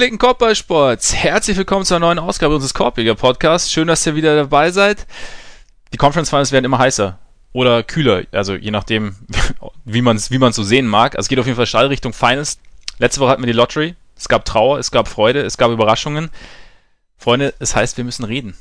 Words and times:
Gepflegten 0.00 0.18
Korbballsports, 0.18 1.14
herzlich 1.14 1.58
willkommen 1.58 1.84
zu 1.84 1.94
einer 1.94 2.06
neuen 2.06 2.18
Ausgabe 2.18 2.54
unseres 2.54 2.72
Korbjäger 2.72 3.16
Podcasts. 3.16 3.70
Schön, 3.70 3.86
dass 3.86 4.06
ihr 4.06 4.14
wieder 4.14 4.34
dabei 4.34 4.70
seid. 4.70 5.06
Die 5.92 5.98
Conference 5.98 6.30
Finals 6.30 6.52
werden 6.52 6.64
immer 6.64 6.78
heißer 6.78 7.18
oder 7.52 7.82
kühler, 7.82 8.22
also 8.32 8.54
je 8.54 8.70
nachdem, 8.70 9.16
wie 9.84 10.00
man 10.00 10.16
es 10.16 10.30
wie 10.30 10.38
man's 10.38 10.56
so 10.56 10.62
sehen 10.62 10.86
mag. 10.86 11.16
Also 11.16 11.26
es 11.26 11.28
geht 11.28 11.38
auf 11.38 11.44
jeden 11.44 11.56
Fall 11.56 11.66
steil 11.66 11.88
Richtung 11.88 12.14
Finals. 12.14 12.58
Letzte 12.98 13.20
Woche 13.20 13.28
hatten 13.28 13.42
wir 13.42 13.46
die 13.46 13.52
Lottery. 13.52 13.94
Es 14.16 14.30
gab 14.30 14.46
Trauer, 14.46 14.78
es 14.78 14.90
gab 14.90 15.06
Freude, 15.06 15.42
es 15.42 15.58
gab 15.58 15.70
Überraschungen. 15.70 16.30
Freunde, 17.18 17.52
es 17.58 17.76
heißt, 17.76 17.98
wir 17.98 18.04
müssen 18.04 18.24
reden. 18.24 18.56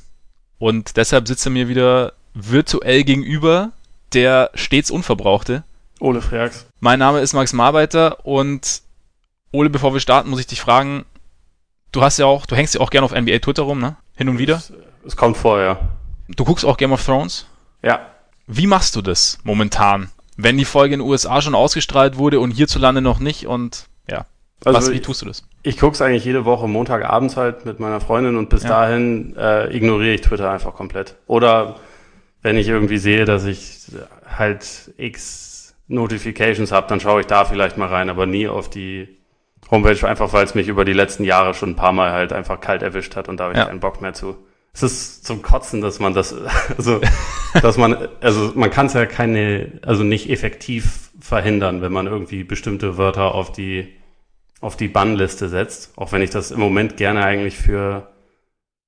Und 0.57 0.97
deshalb 0.97 1.25
sitzt 1.25 1.47
er 1.47 1.53
mir 1.53 1.69
wieder 1.69 2.11
virtuell 2.33 3.05
gegenüber 3.05 3.71
der 4.11 4.51
stets 4.55 4.91
Unverbrauchte. 4.91 5.63
Ole 6.01 6.21
Freaks. 6.21 6.65
Mein 6.81 6.99
Name 6.99 7.21
ist 7.21 7.31
Max 7.31 7.53
Marbeiter 7.53 8.25
und 8.25 8.81
Ole, 9.53 9.69
bevor 9.69 9.93
wir 9.93 10.01
starten, 10.01 10.29
muss 10.29 10.41
ich 10.41 10.47
dich 10.47 10.59
fragen, 10.59 11.05
du 11.91 12.01
hast 12.01 12.17
ja 12.19 12.25
auch, 12.25 12.45
du 12.45 12.55
hängst 12.55 12.75
ja 12.75 12.81
auch 12.81 12.89
gerne 12.89 13.05
auf 13.05 13.13
NBA 13.13 13.39
Twitter 13.39 13.63
rum, 13.63 13.79
ne? 13.79 13.97
Hin 14.15 14.29
und 14.29 14.37
wieder. 14.39 14.61
Es, 15.05 15.15
kommt 15.15 15.37
vor, 15.37 15.59
ja. 15.61 15.79
Du 16.27 16.43
guckst 16.45 16.65
auch 16.65 16.77
Game 16.77 16.91
of 16.91 17.03
Thrones? 17.03 17.45
Ja. 17.81 18.01
Wie 18.47 18.67
machst 18.67 18.95
du 18.95 19.01
das 19.01 19.39
momentan? 19.43 20.09
Wenn 20.37 20.57
die 20.57 20.65
Folge 20.65 20.93
in 20.95 20.99
den 21.01 21.07
USA 21.09 21.41
schon 21.41 21.55
ausgestrahlt 21.55 22.17
wurde 22.17 22.39
und 22.39 22.51
hierzulande 22.51 23.01
noch 23.01 23.19
nicht 23.19 23.45
und 23.47 23.85
ja. 24.09 24.25
Also 24.65 24.77
Was, 24.77 24.91
wie 24.91 24.95
ich- 24.95 25.01
tust 25.01 25.21
du 25.21 25.25
das? 25.25 25.43
Ich 25.63 25.77
guck's 25.77 26.01
eigentlich 26.01 26.23
jede 26.25 26.45
Woche 26.45 26.67
Montagabends 26.67 27.35
halt 27.35 27.65
mit 27.65 27.79
meiner 27.81 27.99
Freundin 27.99 28.37
und 28.37 28.49
bis 28.49 28.63
Ja. 28.63 28.69
dahin 28.69 29.35
äh, 29.37 29.75
ignoriere 29.75 30.13
ich 30.15 30.21
Twitter 30.21 30.49
einfach 30.51 30.73
komplett. 30.73 31.15
Oder 31.27 31.75
wenn 32.41 32.55
ich 32.57 32.67
irgendwie 32.69 32.97
sehe, 32.97 33.25
dass 33.25 33.43
ich 33.43 33.79
halt 34.37 34.93
x 34.97 35.75
Notifications 35.89 36.71
habe, 36.71 36.87
dann 36.87 36.99
schaue 37.01 37.21
ich 37.21 37.27
da 37.27 37.43
vielleicht 37.45 37.77
mal 37.77 37.87
rein, 37.89 38.09
aber 38.09 38.25
nie 38.25 38.47
auf 38.47 38.69
die 38.69 39.18
Homepage, 39.71 40.07
einfach 40.07 40.33
weil 40.33 40.45
es 40.45 40.55
mich 40.55 40.67
über 40.67 40.83
die 40.85 40.93
letzten 40.93 41.23
Jahre 41.23 41.53
schon 41.53 41.71
ein 41.71 41.75
paar 41.75 41.91
Mal 41.93 42.11
halt 42.11 42.33
einfach 42.33 42.59
kalt 42.59 42.81
erwischt 42.81 43.15
hat 43.15 43.29
und 43.29 43.37
da 43.39 43.45
habe 43.45 43.53
ich 43.53 43.59
Ja. 43.59 43.65
keinen 43.65 43.79
Bock 43.79 44.01
mehr 44.01 44.13
zu. 44.13 44.35
Es 44.73 44.83
ist 44.83 45.25
zum 45.25 45.41
Kotzen, 45.41 45.81
dass 45.81 45.99
man 45.99 46.13
das, 46.13 46.33
also, 46.77 47.01
dass 47.61 47.77
man, 47.77 48.07
also 48.21 48.51
man 48.55 48.69
kann 48.69 48.85
es 48.87 48.93
ja 48.93 49.05
keine, 49.05 49.79
also 49.85 50.03
nicht 50.03 50.29
effektiv 50.29 51.09
verhindern, 51.19 51.81
wenn 51.81 51.91
man 51.91 52.07
irgendwie 52.07 52.43
bestimmte 52.43 52.97
Wörter 52.97 53.33
auf 53.35 53.51
die, 53.51 53.87
auf 54.61 54.75
die 54.77 54.87
Bannliste 54.87 55.49
setzt. 55.49 55.97
Auch 55.97 56.11
wenn 56.11 56.21
ich 56.21 56.29
das 56.29 56.51
im 56.51 56.59
Moment 56.59 56.97
gerne 56.97 57.23
eigentlich 57.25 57.57
für, 57.57 58.07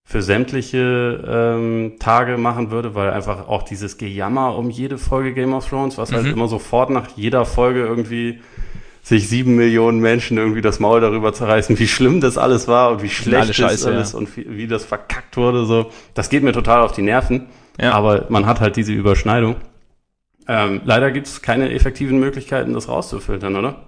für 0.04 0.22
sämtliche 0.22 1.24
ähm, 1.28 1.94
Tage 2.00 2.38
machen 2.38 2.72
würde, 2.72 2.96
weil 2.96 3.12
einfach 3.12 3.48
auch 3.48 3.64
dieses 3.64 3.98
Gejammer 3.98 4.56
um 4.58 4.70
jede 4.70 4.98
Folge 4.98 5.34
Game 5.34 5.54
of 5.54 5.68
Thrones, 5.70 5.98
was 5.98 6.12
halt 6.12 6.26
Mhm. 6.26 6.34
immer 6.34 6.48
sofort 6.48 6.90
nach 6.90 7.08
jeder 7.16 7.46
Folge 7.46 7.82
irgendwie 7.82 8.42
sich 9.02 9.28
sieben 9.28 9.56
Millionen 9.56 10.00
Menschen 10.00 10.38
irgendwie 10.38 10.62
das 10.62 10.80
Maul 10.80 11.02
darüber 11.02 11.34
zerreißen, 11.34 11.80
wie 11.80 11.88
schlimm 11.88 12.22
das 12.22 12.38
alles 12.38 12.68
war 12.68 12.92
und 12.92 13.04
wie 13.04 13.10
schlecht 13.10 13.42
alle 13.42 13.54
Scheiße, 13.54 13.86
das 13.86 13.96
alles 13.96 14.14
und 14.14 14.38
wie, 14.38 14.46
wie 14.50 14.68
das 14.68 14.86
verkackt 14.86 15.38
wurde. 15.38 15.66
So, 15.66 15.92
das 16.14 16.30
geht 16.30 16.44
mir 16.44 16.54
total 16.54 16.82
auf 16.82 16.92
die 16.92 17.02
Nerven. 17.02 17.48
Ja. 17.80 17.94
Aber 17.94 18.26
man 18.30 18.46
hat 18.46 18.60
halt 18.60 18.76
diese 18.76 18.94
Überschneidung. 18.94 19.56
Ähm, 20.48 20.82
leider 20.86 21.12
gibt 21.12 21.28
es 21.28 21.42
keine 21.42 21.72
effektiven 21.72 22.20
Möglichkeiten, 22.20 22.74
das 22.74 22.88
rauszufiltern, 22.88 23.56
oder? 23.56 23.84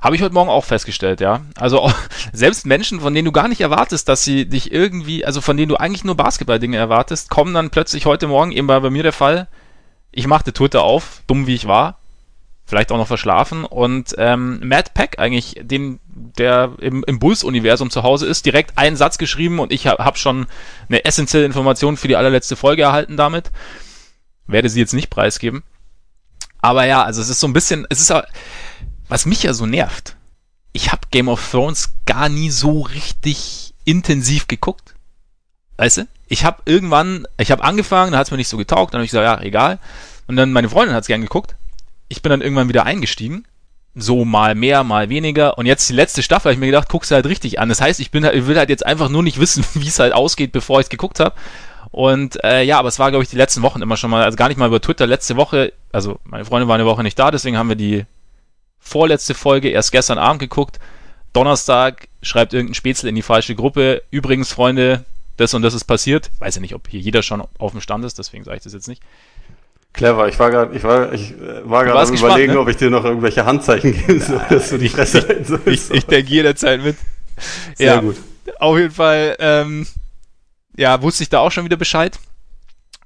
Habe 0.00 0.16
ich 0.16 0.22
heute 0.22 0.34
Morgen 0.34 0.50
auch 0.50 0.64
festgestellt, 0.64 1.20
ja. 1.20 1.42
Also 1.56 1.80
auch, 1.80 1.94
selbst 2.32 2.66
Menschen, 2.66 3.00
von 3.00 3.14
denen 3.14 3.26
du 3.26 3.32
gar 3.32 3.48
nicht 3.48 3.60
erwartest, 3.60 4.08
dass 4.08 4.24
sie 4.24 4.48
dich 4.48 4.72
irgendwie, 4.72 5.24
also 5.24 5.40
von 5.40 5.56
denen 5.56 5.68
du 5.68 5.76
eigentlich 5.76 6.04
nur 6.04 6.16
Basketball-Dinge 6.16 6.76
erwartest, 6.76 7.30
kommen 7.30 7.54
dann 7.54 7.70
plötzlich 7.70 8.06
heute 8.06 8.26
Morgen, 8.26 8.52
eben 8.52 8.68
war 8.68 8.80
bei 8.80 8.90
mir 8.90 9.02
der 9.02 9.12
Fall, 9.12 9.48
ich 10.10 10.26
machte 10.26 10.52
Twitter 10.52 10.82
auf, 10.82 11.22
dumm 11.26 11.46
wie 11.46 11.54
ich 11.54 11.66
war, 11.66 11.98
vielleicht 12.72 12.90
auch 12.90 12.96
noch 12.96 13.06
verschlafen 13.06 13.66
und 13.66 14.14
ähm, 14.16 14.58
Matt 14.66 14.94
Peck 14.94 15.18
eigentlich, 15.18 15.60
den, 15.60 16.00
der 16.06 16.72
im, 16.80 17.04
im 17.06 17.18
Bulls-Universum 17.18 17.90
zu 17.90 18.02
Hause 18.02 18.24
ist, 18.24 18.46
direkt 18.46 18.78
einen 18.78 18.96
Satz 18.96 19.18
geschrieben 19.18 19.58
und 19.58 19.72
ich 19.72 19.86
habe 19.86 20.02
hab 20.02 20.16
schon 20.16 20.46
eine 20.88 21.04
essentielle 21.04 21.44
Information 21.44 21.98
für 21.98 22.08
die 22.08 22.16
allerletzte 22.16 22.56
Folge 22.56 22.80
erhalten 22.80 23.18
damit. 23.18 23.50
Werde 24.46 24.70
sie 24.70 24.80
jetzt 24.80 24.94
nicht 24.94 25.10
preisgeben. 25.10 25.64
Aber 26.62 26.86
ja, 26.86 27.02
also 27.02 27.20
es 27.20 27.28
ist 27.28 27.40
so 27.40 27.46
ein 27.46 27.52
bisschen, 27.52 27.86
es 27.90 28.00
ist 28.00 28.14
was 29.06 29.26
mich 29.26 29.42
ja 29.42 29.52
so 29.52 29.66
nervt, 29.66 30.16
ich 30.72 30.92
habe 30.92 31.02
Game 31.10 31.28
of 31.28 31.46
Thrones 31.50 31.90
gar 32.06 32.30
nie 32.30 32.48
so 32.48 32.80
richtig 32.80 33.74
intensiv 33.84 34.48
geguckt. 34.48 34.94
Weißt 35.76 35.98
du? 35.98 36.08
Ich 36.26 36.46
habe 36.46 36.62
irgendwann, 36.64 37.26
ich 37.36 37.50
habe 37.50 37.64
angefangen, 37.64 38.12
da 38.12 38.18
hat 38.18 38.28
es 38.28 38.30
mir 38.30 38.38
nicht 38.38 38.48
so 38.48 38.56
getaugt, 38.56 38.94
dann 38.94 39.00
habe 39.00 39.04
ich 39.04 39.10
gesagt, 39.10 39.26
ja, 39.26 39.44
egal. 39.44 39.78
Und 40.26 40.36
dann 40.36 40.52
meine 40.52 40.70
Freundin 40.70 40.94
hat 40.94 41.02
es 41.02 41.08
gern 41.08 41.20
geguckt. 41.20 41.54
Ich 42.12 42.20
bin 42.20 42.28
dann 42.28 42.42
irgendwann 42.42 42.68
wieder 42.68 42.84
eingestiegen. 42.84 43.46
So 43.94 44.26
mal 44.26 44.54
mehr, 44.54 44.84
mal 44.84 45.08
weniger. 45.08 45.56
Und 45.56 45.64
jetzt 45.64 45.88
die 45.88 45.94
letzte 45.94 46.22
Staffel 46.22 46.50
habe 46.50 46.52
ich 46.52 46.60
mir 46.60 46.66
gedacht, 46.66 46.90
guck's 46.90 47.10
halt 47.10 47.24
richtig 47.24 47.58
an. 47.58 47.70
Das 47.70 47.80
heißt, 47.80 48.00
ich 48.00 48.10
bin 48.10 48.22
halt, 48.24 48.34
ich 48.34 48.46
will 48.46 48.58
halt 48.58 48.68
jetzt 48.68 48.84
einfach 48.84 49.08
nur 49.08 49.22
nicht 49.22 49.40
wissen, 49.40 49.64
wie 49.74 49.88
es 49.88 49.98
halt 49.98 50.12
ausgeht, 50.12 50.52
bevor 50.52 50.78
ich 50.78 50.84
es 50.84 50.90
geguckt 50.90 51.20
habe. 51.20 51.34
Und 51.90 52.42
äh, 52.44 52.62
ja, 52.64 52.78
aber 52.78 52.88
es 52.88 52.98
war, 52.98 53.10
glaube 53.10 53.24
ich, 53.24 53.30
die 53.30 53.36
letzten 53.36 53.62
Wochen 53.62 53.80
immer 53.80 53.96
schon 53.96 54.10
mal, 54.10 54.24
also 54.24 54.36
gar 54.36 54.48
nicht 54.48 54.58
mal 54.58 54.68
über 54.68 54.80
Twitter. 54.80 55.06
Letzte 55.06 55.36
Woche, 55.36 55.72
also 55.90 56.20
meine 56.24 56.44
Freundin 56.44 56.68
war 56.68 56.74
eine 56.74 56.84
Woche 56.84 57.02
nicht 57.02 57.18
da, 57.18 57.30
deswegen 57.30 57.56
haben 57.56 57.70
wir 57.70 57.76
die 57.76 58.04
vorletzte 58.78 59.32
Folge 59.32 59.70
erst 59.70 59.90
gestern 59.90 60.18
Abend 60.18 60.40
geguckt. 60.40 60.80
Donnerstag 61.32 62.08
schreibt 62.20 62.52
irgendein 62.52 62.74
Spätzle 62.74 63.08
in 63.08 63.14
die 63.14 63.22
falsche 63.22 63.54
Gruppe. 63.54 64.02
Übrigens, 64.10 64.52
Freunde, 64.52 65.06
das 65.38 65.54
und 65.54 65.62
das 65.62 65.72
ist 65.72 65.84
passiert. 65.84 66.30
Weiß 66.40 66.56
ja 66.56 66.60
nicht, 66.60 66.74
ob 66.74 66.88
hier 66.88 67.00
jeder 67.00 67.22
schon 67.22 67.42
auf 67.58 67.72
dem 67.72 67.80
Stand 67.80 68.04
ist, 68.04 68.18
deswegen 68.18 68.44
sage 68.44 68.58
ich 68.58 68.62
das 68.62 68.74
jetzt 68.74 68.88
nicht. 68.88 69.02
Clever. 69.92 70.28
Ich 70.28 70.38
war 70.38 70.50
gerade, 70.50 70.74
ich 70.74 70.82
war, 70.84 71.12
ich 71.12 71.32
äh, 71.32 71.68
war 71.68 71.84
gerade 71.84 72.00
am 72.00 72.10
gespannt, 72.10 72.32
überlegen, 72.32 72.54
ne? 72.54 72.60
ob 72.60 72.68
ich 72.68 72.76
dir 72.76 72.90
noch 72.90 73.04
irgendwelche 73.04 73.44
Handzeichen 73.44 73.92
geben 74.06 74.20
soll, 74.20 74.44
dass 74.48 74.70
du 74.70 74.78
die 74.78 74.88
Fresse 74.88 75.26
halten 75.26 75.44
sollst. 75.44 75.66
Ich, 75.66 75.90
ich 75.90 76.06
denke 76.06 76.30
jederzeit 76.30 76.82
mit. 76.82 76.96
Sehr 77.74 78.00
gut. 78.00 78.16
Auf 78.58 78.78
jeden 78.78 78.90
Fall, 78.90 79.36
ähm, 79.38 79.86
ja, 80.76 81.02
wusste 81.02 81.22
ich 81.22 81.28
da 81.28 81.40
auch 81.40 81.50
schon 81.50 81.64
wieder 81.64 81.76
Bescheid. 81.76 82.18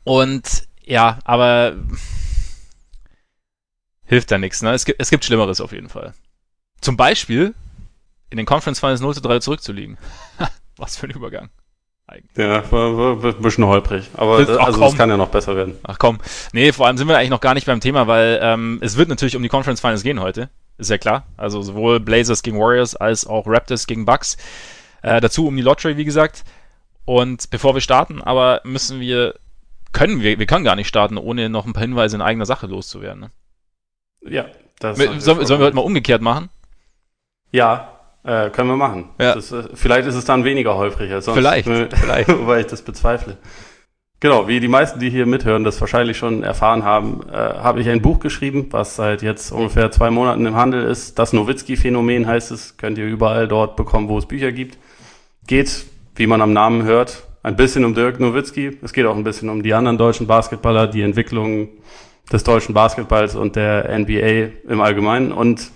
Und 0.05 0.69
ja, 0.85 1.19
aber 1.25 1.77
hilft 4.05 4.31
da 4.31 4.39
nichts, 4.39 4.63
ne? 4.63 4.73
Es 4.73 4.85
gibt, 4.85 5.01
es 5.01 5.11
gibt 5.11 5.25
Schlimmeres 5.25 5.61
auf 5.61 5.73
jeden 5.73 5.89
Fall. 5.89 6.15
Zum 6.81 6.97
Beispiel 6.97 7.55
in 8.31 8.37
den 8.37 8.47
Conference 8.47 8.79
Finals 8.79 9.01
0 9.01 9.15
zu 9.15 9.21
3 9.21 9.41
zurückzuliegen. 9.41 9.99
Was 10.77 10.97
für 10.97 11.07
ein 11.07 11.11
Übergang. 11.11 11.51
Ja, 12.37 12.71
war, 12.71 12.97
war, 12.97 13.23
war 13.23 13.35
ein 13.35 13.43
bisschen 13.43 13.65
holprig. 13.67 14.09
Aber 14.15 14.39
Das- 14.39 14.47
das, 14.49 14.59
also 14.59 14.81
das 14.81 14.97
kann 14.97 15.11
ja 15.11 15.17
noch 15.17 15.29
besser 15.31 15.57
werden. 15.57 15.77
Ach 15.83 15.99
komm. 15.99 16.19
Nee, 16.53 16.73
vor 16.73 16.87
allem 16.87 16.97
sind 16.97 17.09
wir 17.09 17.17
eigentlich 17.19 17.31
noch 17.31 17.41
gar 17.41 17.55
nicht 17.55 17.67
beim 17.67 17.81
Thema, 17.81 18.07
weil 18.07 18.39
ähm, 18.43 18.79
es 18.81 18.97
wird 18.97 19.09
natürlich 19.09 19.37
um 19.37 19.43
die 19.43 19.49
Conference 19.49 19.81
Finals 19.81 20.03
gehen 20.05 20.21
heute. 20.21 20.49
Ist 20.79 20.91
ja 20.91 20.99
klar. 20.99 21.27
Also 21.37 21.63
sowohl 21.63 21.99
Blazers 22.01 22.43
gegen 22.43 22.59
Warriors 22.61 22.95
als 22.95 23.27
auch 23.27 23.47
Raptors 23.47 23.87
gegen 23.87 24.05
Bucks. 24.05 24.37
Äh, 25.03 25.21
dazu 25.21 25.47
um 25.49 25.57
die 25.57 25.63
Lottery, 25.63 25.97
wie 25.97 26.05
gesagt. 26.05 26.45
Und 27.05 27.51
bevor 27.51 27.75
wir 27.75 27.81
starten, 27.81 28.23
aber 28.23 28.61
müssen 28.65 29.01
wir, 29.01 29.35
können 29.93 30.21
wir, 30.21 30.39
wir 30.39 30.47
können 30.47 30.65
gar 30.65 30.77
nicht 30.77 30.89
starten, 30.89 31.17
ohne 31.19 31.49
noch 31.49 31.67
ein 31.67 31.73
paar 31.73 31.83
Hinweise 31.83 32.17
in 32.17 32.23
eigener 32.23 32.47
Sache 32.47 32.67
loszuwerden. 32.67 33.21
Ne? 33.21 33.31
Ja, 34.29 34.47
das 34.79 34.97
Sollen, 34.99 35.21
sollen 35.21 35.61
wir 35.61 35.67
heute 35.67 35.77
mal 35.77 35.83
umgekehrt 35.83 36.21
machen? 36.23 36.51
Ja, 37.53 37.96
äh, 38.27 38.51
können 38.51 38.69
wir 38.69 38.77
machen. 38.77 39.11
Ja. 39.21 39.35
Das, 39.35 39.53
äh, 39.53 39.65
vielleicht 39.75 40.09
ist 40.09 40.15
es 40.15 40.25
dann 40.25 40.45
weniger 40.45 40.77
holprig 40.77 41.13
als 41.13 41.27
sonst. 41.27 41.39
Vielleicht, 41.39 41.69
vielleicht. 41.69 42.29
Wobei 42.41 42.61
ich 42.61 42.67
das 42.67 42.83
bezweifle. 42.83 43.37
Genau, 44.19 44.49
wie 44.49 44.61
die 44.61 44.69
meisten, 44.69 44.99
die 44.99 45.11
hier 45.11 45.27
mithören, 45.27 45.63
das 45.63 45.79
wahrscheinlich 45.81 46.17
schon 46.17 46.43
erfahren 46.43 46.85
haben, 46.85 47.21
äh, 47.31 47.37
habe 47.37 47.81
ich 47.81 47.89
ein 47.89 48.01
Buch 48.01 48.19
geschrieben, 48.19 48.67
was 48.71 48.97
seit 48.97 49.23
jetzt 49.23 49.53
ungefähr 49.53 49.91
zwei 49.91 50.11
Monaten 50.11 50.47
im 50.47 50.57
Handel 50.57 50.85
ist. 50.85 51.19
Das 51.19 51.33
Nowitzki-Phänomen 51.35 52.27
heißt 52.27 52.51
es. 52.51 52.79
Könnt 52.79 52.97
ihr 52.99 53.07
überall 53.07 53.47
dort 53.47 53.77
bekommen, 53.77 54.09
wo 54.09 54.19
es 54.19 54.27
Bücher 54.27 54.53
gibt. 54.53 54.79
Geht, 55.47 55.85
wie 56.17 56.27
man 56.27 56.41
am 56.41 56.55
Namen 56.55 56.85
hört, 56.85 57.29
ein 57.43 57.57
bisschen 57.57 57.85
um 57.85 57.95
Dirk 57.95 58.19
Nowitzki. 58.19 58.79
Es 58.83 58.93
geht 58.93 59.05
auch 59.07 59.17
ein 59.17 59.23
bisschen 59.23 59.51
um 59.51 59.63
die 59.63 59.75
anderen 59.75 59.99
deutschen 59.99 60.27
Basketballer, 60.27 60.89
die 60.89 61.03
Entwicklung 61.03 61.69
des 62.33 62.43
deutschen 62.43 62.75
Basketballs 62.75 63.37
und 63.37 63.55
der 63.55 63.97
NBA 63.99 64.71
im 64.73 64.81
Allgemeinen. 64.81 65.31
Und 65.31 65.71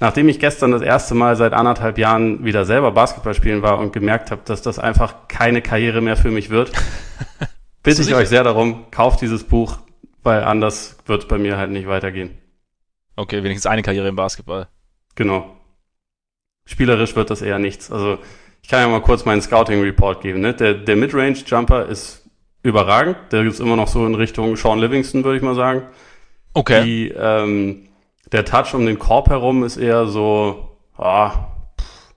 nachdem 0.00 0.28
ich 0.28 0.38
gestern 0.38 0.72
das 0.72 0.82
erste 0.82 1.14
Mal 1.14 1.36
seit 1.36 1.52
anderthalb 1.52 1.98
Jahren 1.98 2.44
wieder 2.44 2.64
selber 2.64 2.92
Basketball 2.92 3.34
spielen 3.34 3.62
war 3.62 3.78
und 3.78 3.92
gemerkt 3.92 4.30
habe, 4.30 4.42
dass 4.44 4.62
das 4.62 4.78
einfach 4.78 5.28
keine 5.28 5.62
Karriere 5.62 6.00
mehr 6.00 6.16
für 6.16 6.30
mich 6.30 6.50
wird, 6.50 6.72
bitte 7.82 8.02
ich 8.02 8.14
euch 8.14 8.28
sehr 8.28 8.44
darum, 8.44 8.90
kauft 8.90 9.20
dieses 9.20 9.44
Buch, 9.44 9.78
weil 10.22 10.44
anders 10.44 10.98
wird 11.06 11.22
es 11.22 11.28
bei 11.28 11.38
mir 11.38 11.56
halt 11.56 11.70
nicht 11.70 11.86
weitergehen. 11.86 12.36
Okay, 13.16 13.42
wenigstens 13.42 13.70
eine 13.70 13.82
Karriere 13.82 14.08
im 14.08 14.16
Basketball. 14.16 14.68
Genau. 15.14 15.56
Spielerisch 16.66 17.14
wird 17.14 17.30
das 17.30 17.42
eher 17.42 17.58
nichts. 17.58 17.92
Also 17.92 18.18
ich 18.62 18.68
kann 18.68 18.80
ja 18.80 18.88
mal 18.88 19.02
kurz 19.02 19.24
meinen 19.24 19.42
Scouting-Report 19.42 20.22
geben. 20.22 20.40
Ne? 20.40 20.54
Der, 20.54 20.74
der 20.74 20.96
Midrange-Jumper 20.96 21.86
ist 21.86 22.28
überragend. 22.62 23.16
Der 23.30 23.42
ist 23.42 23.60
immer 23.60 23.76
noch 23.76 23.88
so 23.88 24.04
in 24.06 24.14
Richtung 24.14 24.56
Sean 24.56 24.80
Livingston, 24.80 25.22
würde 25.22 25.36
ich 25.36 25.42
mal 25.42 25.54
sagen. 25.54 25.82
Okay. 26.54 26.82
Die, 26.82 27.08
ähm, 27.10 27.88
der 28.34 28.44
Touch 28.44 28.74
um 28.74 28.84
den 28.84 28.98
Korb 28.98 29.30
herum 29.30 29.62
ist 29.62 29.76
eher 29.76 30.06
so, 30.06 30.76
ah, 30.96 31.30
pff, 31.80 32.14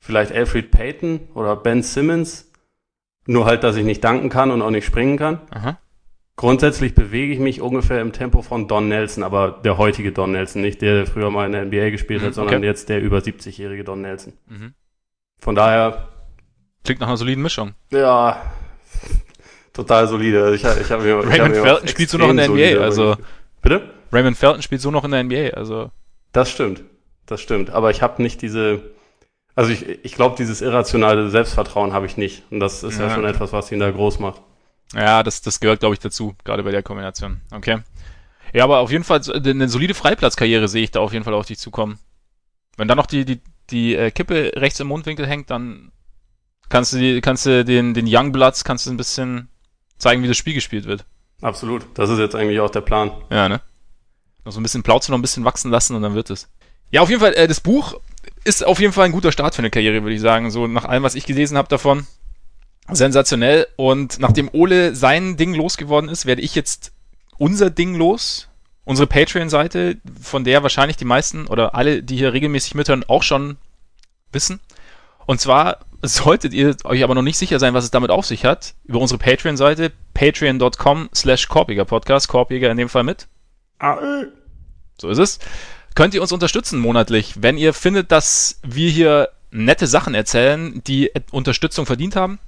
vielleicht 0.00 0.32
Alfred 0.32 0.70
Payton 0.70 1.28
oder 1.34 1.54
Ben 1.56 1.82
Simmons. 1.82 2.50
Nur 3.26 3.44
halt, 3.44 3.62
dass 3.62 3.76
ich 3.76 3.84
nicht 3.84 4.02
danken 4.02 4.30
kann 4.30 4.50
und 4.50 4.62
auch 4.62 4.70
nicht 4.70 4.84
springen 4.86 5.16
kann. 5.16 5.40
Aha. 5.50 5.78
Grundsätzlich 6.34 6.94
bewege 6.94 7.32
ich 7.32 7.38
mich 7.38 7.60
ungefähr 7.60 8.00
im 8.00 8.12
Tempo 8.12 8.42
von 8.42 8.66
Don 8.66 8.88
Nelson, 8.88 9.22
aber 9.22 9.60
der 9.62 9.76
heutige 9.78 10.10
Don 10.10 10.32
Nelson, 10.32 10.62
nicht 10.62 10.80
der, 10.82 10.94
der 10.94 11.06
früher 11.06 11.30
mal 11.30 11.46
in 11.46 11.52
der 11.52 11.64
NBA 11.66 11.90
gespielt 11.90 12.22
Mhm, 12.22 12.26
hat, 12.26 12.34
sondern 12.34 12.56
okay. 12.56 12.66
jetzt 12.66 12.88
der 12.88 13.00
über 13.00 13.18
70-jährige 13.18 13.84
Don 13.84 14.00
Nelson. 14.00 14.32
Mhm. 14.48 14.74
Von 15.38 15.54
daher. 15.54 16.08
Klingt 16.82 17.00
nach 17.00 17.08
einer 17.08 17.16
soliden 17.18 17.42
Mischung. 17.42 17.74
Ja, 17.92 18.42
total 19.72 20.08
solide. 20.08 20.54
Ich, 20.54 20.64
ich 20.64 20.90
hab 20.90 21.02
mir, 21.02 21.18
Raymond 21.18 21.56
Felton 21.56 21.88
spielt 21.88 22.08
so 22.10 22.18
noch 22.18 22.30
in 22.30 22.38
der 22.38 22.48
NBA, 22.48 22.82
also. 22.82 23.16
Bitte? 23.60 23.90
Raymond 24.12 24.36
Felton 24.36 24.62
spielt 24.62 24.80
so 24.80 24.90
noch 24.90 25.04
in 25.04 25.10
der 25.10 25.24
NBA, 25.24 25.56
also. 25.56 25.90
Das 26.32 26.50
stimmt. 26.50 26.82
Das 27.26 27.40
stimmt. 27.40 27.70
Aber 27.70 27.90
ich 27.90 28.02
habe 28.02 28.22
nicht 28.22 28.42
diese, 28.42 28.82
also 29.54 29.70
ich, 29.70 29.86
ich 30.04 30.14
glaube, 30.14 30.36
dieses 30.36 30.60
irrationale 30.60 31.30
Selbstvertrauen 31.30 31.92
habe 31.92 32.06
ich 32.06 32.16
nicht. 32.16 32.42
Und 32.50 32.60
das 32.60 32.82
ist 32.82 32.98
ja. 32.98 33.08
ja 33.08 33.14
schon 33.14 33.24
etwas, 33.24 33.52
was 33.52 33.70
ihn 33.72 33.80
da 33.80 33.90
groß 33.90 34.18
macht. 34.18 34.42
Ja, 34.94 35.22
das, 35.22 35.42
das 35.42 35.60
gehört, 35.60 35.80
glaube 35.80 35.94
ich, 35.94 36.00
dazu, 36.00 36.34
gerade 36.44 36.62
bei 36.62 36.70
der 36.70 36.82
Kombination. 36.82 37.40
Okay. 37.50 37.78
Ja, 38.52 38.64
aber 38.64 38.80
auf 38.80 38.90
jeden 38.90 39.04
Fall, 39.04 39.20
eine 39.32 39.68
solide 39.68 39.94
Freiplatzkarriere 39.94 40.68
sehe 40.68 40.82
ich 40.82 40.90
da 40.90 41.00
auf 41.00 41.12
jeden 41.12 41.24
Fall 41.24 41.34
auf 41.34 41.46
dich 41.46 41.58
zukommen. 41.58 41.98
Wenn 42.76 42.88
da 42.88 42.94
noch 42.94 43.06
die, 43.06 43.24
die, 43.24 43.40
die 43.70 43.94
äh, 43.94 44.10
Kippe 44.10 44.52
rechts 44.56 44.80
im 44.80 44.88
Mundwinkel 44.88 45.26
hängt, 45.26 45.50
dann 45.50 45.92
kannst 46.68 46.92
du, 46.92 46.98
die, 46.98 47.20
kannst 47.20 47.46
du 47.46 47.64
den, 47.64 47.94
den 47.94 48.06
Youngbloods 48.06 48.64
kannst 48.64 48.86
du 48.86 48.90
ein 48.90 48.96
bisschen 48.96 49.48
zeigen, 49.96 50.22
wie 50.22 50.28
das 50.28 50.36
Spiel 50.36 50.54
gespielt 50.54 50.84
wird. 50.86 51.06
Absolut. 51.40 51.86
Das 51.94 52.10
ist 52.10 52.18
jetzt 52.18 52.34
eigentlich 52.34 52.60
auch 52.60 52.70
der 52.70 52.82
Plan. 52.82 53.10
Ja, 53.30 53.48
ne? 53.48 53.60
Noch 54.44 54.52
so 54.52 54.60
ein 54.60 54.62
bisschen 54.62 54.82
Plauze 54.82 55.10
noch 55.10 55.18
ein 55.18 55.22
bisschen 55.22 55.44
wachsen 55.44 55.70
lassen 55.70 55.94
und 55.94 56.02
dann 56.02 56.14
wird 56.14 56.30
es. 56.30 56.48
Ja, 56.90 57.00
auf 57.00 57.08
jeden 57.08 57.20
Fall, 57.20 57.34
äh, 57.34 57.48
das 57.48 57.60
Buch 57.60 58.00
ist 58.44 58.64
auf 58.64 58.80
jeden 58.80 58.92
Fall 58.92 59.06
ein 59.06 59.12
guter 59.12 59.32
Start 59.32 59.54
für 59.54 59.60
eine 59.60 59.70
Karriere, 59.70 60.02
würde 60.02 60.14
ich 60.14 60.20
sagen. 60.20 60.50
So 60.50 60.66
nach 60.66 60.84
allem, 60.84 61.02
was 61.02 61.14
ich 61.14 61.26
gelesen 61.26 61.56
habe 61.56 61.68
davon. 61.68 62.06
Sensationell. 62.90 63.66
Und 63.76 64.18
nachdem 64.18 64.50
Ole 64.52 64.94
sein 64.94 65.36
Ding 65.36 65.54
losgeworden 65.54 66.10
ist, 66.10 66.26
werde 66.26 66.42
ich 66.42 66.54
jetzt 66.54 66.92
unser 67.38 67.70
Ding 67.70 67.94
los. 67.94 68.48
Unsere 68.84 69.06
Patreon-Seite, 69.06 69.98
von 70.20 70.42
der 70.42 70.64
wahrscheinlich 70.64 70.96
die 70.96 71.04
meisten 71.04 71.46
oder 71.46 71.76
alle, 71.76 72.02
die 72.02 72.16
hier 72.16 72.32
regelmäßig 72.32 72.74
mithören, 72.74 73.04
auch 73.06 73.22
schon 73.22 73.56
wissen. 74.32 74.58
Und 75.24 75.40
zwar 75.40 75.78
solltet 76.02 76.52
ihr 76.52 76.76
euch 76.82 77.04
aber 77.04 77.14
noch 77.14 77.22
nicht 77.22 77.38
sicher 77.38 77.60
sein, 77.60 77.74
was 77.74 77.84
es 77.84 77.92
damit 77.92 78.10
auf 78.10 78.26
sich 78.26 78.44
hat, 78.44 78.74
über 78.84 78.98
unsere 78.98 79.18
Patreon-Seite, 79.18 79.92
patreon.com 80.14 81.10
slash 81.14 81.46
Korpiger 81.46 81.84
Podcast, 81.84 82.26
Korbjäger 82.26 82.72
in 82.72 82.76
dem 82.76 82.88
Fall 82.88 83.04
mit. 83.04 83.28
So 84.98 85.08
ist 85.08 85.18
es. 85.18 85.38
Könnt 85.94 86.14
ihr 86.14 86.22
uns 86.22 86.32
unterstützen 86.32 86.78
monatlich, 86.78 87.42
wenn 87.42 87.58
ihr 87.58 87.74
findet, 87.74 88.12
dass 88.12 88.60
wir 88.62 88.88
hier 88.88 89.28
nette 89.50 89.86
Sachen 89.86 90.14
erzählen, 90.14 90.82
die 90.86 91.10
Unterstützung 91.30 91.84
verdient 91.84 92.16
haben. 92.16 92.38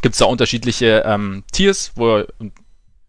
Gibt 0.00 0.14
es 0.14 0.20
da 0.20 0.24
unterschiedliche 0.24 1.02
ähm, 1.04 1.44
Tiers, 1.52 1.92
wo 1.96 2.18
ihr 2.18 2.28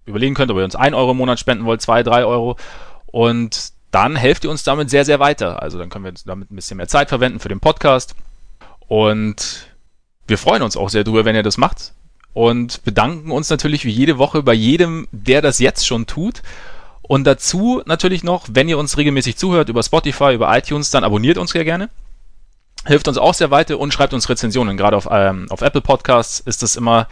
überlegen 0.05 0.35
könnt, 0.35 0.51
ob 0.51 0.57
ihr 0.57 0.65
uns 0.65 0.75
1 0.75 0.95
Euro 0.95 1.11
im 1.11 1.17
Monat 1.17 1.39
spenden 1.39 1.65
wollt, 1.65 1.81
2, 1.81 2.03
3 2.03 2.25
Euro. 2.25 2.57
Und 3.05 3.71
dann 3.91 4.15
helft 4.15 4.43
ihr 4.43 4.49
uns 4.49 4.63
damit 4.63 4.89
sehr, 4.89 5.05
sehr 5.05 5.19
weiter. 5.19 5.61
Also 5.61 5.77
dann 5.77 5.89
können 5.89 6.05
wir 6.05 6.13
damit 6.25 6.51
ein 6.51 6.55
bisschen 6.55 6.77
mehr 6.77 6.87
Zeit 6.87 7.09
verwenden 7.09 7.39
für 7.39 7.49
den 7.49 7.59
Podcast. 7.61 8.15
Und 8.87 9.67
wir 10.27 10.37
freuen 10.37 10.61
uns 10.61 10.75
auch 10.75 10.89
sehr 10.89 11.03
drüber, 11.03 11.23
wenn 11.25 11.35
ihr 11.35 11.43
das 11.43 11.57
macht. 11.57 11.93
Und 12.33 12.83
bedanken 12.83 13.31
uns 13.31 13.49
natürlich 13.49 13.85
wie 13.85 13.91
jede 13.91 14.17
Woche 14.17 14.43
bei 14.43 14.53
jedem, 14.53 15.07
der 15.11 15.41
das 15.41 15.59
jetzt 15.59 15.85
schon 15.85 16.07
tut. 16.07 16.41
Und 17.03 17.25
dazu 17.25 17.81
natürlich 17.85 18.23
noch, 18.23 18.47
wenn 18.51 18.69
ihr 18.69 18.77
uns 18.77 18.97
regelmäßig 18.97 19.37
zuhört 19.37 19.69
über 19.69 19.83
Spotify, 19.83 20.33
über 20.33 20.55
iTunes, 20.57 20.89
dann 20.89 21.03
abonniert 21.03 21.37
uns 21.37 21.51
sehr 21.51 21.65
gerne. 21.65 21.89
Hilft 22.85 23.07
uns 23.07 23.17
auch 23.17 23.33
sehr 23.33 23.51
weiter 23.51 23.77
und 23.77 23.93
schreibt 23.93 24.13
uns 24.13 24.29
Rezensionen. 24.29 24.77
Gerade 24.77 24.97
auf, 24.97 25.07
ähm, 25.11 25.47
auf 25.49 25.61
Apple 25.61 25.81
Podcasts 25.81 26.39
ist 26.39 26.63
das 26.63 26.75
immer 26.75 27.07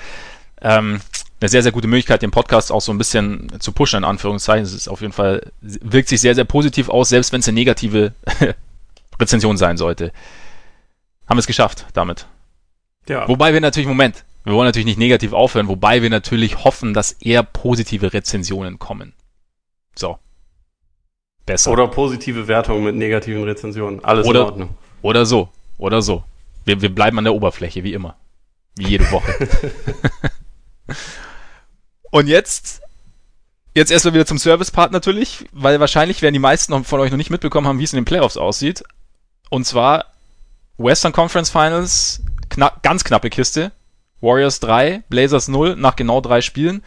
ähm, 0.61 1.01
eine 1.39 1.49
sehr, 1.49 1.63
sehr 1.63 1.71
gute 1.71 1.87
Möglichkeit, 1.87 2.21
den 2.21 2.31
Podcast 2.31 2.71
auch 2.71 2.81
so 2.81 2.91
ein 2.91 2.97
bisschen 2.97 3.51
zu 3.59 3.71
pushen, 3.71 3.97
in 3.97 4.03
Anführungszeichen. 4.03 4.63
Es 4.63 4.73
ist 4.73 4.87
auf 4.87 5.01
jeden 5.01 5.13
Fall, 5.13 5.51
wirkt 5.61 6.09
sich 6.09 6.21
sehr, 6.21 6.35
sehr 6.35 6.45
positiv 6.45 6.89
aus, 6.89 7.09
selbst 7.09 7.33
wenn 7.33 7.39
es 7.41 7.47
eine 7.47 7.55
negative 7.55 8.13
Rezension 9.19 9.57
sein 9.57 9.77
sollte. 9.77 10.11
Haben 11.27 11.37
wir 11.37 11.41
es 11.41 11.47
geschafft 11.47 11.85
damit. 11.93 12.27
Ja. 13.07 13.27
Wobei 13.27 13.53
wir 13.53 13.61
natürlich, 13.61 13.87
Moment, 13.87 14.23
wir 14.43 14.53
wollen 14.53 14.67
natürlich 14.67 14.85
nicht 14.85 14.99
negativ 14.99 15.33
aufhören, 15.33 15.67
wobei 15.67 16.01
wir 16.01 16.09
natürlich 16.09 16.63
hoffen, 16.63 16.93
dass 16.93 17.13
eher 17.13 17.43
positive 17.43 18.13
Rezensionen 18.13 18.79
kommen. 18.79 19.13
So. 20.01 20.17
Besser. 21.45 21.71
Oder 21.71 21.87
positive 21.87 22.47
Wertungen 22.47 22.83
mit 22.83 22.95
negativen 22.95 23.43
Rezensionen. 23.43 24.03
Alles 24.03 24.27
oder, 24.27 24.41
in 24.41 24.45
Ordnung. 24.45 24.69
Oder 25.01 25.25
so. 25.25 25.49
Oder 25.77 26.01
so. 26.01 26.23
Wir, 26.65 26.81
wir 26.81 26.93
bleiben 26.93 27.17
an 27.17 27.23
der 27.23 27.33
Oberfläche, 27.33 27.83
wie 27.83 27.93
immer. 27.93 28.15
Wie 28.75 28.87
jede 28.87 29.09
Woche. 29.11 29.31
Und 32.11 32.27
jetzt, 32.27 32.81
jetzt 33.73 33.91
erstmal 33.91 34.13
wieder 34.13 34.25
zum 34.25 34.37
Service-Part 34.37 34.91
natürlich, 34.91 35.45
weil 35.51 35.79
wahrscheinlich 35.79 36.21
werden 36.21 36.33
die 36.33 36.39
meisten 36.39 36.83
von 36.83 36.99
euch 36.99 37.11
noch 37.11 37.17
nicht 37.17 37.29
mitbekommen 37.29 37.67
haben, 37.67 37.79
wie 37.79 37.83
es 37.83 37.93
in 37.93 37.97
den 37.97 38.05
Playoffs 38.05 38.37
aussieht. 38.37 38.83
Und 39.49 39.65
zwar 39.65 40.05
Western 40.77 41.13
Conference 41.13 41.49
Finals, 41.49 42.21
kna 42.49 42.71
ganz 42.81 43.03
knappe 43.03 43.29
Kiste. 43.29 43.71
Warriors 44.19 44.59
3, 44.59 45.03
Blazers 45.09 45.47
0 45.47 45.75
nach 45.75 45.95
genau 45.95 46.21
drei 46.21 46.41
Spielen. 46.41 46.83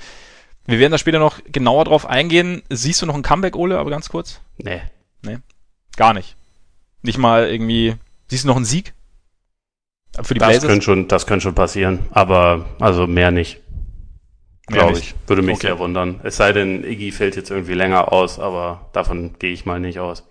Wir 0.66 0.78
werden 0.78 0.92
da 0.92 0.98
später 0.98 1.18
noch 1.18 1.40
genauer 1.44 1.84
drauf 1.84 2.06
eingehen. 2.06 2.62
Siehst 2.70 3.02
du 3.02 3.06
noch 3.06 3.14
ein 3.14 3.22
Comeback, 3.22 3.56
Ole, 3.56 3.78
aber 3.78 3.90
ganz 3.90 4.08
kurz? 4.08 4.40
Nee. 4.56 4.80
Nee. 5.22 5.38
Gar 5.96 6.14
nicht. 6.14 6.36
Nicht 7.02 7.18
mal 7.18 7.48
irgendwie. 7.48 7.94
Siehst 8.28 8.44
du 8.44 8.48
noch 8.48 8.56
einen 8.56 8.64
Sieg? 8.64 8.94
Für 10.22 10.34
die 10.34 10.40
das 10.40 10.48
Blazers? 10.48 10.68
Könnte 10.68 10.84
schon, 10.84 11.08
das 11.08 11.26
könnte 11.26 11.42
schon 11.42 11.54
passieren, 11.54 12.06
aber 12.12 12.66
also 12.80 13.06
mehr 13.06 13.30
nicht. 13.30 13.60
Glaube 14.66 14.98
ich. 14.98 15.14
Würde 15.26 15.42
mich 15.42 15.56
okay. 15.56 15.66
sehr 15.66 15.78
wundern. 15.78 16.20
Es 16.22 16.36
sei 16.36 16.52
denn, 16.52 16.84
Iggy 16.84 17.12
fällt 17.12 17.36
jetzt 17.36 17.50
irgendwie 17.50 17.74
länger 17.74 18.12
aus, 18.12 18.38
aber 18.38 18.88
davon 18.92 19.34
gehe 19.38 19.52
ich 19.52 19.66
mal 19.66 19.80
nicht 19.80 19.98
aus. 19.98 20.24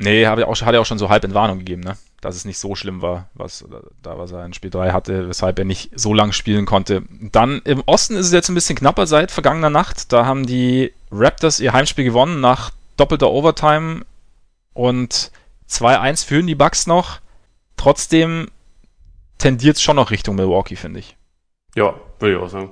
Nee, 0.00 0.26
hat 0.26 0.38
er 0.38 0.48
auch, 0.48 0.60
hat 0.62 0.74
er 0.74 0.80
auch 0.80 0.86
schon 0.86 0.98
so 0.98 1.08
halb 1.08 1.24
in 1.24 1.34
Warnung 1.34 1.58
gegeben, 1.58 1.82
ne? 1.82 1.98
Dass 2.20 2.36
es 2.36 2.44
nicht 2.44 2.58
so 2.58 2.76
schlimm 2.76 3.02
war, 3.02 3.28
was 3.34 3.64
da 4.02 4.16
was 4.16 4.30
er 4.30 4.44
in 4.44 4.54
Spiel 4.54 4.70
3 4.70 4.92
hatte, 4.92 5.28
weshalb 5.28 5.58
er 5.58 5.64
nicht 5.64 5.90
so 5.94 6.14
lang 6.14 6.32
spielen 6.32 6.66
konnte. 6.66 7.02
Dann 7.10 7.60
im 7.64 7.82
Osten 7.84 8.14
ist 8.16 8.26
es 8.26 8.32
jetzt 8.32 8.48
ein 8.48 8.54
bisschen 8.54 8.78
knapper 8.78 9.08
seit 9.08 9.32
vergangener 9.32 9.70
Nacht. 9.70 10.12
Da 10.12 10.24
haben 10.24 10.46
die 10.46 10.92
Raptors 11.10 11.58
ihr 11.58 11.72
Heimspiel 11.72 12.04
gewonnen 12.04 12.40
nach 12.40 12.70
doppelter 12.96 13.30
Overtime 13.30 14.04
und 14.72 15.32
2-1 15.68 16.26
führen 16.26 16.46
die 16.46 16.54
Bucks 16.54 16.86
noch. 16.86 17.18
Trotzdem 17.76 18.48
tendiert 19.38 19.76
es 19.76 19.82
schon 19.82 19.96
noch 19.96 20.12
Richtung 20.12 20.36
Milwaukee, 20.36 20.76
finde 20.76 21.00
ich. 21.00 21.16
Ja, 21.74 21.94
würde 22.20 22.36
ich 22.36 22.40
auch 22.40 22.48
sagen. 22.48 22.70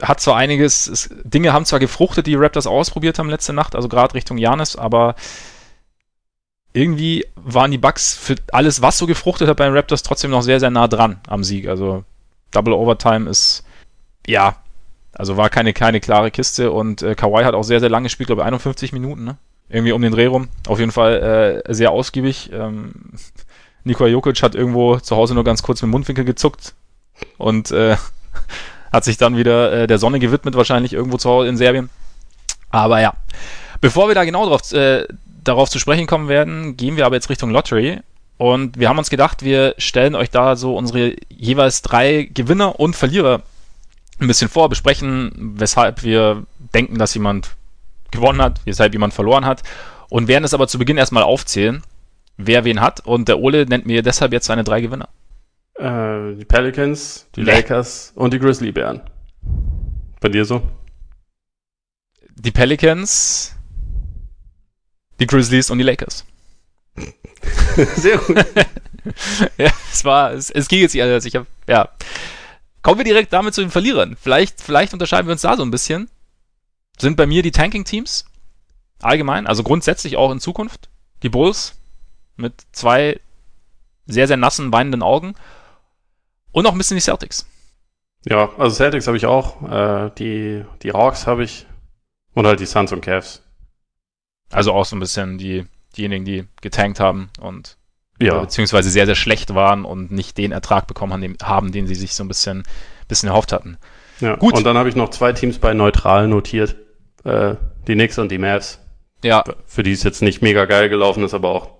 Hat 0.00 0.20
zwar 0.20 0.36
einiges, 0.36 0.86
es, 0.86 1.10
Dinge 1.24 1.52
haben 1.52 1.64
zwar 1.64 1.78
gefruchtet, 1.80 2.26
die 2.26 2.34
Raptors 2.34 2.66
ausprobiert 2.66 3.18
haben 3.18 3.30
letzte 3.30 3.52
Nacht, 3.52 3.74
also 3.74 3.88
gerade 3.88 4.14
Richtung 4.14 4.38
Janis, 4.38 4.74
aber 4.74 5.14
irgendwie 6.72 7.26
waren 7.36 7.70
die 7.70 7.78
Bucks 7.78 8.14
für 8.14 8.36
alles, 8.52 8.80
was 8.82 8.98
so 8.98 9.06
gefruchtet 9.06 9.48
hat 9.48 9.56
bei 9.56 9.64
den 9.64 9.74
Raptors, 9.74 10.02
trotzdem 10.02 10.30
noch 10.30 10.42
sehr, 10.42 10.60
sehr 10.60 10.70
nah 10.70 10.88
dran 10.88 11.20
am 11.26 11.44
Sieg. 11.44 11.68
Also 11.68 12.04
Double 12.50 12.72
Overtime 12.72 13.28
ist, 13.28 13.64
ja, 14.26 14.56
also 15.12 15.36
war 15.36 15.50
keine, 15.50 15.72
keine 15.74 16.00
klare 16.00 16.30
Kiste 16.30 16.70
und 16.70 17.02
äh, 17.02 17.14
Kawhi 17.14 17.44
hat 17.44 17.54
auch 17.54 17.64
sehr, 17.64 17.80
sehr 17.80 17.90
lange 17.90 18.04
gespielt, 18.04 18.28
glaube 18.28 18.42
ich 18.42 18.46
51 18.46 18.92
Minuten, 18.92 19.24
ne? 19.24 19.36
Irgendwie 19.68 19.92
um 19.92 20.02
den 20.02 20.12
Dreh 20.12 20.26
rum. 20.26 20.48
Auf 20.66 20.78
jeden 20.78 20.92
Fall 20.92 21.62
äh, 21.66 21.74
sehr 21.74 21.90
ausgiebig. 21.90 22.50
Ähm, 22.52 22.92
Nikola 23.84 24.10
Jokic 24.10 24.42
hat 24.42 24.54
irgendwo 24.54 24.98
zu 24.98 25.16
Hause 25.16 25.34
nur 25.34 25.44
ganz 25.44 25.62
kurz 25.62 25.82
mit 25.82 25.88
dem 25.88 25.92
Mundwinkel 25.92 26.24
gezuckt 26.24 26.74
und 27.36 27.70
äh, 27.70 27.96
hat 28.92 29.04
sich 29.04 29.18
dann 29.18 29.36
wieder 29.36 29.72
äh, 29.72 29.86
der 29.86 29.98
Sonne 29.98 30.18
gewidmet, 30.18 30.54
wahrscheinlich 30.54 30.92
irgendwo 30.92 31.18
zu 31.18 31.28
Hause 31.28 31.48
in 31.48 31.56
Serbien. 31.56 31.90
Aber 32.70 33.00
ja, 33.00 33.14
bevor 33.80 34.08
wir 34.08 34.14
da 34.14 34.24
genau 34.24 34.46
drauf, 34.46 34.72
äh, 34.72 35.06
darauf 35.44 35.70
zu 35.70 35.78
sprechen 35.78 36.06
kommen 36.06 36.28
werden, 36.28 36.76
gehen 36.76 36.96
wir 36.96 37.06
aber 37.06 37.16
jetzt 37.16 37.30
Richtung 37.30 37.50
Lottery. 37.50 38.00
Und 38.38 38.78
wir 38.78 38.88
haben 38.88 38.98
uns 38.98 39.10
gedacht, 39.10 39.44
wir 39.44 39.74
stellen 39.78 40.14
euch 40.14 40.30
da 40.30 40.56
so 40.56 40.76
unsere 40.76 41.16
jeweils 41.28 41.82
drei 41.82 42.28
Gewinner 42.32 42.80
und 42.80 42.96
Verlierer 42.96 43.42
ein 44.20 44.26
bisschen 44.26 44.48
vor, 44.48 44.68
besprechen, 44.68 45.54
weshalb 45.56 46.02
wir 46.02 46.44
denken, 46.74 46.98
dass 46.98 47.14
jemand 47.14 47.56
gewonnen 48.10 48.42
hat, 48.42 48.60
weshalb 48.64 48.92
jemand 48.92 49.14
verloren 49.14 49.44
hat 49.44 49.62
und 50.08 50.28
werden 50.28 50.44
es 50.44 50.54
aber 50.54 50.68
zu 50.68 50.78
Beginn 50.78 50.98
erstmal 50.98 51.22
aufzählen, 51.22 51.82
wer 52.36 52.64
wen 52.64 52.80
hat. 52.80 53.00
Und 53.00 53.28
der 53.28 53.38
Ole 53.38 53.66
nennt 53.66 53.86
mir 53.86 54.02
deshalb 54.02 54.32
jetzt 54.32 54.46
seine 54.46 54.64
drei 54.64 54.80
Gewinner. 54.80 55.08
Äh, 55.74 56.34
die 56.34 56.44
Pelicans, 56.44 57.26
die 57.34 57.42
nee. 57.42 57.52
Lakers 57.52 58.12
und 58.14 58.34
die 58.34 58.38
Grizzly 58.38 58.72
Bären. 58.72 59.00
Bei 60.20 60.28
dir 60.28 60.44
so? 60.44 60.62
Die 62.34 62.50
Pelicans, 62.50 63.56
die 65.20 65.26
Grizzlies 65.26 65.70
und 65.70 65.78
die 65.78 65.84
Lakers. 65.84 66.24
Sehr 67.96 68.18
gut. 68.18 68.36
ja, 69.58 69.70
es 69.92 70.04
war, 70.04 70.32
es, 70.32 70.50
es 70.50 70.68
ging 70.68 70.80
jetzt 70.80 70.94
nicht 70.94 71.02
anders. 71.02 71.24
Ich 71.24 71.36
hab, 71.36 71.46
ja. 71.66 71.88
Kommen 72.82 72.98
wir 72.98 73.04
direkt 73.04 73.32
damit 73.32 73.54
zu 73.54 73.60
den 73.60 73.70
Verlierern. 73.70 74.16
Vielleicht, 74.20 74.60
vielleicht 74.60 74.92
unterscheiden 74.92 75.26
wir 75.26 75.32
uns 75.32 75.42
da 75.42 75.56
so 75.56 75.62
ein 75.62 75.70
bisschen. 75.70 76.10
Sind 76.98 77.16
bei 77.16 77.26
mir 77.26 77.42
die 77.42 77.52
Tanking-Teams 77.52 78.24
allgemein, 79.00 79.46
also 79.46 79.62
grundsätzlich 79.62 80.16
auch 80.16 80.30
in 80.30 80.40
Zukunft. 80.40 80.88
Die 81.22 81.28
Bulls 81.28 81.80
mit 82.36 82.54
zwei 82.72 83.20
sehr, 84.06 84.26
sehr 84.26 84.36
nassen, 84.36 84.72
weinenden 84.72 85.02
Augen. 85.02 85.34
Und 86.50 86.66
auch 86.66 86.72
ein 86.72 86.78
bisschen 86.78 86.96
die 86.96 87.02
Celtics. 87.02 87.46
Ja, 88.24 88.50
also 88.58 88.76
Celtics 88.76 89.06
habe 89.06 89.16
ich 89.16 89.26
auch. 89.26 89.62
Äh, 89.62 90.10
die, 90.18 90.64
die 90.82 90.92
Hawks 90.92 91.26
habe 91.26 91.44
ich. 91.44 91.66
Und 92.34 92.46
halt 92.46 92.60
die 92.60 92.66
Suns 92.66 92.92
und 92.92 93.00
Cavs. 93.00 93.42
Also 94.52 94.72
auch 94.72 94.84
so 94.84 94.96
ein 94.96 95.00
bisschen 95.00 95.38
die, 95.38 95.64
diejenigen, 95.96 96.24
die 96.24 96.44
getankt 96.60 97.00
haben 97.00 97.30
und 97.40 97.76
Ja. 98.20 98.38
Beziehungsweise 98.38 98.90
sehr, 98.90 99.06
sehr 99.06 99.14
schlecht 99.14 99.54
waren 99.54 99.84
und 99.84 100.12
nicht 100.12 100.38
den 100.38 100.52
Ertrag 100.52 100.86
bekommen 100.86 101.36
haben, 101.42 101.72
den 101.72 101.86
sie 101.86 101.94
sich 101.94 102.14
so 102.14 102.22
ein 102.22 102.28
bisschen, 102.28 102.62
bisschen 103.08 103.28
erhofft 103.28 103.52
hatten. 103.52 103.78
Ja, 104.20 104.36
gut. 104.36 104.54
Und 104.54 104.64
dann 104.64 104.78
habe 104.78 104.88
ich 104.88 104.94
noch 104.94 105.10
zwei 105.10 105.32
Teams 105.32 105.58
bei 105.58 105.74
neutral 105.74 106.28
notiert. 106.28 106.76
Äh, 107.24 107.56
die 107.88 107.94
Knicks 107.94 108.18
und 108.18 108.30
die 108.30 108.38
Mavs. 108.38 108.78
Ja. 109.24 109.44
Für 109.66 109.82
die 109.82 109.92
es 109.92 110.02
jetzt 110.02 110.22
nicht 110.22 110.42
mega 110.42 110.66
geil 110.66 110.88
gelaufen 110.88 111.24
ist, 111.24 111.34
aber 111.34 111.50
auch 111.50 111.70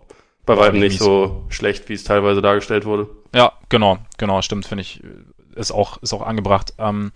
bei 0.44 0.56
weitem 0.56 0.80
nicht 0.80 0.98
so 0.98 1.44
schlecht, 1.48 1.88
wie 1.88 1.94
es 1.94 2.04
teilweise 2.04 2.42
dargestellt 2.42 2.84
wurde. 2.84 3.08
Ja, 3.34 3.52
genau, 3.68 3.98
genau, 4.18 4.42
stimmt, 4.42 4.66
finde 4.66 4.82
ich, 4.82 5.02
ist 5.54 5.70
auch, 5.72 6.02
ist 6.02 6.12
auch 6.12 6.22
angebracht. 6.22 6.74
Ähm, 6.78 7.12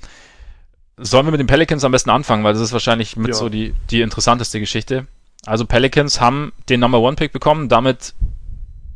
sollen 0.96 1.26
wir 1.26 1.32
mit 1.32 1.40
den 1.40 1.46
Pelicans 1.46 1.84
am 1.84 1.92
besten 1.92 2.10
anfangen, 2.10 2.44
weil 2.44 2.52
das 2.52 2.62
ist 2.62 2.72
wahrscheinlich 2.72 3.16
mit 3.16 3.28
ja. 3.28 3.34
so 3.34 3.48
die, 3.48 3.74
die 3.90 4.00
interessanteste 4.00 4.60
Geschichte. 4.60 5.06
Also 5.46 5.64
Pelicans 5.64 6.20
haben 6.20 6.52
den 6.68 6.80
Number 6.80 7.00
One 7.00 7.16
Pick 7.16 7.32
bekommen, 7.32 7.68
damit 7.68 8.14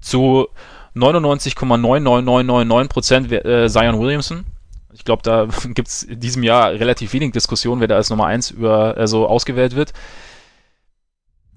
zu 0.00 0.48
99,99999% 0.96 3.32
äh, 3.32 3.68
Zion 3.68 4.00
Williamson. 4.00 4.44
Ich 4.92 5.04
glaube, 5.04 5.22
da 5.22 5.46
gibt 5.74 5.86
es 5.88 6.02
in 6.02 6.18
diesem 6.18 6.42
Jahr 6.42 6.72
relativ 6.72 7.12
wenig 7.12 7.30
Diskussion, 7.32 7.78
wer 7.80 7.88
da 7.88 7.96
als 7.96 8.08
Nummer 8.10 8.26
1 8.26 8.50
über, 8.50 8.96
also 8.96 9.28
ausgewählt 9.28 9.76
wird. 9.76 9.92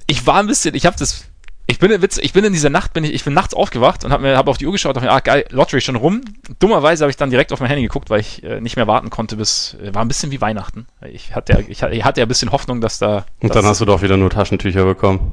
Ich 0.06 0.28
war 0.28 0.36
ein 0.36 0.48
bisschen, 0.48 0.76
ich 0.76 0.86
habe 0.86 0.98
das 0.98 1.26
ich 1.66 1.80
bin, 1.80 2.02
Witz, 2.02 2.18
ich 2.18 2.34
bin 2.34 2.44
in 2.44 2.52
dieser 2.52 2.70
Nacht, 2.70 2.94
bin 2.94 3.04
ich, 3.04 3.14
ich 3.14 3.24
bin 3.24 3.34
nachts 3.34 3.54
aufgewacht 3.54 4.04
und 4.04 4.12
habe 4.12 4.24
mir 4.24 4.38
hab 4.38 4.48
auf 4.48 4.58
die 4.58 4.66
Uhr 4.66 4.74
geschaut 4.74 4.96
und 4.96 5.04
dachte, 5.04 5.12
ah 5.12 5.20
geil, 5.22 5.46
Lottery 5.50 5.80
schon 5.80 5.96
rum. 5.96 6.22
Dummerweise 6.60 7.04
habe 7.04 7.10
ich 7.10 7.18
dann 7.18 7.30
direkt 7.30 7.54
auf 7.54 7.62
mein 7.62 7.70
Handy 7.70 7.84
geguckt, 7.84 8.10
weil 8.10 8.20
ich 8.20 8.44
äh, 8.44 8.60
nicht 8.60 8.76
mehr 8.76 8.88
warten 8.88 9.10
konnte 9.10 9.38
bis, 9.38 9.78
äh, 9.82 9.94
war 9.94 10.04
ein 10.04 10.10
bisschen 10.10 10.32
wie 10.32 10.42
Weihnachten. 10.42 10.88
Ich 11.10 11.36
hatte 11.36 11.54
ja, 11.54 11.60
ich, 11.60 11.82
ich 11.82 12.04
hatte 12.04 12.20
ja 12.20 12.26
ein 12.26 12.28
bisschen 12.28 12.52
Hoffnung, 12.52 12.82
dass 12.82 13.00
da. 13.00 13.26
Und 13.42 13.56
dann 13.56 13.66
hast 13.66 13.80
du 13.80 13.86
doch 13.86 14.02
wieder 14.02 14.18
nur 14.18 14.30
Taschentücher 14.30 14.84
bekommen. 14.84 15.32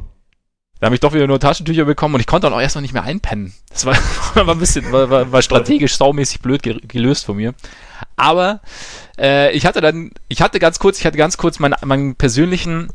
Da 0.79 0.87
habe 0.87 0.95
ich 0.95 1.01
doch 1.01 1.13
wieder 1.13 1.27
nur 1.27 1.39
Taschentücher 1.41 1.85
bekommen 1.85 2.15
und 2.15 2.21
ich 2.21 2.27
konnte 2.27 2.47
dann 2.47 2.55
auch 2.55 2.61
erstmal 2.61 2.83
nicht 2.83 2.95
mehr 2.95 3.03
einpennen. 3.03 3.53
Das 3.69 3.85
war, 3.85 3.97
war 4.35 4.55
ein 4.55 4.59
bisschen, 4.59 4.91
war, 4.93 5.11
war, 5.11 5.31
war 5.33 5.43
strategisch 5.43 5.97
saumäßig 5.97 6.41
blöd 6.41 6.63
gelöst 6.63 7.27
von 7.27 7.37
mir. 7.37 7.55
Aber 8.17 8.61
äh, 9.19 9.53
ich 9.53 9.67
hatte 9.67 9.81
dann, 9.81 10.13
ich 10.29 10.41
hatte 10.41 10.59
ganz 10.59 10.79
kurz, 10.79 10.99
ich 10.99 11.07
hatte 11.07 11.19
ganz 11.19 11.37
kurz 11.37 11.59
meinen, 11.59 11.75
meinen 11.85 12.15
persönlichen 12.15 12.89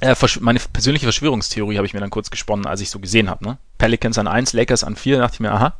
äh, 0.00 0.14
meine 0.40 0.60
persönliche 0.72 1.06
Verschwörungstheorie 1.06 1.76
habe 1.76 1.86
ich 1.86 1.94
mir 1.94 2.00
dann 2.00 2.10
kurz 2.10 2.30
gesponnen, 2.30 2.66
als 2.66 2.80
ich 2.80 2.90
so 2.90 2.98
gesehen 2.98 3.28
habe. 3.28 3.44
Ne? 3.44 3.58
Pelicans 3.78 4.18
an 4.18 4.28
1, 4.28 4.52
Lakers 4.52 4.84
an 4.84 4.96
4, 4.96 5.18
dachte 5.18 5.34
ich 5.34 5.40
mir, 5.40 5.52
aha, 5.52 5.74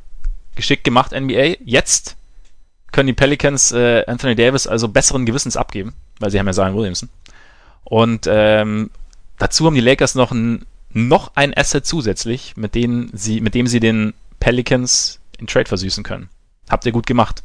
geschickt 0.54 0.84
gemacht 0.84 1.12
NBA. 1.12 1.56
Jetzt 1.64 2.16
können 2.92 3.06
die 3.06 3.12
Pelicans 3.12 3.72
äh, 3.72 4.04
Anthony 4.06 4.34
Davis 4.34 4.66
also 4.66 4.88
besseren 4.88 5.26
Gewissens 5.26 5.56
abgeben, 5.56 5.94
weil 6.18 6.30
sie 6.30 6.38
haben 6.38 6.46
ja 6.46 6.52
Zion 6.52 6.76
Williamson. 6.76 7.08
Und 7.84 8.26
ähm, 8.28 8.90
dazu 9.38 9.66
haben 9.66 9.74
die 9.74 9.80
Lakers 9.80 10.14
noch 10.14 10.32
ein, 10.32 10.66
noch 10.90 11.32
ein 11.34 11.56
Asset 11.56 11.86
zusätzlich, 11.86 12.56
mit, 12.56 12.74
denen 12.74 13.10
sie, 13.12 13.40
mit 13.40 13.54
dem 13.54 13.66
sie 13.66 13.80
den 13.80 14.14
Pelicans 14.40 15.20
in 15.38 15.46
Trade 15.46 15.66
versüßen 15.66 16.02
können. 16.02 16.28
Habt 16.68 16.84
ihr 16.86 16.92
gut 16.92 17.06
gemacht. 17.06 17.42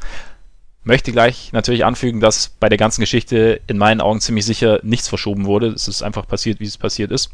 Möchte 0.83 1.11
gleich 1.11 1.53
natürlich 1.53 1.85
anfügen, 1.85 2.19
dass 2.19 2.49
bei 2.59 2.67
der 2.67 2.77
ganzen 2.77 3.01
Geschichte 3.01 3.61
in 3.67 3.77
meinen 3.77 4.01
Augen 4.01 4.19
ziemlich 4.19 4.45
sicher 4.45 4.79
nichts 4.83 5.07
verschoben 5.07 5.45
wurde. 5.45 5.67
Es 5.67 5.87
ist 5.87 6.03
einfach 6.03 6.27
passiert, 6.27 6.59
wie 6.59 6.65
es 6.65 6.77
passiert 6.77 7.11
ist. 7.11 7.31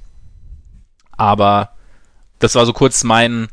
Aber 1.12 1.72
das 2.38 2.56
war 2.56 2.66
so 2.66 2.74
kurz 2.74 3.04
mein, 3.04 3.48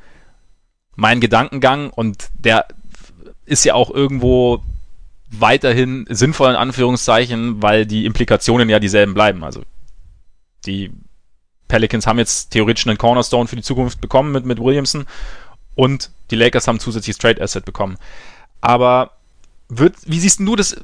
mein 0.94 1.20
Gedankengang 1.20 1.90
und 1.90 2.28
der 2.34 2.66
ist 3.46 3.64
ja 3.64 3.74
auch 3.74 3.90
irgendwo 3.90 4.62
weiterhin 5.30 6.06
sinnvoll 6.08 6.50
in 6.50 6.56
Anführungszeichen, 6.56 7.62
weil 7.62 7.86
die 7.86 8.04
Implikationen 8.04 8.68
ja 8.68 8.78
dieselben 8.78 9.14
bleiben. 9.14 9.44
Also 9.44 9.62
die 10.66 10.92
Pelicans 11.68 12.06
haben 12.06 12.18
jetzt 12.18 12.50
theoretisch 12.50 12.86
einen 12.86 12.98
Cornerstone 12.98 13.48
für 13.48 13.56
die 13.56 13.62
Zukunft 13.62 14.00
bekommen 14.00 14.32
mit, 14.32 14.44
mit 14.44 14.60
Williamson 14.60 15.06
und 15.74 16.10
die 16.30 16.36
Lakers 16.36 16.68
haben 16.68 16.80
zusätzliches 16.80 17.18
Trade 17.18 17.40
Asset 17.40 17.64
bekommen. 17.64 17.98
Aber 18.60 19.15
wird, 19.68 19.94
wie 20.06 20.20
siehst 20.20 20.40
du 20.40 20.56
das? 20.56 20.76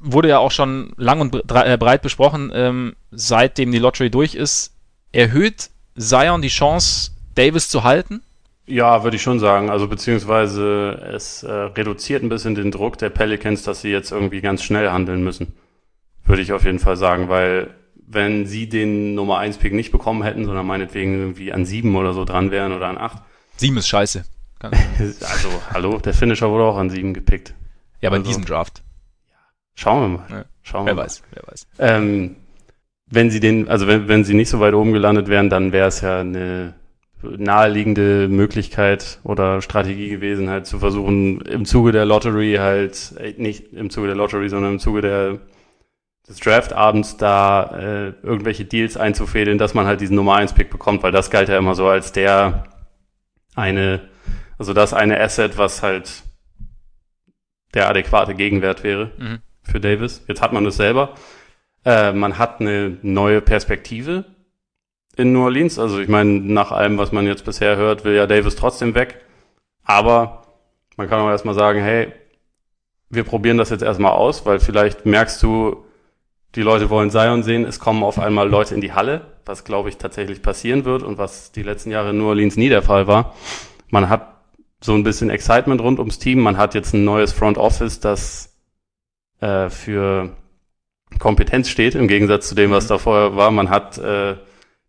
Wurde 0.00 0.28
ja 0.28 0.38
auch 0.38 0.52
schon 0.52 0.92
lang 0.96 1.20
und 1.20 1.34
äh, 1.34 1.76
breit 1.76 2.02
besprochen, 2.02 2.52
ähm, 2.54 2.94
seitdem 3.10 3.72
die 3.72 3.78
Lottery 3.78 4.10
durch 4.10 4.34
ist. 4.34 4.74
Erhöht 5.12 5.70
Zion 5.96 6.42
die 6.42 6.48
Chance, 6.48 7.10
Davis 7.34 7.68
zu 7.68 7.82
halten? 7.82 8.22
Ja, 8.66 9.02
würde 9.02 9.16
ich 9.16 9.22
schon 9.22 9.40
sagen. 9.40 9.70
Also 9.70 9.88
beziehungsweise 9.88 10.90
es 11.12 11.42
äh, 11.42 11.50
reduziert 11.50 12.22
ein 12.22 12.28
bisschen 12.28 12.54
den 12.54 12.70
Druck 12.70 12.98
der 12.98 13.10
Pelicans, 13.10 13.62
dass 13.62 13.80
sie 13.80 13.88
jetzt 13.88 14.12
irgendwie 14.12 14.40
ganz 14.40 14.62
schnell 14.62 14.90
handeln 14.90 15.24
müssen. 15.24 15.54
Würde 16.24 16.42
ich 16.42 16.52
auf 16.52 16.64
jeden 16.64 16.78
Fall 16.78 16.96
sagen, 16.96 17.28
weil 17.28 17.74
wenn 18.06 18.46
sie 18.46 18.68
den 18.68 19.14
Nummer 19.14 19.38
1 19.38 19.58
Pick 19.58 19.72
nicht 19.72 19.90
bekommen 19.90 20.22
hätten, 20.22 20.44
sondern 20.44 20.66
meinetwegen 20.66 21.18
irgendwie 21.18 21.52
an 21.52 21.64
7 21.64 21.94
oder 21.96 22.12
so 22.12 22.24
dran 22.24 22.50
wären 22.50 22.72
oder 22.72 22.88
an 22.88 22.98
8. 22.98 23.22
7 23.56 23.76
ist 23.76 23.88
scheiße. 23.88 24.24
also, 24.60 25.48
hallo, 25.72 25.98
der 25.98 26.14
Finisher 26.14 26.50
wurde 26.50 26.64
auch 26.64 26.76
an 26.76 26.90
7 26.90 27.14
gepickt. 27.14 27.54
Ja, 28.00 28.08
aber 28.08 28.16
also, 28.16 28.24
in 28.24 28.28
diesem 28.28 28.44
Draft. 28.44 28.82
Schauen 29.74 30.00
wir 30.00 30.18
mal. 30.18 30.26
Ja. 30.30 30.44
Schauen 30.62 30.86
wer 30.86 30.96
wir 30.96 31.02
weiß, 31.02 31.22
mal. 31.22 31.28
wer 31.32 31.52
weiß. 31.52 31.66
Ähm, 31.78 32.36
wenn 33.06 33.30
sie 33.30 33.40
den, 33.40 33.68
also 33.68 33.86
wenn, 33.86 34.08
wenn 34.08 34.24
sie 34.24 34.34
nicht 34.34 34.50
so 34.50 34.60
weit 34.60 34.74
oben 34.74 34.92
gelandet 34.92 35.28
wären, 35.28 35.48
dann 35.48 35.72
wäre 35.72 35.88
es 35.88 36.00
ja 36.00 36.20
eine 36.20 36.74
naheliegende 37.22 38.28
Möglichkeit 38.28 39.18
oder 39.24 39.60
Strategie 39.60 40.08
gewesen, 40.08 40.50
halt 40.50 40.66
zu 40.66 40.78
versuchen, 40.78 41.40
im 41.42 41.64
Zuge 41.64 41.92
der 41.92 42.04
Lottery 42.04 42.56
halt, 42.58 43.14
äh, 43.18 43.34
nicht 43.36 43.72
im 43.72 43.90
Zuge 43.90 44.08
der 44.08 44.16
Lottery, 44.16 44.48
sondern 44.48 44.74
im 44.74 44.78
Zuge 44.78 45.00
der, 45.00 45.38
des 46.28 46.38
Draftabends 46.38 47.16
da 47.16 47.64
äh, 47.76 48.12
irgendwelche 48.22 48.64
Deals 48.64 48.96
einzufädeln, 48.96 49.58
dass 49.58 49.74
man 49.74 49.86
halt 49.86 50.00
diesen 50.00 50.16
Nummer 50.16 50.36
1 50.36 50.52
Pick 50.52 50.70
bekommt, 50.70 51.02
weil 51.02 51.12
das 51.12 51.30
galt 51.30 51.48
ja 51.48 51.58
immer 51.58 51.74
so 51.74 51.88
als 51.88 52.12
der 52.12 52.64
eine, 53.56 54.08
also 54.58 54.72
das 54.72 54.92
eine 54.92 55.20
Asset, 55.20 55.58
was 55.58 55.82
halt 55.82 56.22
der 57.74 57.88
adäquate 57.88 58.34
Gegenwert 58.34 58.82
wäre 58.82 59.12
mhm. 59.18 59.38
für 59.62 59.80
Davis. 59.80 60.24
Jetzt 60.26 60.42
hat 60.42 60.52
man 60.52 60.66
es 60.66 60.76
selber. 60.76 61.14
Äh, 61.84 62.12
man 62.12 62.38
hat 62.38 62.60
eine 62.60 62.98
neue 63.02 63.40
Perspektive 63.40 64.24
in 65.16 65.32
New 65.32 65.44
Orleans. 65.44 65.78
Also 65.78 65.98
ich 66.00 66.08
meine, 66.08 66.30
nach 66.30 66.72
allem, 66.72 66.98
was 66.98 67.12
man 67.12 67.26
jetzt 67.26 67.44
bisher 67.44 67.76
hört, 67.76 68.04
will 68.04 68.14
ja 68.14 68.26
Davis 68.26 68.56
trotzdem 68.56 68.94
weg. 68.94 69.20
Aber 69.84 70.42
man 70.96 71.08
kann 71.08 71.20
auch 71.20 71.28
erstmal 71.28 71.54
sagen, 71.54 71.80
hey, 71.80 72.12
wir 73.10 73.24
probieren 73.24 73.58
das 73.58 73.70
jetzt 73.70 73.82
erstmal 73.82 74.12
aus, 74.12 74.44
weil 74.46 74.60
vielleicht 74.60 75.06
merkst 75.06 75.42
du, 75.42 75.84
die 76.54 76.62
Leute 76.62 76.90
wollen 76.90 77.10
Zion 77.10 77.42
sehen, 77.42 77.64
es 77.64 77.78
kommen 77.78 78.02
auf 78.02 78.18
einmal 78.18 78.48
Leute 78.48 78.74
in 78.74 78.80
die 78.80 78.92
Halle, 78.92 79.22
was 79.44 79.64
glaube 79.64 79.88
ich 79.88 79.96
tatsächlich 79.96 80.42
passieren 80.42 80.84
wird 80.84 81.02
und 81.02 81.18
was 81.18 81.52
die 81.52 81.62
letzten 81.62 81.90
Jahre 81.90 82.10
in 82.10 82.18
New 82.18 82.28
Orleans 82.28 82.56
nie 82.56 82.68
der 82.68 82.82
Fall 82.82 83.06
war. 83.06 83.34
Man 83.90 84.08
hat 84.08 84.37
so 84.80 84.94
ein 84.94 85.02
bisschen 85.02 85.30
Excitement 85.30 85.80
rund 85.80 85.98
ums 85.98 86.18
Team. 86.18 86.40
Man 86.40 86.56
hat 86.56 86.74
jetzt 86.74 86.94
ein 86.94 87.04
neues 87.04 87.32
Front 87.32 87.58
Office, 87.58 88.00
das 88.00 88.56
äh, 89.40 89.68
für 89.70 90.36
Kompetenz 91.18 91.68
steht, 91.68 91.94
im 91.94 92.08
Gegensatz 92.08 92.48
zu 92.48 92.54
dem, 92.54 92.70
was 92.70 92.84
mhm. 92.84 92.88
da 92.88 92.98
vorher 92.98 93.36
war. 93.36 93.50
Man 93.50 93.70
hat, 93.70 93.98
äh, 93.98 94.36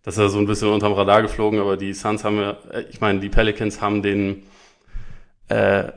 das 0.03 0.15
ist 0.15 0.21
ja 0.21 0.29
so 0.29 0.39
ein 0.39 0.45
bisschen 0.45 0.69
unterm 0.69 0.93
Radar 0.93 1.21
geflogen, 1.21 1.59
aber 1.59 1.77
die 1.77 1.93
Suns 1.93 2.23
haben 2.23 2.37
ja, 2.37 2.57
äh, 2.71 2.83
ich 2.89 3.01
meine, 3.01 3.19
die 3.19 3.29
Pelicans 3.29 3.81
haben 3.81 4.01
den 4.01 4.43
äh, 5.47 5.91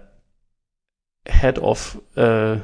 Head 1.27 1.59
of 1.59 1.99
äh, 2.17 2.57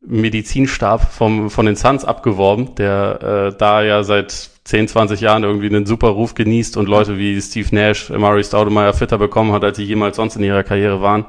Medizinstab 0.00 1.12
vom, 1.12 1.50
von 1.50 1.66
den 1.66 1.76
Suns 1.76 2.04
abgeworben, 2.04 2.74
der 2.76 3.50
äh, 3.52 3.58
da 3.58 3.82
ja 3.82 4.04
seit 4.04 4.50
10, 4.66 4.88
20 4.88 5.20
Jahren 5.20 5.44
irgendwie 5.44 5.66
einen 5.66 5.86
super 5.86 6.08
Ruf 6.08 6.34
genießt 6.34 6.76
und 6.76 6.88
Leute 6.88 7.18
wie 7.18 7.40
Steve 7.40 7.72
Nash, 7.72 8.10
Murray 8.10 8.42
Staudemeyer 8.42 8.92
fitter 8.94 9.16
bekommen 9.16 9.52
hat, 9.52 9.62
als 9.62 9.76
sie 9.76 9.84
jemals 9.84 10.16
sonst 10.16 10.34
in 10.34 10.42
ihrer 10.42 10.64
Karriere 10.64 11.00
waren. 11.00 11.26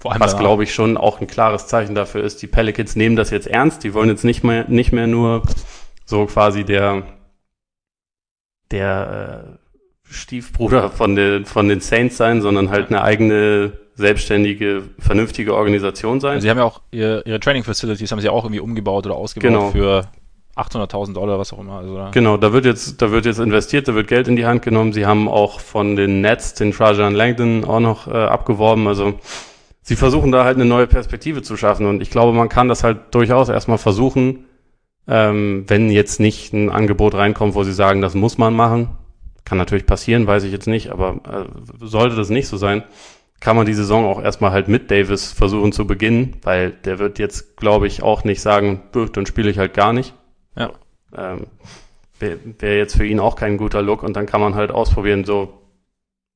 Vor 0.00 0.12
allem 0.12 0.20
Was, 0.20 0.38
glaube 0.38 0.62
ich, 0.62 0.72
schon 0.72 0.96
auch 0.96 1.20
ein 1.20 1.26
klares 1.26 1.66
Zeichen 1.66 1.94
dafür 1.94 2.24
ist, 2.24 2.40
die 2.40 2.46
Pelicans 2.46 2.96
nehmen 2.96 3.14
das 3.14 3.28
jetzt 3.28 3.46
ernst. 3.46 3.84
Die 3.84 3.92
wollen 3.92 4.08
jetzt 4.08 4.24
nicht 4.24 4.42
mehr, 4.42 4.64
nicht 4.68 4.92
mehr 4.92 5.06
nur 5.06 5.42
so 6.06 6.24
quasi 6.24 6.64
der, 6.64 7.02
der 8.70 9.58
äh, 10.08 10.10
Stiefbruder 10.10 10.88
von 10.88 11.14
den, 11.14 11.44
von 11.44 11.68
den 11.68 11.80
Saints 11.80 12.16
sein, 12.16 12.40
sondern 12.40 12.70
halt 12.70 12.88
eine 12.88 13.02
eigene, 13.02 13.72
selbstständige, 13.96 14.84
vernünftige 14.98 15.54
Organisation 15.54 16.20
sein. 16.20 16.40
Sie 16.40 16.48
haben 16.48 16.56
ja 16.58 16.64
auch 16.64 16.80
ihre, 16.90 17.22
ihre 17.26 17.40
Training 17.40 17.64
Facilities 17.64 18.10
haben 18.12 18.20
sie 18.20 18.30
auch 18.30 18.44
irgendwie 18.44 18.60
umgebaut 18.60 19.04
oder 19.04 19.16
ausgebaut 19.16 19.50
genau. 19.50 19.70
für 19.72 20.08
800.000 20.58 21.14
Dollar, 21.14 21.38
was 21.38 21.52
auch 21.52 21.60
immer. 21.60 21.78
Also 21.78 22.08
genau, 22.12 22.36
da 22.36 22.52
wird 22.52 22.64
jetzt, 22.64 23.00
da 23.00 23.10
wird 23.10 23.26
jetzt 23.26 23.38
investiert, 23.38 23.86
da 23.88 23.94
wird 23.94 24.08
Geld 24.08 24.28
in 24.28 24.36
die 24.36 24.46
Hand 24.46 24.62
genommen. 24.62 24.92
Sie 24.92 25.06
haben 25.06 25.28
auch 25.28 25.60
von 25.60 25.96
den 25.96 26.20
Nets 26.20 26.54
den 26.54 26.72
Trajan 26.72 27.14
Langdon 27.14 27.64
auch 27.64 27.80
noch 27.80 28.08
äh, 28.08 28.12
abgeworben. 28.12 28.88
Also 28.88 29.14
sie 29.82 29.96
versuchen 29.96 30.32
da 30.32 30.44
halt 30.44 30.56
eine 30.56 30.64
neue 30.64 30.86
Perspektive 30.86 31.42
zu 31.42 31.56
schaffen. 31.56 31.86
Und 31.86 32.02
ich 32.02 32.10
glaube, 32.10 32.32
man 32.32 32.48
kann 32.48 32.68
das 32.68 32.82
halt 32.82 33.14
durchaus 33.14 33.48
erstmal 33.48 33.78
versuchen, 33.78 34.46
ähm, 35.06 35.64
wenn 35.68 35.90
jetzt 35.90 36.20
nicht 36.20 36.52
ein 36.52 36.70
Angebot 36.70 37.14
reinkommt, 37.14 37.54
wo 37.54 37.64
sie 37.64 37.72
sagen, 37.72 38.02
das 38.02 38.14
muss 38.14 38.36
man 38.36 38.54
machen. 38.54 38.90
Kann 39.44 39.58
natürlich 39.58 39.86
passieren, 39.86 40.26
weiß 40.26 40.44
ich 40.44 40.52
jetzt 40.52 40.66
nicht, 40.66 40.90
aber 40.90 41.20
äh, 41.24 41.86
sollte 41.86 42.16
das 42.16 42.28
nicht 42.28 42.48
so 42.48 42.56
sein, 42.58 42.82
kann 43.40 43.56
man 43.56 43.66
die 43.66 43.74
Saison 43.74 44.04
auch 44.04 44.20
erstmal 44.20 44.50
halt 44.50 44.68
mit 44.68 44.90
Davis 44.90 45.32
versuchen 45.32 45.72
zu 45.72 45.86
beginnen, 45.86 46.36
weil 46.42 46.72
der 46.72 46.98
wird 46.98 47.18
jetzt, 47.18 47.56
glaube 47.56 47.86
ich, 47.86 48.02
auch 48.02 48.24
nicht 48.24 48.40
sagen, 48.40 48.82
dann 49.12 49.26
spiele 49.26 49.48
ich 49.48 49.58
halt 49.58 49.74
gar 49.74 49.92
nicht. 49.92 50.12
Ja. 50.58 50.72
Ähm, 51.16 51.46
Wäre 52.18 52.38
wär 52.58 52.76
jetzt 52.76 52.96
für 52.96 53.06
ihn 53.06 53.20
auch 53.20 53.36
kein 53.36 53.58
guter 53.58 53.80
Look 53.80 54.02
und 54.02 54.16
dann 54.16 54.26
kann 54.26 54.40
man 54.40 54.56
halt 54.56 54.72
ausprobieren, 54.72 55.24
so 55.24 55.62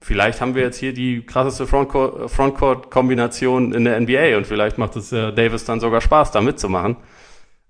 vielleicht 0.00 0.40
haben 0.40 0.54
wir 0.54 0.62
jetzt 0.62 0.78
hier 0.78 0.94
die 0.94 1.26
krasseste 1.26 1.66
Frontcourt-Kombination 1.66 3.72
in 3.72 3.82
der 3.84 4.00
NBA 4.00 4.36
und 4.36 4.46
vielleicht 4.46 4.78
macht 4.78 4.94
es 4.94 5.10
äh, 5.12 5.32
Davis 5.32 5.64
dann 5.64 5.80
sogar 5.80 6.00
Spaß, 6.00 6.30
da 6.30 6.40
mitzumachen. 6.40 6.98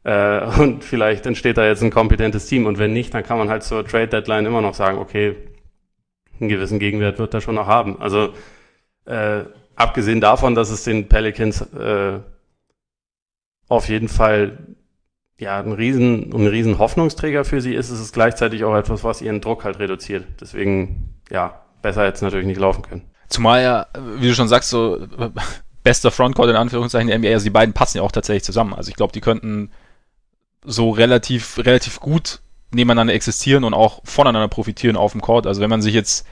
Äh, 0.04 0.44
und 0.60 0.84
vielleicht 0.84 1.24
entsteht 1.26 1.56
da 1.56 1.66
jetzt 1.66 1.82
ein 1.82 1.90
kompetentes 1.90 2.46
Team 2.46 2.66
und 2.66 2.78
wenn 2.78 2.92
nicht, 2.92 3.14
dann 3.14 3.22
kann 3.22 3.38
man 3.38 3.48
halt 3.48 3.62
zur 3.62 3.86
Trade 3.86 4.08
Deadline 4.08 4.44
immer 4.46 4.60
noch 4.60 4.74
sagen, 4.74 4.98
okay, 4.98 5.36
einen 6.38 6.50
gewissen 6.50 6.78
Gegenwert 6.78 7.18
wird 7.18 7.32
er 7.32 7.40
schon 7.40 7.54
noch 7.54 7.66
haben. 7.66 7.98
Also 8.00 8.34
äh, 9.06 9.44
abgesehen 9.74 10.20
davon, 10.20 10.54
dass 10.54 10.68
es 10.70 10.84
den 10.84 11.08
Pelicans 11.08 11.62
äh, 11.72 12.20
auf 13.68 13.88
jeden 13.88 14.08
Fall 14.08 14.58
ja 15.42 15.58
ein 15.58 15.72
riesen, 15.72 16.32
ein 16.32 16.46
riesen 16.46 16.78
Hoffnungsträger 16.78 17.44
für 17.44 17.60
sie 17.60 17.74
ist, 17.74 17.90
ist 17.90 18.00
es 18.00 18.12
gleichzeitig 18.12 18.64
auch 18.64 18.74
etwas, 18.74 19.04
was 19.04 19.20
ihren 19.20 19.40
Druck 19.40 19.64
halt 19.64 19.78
reduziert. 19.78 20.24
Deswegen, 20.40 21.14
ja, 21.30 21.60
besser 21.82 22.02
hätte 22.02 22.16
es 22.16 22.22
natürlich 22.22 22.46
nicht 22.46 22.60
laufen 22.60 22.82
können. 22.82 23.02
Zumal 23.28 23.62
ja, 23.62 23.86
wie 24.18 24.28
du 24.28 24.34
schon 24.34 24.48
sagst, 24.48 24.70
so 24.70 25.06
bester 25.82 26.10
Frontcourt 26.10 26.48
in 26.48 26.56
Anführungszeichen 26.56 27.08
der 27.08 27.18
NBA, 27.18 27.30
also 27.30 27.44
die 27.44 27.50
beiden 27.50 27.74
passen 27.74 27.98
ja 27.98 28.02
auch 28.02 28.12
tatsächlich 28.12 28.44
zusammen. 28.44 28.74
Also 28.74 28.88
ich 28.88 28.96
glaube, 28.96 29.12
die 29.12 29.20
könnten 29.20 29.70
so 30.64 30.90
relativ, 30.90 31.58
relativ 31.58 32.00
gut 32.00 32.40
nebeneinander 32.70 33.14
existieren 33.14 33.64
und 33.64 33.74
auch 33.74 34.00
voneinander 34.04 34.48
profitieren 34.48 34.96
auf 34.96 35.12
dem 35.12 35.20
Court. 35.20 35.46
Also 35.46 35.60
wenn 35.60 35.70
man 35.70 35.82
sich 35.82 35.94
jetzt 35.94 36.26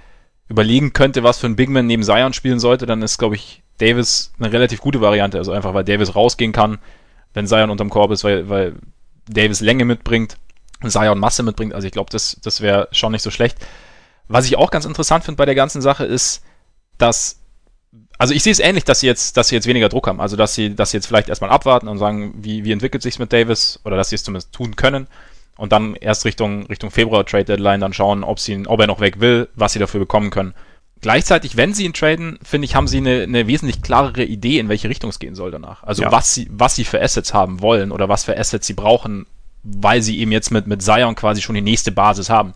überlegen 0.48 0.92
könnte, 0.92 1.22
was 1.22 1.38
für 1.38 1.46
ein 1.46 1.56
Bigman 1.56 1.86
neben 1.86 2.02
Zion 2.02 2.32
spielen 2.32 2.60
sollte, 2.60 2.86
dann 2.86 3.02
ist, 3.02 3.18
glaube 3.18 3.36
ich, 3.36 3.62
Davis 3.78 4.32
eine 4.38 4.52
relativ 4.52 4.80
gute 4.80 5.00
Variante. 5.00 5.38
Also 5.38 5.52
einfach, 5.52 5.74
weil 5.74 5.84
Davis 5.84 6.14
rausgehen 6.14 6.52
kann, 6.52 6.78
wenn 7.34 7.46
Zion 7.46 7.70
unterm 7.70 7.90
Korb 7.90 8.10
ist, 8.10 8.24
weil, 8.24 8.48
weil 8.48 8.74
Davis 9.32 9.60
Länge 9.60 9.84
mitbringt, 9.84 10.36
Zion 10.86 11.18
Masse 11.18 11.42
mitbringt. 11.42 11.74
Also 11.74 11.86
ich 11.86 11.92
glaube, 11.92 12.10
das, 12.10 12.38
das 12.42 12.60
wäre 12.60 12.88
schon 12.92 13.12
nicht 13.12 13.22
so 13.22 13.30
schlecht. 13.30 13.58
Was 14.28 14.46
ich 14.46 14.56
auch 14.56 14.70
ganz 14.70 14.84
interessant 14.84 15.24
finde 15.24 15.36
bei 15.36 15.46
der 15.46 15.54
ganzen 15.54 15.82
Sache 15.82 16.04
ist, 16.04 16.42
dass 16.98 17.40
also 18.18 18.34
ich 18.34 18.42
sehe 18.42 18.52
es 18.52 18.60
ähnlich, 18.60 18.84
dass 18.84 19.00
sie 19.00 19.06
jetzt, 19.06 19.38
dass 19.38 19.48
sie 19.48 19.54
jetzt 19.54 19.66
weniger 19.66 19.88
Druck 19.88 20.06
haben. 20.06 20.20
Also 20.20 20.36
dass 20.36 20.54
sie, 20.54 20.74
dass 20.74 20.90
sie 20.90 20.98
jetzt 20.98 21.06
vielleicht 21.06 21.28
erstmal 21.28 21.50
abwarten 21.50 21.88
und 21.88 21.98
sagen, 21.98 22.34
wie, 22.36 22.64
wie 22.64 22.72
entwickelt 22.72 23.02
sich's 23.02 23.18
mit 23.18 23.32
Davis 23.32 23.80
oder 23.84 23.96
dass 23.96 24.10
sie 24.10 24.16
es 24.16 24.24
zumindest 24.24 24.52
tun 24.52 24.76
können 24.76 25.08
und 25.56 25.72
dann 25.72 25.94
erst 25.94 26.24
Richtung, 26.24 26.66
Richtung 26.66 26.90
Februar 26.90 27.24
Trade 27.24 27.44
Deadline 27.44 27.80
dann 27.80 27.92
schauen, 27.92 28.22
ob 28.22 28.38
sie, 28.38 28.66
ob 28.66 28.80
er 28.80 28.86
noch 28.86 29.00
weg 29.00 29.20
will, 29.20 29.48
was 29.54 29.72
sie 29.72 29.78
dafür 29.78 30.00
bekommen 30.00 30.30
können. 30.30 30.54
Gleichzeitig, 31.00 31.56
wenn 31.56 31.72
sie 31.72 31.84
ihn 31.84 31.94
traden, 31.94 32.38
finde 32.42 32.66
ich, 32.66 32.74
haben 32.74 32.86
sie 32.86 32.98
eine, 32.98 33.22
eine 33.22 33.46
wesentlich 33.46 33.80
klarere 33.80 34.24
Idee, 34.24 34.58
in 34.58 34.68
welche 34.68 34.90
Richtung 34.90 35.08
es 35.08 35.18
gehen 35.18 35.34
soll 35.34 35.50
danach. 35.50 35.82
Also 35.82 36.02
ja. 36.02 36.12
was 36.12 36.34
sie, 36.34 36.46
was 36.50 36.74
sie 36.74 36.84
für 36.84 37.00
Assets 37.00 37.32
haben 37.32 37.62
wollen 37.62 37.90
oder 37.90 38.08
was 38.08 38.24
für 38.24 38.36
Assets 38.36 38.66
sie 38.66 38.74
brauchen, 38.74 39.26
weil 39.62 40.02
sie 40.02 40.18
eben 40.18 40.32
jetzt 40.32 40.50
mit, 40.50 40.66
mit 40.66 40.82
Zion 40.82 41.14
quasi 41.14 41.40
schon 41.40 41.54
die 41.54 41.62
nächste 41.62 41.90
Basis 41.90 42.28
haben. 42.28 42.52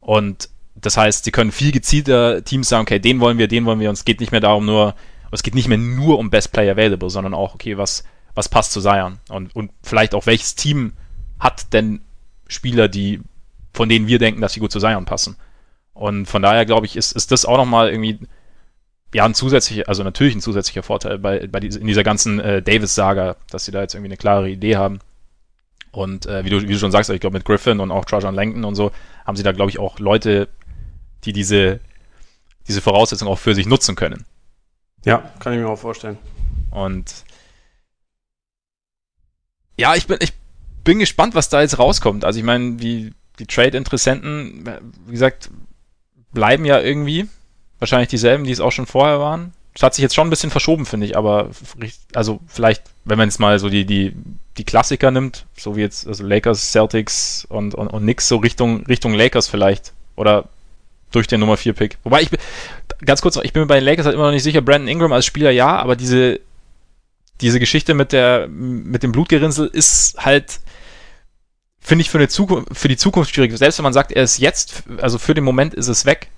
Und 0.00 0.50
das 0.74 0.96
heißt, 0.96 1.24
sie 1.24 1.30
können 1.30 1.52
viel 1.52 1.72
gezielter 1.72 2.44
Teams 2.44 2.68
sagen, 2.68 2.82
okay, 2.82 2.98
den 2.98 3.20
wollen 3.20 3.38
wir, 3.38 3.48
den 3.48 3.64
wollen 3.64 3.80
wir. 3.80 3.88
Und 3.88 3.94
es 3.94 4.04
geht 4.04 4.20
nicht 4.20 4.32
mehr 4.32 4.40
darum, 4.40 4.66
nur, 4.66 4.94
es 5.30 5.42
geht 5.42 5.54
nicht 5.54 5.68
mehr 5.68 5.78
nur 5.78 6.18
um 6.18 6.28
Best 6.28 6.52
Player 6.52 6.72
Available, 6.72 7.08
sondern 7.08 7.32
auch, 7.32 7.54
okay, 7.54 7.78
was, 7.78 8.04
was 8.34 8.48
passt 8.48 8.72
zu 8.72 8.80
Zion? 8.80 9.18
Und, 9.30 9.54
und 9.56 9.70
vielleicht 9.82 10.14
auch 10.14 10.26
welches 10.26 10.54
Team 10.54 10.92
hat 11.38 11.72
denn 11.72 12.02
Spieler, 12.46 12.88
die, 12.88 13.20
von 13.72 13.88
denen 13.88 14.06
wir 14.06 14.18
denken, 14.18 14.42
dass 14.42 14.52
sie 14.52 14.60
gut 14.60 14.72
zu 14.72 14.80
Zion 14.80 15.06
passen. 15.06 15.36
Und 16.00 16.24
von 16.24 16.40
daher, 16.40 16.64
glaube 16.64 16.86
ich, 16.86 16.96
ist, 16.96 17.12
ist 17.12 17.30
das 17.30 17.44
auch 17.44 17.58
nochmal 17.58 17.90
irgendwie, 17.90 18.20
ja, 19.12 19.26
ein 19.26 19.34
zusätzlicher, 19.34 19.86
also 19.86 20.02
natürlich 20.02 20.34
ein 20.34 20.40
zusätzlicher 20.40 20.82
Vorteil 20.82 21.18
bei, 21.18 21.46
bei 21.46 21.60
dieser, 21.60 21.78
in 21.78 21.86
dieser 21.86 22.04
ganzen 22.04 22.40
äh, 22.40 22.62
Davis-Saga, 22.62 23.36
dass 23.50 23.66
sie 23.66 23.70
da 23.70 23.82
jetzt 23.82 23.92
irgendwie 23.92 24.08
eine 24.08 24.16
klare 24.16 24.48
Idee 24.48 24.76
haben. 24.76 25.00
Und 25.92 26.24
äh, 26.24 26.42
wie, 26.42 26.48
du, 26.48 26.62
wie 26.62 26.72
du 26.72 26.78
schon 26.78 26.90
sagst, 26.90 27.10
ich 27.10 27.20
glaube, 27.20 27.36
mit 27.36 27.44
Griffin 27.44 27.80
und 27.80 27.90
auch 27.90 28.06
Trajan 28.06 28.34
Langton 28.34 28.64
und 28.64 28.76
so 28.76 28.92
haben 29.26 29.36
sie 29.36 29.42
da, 29.42 29.52
glaube 29.52 29.70
ich, 29.70 29.78
auch 29.78 29.98
Leute 29.98 30.48
die 31.24 31.34
diese, 31.34 31.80
diese 32.66 32.80
Voraussetzung 32.80 33.28
auch 33.28 33.38
für 33.38 33.54
sich 33.54 33.66
nutzen 33.66 33.94
können. 33.94 34.24
Ja, 35.04 35.30
kann 35.38 35.52
ich 35.52 35.58
mir 35.58 35.68
auch 35.68 35.78
vorstellen. 35.78 36.16
Und 36.70 37.26
ja, 39.76 39.94
ich 39.96 40.06
bin, 40.06 40.16
ich 40.22 40.32
bin 40.82 40.98
gespannt, 40.98 41.34
was 41.34 41.50
da 41.50 41.60
jetzt 41.60 41.78
rauskommt. 41.78 42.24
Also 42.24 42.38
ich 42.38 42.44
meine, 42.46 42.76
die, 42.76 43.12
die 43.38 43.44
Trade-Interessenten, 43.44 44.64
wie 45.04 45.12
gesagt, 45.12 45.50
bleiben 46.32 46.64
ja 46.64 46.80
irgendwie. 46.80 47.28
Wahrscheinlich 47.78 48.08
dieselben, 48.08 48.44
die 48.44 48.52
es 48.52 48.60
auch 48.60 48.72
schon 48.72 48.86
vorher 48.86 49.20
waren. 49.20 49.52
Es 49.74 49.82
hat 49.82 49.94
sich 49.94 50.02
jetzt 50.02 50.14
schon 50.14 50.26
ein 50.26 50.30
bisschen 50.30 50.50
verschoben, 50.50 50.84
finde 50.84 51.06
ich, 51.06 51.16
aber 51.16 51.50
also 52.14 52.40
vielleicht, 52.46 52.82
wenn 53.04 53.18
man 53.18 53.28
jetzt 53.28 53.38
mal 53.38 53.58
so 53.58 53.68
die, 53.68 53.84
die, 53.84 54.14
die 54.58 54.64
Klassiker 54.64 55.10
nimmt, 55.10 55.46
so 55.56 55.76
wie 55.76 55.80
jetzt 55.80 56.06
also 56.06 56.24
Lakers, 56.24 56.72
Celtics 56.72 57.46
und, 57.48 57.74
und, 57.74 57.88
und 57.88 58.04
nix, 58.04 58.28
so 58.28 58.36
Richtung, 58.36 58.84
Richtung 58.86 59.14
Lakers 59.14 59.48
vielleicht. 59.48 59.92
Oder 60.16 60.48
durch 61.12 61.26
den 61.26 61.40
Nummer 61.40 61.56
4 61.56 61.72
Pick. 61.72 61.98
Wobei 62.04 62.22
ich 62.22 62.30
ganz 63.04 63.22
kurz, 63.22 63.36
ich 63.36 63.52
bin 63.52 63.62
mir 63.62 63.66
bei 63.66 63.76
den 63.76 63.84
Lakers 63.84 64.06
halt 64.06 64.14
immer 64.14 64.26
noch 64.26 64.32
nicht 64.32 64.42
sicher, 64.42 64.60
Brandon 64.60 64.88
Ingram 64.88 65.12
als 65.12 65.26
Spieler 65.26 65.50
ja, 65.50 65.76
aber 65.76 65.96
diese 65.96 66.40
diese 67.40 67.58
Geschichte 67.58 67.94
mit 67.94 68.12
der 68.12 68.48
mit 68.48 69.02
dem 69.02 69.12
Blutgerinnsel 69.12 69.66
ist 69.66 70.16
halt 70.18 70.60
finde 71.90 72.02
ich 72.02 72.10
für 72.10 72.18
eine 72.18 72.28
Zukunft 72.28 72.68
für 72.78 72.86
die 72.86 72.96
Zukunft 72.96 73.34
schwierig. 73.34 73.58
Selbst 73.58 73.78
wenn 73.78 73.82
man 73.82 73.92
sagt, 73.92 74.12
er 74.12 74.22
ist 74.22 74.38
jetzt, 74.38 74.84
also 74.98 75.18
für 75.18 75.34
den 75.34 75.42
Moment 75.42 75.74
ist 75.74 75.88
es 75.88 76.06
weg. 76.06 76.28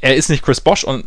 Er 0.00 0.16
ist 0.16 0.30
nicht 0.30 0.42
Chris 0.42 0.62
Bosch 0.62 0.84
und 0.84 1.04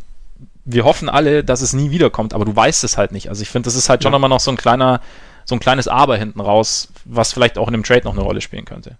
wir 0.63 0.85
hoffen 0.85 1.09
alle, 1.09 1.43
dass 1.43 1.61
es 1.61 1.73
nie 1.73 1.89
wiederkommt, 1.89 2.35
aber 2.35 2.45
du 2.45 2.55
weißt 2.55 2.83
es 2.83 2.99
halt 2.99 3.11
nicht. 3.11 3.29
Also 3.29 3.41
ich 3.41 3.49
finde, 3.49 3.65
das 3.65 3.75
ist 3.75 3.89
halt 3.89 4.03
schon 4.03 4.11
ja. 4.11 4.17
immer 4.17 4.27
noch 4.27 4.39
so 4.41 4.51
ein 4.51 4.57
kleiner 4.57 5.01
so 5.43 5.55
ein 5.55 5.59
kleines 5.59 5.87
Aber 5.87 6.17
hinten 6.17 6.39
raus, 6.39 6.89
was 7.03 7.33
vielleicht 7.33 7.57
auch 7.57 7.67
in 7.67 7.73
dem 7.73 7.83
Trade 7.83 8.03
noch 8.03 8.13
eine 8.13 8.21
Rolle 8.21 8.41
spielen 8.41 8.65
könnte. 8.65 8.99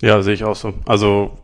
Ja, 0.00 0.22
sehe 0.22 0.32
ich 0.32 0.44
auch 0.44 0.56
so. 0.56 0.72
Also 0.86 1.38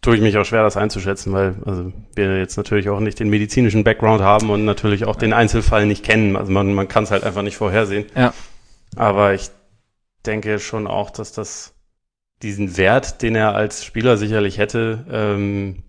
tue 0.00 0.16
ich 0.16 0.22
mich 0.22 0.38
auch 0.38 0.44
schwer, 0.44 0.62
das 0.62 0.78
einzuschätzen, 0.78 1.34
weil 1.34 1.56
also 1.66 1.92
wir 2.14 2.38
jetzt 2.38 2.56
natürlich 2.56 2.88
auch 2.88 3.00
nicht 3.00 3.20
den 3.20 3.28
medizinischen 3.28 3.84
Background 3.84 4.22
haben 4.22 4.48
und 4.48 4.64
natürlich 4.64 5.04
auch 5.04 5.16
den 5.16 5.34
Einzelfall 5.34 5.84
nicht 5.84 6.04
kennen. 6.04 6.36
Also 6.36 6.50
man, 6.52 6.72
man 6.72 6.88
kann 6.88 7.04
es 7.04 7.10
halt 7.10 7.22
einfach 7.22 7.42
nicht 7.42 7.58
vorhersehen. 7.58 8.06
Ja. 8.14 8.32
Aber 8.96 9.34
ich 9.34 9.50
denke 10.26 10.58
schon 10.58 10.86
auch, 10.86 11.10
dass 11.10 11.32
das 11.32 11.74
diesen 12.42 12.76
Wert, 12.76 13.22
den 13.22 13.34
er 13.34 13.54
als 13.54 13.84
Spieler 13.84 14.16
sicherlich 14.16 14.58
hätte, 14.58 15.06
ähm, 15.10 15.82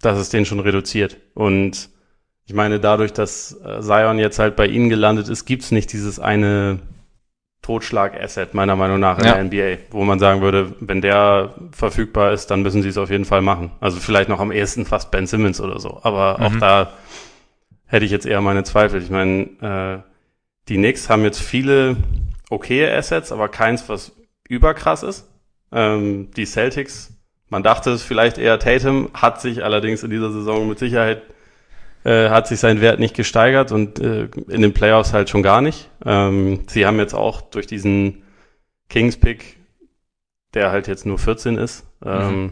dass 0.00 0.18
es 0.18 0.30
den 0.30 0.44
schon 0.44 0.60
reduziert. 0.60 1.16
Und 1.34 1.90
ich 2.44 2.54
meine, 2.54 2.80
dadurch, 2.80 3.12
dass 3.12 3.52
äh, 3.64 3.80
Zion 3.80 4.18
jetzt 4.18 4.38
halt 4.38 4.56
bei 4.56 4.66
ihnen 4.66 4.88
gelandet 4.88 5.28
ist, 5.28 5.44
gibt's 5.44 5.70
nicht 5.70 5.92
dieses 5.92 6.18
eine 6.18 6.80
Totschlag-Asset, 7.62 8.54
meiner 8.54 8.74
Meinung 8.74 8.98
nach, 8.98 9.18
in 9.18 9.24
ja. 9.24 9.34
der 9.34 9.44
NBA, 9.44 9.82
wo 9.90 10.02
man 10.02 10.18
sagen 10.18 10.40
würde, 10.42 10.74
wenn 10.80 11.00
der 11.00 11.54
verfügbar 11.70 12.32
ist, 12.32 12.48
dann 12.50 12.62
müssen 12.62 12.82
sie 12.82 12.88
es 12.88 12.98
auf 12.98 13.10
jeden 13.10 13.24
Fall 13.24 13.40
machen. 13.40 13.70
Also 13.78 14.00
vielleicht 14.00 14.28
noch 14.28 14.40
am 14.40 14.50
ehesten 14.50 14.84
fast 14.84 15.12
Ben 15.12 15.28
Simmons 15.28 15.60
oder 15.60 15.78
so. 15.78 16.00
Aber 16.02 16.38
mhm. 16.38 16.44
auch 16.44 16.56
da 16.56 16.92
hätte 17.86 18.04
ich 18.04 18.10
jetzt 18.10 18.26
eher 18.26 18.40
meine 18.40 18.64
Zweifel. 18.64 19.00
Ich 19.00 19.10
meine, 19.10 20.02
äh, 20.04 20.10
die 20.68 20.76
Knicks 20.76 21.08
haben 21.08 21.22
jetzt 21.22 21.40
viele 21.40 21.96
okaye 22.52 22.90
Assets, 22.90 23.32
aber 23.32 23.48
keins, 23.48 23.88
was 23.88 24.12
überkrass 24.48 25.02
ist. 25.02 25.28
Ähm, 25.72 26.30
die 26.36 26.44
Celtics, 26.44 27.14
man 27.48 27.62
dachte 27.62 27.90
es 27.90 28.02
vielleicht 28.02 28.38
eher 28.38 28.58
Tatum, 28.58 29.10
hat 29.14 29.40
sich 29.40 29.64
allerdings 29.64 30.02
in 30.02 30.10
dieser 30.10 30.30
Saison 30.32 30.68
mit 30.68 30.78
Sicherheit 30.78 31.22
äh, 32.04 32.30
hat 32.30 32.48
sich 32.48 32.58
sein 32.58 32.80
Wert 32.80 32.98
nicht 32.98 33.14
gesteigert 33.14 33.70
und 33.72 34.00
äh, 34.00 34.28
in 34.48 34.62
den 34.62 34.74
Playoffs 34.74 35.12
halt 35.12 35.30
schon 35.30 35.42
gar 35.42 35.60
nicht. 35.60 35.88
Ähm, 36.04 36.64
sie 36.66 36.84
haben 36.84 36.98
jetzt 36.98 37.14
auch 37.14 37.40
durch 37.40 37.66
diesen 37.66 38.22
Kings-Pick, 38.88 39.56
der 40.54 40.72
halt 40.72 40.88
jetzt 40.88 41.06
nur 41.06 41.18
14 41.18 41.58
ist, 41.58 41.86
ähm, 42.04 42.42
mhm. 42.42 42.50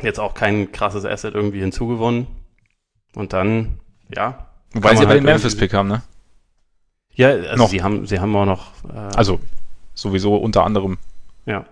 jetzt 0.00 0.18
auch 0.18 0.34
kein 0.34 0.72
krasses 0.72 1.04
Asset 1.04 1.34
irgendwie 1.34 1.60
hinzugewonnen. 1.60 2.26
Und 3.14 3.34
dann, 3.34 3.80
ja. 4.14 4.48
Wobei 4.72 4.96
sie 4.96 5.02
aber 5.02 5.08
halt 5.10 5.18
den 5.18 5.26
Memphis-Pick 5.26 5.74
haben, 5.74 5.88
ne? 5.88 6.02
Ja, 7.14 7.28
also 7.28 7.56
noch. 7.56 7.68
sie 7.68 7.82
haben, 7.82 8.06
sie 8.06 8.20
haben 8.20 8.34
auch 8.36 8.46
noch. 8.46 8.72
Äh, 8.88 9.16
also 9.16 9.40
sowieso 9.94 10.36
unter 10.36 10.64
anderem. 10.64 10.98
Ja. 11.46 11.66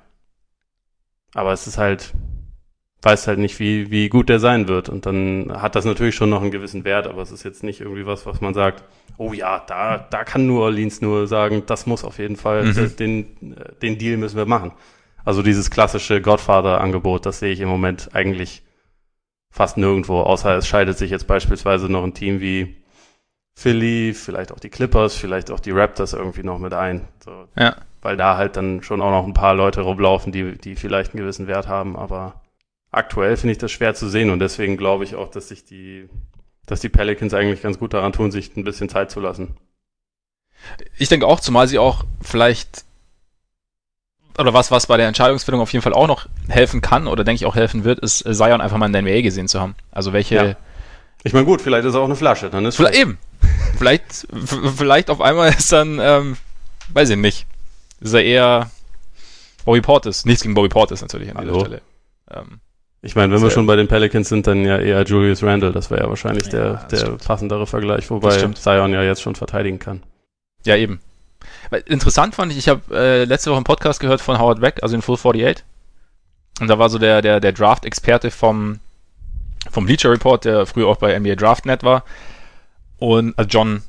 Aber 1.34 1.52
es 1.52 1.66
ist 1.66 1.78
halt, 1.78 2.12
weiß 3.02 3.26
halt 3.26 3.38
nicht, 3.38 3.58
wie, 3.58 3.90
wie 3.90 4.08
gut 4.08 4.28
der 4.28 4.40
sein 4.40 4.68
wird. 4.68 4.88
Und 4.88 5.06
dann 5.06 5.50
hat 5.54 5.74
das 5.74 5.84
natürlich 5.84 6.14
schon 6.14 6.30
noch 6.30 6.42
einen 6.42 6.50
gewissen 6.50 6.84
Wert, 6.84 7.06
aber 7.06 7.22
es 7.22 7.32
ist 7.32 7.44
jetzt 7.44 7.62
nicht 7.62 7.80
irgendwie 7.80 8.06
was, 8.06 8.26
was 8.26 8.40
man 8.40 8.54
sagt, 8.54 8.84
oh 9.16 9.32
ja, 9.32 9.62
da, 9.66 9.98
da 9.98 10.24
kann 10.24 10.46
New 10.46 10.60
Orleans 10.60 11.00
nur 11.00 11.26
sagen, 11.26 11.62
das 11.66 11.86
muss 11.86 12.04
auf 12.04 12.18
jeden 12.18 12.36
Fall, 12.36 12.64
mhm. 12.64 12.96
den, 12.96 13.56
den 13.82 13.98
Deal 13.98 14.16
müssen 14.16 14.36
wir 14.36 14.46
machen. 14.46 14.72
Also 15.24 15.42
dieses 15.42 15.70
klassische 15.70 16.20
Godfather-Angebot, 16.20 17.26
das 17.26 17.40
sehe 17.40 17.52
ich 17.52 17.60
im 17.60 17.68
Moment 17.68 18.10
eigentlich 18.14 18.62
fast 19.50 19.76
nirgendwo, 19.76 20.20
außer 20.20 20.56
es 20.56 20.66
scheidet 20.66 20.96
sich 20.96 21.10
jetzt 21.10 21.26
beispielsweise 21.26 21.90
noch 21.90 22.04
ein 22.04 22.14
Team 22.14 22.40
wie 22.40 22.79
Philly, 23.54 24.14
vielleicht 24.14 24.52
auch 24.52 24.60
die 24.60 24.70
Clippers, 24.70 25.14
vielleicht 25.14 25.50
auch 25.50 25.60
die 25.60 25.70
Raptors 25.70 26.12
irgendwie 26.12 26.42
noch 26.42 26.58
mit 26.58 26.72
ein. 26.74 27.06
So, 27.24 27.46
ja. 27.56 27.76
Weil 28.02 28.16
da 28.16 28.36
halt 28.36 28.56
dann 28.56 28.82
schon 28.82 29.02
auch 29.02 29.10
noch 29.10 29.26
ein 29.26 29.34
paar 29.34 29.54
Leute 29.54 29.82
rumlaufen, 29.82 30.32
die, 30.32 30.56
die 30.56 30.76
vielleicht 30.76 31.12
einen 31.12 31.22
gewissen 31.22 31.46
Wert 31.46 31.68
haben, 31.68 31.96
aber 31.96 32.40
aktuell 32.90 33.36
finde 33.36 33.52
ich 33.52 33.58
das 33.58 33.70
schwer 33.70 33.94
zu 33.94 34.08
sehen 34.08 34.30
und 34.30 34.38
deswegen 34.38 34.76
glaube 34.76 35.04
ich 35.04 35.14
auch, 35.14 35.30
dass 35.30 35.48
sich 35.48 35.64
die, 35.64 36.08
dass 36.66 36.80
die 36.80 36.88
Pelicans 36.88 37.34
eigentlich 37.34 37.62
ganz 37.62 37.78
gut 37.78 37.92
daran 37.92 38.12
tun, 38.12 38.30
sich 38.30 38.56
ein 38.56 38.64
bisschen 38.64 38.88
Zeit 38.88 39.10
zu 39.10 39.20
lassen. 39.20 39.56
Ich 40.98 41.08
denke 41.08 41.26
auch, 41.26 41.40
zumal 41.40 41.68
sie 41.68 41.78
auch 41.78 42.04
vielleicht 42.22 42.84
oder 44.38 44.54
was, 44.54 44.70
was 44.70 44.86
bei 44.86 44.96
der 44.96 45.08
Entscheidungsfindung 45.08 45.60
auf 45.60 45.72
jeden 45.72 45.82
Fall 45.82 45.92
auch 45.92 46.06
noch 46.06 46.26
helfen 46.48 46.80
kann 46.80 47.06
oder 47.06 47.24
denke 47.24 47.36
ich 47.36 47.46
auch 47.46 47.56
helfen 47.56 47.84
wird, 47.84 47.98
ist 47.98 48.18
Zion 48.18 48.60
einfach 48.60 48.78
mal 48.78 48.86
in 48.86 48.92
der 48.92 49.02
NBA 49.02 49.20
gesehen 49.20 49.48
zu 49.48 49.60
haben. 49.60 49.74
Also 49.90 50.12
welche, 50.12 50.34
ja. 50.34 50.56
Ich 51.22 51.34
meine, 51.34 51.44
gut, 51.44 51.60
vielleicht 51.60 51.84
ist 51.84 51.94
er 51.94 52.00
auch 52.00 52.06
eine 52.06 52.16
Flasche, 52.16 52.48
dann 52.48 52.64
ist 52.64 52.76
Vielleicht 52.76 52.94
eben. 52.94 53.18
Vielleicht, 53.78 54.26
vielleicht 54.76 55.10
auf 55.10 55.20
einmal 55.20 55.50
ist 55.50 55.72
dann, 55.72 55.98
ähm, 56.00 56.36
weiß 56.92 57.10
ich 57.10 57.16
nicht, 57.16 57.46
ist 58.00 58.12
er 58.14 58.24
eher 58.24 58.70
Bobby 59.64 59.80
Portis. 59.80 60.24
Nichts 60.24 60.42
gegen 60.42 60.54
Bobby 60.54 60.68
Portis 60.68 61.00
natürlich 61.02 61.30
an 61.30 61.36
Hallo. 61.38 61.52
dieser 61.54 61.66
Stelle. 61.66 61.82
Ähm, 62.30 62.60
Ich 63.02 63.14
meine, 63.16 63.32
wenn 63.34 63.42
wir 63.42 63.50
schon 63.50 63.66
bei 63.66 63.76
den 63.76 63.88
Pelicans 63.88 64.28
sind, 64.28 64.46
dann 64.46 64.64
ja 64.64 64.78
eher 64.78 65.02
Julius 65.04 65.42
Randle. 65.42 65.72
Das 65.72 65.90
wäre 65.90 66.02
ja 66.02 66.08
wahrscheinlich 66.08 66.44
Ja, 66.46 66.50
der, 66.50 66.74
der 66.90 66.96
stimmt. 66.98 67.24
passendere 67.24 67.66
Vergleich, 67.66 68.10
wobei. 68.10 68.36
Zion 68.52 68.92
ja 68.92 69.02
jetzt 69.02 69.22
schon 69.22 69.34
verteidigen 69.34 69.78
kann. 69.78 70.02
ja, 70.64 70.76
eben. 70.76 71.00
Interessant 71.86 72.34
fand 72.34 72.52
ich, 72.52 72.58
ich 72.58 72.68
habe 72.68 72.82
äh, 72.94 73.24
letzte 73.24 73.50
Woche 73.50 73.56
einen 73.58 73.64
Podcast 73.64 74.00
gehört 74.00 74.20
von 74.20 74.38
Howard 74.38 74.60
Beck, 74.60 74.82
also 74.82 74.94
in 74.94 75.02
Full 75.02 75.16
48. 75.16 75.64
Und 76.60 76.68
da 76.68 76.78
war 76.78 76.90
so 76.90 76.98
der, 76.98 77.22
der, 77.22 77.40
der 77.40 77.52
Draft-Experte 77.52 78.30
vom, 78.30 78.80
vom 79.70 79.86
Bleacher 79.86 80.10
Report, 80.10 80.44
der 80.44 80.66
früher 80.66 80.88
auch 80.88 80.96
bei 80.98 81.18
NBA 81.18 81.36
DraftNet 81.36 81.82
war. 81.82 82.04
Und 83.00 83.36
äh, 83.38 83.42
John 83.42 83.82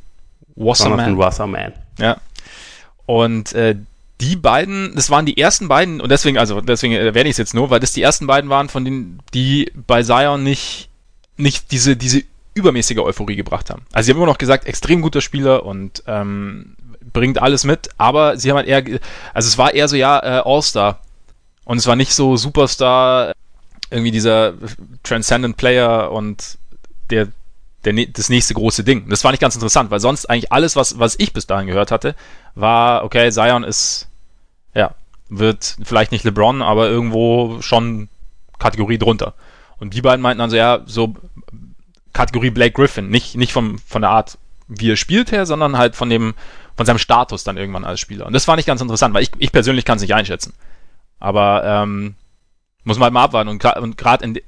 Wasserman. 0.55 1.17
Wasserman. 1.17 1.73
Ja. 1.99 2.17
Und 3.05 3.53
äh, 3.53 3.75
die 4.19 4.35
beiden, 4.35 4.95
das 4.95 5.09
waren 5.09 5.25
die 5.25 5.37
ersten 5.37 5.67
beiden, 5.67 5.99
und 5.99 6.09
deswegen, 6.09 6.37
also 6.37 6.61
deswegen 6.61 6.93
erwähne 6.93 7.29
ich 7.29 7.33
es 7.33 7.37
jetzt 7.37 7.53
nur, 7.53 7.69
weil 7.69 7.79
das 7.79 7.93
die 7.93 8.01
ersten 8.01 8.27
beiden 8.27 8.49
waren, 8.49 8.69
von 8.69 8.85
denen, 8.85 9.19
die 9.33 9.71
bei 9.87 10.03
Zion 10.03 10.43
nicht, 10.43 10.89
nicht 11.37 11.71
diese, 11.71 11.95
diese 11.95 12.23
übermäßige 12.53 12.99
Euphorie 12.99 13.35
gebracht 13.35 13.69
haben. 13.69 13.83
Also 13.91 14.05
sie 14.05 14.11
haben 14.11 14.17
immer 14.17 14.27
noch 14.31 14.37
gesagt, 14.37 14.65
extrem 14.65 15.01
guter 15.01 15.21
Spieler 15.21 15.65
und 15.65 16.03
ähm, 16.05 16.75
bringt 17.13 17.41
alles 17.41 17.63
mit, 17.63 17.89
aber 17.97 18.37
sie 18.37 18.51
haben 18.51 18.57
halt 18.57 18.67
eher, 18.67 18.99
also 19.33 19.47
es 19.47 19.57
war 19.57 19.73
eher 19.73 19.87
so, 19.87 19.95
ja, 19.95 20.19
äh, 20.19 20.41
All-Star. 20.45 20.99
Und 21.63 21.77
es 21.77 21.87
war 21.87 21.95
nicht 21.95 22.13
so 22.13 22.37
Superstar, 22.37 23.33
irgendwie 23.89 24.11
dieser 24.11 24.53
Transcendent 25.03 25.57
Player 25.57 26.11
und 26.11 26.57
der, 27.09 27.27
der, 27.85 27.93
das 28.07 28.29
nächste 28.29 28.53
große 28.53 28.83
Ding. 28.83 29.09
Das 29.09 29.23
war 29.23 29.31
nicht 29.31 29.41
ganz 29.41 29.55
interessant, 29.55 29.91
weil 29.91 29.99
sonst 29.99 30.29
eigentlich 30.29 30.51
alles, 30.51 30.75
was, 30.75 30.99
was 30.99 31.15
ich 31.17 31.33
bis 31.33 31.47
dahin 31.47 31.67
gehört 31.67 31.91
hatte, 31.91 32.15
war, 32.55 33.03
okay, 33.03 33.31
Zion 33.31 33.63
ist, 33.63 34.07
ja, 34.73 34.95
wird 35.29 35.77
vielleicht 35.83 36.11
nicht 36.11 36.23
LeBron, 36.23 36.61
aber 36.61 36.89
irgendwo 36.89 37.61
schon 37.61 38.09
Kategorie 38.59 38.97
drunter. 38.97 39.33
Und 39.79 39.93
die 39.93 40.01
beiden 40.01 40.21
meinten 40.21 40.39
dann 40.39 40.49
so, 40.49 40.55
ja, 40.55 40.81
so 40.85 41.15
Kategorie 42.13 42.51
Blake 42.51 42.73
Griffin, 42.73 43.09
nicht, 43.09 43.35
nicht 43.35 43.53
vom, 43.53 43.79
von 43.79 44.01
der 44.01 44.11
Art, 44.11 44.37
wie 44.67 44.91
er 44.91 44.97
spielt 44.97 45.31
her, 45.31 45.45
sondern 45.45 45.77
halt 45.77 45.95
von 45.95 46.09
dem, 46.09 46.35
von 46.77 46.85
seinem 46.85 46.99
Status 46.99 47.43
dann 47.43 47.57
irgendwann 47.57 47.85
als 47.85 47.99
Spieler. 47.99 48.25
Und 48.25 48.33
das 48.33 48.45
fand 48.45 48.59
ich 48.59 48.65
ganz 48.65 48.81
interessant, 48.81 49.13
weil 49.13 49.23
ich, 49.23 49.31
ich 49.39 49.51
persönlich 49.51 49.85
kann 49.85 49.95
es 49.95 50.01
nicht 50.01 50.13
einschätzen. 50.13 50.53
Aber 51.19 51.63
ähm, 51.63 52.15
muss 52.83 52.97
man 52.97 53.05
halt 53.05 53.13
mal 53.13 53.23
abwarten. 53.23 53.49
Und 53.49 53.63
und 53.63 53.97
gerade 53.97 54.25
in 54.25 54.39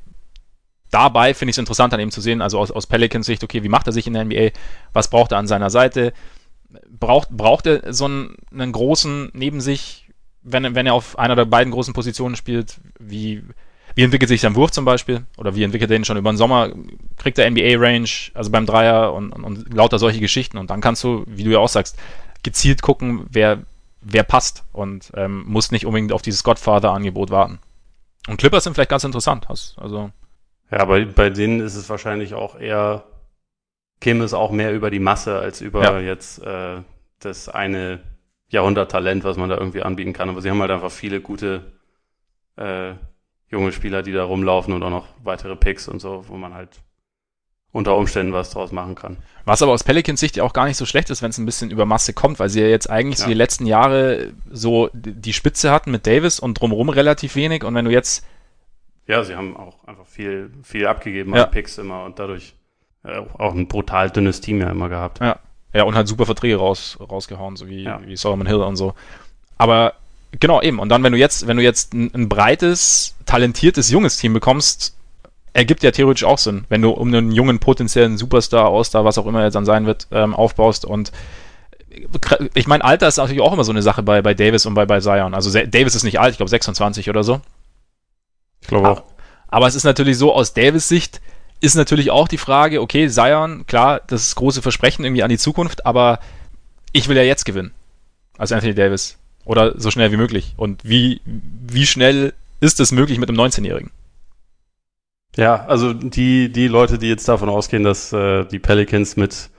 dabei 0.94 1.34
finde 1.34 1.50
ich 1.52 1.56
es 1.56 1.60
interessant, 1.60 1.94
dann 1.94 2.00
eben 2.00 2.12
zu 2.12 2.22
sehen, 2.22 2.42
also 2.42 2.60
aus, 2.60 2.72
aus 2.72 2.88
Pelicans 2.88 3.26
Sicht, 3.26 3.44
okay, 3.44 3.64
wie 3.64 3.70
macht 3.70 3.88
er 3.88 3.94
sich 3.94 4.08
in 4.08 4.14
der 4.14 4.26
NBA? 4.26 4.50
Was 4.94 5.10
braucht 5.10 5.32
er 5.32 5.38
an 5.38 5.48
seiner 5.48 5.70
Seite? 5.70 6.14
Braucht, 7.00 7.30
braucht 7.30 7.66
er 7.68 7.94
so 7.94 8.06
einen, 8.06 8.36
einen 8.52 8.72
großen 8.72 9.30
neben 9.34 9.62
sich, 9.62 10.10
wenn, 10.42 10.64
er- 10.66 10.76
wenn 10.76 10.86
er 10.88 10.94
auf 10.94 11.18
einer 11.20 11.36
der 11.36 11.46
beiden 11.46 11.72
großen 11.72 11.94
Positionen 11.94 12.36
spielt? 12.36 12.80
Wie, 13.00 13.44
wie 13.96 14.04
entwickelt 14.04 14.30
sich 14.30 14.42
sein 14.42 14.56
Wurf 14.56 14.72
zum 14.72 14.86
Beispiel? 14.86 15.24
Oder 15.38 15.56
wie 15.56 15.64
entwickelt 15.64 15.92
er 15.92 15.98
ihn 15.98 16.06
schon 16.06 16.18
über 16.18 16.32
den 16.32 16.38
Sommer? 16.38 16.72
Kriegt 17.18 17.38
er 17.38 17.50
NBA-Range, 17.50 18.10
also 18.34 18.50
beim 18.50 18.66
Dreier 18.66 19.14
und, 19.14 19.32
und, 19.32 19.44
und 19.44 19.74
lauter 19.74 20.00
solche 20.00 20.20
Geschichten? 20.20 20.58
Und 20.58 20.70
dann 20.70 20.82
kannst 20.82 21.04
du, 21.04 21.24
wie 21.28 21.44
du 21.44 21.52
ja 21.52 21.60
auch 21.60 21.70
sagst, 21.70 21.98
gezielt 22.42 22.82
gucken, 22.82 23.26
wer, 23.30 23.60
wer 24.02 24.24
passt 24.24 24.64
und 24.74 25.12
ähm, 25.16 25.44
muss 25.46 25.72
nicht 25.72 25.86
unbedingt 25.86 26.12
auf 26.12 26.22
dieses 26.24 26.44
Godfather-Angebot 26.44 27.30
warten. 27.30 27.60
Und 28.28 28.38
Clippers 28.38 28.64
sind 28.64 28.74
vielleicht 28.74 28.90
ganz 28.90 29.04
interessant. 29.04 29.46
Also, 29.78 30.12
Ja, 30.74 30.86
bei, 30.86 31.06
bei 31.06 31.30
denen 31.30 31.60
ist 31.60 31.76
es 31.76 31.90
wahrscheinlich 31.90 32.34
auch 32.34 32.60
eher, 32.60 33.04
käme 34.02 34.24
es 34.24 34.34
auch 34.34 34.52
mehr 34.52 34.74
über 34.74 34.90
die 34.90 35.00
Masse 35.00 35.38
als 35.40 35.62
über 35.62 35.84
Ja. 35.84 36.00
jetzt 36.00 36.42
äh, 36.44 36.78
das 37.20 37.48
eine 37.50 38.00
Jahrhunderttalent, 38.50 39.24
was 39.24 39.38
man 39.38 39.50
da 39.50 39.58
irgendwie 39.58 39.82
anbieten 39.84 40.14
kann. 40.14 40.30
Aber 40.30 40.42
sie 40.42 40.50
haben 40.50 40.60
halt 40.62 40.72
einfach 40.72 40.92
viele 40.92 41.22
gute 41.22 41.74
äh, 42.58 42.94
junge 43.50 43.72
Spieler, 43.72 44.04
die 44.04 44.12
da 44.12 44.24
rumlaufen 44.24 44.74
und 44.74 44.84
auch 44.84 44.90
noch 44.90 45.08
weitere 45.24 45.56
Picks 45.56 45.88
und 45.88 46.00
so, 46.00 46.26
wo 46.28 46.36
man 46.38 46.54
halt 46.54 46.70
unter 47.72 47.96
Umständen 47.98 48.34
was 48.34 48.52
draus 48.52 48.72
machen 48.72 48.94
kann. 48.94 49.18
was 49.46 49.64
aber 49.64 49.72
aus 49.72 49.84
Pelicans 49.84 50.20
Sicht 50.20 50.36
ja 50.38 50.44
auch 50.44 50.54
gar 50.54 50.66
nicht 50.66 50.78
so 50.78 50.86
schlecht 50.86 51.10
ist, 51.10 51.24
wenn 51.24 51.32
es 51.32 51.40
ein 51.40 51.46
bisschen 51.48 51.72
über 51.72 51.86
Masse 51.86 52.14
kommt, 52.14 52.40
weil 52.40 52.50
sie 52.50 52.62
ja 52.62 52.68
jetzt 52.68 52.88
eigentlich 52.90 53.18
so 53.18 53.24
Ja. 53.24 53.30
die 53.30 53.34
letzten 53.34 53.66
Jahre 53.66 54.32
so 54.52 54.90
die 54.94 55.14
die 55.14 55.34
Spitze 55.34 55.72
hatten 55.72 55.90
mit 55.90 56.06
Davis 56.06 56.40
und 56.40 56.60
drumherum 56.60 56.90
relativ 56.90 57.36
wenig. 57.36 57.64
Und 57.64 57.74
wenn 57.74 57.86
du 57.86 57.92
jetzt, 57.92 58.26
Ja, 59.08 59.24
sie 59.24 59.36
haben 59.36 59.58
auch 59.58 59.84
einfach 59.86 60.06
viel, 60.06 60.52
viel 60.64 60.88
abgegeben 60.88 61.36
Ja. 61.36 61.44
an 61.46 61.52
Picks 61.52 61.78
immer 61.78 62.06
und 62.06 62.20
dadurch 62.20 62.54
äh, 63.04 63.18
auch 63.38 63.54
ein 63.54 63.68
brutal 63.68 64.10
dünnes 64.10 64.40
Team 64.42 64.62
ja 64.62 64.70
immer 64.70 64.88
gehabt. 64.90 65.20
ja, 65.74 65.84
und 65.84 65.96
halt 65.96 66.08
super 66.08 66.26
Verträge 66.26 66.56
raus, 66.58 66.98
rausgehauen, 67.02 67.56
so 67.58 67.68
wie, 67.68 67.84
Ja. 67.84 68.00
wie 68.06 68.16
Solomon 68.16 68.48
Hill 68.48 68.58
und 68.62 68.76
so. 68.78 68.94
Aber 69.58 69.94
genau, 70.40 70.62
eben. 70.62 70.80
Und 70.80 70.90
dann, 70.90 71.04
wenn 71.04 71.12
du 71.12 71.18
jetzt, 71.20 71.48
wenn 71.48 71.58
du 71.58 71.64
jetzt 71.64 71.94
ein, 71.94 72.12
ein 72.14 72.30
breites, 72.30 73.16
talentiertes, 73.26 73.90
junges 73.92 74.18
Team 74.18 74.34
bekommst, 74.34 74.96
ergibt 75.54 75.84
ja 75.84 75.92
theoretisch 75.92 76.24
auch 76.24 76.38
Sinn, 76.38 76.66
wenn 76.70 76.82
du 76.82 76.90
um 76.92 77.10
einen 77.10 77.32
jungen 77.32 77.60
potenziellen 77.60 78.18
Superstar, 78.18 78.72
All-Star, 78.72 79.04
was 79.06 79.18
auch 79.18 79.26
immer 79.28 79.44
er 79.44 79.50
dann 79.52 79.66
sein 79.66 79.86
wird, 79.86 80.08
ähm, 80.12 80.34
aufbaust 80.34 80.86
und 80.86 81.12
ich 82.56 82.66
meine, 82.66 82.84
Alter 82.84 83.08
ist 83.08 83.18
natürlich 83.18 83.42
auch 83.42 83.54
immer 83.54 83.64
so 83.64 83.72
eine 83.72 83.84
Sache 83.84 84.02
bei, 84.02 84.24
bei 84.24 84.34
Davis 84.34 84.66
und 84.66 84.74
bei, 84.74 84.86
bei 84.88 85.00
Zion. 85.00 85.36
Also 85.36 85.52
Davis 85.68 85.94
ist 85.94 86.04
nicht 86.04 86.20
alt, 86.20 86.32
ich 86.32 86.38
glaube 86.38 86.50
26 86.50 87.08
oder 87.10 87.24
so. 87.24 87.40
Ich 88.64 88.68
glaube 88.68 88.90
auch. 88.90 89.04
Aber 89.48 89.68
es 89.68 89.76
ist 89.76 89.84
natürlich 89.84 90.18
so, 90.18 90.34
aus 90.34 90.54
Davis 90.54 90.88
Sicht 90.88 91.22
ist 91.60 91.76
natürlich 91.76 92.12
auch 92.12 92.28
die 92.28 92.38
Frage, 92.38 92.82
okay, 92.82 93.08
Zion, 93.08 93.66
klar, 93.68 94.02
das 94.08 94.24
ist 94.24 94.36
große 94.36 94.62
Versprechen 94.62 95.06
irgendwie 95.06 95.24
an 95.24 95.30
die 95.30 95.38
Zukunft, 95.38 95.86
aber 95.86 96.20
ich 96.92 97.08
will 97.08 97.18
ja 97.18 97.24
jetzt 97.24 97.46
gewinnen. 97.46 97.72
Als 98.38 98.52
Anthony 98.52 98.74
Davis. 98.74 99.18
Oder 99.46 99.80
so 99.80 99.92
schnell 99.92 100.12
wie 100.12 100.18
möglich. 100.18 100.54
Und 100.58 100.84
wie, 100.84 101.22
wie 101.26 101.86
schnell 101.86 102.34
ist 102.60 102.80
es 102.80 102.92
möglich 102.92 103.20
mit 103.20 103.30
einem 103.30 103.40
19-Jährigen? 103.40 103.92
Ja, 105.36 105.66
also 105.66 105.94
die, 105.94 106.52
die 106.52 106.68
Leute, 106.68 106.98
die 106.98 107.08
jetzt 107.08 107.28
davon 107.28 107.50
ausgehen, 107.50 107.84
dass 107.84 108.14
äh, 108.14 108.46
die 108.46 108.60
Pelicans 108.60 109.18
mit 109.18 109.50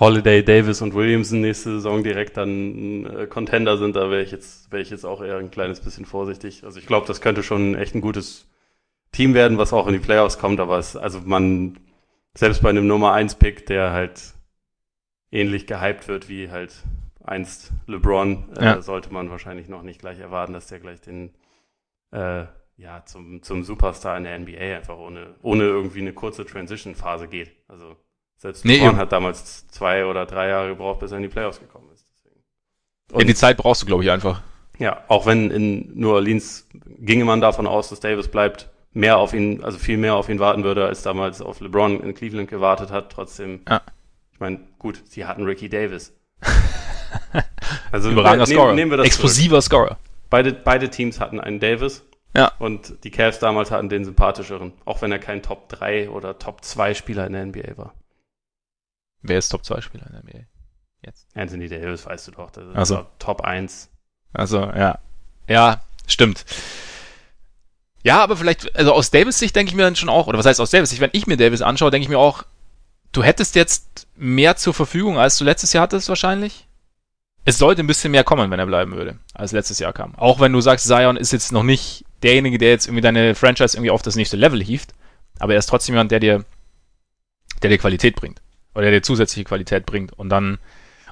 Holiday, 0.00 0.42
Davis 0.42 0.80
und 0.80 0.94
Williamson 0.94 1.42
nächste 1.42 1.72
Saison 1.72 2.02
direkt 2.02 2.36
dann 2.38 3.04
äh, 3.04 3.26
Contender 3.26 3.76
sind, 3.76 3.96
da 3.96 4.10
wäre 4.10 4.22
ich 4.22 4.30
jetzt 4.30 4.72
wäre 4.72 4.82
ich 4.82 4.88
jetzt 4.90 5.04
auch 5.04 5.20
eher 5.22 5.36
ein 5.36 5.50
kleines 5.50 5.80
bisschen 5.80 6.06
vorsichtig. 6.06 6.64
Also 6.64 6.78
ich 6.78 6.86
glaube, 6.86 7.06
das 7.06 7.20
könnte 7.20 7.42
schon 7.42 7.74
echt 7.74 7.94
ein 7.94 8.00
gutes 8.00 8.48
Team 9.12 9.34
werden, 9.34 9.58
was 9.58 9.72
auch 9.74 9.86
in 9.86 9.92
die 9.92 9.98
Playoffs 9.98 10.38
kommt, 10.38 10.58
aber 10.58 10.78
es, 10.78 10.96
also 10.96 11.20
man 11.20 11.78
selbst 12.34 12.62
bei 12.62 12.70
einem 12.70 12.86
Nummer 12.86 13.12
1 13.12 13.34
Pick, 13.34 13.66
der 13.66 13.92
halt 13.92 14.34
ähnlich 15.30 15.66
gehypt 15.66 16.08
wird 16.08 16.28
wie 16.28 16.50
halt 16.50 16.72
einst 17.22 17.72
LeBron, 17.86 18.56
äh, 18.56 18.64
Ja. 18.64 18.82
sollte 18.82 19.12
man 19.12 19.30
wahrscheinlich 19.30 19.68
noch 19.68 19.82
nicht 19.82 20.00
gleich 20.00 20.18
erwarten, 20.18 20.54
dass 20.54 20.68
der 20.68 20.80
gleich 20.80 21.00
den 21.00 21.34
äh, 22.12 22.44
ja, 22.78 23.04
zum, 23.04 23.42
zum 23.42 23.62
Superstar 23.62 24.16
in 24.16 24.24
der 24.24 24.38
NBA 24.38 24.76
einfach 24.76 24.96
ohne, 24.96 25.34
ohne 25.42 25.64
irgendwie 25.64 26.00
eine 26.00 26.14
kurze 26.14 26.46
Transition-Phase 26.46 27.28
geht. 27.28 27.50
Also 27.68 27.96
selbst 28.40 28.64
Nee, 28.64 28.78
LeBron 28.78 28.96
hat 28.96 29.12
damals 29.12 29.68
zwei 29.68 30.06
oder 30.06 30.24
drei 30.26 30.48
Jahre 30.48 30.68
gebraucht, 30.70 31.00
bis 31.00 31.10
er 31.12 31.18
in 31.18 31.22
die 31.24 31.28
Playoffs 31.28 31.60
gekommen 31.60 31.88
ist. 31.94 32.06
Deswegen. 32.16 32.40
Ja, 33.20 33.24
die 33.26 33.34
Zeit 33.34 33.56
brauchst 33.58 33.82
du, 33.82 33.86
glaube 33.86 34.02
ich, 34.02 34.10
einfach. 34.10 34.40
Ja, 34.78 35.04
auch 35.08 35.26
wenn 35.26 35.50
in 35.50 35.92
New 35.98 36.10
Orleans 36.10 36.66
ginge 37.00 37.24
man 37.26 37.40
davon 37.42 37.66
aus, 37.66 37.90
dass 37.90 38.00
Davis 38.00 38.28
bleibt, 38.28 38.70
mehr 38.92 39.18
auf 39.18 39.34
ihn, 39.34 39.62
also 39.62 39.76
viel 39.78 39.98
mehr 39.98 40.14
auf 40.14 40.28
ihn 40.30 40.38
warten 40.38 40.64
würde, 40.64 40.86
als 40.86 41.02
damals 41.02 41.42
auf 41.42 41.60
LeBron 41.60 42.02
in 42.02 42.14
Cleveland 42.14 42.48
gewartet 42.48 42.90
hat. 42.90 43.12
Trotzdem, 43.12 43.60
Ja. 43.68 43.82
ich 44.32 44.40
meine, 44.40 44.60
gut, 44.78 45.02
sie 45.06 45.26
hatten 45.26 45.44
Ricky 45.44 45.68
Davis. 45.68 46.12
also 47.92 48.10
Überragender 48.10 48.46
nehm- 48.46 48.54
Scorer. 48.56 48.72
nehmen 48.74 48.90
wir 48.90 48.96
das 48.98 49.06
zurück. 49.08 49.24
Explosiver 49.24 49.60
Scorer. 49.62 49.98
Beide, 50.30 50.52
beide 50.52 50.88
Teams 50.90 51.20
hatten 51.20 51.40
einen 51.40 51.60
Davis. 51.60 52.04
Ja. 52.36 52.52
Und 52.58 53.02
die 53.04 53.10
Cavs 53.10 53.40
damals 53.40 53.70
hatten 53.72 53.88
den 53.88 54.04
sympathischeren, 54.04 54.72
auch 54.84 55.02
wenn 55.02 55.10
er 55.10 55.18
kein 55.18 55.42
Top 55.42 55.68
3 55.68 56.10
oder 56.10 56.38
Top 56.38 56.64
2 56.64 56.94
Spieler 56.94 57.26
in 57.26 57.32
der 57.32 57.44
NBA 57.46 57.76
war. 57.76 57.92
Wer 59.22 59.38
ist 59.38 59.48
Top-2-Spieler 59.50 60.06
in 60.06 60.12
der 60.12 60.22
NBA? 60.22 60.46
Anthony 61.34 61.68
Davis, 61.68 62.06
weißt 62.06 62.28
du 62.28 62.32
doch, 62.32 62.50
das 62.50 62.64
ist 62.64 62.72
Ach 62.74 62.86
so. 62.86 62.96
doch 62.96 63.06
Top 63.18 63.40
1. 63.42 63.88
Also, 64.32 64.60
ja. 64.60 64.98
Ja, 65.48 65.82
stimmt. 66.06 66.44
Ja, 68.02 68.22
aber 68.22 68.36
vielleicht, 68.36 68.74
also 68.76 68.92
aus 68.92 69.10
Davis 69.10 69.38
Sicht 69.38 69.54
denke 69.56 69.70
ich 69.70 69.76
mir 69.76 69.82
dann 69.82 69.96
schon 69.96 70.08
auch, 70.08 70.26
oder 70.26 70.38
was 70.38 70.46
heißt 70.46 70.60
aus 70.60 70.70
Davis 70.70 70.90
Sicht, 70.90 71.00
wenn 71.00 71.10
ich 71.12 71.26
mir 71.26 71.36
Davis 71.36 71.62
anschaue, 71.62 71.90
denke 71.90 72.04
ich 72.04 72.08
mir 72.08 72.18
auch, 72.18 72.44
du 73.12 73.22
hättest 73.22 73.54
jetzt 73.54 74.06
mehr 74.16 74.56
zur 74.56 74.74
Verfügung, 74.74 75.18
als 75.18 75.36
du 75.38 75.44
letztes 75.44 75.72
Jahr 75.72 75.82
hattest 75.82 76.08
wahrscheinlich. 76.08 76.66
Es 77.44 77.58
sollte 77.58 77.82
ein 77.82 77.86
bisschen 77.86 78.12
mehr 78.12 78.24
kommen, 78.24 78.50
wenn 78.50 78.60
er 78.60 78.66
bleiben 78.66 78.92
würde, 78.92 79.18
als 79.34 79.52
letztes 79.52 79.78
Jahr 79.78 79.92
kam. 79.92 80.14
Auch 80.14 80.40
wenn 80.40 80.52
du 80.52 80.60
sagst, 80.60 80.86
Zion 80.86 81.16
ist 81.16 81.32
jetzt 81.32 81.52
noch 81.52 81.62
nicht 81.62 82.04
derjenige, 82.22 82.58
der 82.58 82.70
jetzt 82.70 82.86
irgendwie 82.86 83.00
deine 83.00 83.34
Franchise 83.34 83.76
irgendwie 83.76 83.90
auf 83.90 84.02
das 84.02 84.16
nächste 84.16 84.36
Level 84.36 84.62
hieft, 84.62 84.94
aber 85.38 85.54
er 85.54 85.58
ist 85.58 85.66
trotzdem 85.66 85.94
jemand, 85.94 86.10
der 86.10 86.20
dir, 86.20 86.44
der 87.62 87.70
dir 87.70 87.78
Qualität 87.78 88.14
bringt. 88.14 88.40
Oder 88.74 88.90
der 88.90 89.02
zusätzliche 89.02 89.44
Qualität 89.44 89.86
bringt. 89.86 90.12
Und 90.12 90.28
dann, 90.28 90.58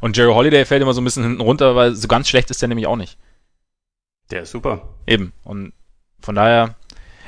und 0.01 0.17
Jerry 0.17 0.33
Holiday 0.33 0.65
fällt 0.65 0.83
immer 0.83 0.95
so 0.95 1.01
ein 1.01 1.05
bisschen 1.05 1.25
hinten 1.25 1.41
runter, 1.41 1.75
weil 1.75 1.95
so 1.95 2.09
ganz 2.09 2.29
schlecht 2.29 2.51
ist 2.51 2.63
der 2.63 2.69
nämlich 2.69 2.87
auch 2.87 2.97
nicht. 2.97 3.19
Der 4.31 4.43
ist 4.43 4.51
super. 4.51 4.95
Eben. 5.07 5.33
Und 5.43 5.73
von 6.21 6.35
daher, 6.35 6.77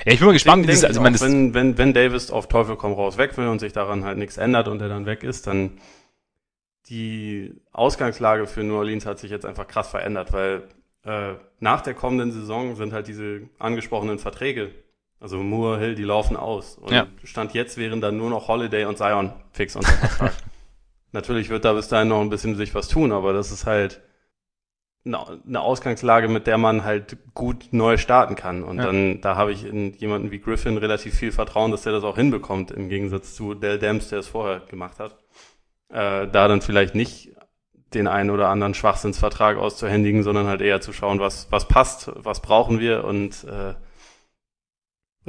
Ja, 0.04 0.12
ich 0.12 0.18
bin 0.18 0.26
mal 0.26 0.32
gespannt, 0.32 0.66
wie 0.66 0.70
das, 0.70 0.84
also 0.84 1.00
auch, 1.00 1.04
wenn, 1.04 1.54
wenn, 1.54 1.78
wenn 1.78 1.94
Davis 1.94 2.30
auf 2.30 2.48
Teufel 2.48 2.76
komm 2.76 2.92
raus 2.92 3.18
weg 3.18 3.36
will 3.36 3.48
und 3.48 3.58
sich 3.58 3.72
daran 3.72 4.04
halt 4.04 4.18
nichts 4.18 4.36
ändert 4.36 4.68
und 4.68 4.80
er 4.80 4.88
dann 4.88 5.06
weg 5.06 5.22
ist, 5.22 5.46
dann 5.46 5.78
die 6.88 7.54
Ausgangslage 7.72 8.46
für 8.46 8.62
New 8.62 8.76
Orleans 8.76 9.06
hat 9.06 9.18
sich 9.18 9.30
jetzt 9.30 9.46
einfach 9.46 9.66
krass 9.66 9.88
verändert, 9.88 10.32
weil 10.32 10.68
äh, 11.04 11.34
nach 11.60 11.80
der 11.82 11.94
kommenden 11.94 12.32
Saison 12.32 12.76
sind 12.76 12.92
halt 12.92 13.06
diese 13.08 13.42
angesprochenen 13.58 14.18
Verträge, 14.18 14.74
also 15.20 15.36
Moore, 15.38 15.78
Hill, 15.78 15.94
die 15.94 16.02
laufen 16.02 16.36
aus. 16.36 16.76
Und 16.78 16.92
ja. 16.92 17.06
Stand 17.24 17.54
jetzt 17.54 17.76
wären 17.76 18.00
dann 18.00 18.16
nur 18.16 18.30
noch 18.30 18.48
Holiday 18.48 18.86
und 18.86 18.96
Zion 18.96 19.32
fix 19.52 19.76
unter 19.76 19.92
Vertrag. 19.92 20.32
Natürlich 21.12 21.50
wird 21.50 21.64
da 21.64 21.74
bis 21.74 21.88
dahin 21.88 22.08
noch 22.08 22.20
ein 22.20 22.30
bisschen 22.30 22.56
sich 22.56 22.74
was 22.74 22.88
tun, 22.88 23.12
aber 23.12 23.32
das 23.32 23.52
ist 23.52 23.66
halt 23.66 24.00
eine 25.04 25.60
Ausgangslage, 25.60 26.28
mit 26.28 26.46
der 26.46 26.58
man 26.58 26.84
halt 26.84 27.16
gut 27.34 27.68
neu 27.70 27.96
starten 27.96 28.34
kann. 28.34 28.62
Und 28.62 28.78
ja. 28.78 28.84
dann, 28.84 29.20
da 29.20 29.34
habe 29.34 29.52
ich 29.52 29.64
in 29.64 29.94
jemanden 29.94 30.30
wie 30.30 30.40
Griffin 30.40 30.76
relativ 30.76 31.14
viel 31.14 31.32
Vertrauen, 31.32 31.70
dass 31.70 31.82
der 31.82 31.92
das 31.92 32.04
auch 32.04 32.16
hinbekommt, 32.16 32.70
im 32.70 32.88
Gegensatz 32.88 33.34
zu 33.34 33.54
Dell 33.54 33.78
Dams, 33.78 34.08
der 34.08 34.18
es 34.18 34.28
vorher 34.28 34.60
gemacht 34.60 34.98
hat. 34.98 35.16
Äh, 35.88 36.28
da 36.28 36.48
dann 36.48 36.60
vielleicht 36.60 36.94
nicht 36.94 37.34
den 37.94 38.06
einen 38.06 38.30
oder 38.30 38.48
anderen 38.48 38.74
Schwachsinnsvertrag 38.74 39.56
auszuhändigen, 39.56 40.22
sondern 40.22 40.46
halt 40.46 40.60
eher 40.60 40.80
zu 40.80 40.92
schauen, 40.92 41.18
was, 41.18 41.50
was 41.50 41.66
passt, 41.66 42.12
was 42.14 42.40
brauchen 42.40 42.78
wir 42.78 43.04
und 43.04 43.44
äh, 43.44 43.74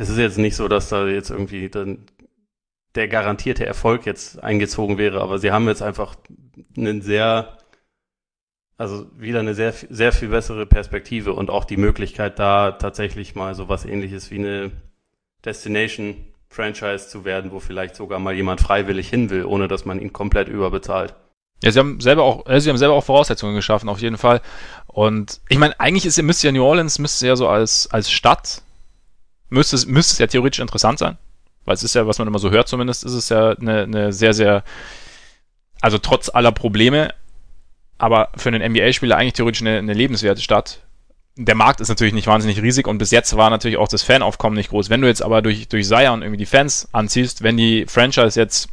es 0.01 0.09
ist 0.09 0.17
jetzt 0.17 0.37
nicht 0.37 0.55
so, 0.55 0.67
dass 0.67 0.89
da 0.89 1.07
jetzt 1.07 1.29
irgendwie 1.29 1.69
dann 1.69 2.05
der 2.95 3.07
garantierte 3.07 3.65
Erfolg 3.65 4.05
jetzt 4.05 4.43
eingezogen 4.43 4.97
wäre, 4.97 5.21
aber 5.21 5.39
sie 5.39 5.51
haben 5.51 5.67
jetzt 5.67 5.81
einfach 5.81 6.15
einen 6.75 7.01
sehr 7.01 7.57
also 8.81 9.05
wieder 9.15 9.41
eine 9.41 9.53
sehr, 9.53 9.75
sehr 9.91 10.11
viel 10.11 10.29
bessere 10.29 10.65
Perspektive 10.65 11.33
und 11.33 11.51
auch 11.51 11.65
die 11.65 11.77
Möglichkeit, 11.77 12.39
da 12.39 12.71
tatsächlich 12.71 13.35
mal 13.35 13.53
so 13.53 13.69
was 13.69 13.85
ähnliches 13.85 14.31
wie 14.31 14.39
eine 14.39 14.71
Destination-Franchise 15.45 17.07
zu 17.07 17.23
werden, 17.23 17.51
wo 17.51 17.59
vielleicht 17.59 17.95
sogar 17.95 18.17
mal 18.17 18.33
jemand 18.33 18.59
freiwillig 18.59 19.07
hin 19.07 19.29
will, 19.29 19.45
ohne 19.45 19.67
dass 19.67 19.85
man 19.85 20.01
ihn 20.01 20.13
komplett 20.13 20.47
überbezahlt. 20.47 21.13
Ja, 21.61 21.71
sie 21.71 21.77
haben 21.77 22.01
selber 22.01 22.23
auch, 22.23 22.47
äh, 22.47 22.59
sie 22.59 22.71
haben 22.71 22.77
selber 22.77 22.95
auch 22.95 23.03
Voraussetzungen 23.03 23.53
geschaffen, 23.53 23.87
auf 23.87 23.99
jeden 23.99 24.17
Fall. 24.17 24.41
Und 24.87 25.41
ich 25.47 25.59
meine, 25.59 25.79
eigentlich 25.79 26.07
ist, 26.07 26.19
müsste 26.23 26.47
ja 26.47 26.51
New 26.51 26.63
Orleans, 26.63 26.97
müsste 26.97 27.27
ja 27.27 27.35
so 27.35 27.47
als, 27.47 27.87
als 27.91 28.09
Stadt, 28.09 28.63
müsste 29.51 29.75
es, 29.75 29.85
müsste 29.85 30.13
es 30.13 30.17
ja 30.17 30.27
theoretisch 30.27 30.59
interessant 30.59 30.97
sein. 30.97 31.17
Weil 31.65 31.75
es 31.75 31.83
ist 31.83 31.93
ja, 31.93 32.07
was 32.07 32.17
man 32.17 32.27
immer 32.27 32.39
so 32.39 32.49
hört 32.49 32.67
zumindest, 32.67 33.03
ist 33.03 33.13
es 33.13 33.29
ja 33.29 33.51
eine, 33.51 33.83
eine 33.83 34.11
sehr, 34.11 34.33
sehr, 34.33 34.63
also 35.79 35.99
trotz 35.99 36.29
aller 36.33 36.51
Probleme 36.51 37.13
aber 38.01 38.29
für 38.35 38.49
einen 38.49 38.71
NBA-Spieler 38.71 39.15
eigentlich 39.15 39.33
theoretisch 39.33 39.61
eine, 39.61 39.77
eine 39.77 39.93
lebenswerte 39.93 40.41
Stadt. 40.41 40.81
Der 41.35 41.53
Markt 41.53 41.81
ist 41.81 41.89
natürlich 41.89 42.15
nicht 42.15 42.25
wahnsinnig 42.25 42.59
riesig 42.59 42.87
und 42.87 42.97
bis 42.97 43.11
jetzt 43.11 43.37
war 43.37 43.51
natürlich 43.51 43.77
auch 43.77 43.87
das 43.87 44.01
Fanaufkommen 44.01 44.57
nicht 44.57 44.71
groß. 44.71 44.89
Wenn 44.89 45.01
du 45.01 45.07
jetzt 45.07 45.21
aber 45.21 45.43
durch, 45.43 45.67
durch 45.67 45.87
Zion 45.87 46.23
irgendwie 46.23 46.39
die 46.39 46.47
Fans 46.47 46.89
anziehst, 46.93 47.43
wenn 47.43 47.57
die 47.57 47.85
Franchise 47.87 48.39
jetzt 48.39 48.69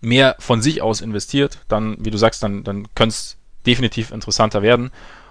mehr 0.00 0.34
von 0.40 0.60
sich 0.60 0.82
aus 0.82 1.02
investiert, 1.02 1.60
dann, 1.68 1.96
wie 2.00 2.10
du 2.10 2.18
sagst, 2.18 2.42
dann, 2.42 2.64
dann 2.64 2.88
könnte 2.96 3.14
es 3.14 3.36
definitiv 3.64 4.10
interessanter 4.10 4.60
werden. 4.60 4.90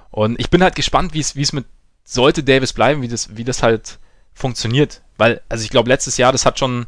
Und 0.10 0.40
ich 0.40 0.50
bin 0.50 0.64
halt 0.64 0.76
gespannt, 0.76 1.14
wie 1.14 1.20
es, 1.20 1.36
wie 1.36 1.42
es 1.42 1.52
mit, 1.52 1.66
sollte 2.06 2.44
Davis 2.44 2.72
bleiben, 2.72 3.02
wie 3.02 3.10
das, 3.10 3.36
wie 3.36 3.44
das 3.44 3.62
halt 3.62 4.00
funktioniert. 4.34 5.02
Weil, 5.18 5.42
also 5.50 5.64
ich 5.64 5.70
glaube, 5.70 5.90
letztes 5.90 6.18
Jahr, 6.18 6.32
das 6.32 6.46
hat 6.46 6.60
schon, 6.60 6.88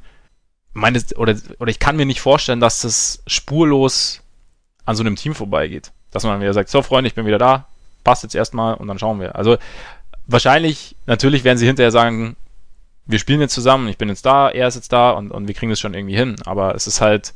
meine, 0.74 1.02
oder, 1.16 1.36
oder 1.60 1.70
ich 1.70 1.80
kann 1.80 1.96
mir 1.96 2.06
nicht 2.06 2.22
vorstellen, 2.22 2.60
dass 2.60 2.82
das 2.82 3.24
spurlos 3.28 4.22
an 4.86 4.96
so 4.96 5.04
einem 5.04 5.16
Team 5.16 5.36
vorbeigeht 5.36 5.92
dass 6.16 6.24
man 6.24 6.40
wieder 6.40 6.54
sagt, 6.54 6.70
so 6.70 6.82
Freunde, 6.82 7.10
ich 7.10 7.14
bin 7.14 7.26
wieder 7.26 7.38
da, 7.38 7.68
passt 8.06 8.24
jetzt 8.24 8.36
erstmal 8.36 8.76
und 8.76 8.88
dann 8.88 8.98
schauen 8.98 9.20
wir. 9.20 9.36
Also 9.36 9.58
wahrscheinlich, 10.28 10.96
natürlich 11.06 11.44
werden 11.44 11.58
sie 11.58 11.68
hinterher 11.68 11.92
sagen, 11.92 12.38
wir 13.06 13.20
spielen 13.20 13.42
jetzt 13.42 13.54
zusammen, 13.54 13.90
ich 13.90 13.98
bin 13.98 14.08
jetzt 14.08 14.26
da, 14.26 14.50
er 14.50 14.70
ist 14.70 14.76
jetzt 14.76 14.94
da 14.94 15.12
und, 15.12 15.32
und 15.32 15.50
wir 15.50 15.54
kriegen 15.54 15.70
das 15.70 15.80
schon 15.82 15.94
irgendwie 15.94 16.16
hin. 16.16 16.38
Aber 16.46 16.74
es 16.74 16.88
ist 16.88 17.02
halt, 17.02 17.34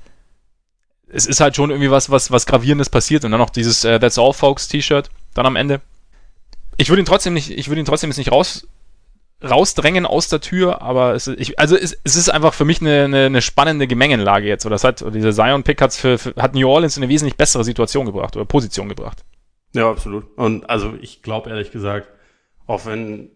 es 1.10 1.26
ist 1.26 1.42
halt 1.42 1.58
schon 1.58 1.72
irgendwie 1.72 1.92
was, 1.92 2.10
was, 2.10 2.32
was 2.32 2.46
Gravierendes 2.46 2.90
passiert 2.90 3.26
und 3.26 3.32
dann 3.32 3.42
noch 3.42 3.50
dieses 3.50 3.84
äh, 3.84 4.00
That's 4.00 4.18
All 4.18 4.32
Folks 4.32 4.70
T-Shirt 4.70 5.10
dann 5.34 5.46
am 5.46 5.58
Ende. 5.58 5.82
Ich 6.78 6.88
würde 6.88 7.02
ihn 7.02 7.06
trotzdem 7.06 7.34
nicht, 7.34 7.52
ich 7.52 7.68
würde 7.68 7.82
ihn 7.82 7.86
trotzdem 7.86 8.10
jetzt 8.10 8.18
nicht 8.18 8.32
raus, 8.32 8.66
rausdrängen 9.44 10.06
aus 10.06 10.28
der 10.28 10.42
Tür, 10.42 10.82
aber 10.82 11.14
es, 11.14 11.28
ich, 11.28 11.60
also 11.60 11.78
es, 11.78 11.98
es 12.04 12.16
ist 12.16 12.30
einfach 12.30 12.54
für 12.54 12.66
mich 12.66 12.82
eine, 12.82 13.06
eine, 13.06 13.26
eine 13.26 13.42
spannende 13.42 13.88
Gemengenlage 13.88 14.48
jetzt. 14.48 14.66
Oder 14.66 14.76
das 14.76 14.84
hat, 14.84 15.04
dieser 15.14 15.32
Zion-Pick 15.32 15.82
hat, 15.82 15.94
für, 15.94 16.18
für, 16.18 16.36
hat 16.36 16.56
New 16.56 16.68
Orleans 16.68 16.98
in 16.98 17.04
eine 17.04 17.12
wesentlich 17.12 17.38
bessere 17.38 17.64
Situation 17.64 18.06
gebracht 18.06 18.36
oder 18.36 18.46
Position 18.46 18.90
gebracht. 18.90 19.24
Ja, 19.74 19.90
absolut. 19.90 20.26
Und 20.38 20.70
also 20.70 20.94
ich 21.00 21.22
glaube 21.22 21.50
ehrlich 21.50 21.72
gesagt, 21.72 22.10
auch 22.68 22.86
wenn, 22.86 23.30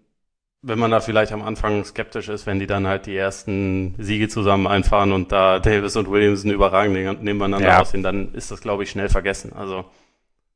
wenn 0.61 0.79
man 0.79 0.91
da 0.91 0.99
vielleicht 0.99 1.31
am 1.31 1.41
Anfang 1.41 1.85
skeptisch 1.85 2.27
ist, 2.27 2.45
wenn 2.47 2.59
die 2.59 2.67
dann 2.67 2.85
halt 2.85 3.05
die 3.05 3.15
ersten 3.15 3.95
Siege 3.97 4.27
zusammen 4.27 4.67
einfahren 4.67 5.13
und 5.13 5.31
da 5.31 5.59
Davis 5.59 5.95
und 5.95 6.09
Williamson 6.09 6.51
überragend 6.51 7.23
nebeneinander 7.23 7.67
ja. 7.67 7.81
aussehen, 7.81 8.03
dann 8.03 8.33
ist 8.33 8.51
das, 8.51 8.61
glaube 8.61 8.83
ich, 8.83 8.91
schnell 8.91 9.09
vergessen. 9.09 9.53
Also 9.53 9.85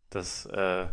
das 0.09 0.45
äh, 0.47 0.85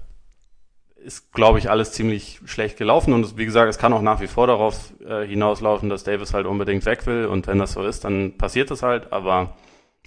ist, 1.05 1.33
glaube 1.33 1.59
ich, 1.59 1.71
alles 1.71 1.93
ziemlich 1.93 2.41
schlecht 2.45 2.79
gelaufen. 2.79 3.13
Und 3.13 3.37
wie 3.37 3.45
gesagt, 3.45 3.69
es 3.69 3.79
kann 3.79 3.93
auch 3.93 4.03
nach 4.03 4.21
wie 4.21 4.27
vor 4.27 4.47
darauf 4.47 4.93
äh, 5.07 5.27
hinauslaufen, 5.27 5.89
dass 5.91 6.05
Davis 6.05 6.35
halt 6.35 6.47
unbedingt 6.47 6.87
weg 6.87 7.07
will. 7.07 7.27
Und 7.27 7.47
wenn 7.47 7.59
das 7.59 7.73
so 7.73 7.85
ist, 7.85 8.05
dann 8.05 8.37
passiert 8.39 8.71
das 8.71 8.83
halt. 8.83 9.13
Aber 9.13 9.57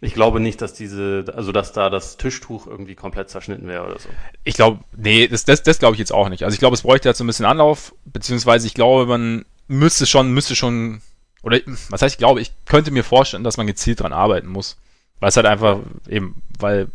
ich 0.01 0.13
glaube 0.13 0.39
nicht, 0.39 0.62
dass 0.62 0.73
diese, 0.73 1.25
also 1.36 1.51
dass 1.51 1.71
da 1.71 1.89
das 1.89 2.17
Tischtuch 2.17 2.67
irgendwie 2.67 2.95
komplett 2.95 3.29
zerschnitten 3.29 3.67
wäre 3.67 3.86
oder 3.86 3.99
so. 3.99 4.10
Ich 4.43 4.55
glaube, 4.55 4.79
nee, 4.95 5.27
das, 5.27 5.45
das, 5.45 5.63
das 5.63 5.79
glaube 5.79 5.95
ich 5.95 5.99
jetzt 5.99 6.13
auch 6.13 6.29
nicht. 6.29 6.43
Also 6.43 6.53
ich 6.53 6.60
glaube, 6.60 6.75
es 6.75 6.81
bräuchte 6.81 7.10
jetzt 7.10 7.17
so 7.17 7.23
ein 7.23 7.27
bisschen 7.27 7.45
Anlauf, 7.45 7.93
beziehungsweise 8.05 8.67
ich 8.67 8.73
glaube, 8.73 9.05
man 9.05 9.45
müsste 9.67 10.05
schon, 10.05 10.33
müsste 10.33 10.55
schon, 10.55 11.01
oder 11.43 11.60
was 11.89 12.01
heißt, 12.01 12.15
ich 12.15 12.19
glaube, 12.19 12.41
ich 12.41 12.51
könnte 12.65 12.91
mir 12.91 13.03
vorstellen, 13.03 13.43
dass 13.43 13.57
man 13.57 13.67
gezielt 13.67 14.01
dran 14.01 14.13
arbeiten 14.13 14.47
muss. 14.47 14.77
Weil 15.19 15.29
es 15.29 15.36
halt 15.36 15.47
einfach 15.47 15.79
eben, 16.07 16.43
weil 16.60 16.89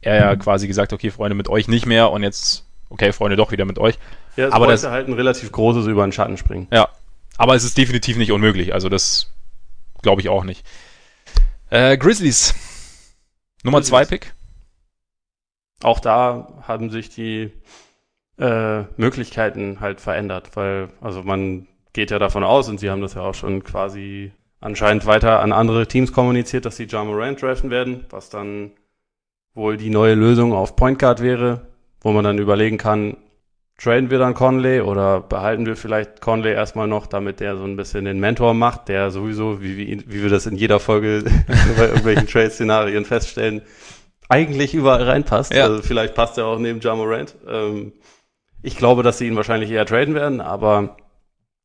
er 0.00 0.16
ja 0.16 0.36
quasi 0.36 0.66
gesagt, 0.66 0.92
okay, 0.92 1.10
Freunde, 1.10 1.36
mit 1.36 1.48
euch 1.48 1.68
nicht 1.68 1.86
mehr 1.86 2.10
und 2.10 2.24
jetzt 2.24 2.66
okay, 2.92 3.12
Freunde, 3.12 3.36
doch 3.36 3.50
wieder 3.50 3.64
mit 3.64 3.78
euch. 3.78 3.98
Ja, 4.36 4.48
es 4.48 4.52
aber 4.52 4.66
das 4.66 4.84
halt 4.84 5.08
ein 5.08 5.14
relativ 5.14 5.50
großes 5.50 5.86
über 5.86 6.06
den 6.06 6.12
Schatten 6.12 6.36
springen. 6.36 6.68
Ja, 6.70 6.88
aber 7.36 7.54
es 7.54 7.64
ist 7.64 7.76
definitiv 7.76 8.16
nicht 8.16 8.32
unmöglich. 8.32 8.72
Also 8.72 8.88
das 8.88 9.32
glaube 10.02 10.20
ich 10.20 10.28
auch 10.28 10.44
nicht. 10.44 10.64
Äh, 11.70 11.96
Grizzlies. 11.96 12.54
Nummer 13.64 13.82
2 13.82 14.04
Pick. 14.04 14.34
Auch 15.82 16.00
da 16.00 16.62
haben 16.66 16.90
sich 16.90 17.08
die 17.08 17.50
äh, 18.38 18.82
Möglichkeiten 18.96 19.80
halt 19.80 20.00
verändert, 20.00 20.50
weil 20.54 20.88
also 21.00 21.22
man 21.22 21.66
geht 21.92 22.10
ja 22.10 22.18
davon 22.18 22.44
aus 22.44 22.68
und 22.68 22.78
sie 22.78 22.90
haben 22.90 23.02
das 23.02 23.14
ja 23.14 23.22
auch 23.22 23.34
schon 23.34 23.64
quasi 23.64 24.32
anscheinend 24.60 25.06
weiter 25.06 25.40
an 25.40 25.52
andere 25.52 25.86
Teams 25.86 26.12
kommuniziert, 26.12 26.64
dass 26.64 26.76
sie 26.76 26.86
Ja 26.86 27.04
Morant 27.04 27.40
draften 27.40 27.70
werden, 27.70 28.04
was 28.10 28.30
dann 28.30 28.72
wohl 29.54 29.76
die 29.76 29.90
neue 29.90 30.14
Lösung 30.14 30.52
auf 30.52 30.76
Point 30.76 30.98
Guard 30.98 31.20
wäre 31.20 31.71
wo 32.02 32.12
man 32.12 32.24
dann 32.24 32.38
überlegen 32.38 32.78
kann, 32.78 33.16
traden 33.78 34.10
wir 34.10 34.18
dann 34.18 34.34
Conley 34.34 34.80
oder 34.80 35.20
behalten 35.20 35.66
wir 35.66 35.76
vielleicht 35.76 36.20
Conley 36.20 36.52
erstmal 36.52 36.86
noch, 36.86 37.06
damit 37.06 37.40
der 37.40 37.56
so 37.56 37.64
ein 37.64 37.76
bisschen 37.76 38.04
den 38.04 38.20
Mentor 38.20 38.54
macht, 38.54 38.88
der 38.88 39.10
sowieso, 39.10 39.62
wie, 39.62 39.76
wie, 39.76 40.04
wie 40.06 40.22
wir 40.22 40.30
das 40.30 40.46
in 40.46 40.56
jeder 40.56 40.78
Folge 40.78 41.24
bei 41.76 41.86
irgendwelchen 41.86 42.26
Trade-Szenarien 42.26 43.04
feststellen, 43.04 43.62
eigentlich 44.28 44.74
überall 44.74 45.02
reinpasst. 45.02 45.52
Ja. 45.52 45.64
Also 45.64 45.82
vielleicht 45.82 46.14
passt 46.14 46.38
er 46.38 46.46
auch 46.46 46.58
neben 46.58 46.80
Jamorant. 46.80 47.36
Ähm, 47.46 47.92
ich 48.62 48.76
glaube, 48.76 49.02
dass 49.02 49.18
sie 49.18 49.26
ihn 49.26 49.36
wahrscheinlich 49.36 49.70
eher 49.70 49.86
traden 49.86 50.14
werden, 50.14 50.40
aber 50.40 50.96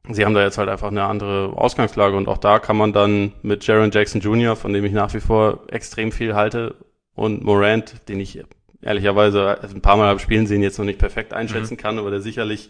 sie 0.10 0.26
haben 0.26 0.34
da 0.34 0.43
jetzt 0.43 0.58
halt 0.58 0.69
einfach 0.69 0.89
eine 0.89 1.04
andere 1.04 1.54
Ausgangslage 1.56 2.17
und 2.17 2.28
auch 2.28 2.39
da 2.39 2.60
kann 2.60 2.78
man 2.78 2.93
dann 2.93 3.34
mit 3.43 3.65
Jaron 3.65 3.91
Jackson 3.91 4.21
Jr., 4.21 4.56
von 4.56 4.73
dem 4.73 4.84
ich 4.86 4.91
nach 4.91 5.13
wie 5.13 5.19
vor 5.19 5.65
extrem 5.67 6.12
viel 6.12 6.34
halte, 6.34 6.76
und 7.13 7.43
Morant, 7.43 8.08
den 8.10 8.19
ich 8.19 8.43
ehrlicherweise 8.82 9.62
ein 9.62 9.82
paar 9.82 9.98
Mal 9.98 10.08
habe 10.08 10.20
spielen 10.20 10.48
sehen, 10.48 10.62
jetzt 10.62 10.78
noch 10.78 10.86
nicht 10.86 11.00
perfekt 11.00 11.34
einschätzen 11.34 11.74
mhm. 11.74 11.78
kann, 11.78 12.00
aber 12.00 12.12
der 12.12 12.22
sicherlich, 12.22 12.70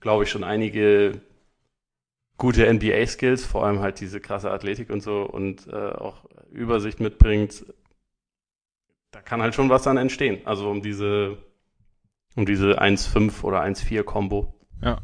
glaube 0.00 0.24
ich, 0.24 0.30
schon 0.30 0.44
einige 0.44 1.20
gute 2.36 2.72
NBA-Skills, 2.72 3.44
vor 3.44 3.64
allem 3.64 3.80
halt 3.80 4.00
diese 4.00 4.20
krasse 4.20 4.50
Athletik 4.50 4.90
und 4.90 5.02
so 5.02 5.22
und 5.22 5.66
äh, 5.68 5.90
auch 5.92 6.24
Übersicht 6.50 7.00
mitbringt, 7.00 7.64
da 9.12 9.20
kann 9.20 9.42
halt 9.42 9.54
schon 9.54 9.70
was 9.70 9.82
dann 9.82 9.96
entstehen. 9.96 10.40
Also 10.44 10.68
um 10.68 10.82
diese, 10.82 11.38
um 12.34 12.46
diese 12.46 12.80
1-5 12.80 13.42
oder 13.44 13.62
1-4-Kombo. 13.62 14.54
Ja. 14.82 14.98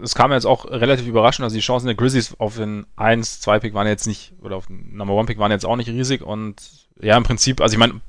Es 0.00 0.14
kam 0.14 0.32
jetzt 0.32 0.46
auch 0.46 0.64
relativ 0.64 1.06
überraschend, 1.06 1.44
also 1.44 1.54
die 1.54 1.62
Chancen 1.62 1.86
der 1.86 1.94
Grizzlies 1.94 2.38
auf 2.40 2.56
den 2.56 2.84
1-2-Pick 2.96 3.74
waren 3.74 3.86
jetzt 3.86 4.06
nicht, 4.06 4.34
oder 4.40 4.56
auf 4.56 4.66
den 4.66 4.96
Number 4.96 5.14
1-Pick 5.14 5.38
waren 5.38 5.52
jetzt 5.52 5.64
auch 5.64 5.76
nicht 5.76 5.88
riesig 5.88 6.22
und 6.22 6.88
ja, 7.00 7.16
im 7.16 7.22
Prinzip, 7.22 7.60
also 7.60 7.74
ich 7.74 7.78
meine, 7.78 8.00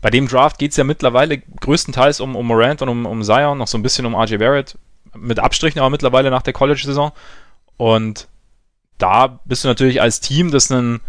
bei 0.00 0.10
dem 0.10 0.28
Draft 0.28 0.58
geht 0.58 0.70
es 0.70 0.76
ja 0.76 0.84
mittlerweile 0.84 1.38
größtenteils 1.38 2.20
um, 2.20 2.36
um 2.36 2.46
Morant 2.46 2.82
und 2.82 2.88
um, 2.88 3.06
um 3.06 3.22
Zion, 3.22 3.58
noch 3.58 3.66
so 3.66 3.78
ein 3.78 3.82
bisschen 3.82 4.06
um 4.06 4.14
RJ 4.14 4.36
Barrett, 4.36 4.78
mit 5.14 5.38
Abstrichen 5.38 5.80
aber 5.80 5.90
mittlerweile 5.90 6.30
nach 6.30 6.42
der 6.42 6.52
College-Saison. 6.52 7.12
Und 7.76 8.28
da 8.98 9.40
bist 9.44 9.64
du 9.64 9.68
natürlich 9.68 10.00
als 10.00 10.20
Team, 10.20 10.50
das 10.50 10.70
einen, 10.70 11.00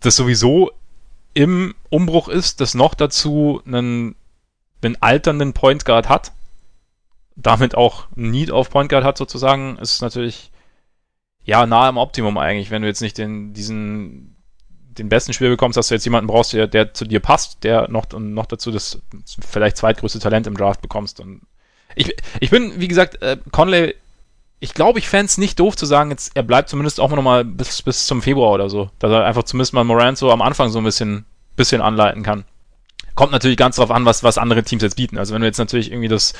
das 0.00 0.16
sowieso 0.16 0.70
im 1.34 1.74
Umbruch 1.90 2.28
ist, 2.28 2.60
das 2.60 2.74
noch 2.74 2.94
dazu 2.94 3.62
einen, 3.66 4.16
einen 4.82 4.96
alternden 5.00 5.52
Point 5.52 5.84
Guard 5.84 6.08
hat, 6.08 6.32
damit 7.36 7.74
auch 7.74 8.06
Need 8.14 8.50
auf 8.50 8.70
Point 8.70 8.90
Guard 8.90 9.04
hat 9.04 9.16
sozusagen, 9.16 9.76
ist 9.78 10.02
natürlich 10.02 10.50
ja, 11.48 11.64
nahe 11.64 11.88
am 11.88 11.96
Optimum 11.96 12.36
eigentlich, 12.36 12.70
wenn 12.70 12.82
du 12.82 12.88
jetzt 12.88 13.00
nicht 13.00 13.16
den, 13.16 13.54
diesen, 13.54 14.36
den 14.98 15.08
besten 15.08 15.32
Spieler 15.32 15.50
bekommst, 15.50 15.76
dass 15.76 15.88
du 15.88 15.94
jetzt 15.94 16.04
jemanden 16.04 16.26
brauchst, 16.26 16.52
der, 16.52 16.66
der 16.66 16.94
zu 16.94 17.04
dir 17.04 17.20
passt, 17.20 17.64
der 17.64 17.88
noch, 17.88 18.06
noch 18.18 18.46
dazu 18.46 18.70
das 18.70 19.00
vielleicht 19.40 19.76
zweitgrößte 19.76 20.18
Talent 20.18 20.46
im 20.46 20.56
Draft 20.56 20.82
bekommst. 20.82 21.20
Und 21.20 21.42
ich, 21.94 22.14
ich 22.40 22.50
bin, 22.50 22.80
wie 22.80 22.88
gesagt, 22.88 23.22
äh, 23.22 23.38
Conley, 23.50 23.94
ich 24.60 24.74
glaube, 24.74 24.98
ich 24.98 25.08
fände 25.08 25.26
es 25.26 25.38
nicht 25.38 25.60
doof 25.60 25.76
zu 25.76 25.86
sagen, 25.86 26.10
jetzt, 26.10 26.32
er 26.34 26.42
bleibt 26.42 26.68
zumindest 26.68 27.00
auch 27.00 27.10
noch 27.10 27.22
mal 27.22 27.44
bis, 27.44 27.82
bis 27.82 28.06
zum 28.06 28.22
Februar 28.22 28.52
oder 28.52 28.68
so. 28.68 28.90
Dass 28.98 29.12
er 29.12 29.24
einfach 29.24 29.44
zumindest 29.44 29.72
mal 29.72 29.84
Morant 29.84 30.18
so 30.18 30.30
am 30.32 30.42
Anfang 30.42 30.68
so 30.70 30.78
ein 30.78 30.84
bisschen, 30.84 31.24
bisschen 31.56 31.80
anleiten 31.80 32.22
kann. 32.22 32.44
Kommt 33.14 33.32
natürlich 33.32 33.56
ganz 33.56 33.76
drauf 33.76 33.90
an, 33.90 34.04
was, 34.04 34.22
was 34.22 34.38
andere 34.38 34.62
Teams 34.64 34.82
jetzt 34.82 34.96
bieten. 34.96 35.18
Also 35.18 35.34
wenn 35.34 35.40
du 35.40 35.46
jetzt 35.46 35.58
natürlich 35.58 35.90
irgendwie 35.90 36.08
das, 36.08 36.34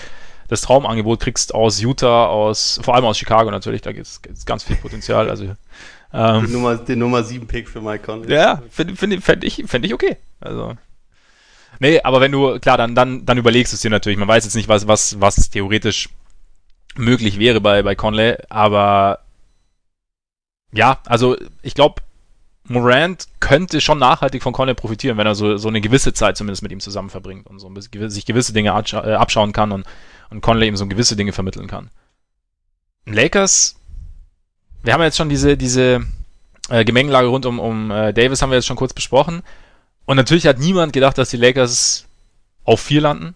das 0.49 0.63
Traumangebot 0.63 1.21
kriegst 1.21 1.55
aus 1.55 1.81
Utah, 1.81 2.27
aus, 2.27 2.81
vor 2.83 2.95
allem 2.95 3.05
aus 3.05 3.19
Chicago 3.19 3.51
natürlich, 3.51 3.83
da 3.83 3.93
gibt 3.93 4.07
es 4.07 4.47
ganz 4.47 4.65
viel 4.65 4.77
Potenzial. 4.77 5.31
Also, 5.31 5.55
ähm, 6.13 6.51
Nummer, 6.51 6.77
den 6.77 6.99
Nummer 6.99 7.23
7 7.23 7.47
Pick 7.47 7.69
für 7.69 7.81
Mike 7.81 8.05
Conley. 8.05 8.33
Ja, 8.33 8.63
finde 8.71 8.97
find, 8.97 9.23
find 9.23 9.45
ich, 9.45 9.65
find 9.67 9.85
ich 9.85 9.95
okay. 9.95 10.17
Also. 10.41 10.77
Nee, 11.81 12.01
aber 12.01 12.21
wenn 12.21 12.33
du, 12.33 12.59
klar, 12.59 12.77
dann, 12.79 12.95
dann, 12.95 13.25
dann 13.25 13.39
überlegst 13.39 13.73
du 13.73 13.77
es 13.77 13.83
dir 13.83 13.91
natürlich. 13.91 14.19
Man 14.19 14.29
weiß 14.29 14.45
jetzt 14.45 14.55
nicht, 14.55 14.69
was, 14.69 14.89
was, 14.89 15.21
was 15.21 15.51
theoretisch 15.51 16.09
möglich 16.97 17.39
wäre 17.39 17.61
bei, 17.61 17.83
bei 17.83 17.95
Conley, 17.95 18.37
aber 18.49 19.21
ja, 20.73 20.99
also 21.07 21.37
ich 21.63 21.75
glaube, 21.75 22.03
Morant 22.65 23.29
könnte 23.41 23.81
schon 23.81 23.99
nachhaltig 23.99 24.43
von 24.43 24.53
Conley 24.53 24.75
profitieren, 24.75 25.17
wenn 25.17 25.27
er 25.27 25.35
so, 25.35 25.57
so 25.57 25.69
eine 25.69 25.81
gewisse 25.81 26.13
Zeit 26.13 26.37
zumindest 26.37 26.63
mit 26.63 26.73
ihm 26.73 26.81
zusammen 26.81 27.09
verbringt 27.09 27.47
und 27.47 27.59
so 27.61 27.67
ein 27.67 27.75
bisschen, 27.75 28.11
sich 28.11 28.27
gewisse 28.27 28.53
Dinge 28.53 28.71
äh, 28.71 29.15
abschauen 29.15 29.53
kann 29.53 29.73
und, 29.73 29.87
und 30.31 30.41
Conley 30.43 30.69
ihm 30.69 30.77
so 30.77 30.87
gewisse 30.87 31.17
Dinge 31.17 31.33
vermitteln 31.33 31.67
kann. 31.67 31.91
Lakers, 33.07 33.78
wir 34.83 34.93
haben 34.93 35.03
jetzt 35.03 35.17
schon 35.17 35.29
diese, 35.29 35.57
diese 35.57 36.05
äh, 36.69 36.85
Gemengelage 36.85 37.29
rund 37.29 37.47
um, 37.47 37.59
um 37.59 37.91
äh, 37.91 38.13
Davis 38.13 38.43
haben 38.43 38.51
wir 38.51 38.57
jetzt 38.57 38.67
schon 38.67 38.77
kurz 38.77 38.93
besprochen. 38.93 39.43
Und 40.05 40.17
natürlich 40.17 40.47
hat 40.47 40.59
niemand 40.59 40.93
gedacht, 40.93 41.19
dass 41.19 41.31
die 41.31 41.37
Lakers 41.37 42.07
auf 42.65 42.81
vier 42.81 43.01
landen. 43.01 43.35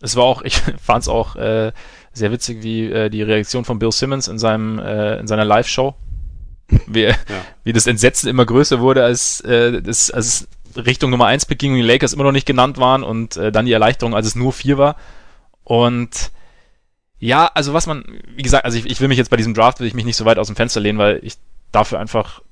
Es 0.00 0.16
war 0.16 0.24
auch, 0.24 0.42
ich 0.44 0.56
fand 0.56 1.02
es 1.02 1.08
auch 1.08 1.36
äh, 1.36 1.72
sehr 2.12 2.30
witzig, 2.30 2.62
wie 2.62 2.90
äh, 2.90 3.10
die 3.10 3.22
Reaktion 3.22 3.64
von 3.64 3.78
Bill 3.78 3.92
Simmons 3.92 4.28
in 4.28 4.38
seinem 4.38 4.78
äh, 4.78 5.18
in 5.18 5.26
seiner 5.26 5.44
Live-Show, 5.44 5.94
wie, 6.86 7.02
ja. 7.02 7.14
wie 7.64 7.72
das 7.72 7.86
Entsetzen 7.86 8.28
immer 8.28 8.46
größer 8.46 8.80
wurde, 8.80 9.04
als 9.04 9.40
äh, 9.40 9.82
das 9.82 10.10
als 10.10 10.48
Richtung 10.76 11.10
Nummer 11.10 11.26
1 11.26 11.46
Pick 11.46 11.58
ging 11.58 11.72
und 11.72 11.78
die 11.78 11.82
Lakers 11.82 12.12
immer 12.12 12.24
noch 12.24 12.32
nicht 12.32 12.46
genannt 12.46 12.78
waren 12.78 13.02
und 13.02 13.36
äh, 13.36 13.52
dann 13.52 13.66
die 13.66 13.72
Erleichterung, 13.72 14.14
als 14.14 14.26
es 14.26 14.34
nur 14.34 14.52
vier 14.52 14.78
war. 14.78 14.96
Und 15.62 16.32
ja, 17.24 17.50
also 17.54 17.72
was 17.72 17.86
man, 17.86 18.04
wie 18.36 18.42
gesagt, 18.42 18.66
also 18.66 18.76
ich, 18.76 18.84
ich 18.84 19.00
will 19.00 19.08
mich 19.08 19.16
jetzt 19.16 19.30
bei 19.30 19.38
diesem 19.38 19.54
Draft 19.54 19.80
will 19.80 19.86
ich 19.86 19.94
mich 19.94 20.04
nicht 20.04 20.16
so 20.16 20.26
weit 20.26 20.38
aus 20.38 20.48
dem 20.48 20.56
Fenster 20.56 20.80
lehnen, 20.80 20.98
weil 20.98 21.20
ich 21.22 21.36
dafür 21.72 21.98
einfach 21.98 22.42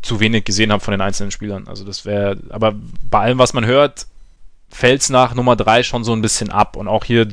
zu 0.00 0.18
wenig 0.18 0.44
gesehen 0.44 0.72
habe 0.72 0.82
von 0.82 0.92
den 0.92 1.02
einzelnen 1.02 1.30
Spielern. 1.30 1.68
Also 1.68 1.84
das 1.84 2.06
wäre, 2.06 2.38
aber 2.48 2.74
bei 3.10 3.20
allem, 3.20 3.36
was 3.36 3.52
man 3.52 3.66
hört, 3.66 4.06
fällt 4.70 5.02
es 5.02 5.10
nach 5.10 5.34
Nummer 5.34 5.56
3 5.56 5.82
schon 5.82 6.04
so 6.04 6.14
ein 6.14 6.22
bisschen 6.22 6.50
ab. 6.50 6.76
Und 6.76 6.88
auch 6.88 7.04
hier 7.04 7.28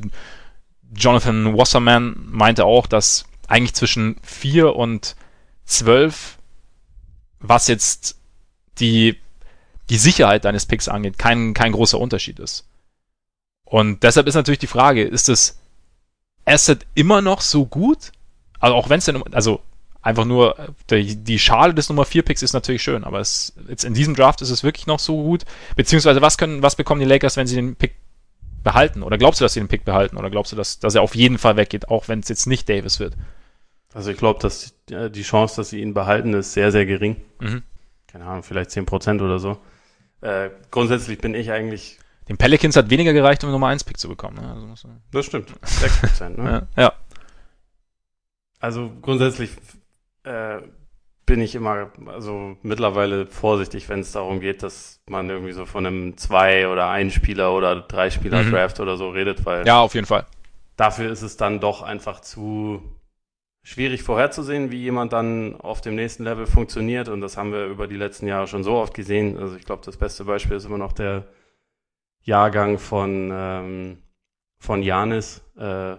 Jonathan 0.93 1.57
Wasserman 1.57 2.27
meinte 2.29 2.65
auch, 2.65 2.87
dass 2.87 3.23
eigentlich 3.47 3.73
zwischen 3.73 4.17
4 4.23 4.75
und 4.75 5.15
12, 5.63 6.39
was 7.39 7.69
jetzt 7.69 8.17
die, 8.79 9.17
die 9.89 9.97
Sicherheit 9.97 10.43
deines 10.43 10.65
Picks 10.65 10.89
angeht, 10.89 11.17
kein, 11.17 11.53
kein 11.53 11.71
großer 11.71 11.97
Unterschied 11.97 12.37
ist. 12.39 12.67
Und 13.63 14.03
deshalb 14.03 14.27
ist 14.27 14.35
natürlich 14.35 14.59
die 14.59 14.67
Frage, 14.67 15.03
ist 15.03 15.29
das 15.29 15.58
Asset 16.49 16.85
immer 16.95 17.21
noch 17.21 17.41
so 17.41 17.65
gut? 17.65 18.12
Also 18.59 18.75
auch 18.75 18.89
wenn 18.89 18.99
es 18.99 19.05
denn, 19.05 19.21
also 19.33 19.62
einfach 20.01 20.25
nur, 20.25 20.55
die, 20.89 21.15
die 21.15 21.39
Schale 21.39 21.73
des 21.73 21.89
Nummer 21.89 22.05
4 22.05 22.23
Picks 22.23 22.41
ist 22.41 22.53
natürlich 22.53 22.83
schön, 22.83 23.03
aber 23.03 23.19
es, 23.19 23.53
jetzt 23.67 23.83
in 23.83 23.93
diesem 23.93 24.15
Draft 24.15 24.41
ist 24.41 24.49
es 24.49 24.63
wirklich 24.63 24.88
noch 24.88 24.99
so 24.99 25.21
gut. 25.21 25.45
Beziehungsweise 25.75 26.21
was 26.21 26.38
können, 26.38 26.63
was 26.63 26.75
bekommen 26.75 26.99
die 26.99 27.07
Lakers, 27.07 27.38
wenn 27.38 27.47
sie 27.47 27.55
den 27.55 27.75
Pick 27.75 27.95
behalten? 28.63 29.03
Oder 29.03 29.17
glaubst 29.17 29.39
du, 29.39 29.45
dass 29.45 29.53
sie 29.53 29.62
den 29.62 29.67
Pick 29.67 29.85
behalten? 29.85 30.17
Oder 30.17 30.29
glaubst 30.29 30.51
du, 30.51 30.55
dass, 30.55 30.79
dass 30.79 30.95
er 30.95 31.01
auf 31.01 31.15
jeden 31.15 31.38
Fall 31.38 31.57
weggeht, 31.57 31.89
auch 31.89 32.07
wenn 32.07 32.19
es 32.19 32.29
jetzt 32.29 32.47
nicht 32.47 32.67
Davis 32.67 32.99
wird? 32.99 33.15
Also 33.93 34.12
ich 34.12 34.17
glaube, 34.17 34.39
dass 34.39 34.73
die 34.88 35.21
Chance, 35.23 35.55
dass 35.57 35.69
sie 35.69 35.81
ihn 35.81 35.93
behalten, 35.93 36.33
ist 36.33 36.53
sehr, 36.53 36.71
sehr 36.71 36.85
gering. 36.85 37.17
Mhm. 37.39 37.63
Keine 38.07 38.25
Ahnung, 38.25 38.43
vielleicht 38.43 38.71
10% 38.71 39.21
oder 39.21 39.39
so. 39.39 39.57
Äh, 40.21 40.49
grundsätzlich 40.71 41.19
bin 41.19 41.33
ich 41.33 41.51
eigentlich. 41.51 41.98
Den 42.29 42.37
Pelicans 42.37 42.75
hat 42.75 42.89
weniger 42.91 43.11
gereicht, 43.11 43.43
um 43.43 43.51
Nummer 43.51 43.67
1 43.67 43.83
Pick 43.83 43.97
zu 43.97 44.07
bekommen. 44.07 44.37
Ne? 44.37 44.53
Also 44.53 44.87
das 45.11 45.25
stimmt. 45.25 45.51
6%, 45.63 46.29
ne? 46.39 46.67
ja. 46.77 46.83
ja. 46.83 46.93
Also 48.59 48.91
grundsätzlich 49.01 49.51
äh, 50.23 50.59
bin 51.25 51.41
ich 51.41 51.55
immer, 51.55 51.91
also 52.05 52.55
mittlerweile 52.61 53.25
vorsichtig, 53.25 53.89
wenn 53.89 54.01
es 54.01 54.11
darum 54.11 54.41
geht, 54.41 54.61
dass 54.61 55.01
man 55.07 55.29
irgendwie 55.29 55.53
so 55.53 55.65
von 55.65 55.85
einem 55.85 56.17
zwei 56.17 56.67
oder 56.67 56.89
ein 56.89 57.09
Spieler 57.09 57.53
oder 57.53 57.81
drei 57.81 58.11
Spieler 58.11 58.43
mhm. 58.43 58.51
Draft 58.51 58.79
oder 58.79 58.95
so 58.95 59.09
redet, 59.09 59.45
weil 59.45 59.65
ja 59.65 59.79
auf 59.79 59.95
jeden 59.95 60.07
Fall. 60.07 60.25
Dafür 60.75 61.11
ist 61.11 61.23
es 61.23 61.35
dann 61.35 61.59
doch 61.59 61.81
einfach 61.81 62.21
zu 62.21 62.81
schwierig 63.63 64.03
vorherzusehen, 64.03 64.71
wie 64.71 64.81
jemand 64.81 65.13
dann 65.13 65.55
auf 65.59 65.81
dem 65.81 65.95
nächsten 65.95 66.23
Level 66.23 66.45
funktioniert 66.45 67.09
und 67.09 67.21
das 67.21 67.37
haben 67.37 67.51
wir 67.51 67.65
über 67.65 67.87
die 67.87 67.97
letzten 67.97 68.27
Jahre 68.27 68.47
schon 68.47 68.63
so 68.63 68.75
oft 68.75 68.93
gesehen. 68.93 69.37
Also 69.37 69.55
ich 69.55 69.65
glaube, 69.65 69.83
das 69.85 69.97
beste 69.97 70.25
Beispiel 70.25 70.57
ist 70.57 70.65
immer 70.65 70.77
noch 70.77 70.93
der 70.93 71.25
Jahrgang 72.23 72.77
von 72.77 73.29
ähm, 73.32 73.97
von 74.60 74.84
Janis. 74.84 75.41
Äh, 75.58 75.95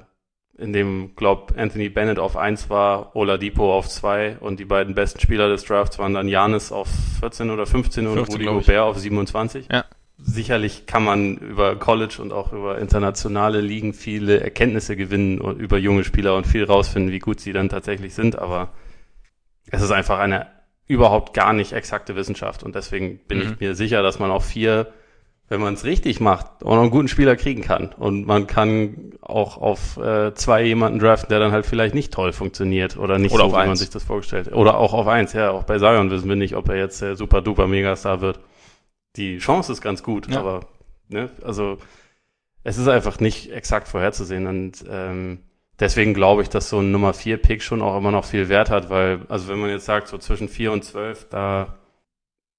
in 0.61 0.73
dem, 0.73 1.13
glaub, 1.17 1.55
Anthony 1.57 1.89
Bennett 1.89 2.19
auf 2.19 2.37
1 2.37 2.69
war, 2.69 3.17
Oladipo 3.17 3.75
auf 3.75 3.89
2 3.89 4.39
und 4.41 4.61
die 4.61 4.67
beiden 4.67 4.95
besten 4.95 5.19
Spieler 5.19 5.49
des 5.49 5.65
Drafts 5.65 5.99
waren 5.99 6.15
dann 6.15 6.29
Janis 6.29 6.71
auf 6.71 6.89
14 7.21 7.51
oder 7.51 7.67
15 7.67 8.07
und 8.07 8.15
15, 8.15 8.35
Rudy 8.35 8.45
Gobert 8.45 8.83
auf 8.83 8.99
27. 8.99 9.69
Ja. 9.73 9.85
Sicherlich 10.19 10.85
kann 10.85 11.03
man 11.03 11.39
über 11.39 11.77
College 11.77 12.19
und 12.21 12.33
auch 12.33 12.53
über 12.53 12.79
internationale 12.79 13.63
Ligen 13.63 13.95
viele 13.95 14.41
Erkenntnisse 14.41 14.97
gewinnen 14.97 15.39
über 15.39 15.79
junge 15.79 16.05
Spieler 16.05 16.37
und 16.37 16.47
viel 16.47 16.65
rausfinden, 16.65 17.11
wie 17.11 17.21
gut 17.21 17.41
sie 17.41 17.55
dann 17.55 17.71
tatsächlich 17.71 18.15
sind, 18.15 18.39
aber 18.39 18.75
es 19.71 19.81
ist 19.81 19.93
einfach 19.93 20.19
eine 20.19 20.47
überhaupt 20.87 21.33
gar 21.33 21.55
nicht 21.55 21.73
exakte 21.73 22.17
Wissenschaft 22.17 22.63
und 22.63 22.75
deswegen 22.75 23.19
bin 23.29 23.39
mhm. 23.39 23.45
ich 23.45 23.61
mir 23.61 23.75
sicher, 23.75 24.03
dass 24.03 24.19
man 24.19 24.31
auf 24.31 24.45
vier 24.45 24.93
wenn 25.51 25.61
man 25.61 25.75
es 25.75 25.85
richtig 25.85 26.21
macht, 26.21 26.47
auch 26.65 26.77
noch 26.77 26.83
einen 26.83 26.91
guten 26.93 27.09
Spieler 27.09 27.35
kriegen 27.35 27.61
kann. 27.61 27.93
Und 27.93 28.25
man 28.25 28.47
kann 28.47 29.15
auch 29.21 29.59
auf 29.59 29.97
äh, 29.97 30.33
zwei 30.35 30.63
jemanden 30.63 31.01
draften, 31.01 31.29
der 31.29 31.41
dann 31.41 31.51
halt 31.51 31.67
vielleicht 31.67 31.93
nicht 31.93 32.13
toll 32.13 32.33
funktioniert 32.33 32.97
oder 32.97 33.19
nicht 33.19 33.35
oder 33.35 33.47
so, 33.47 33.53
wie 33.53 33.57
eins. 33.57 33.67
man 33.67 33.77
sich 33.77 33.91
das 33.91 34.05
vorgestellt 34.05 34.47
hat. 34.47 34.55
Oder 34.55 34.79
auch 34.79 34.95
auf 34.95 35.09
eins, 35.09 35.33
ja. 35.33 35.51
Auch 35.51 35.65
bei 35.65 35.79
Zion 35.79 36.09
wissen 36.11 36.29
wir 36.29 36.37
nicht, 36.37 36.55
ob 36.55 36.69
er 36.69 36.77
jetzt 36.77 37.03
der 37.03 37.17
super 37.17 37.43
duper 37.43 37.67
Megastar 37.67 38.21
wird. 38.21 38.39
Die 39.17 39.39
Chance 39.39 39.73
ist 39.73 39.81
ganz 39.81 40.05
gut, 40.05 40.29
ja. 40.31 40.39
aber 40.39 40.61
ne, 41.09 41.31
also 41.43 41.79
es 42.63 42.79
ist 42.79 42.87
einfach 42.87 43.19
nicht 43.19 43.51
exakt 43.51 43.89
vorherzusehen. 43.89 44.47
Und 44.47 44.85
ähm, 44.89 45.41
deswegen 45.81 46.15
glaube 46.15 46.43
ich, 46.43 46.49
dass 46.49 46.71
so 46.71 46.79
ein 46.79 46.93
Nummer 46.93 47.13
4 47.13 47.39
Pick 47.39 47.65
schon 47.65 47.83
auch 47.83 47.99
immer 47.99 48.13
noch 48.13 48.25
viel 48.25 48.49
Wert 48.49 48.71
hat, 48.71 48.89
weil, 48.89 49.23
also 49.29 49.49
wenn 49.49 49.59
man 49.59 49.71
jetzt 49.71 49.87
sagt, 49.87 50.07
so 50.07 50.17
zwischen 50.17 50.49
4 50.49 50.71
und 50.71 50.85
12, 50.85 51.29
da 51.29 51.75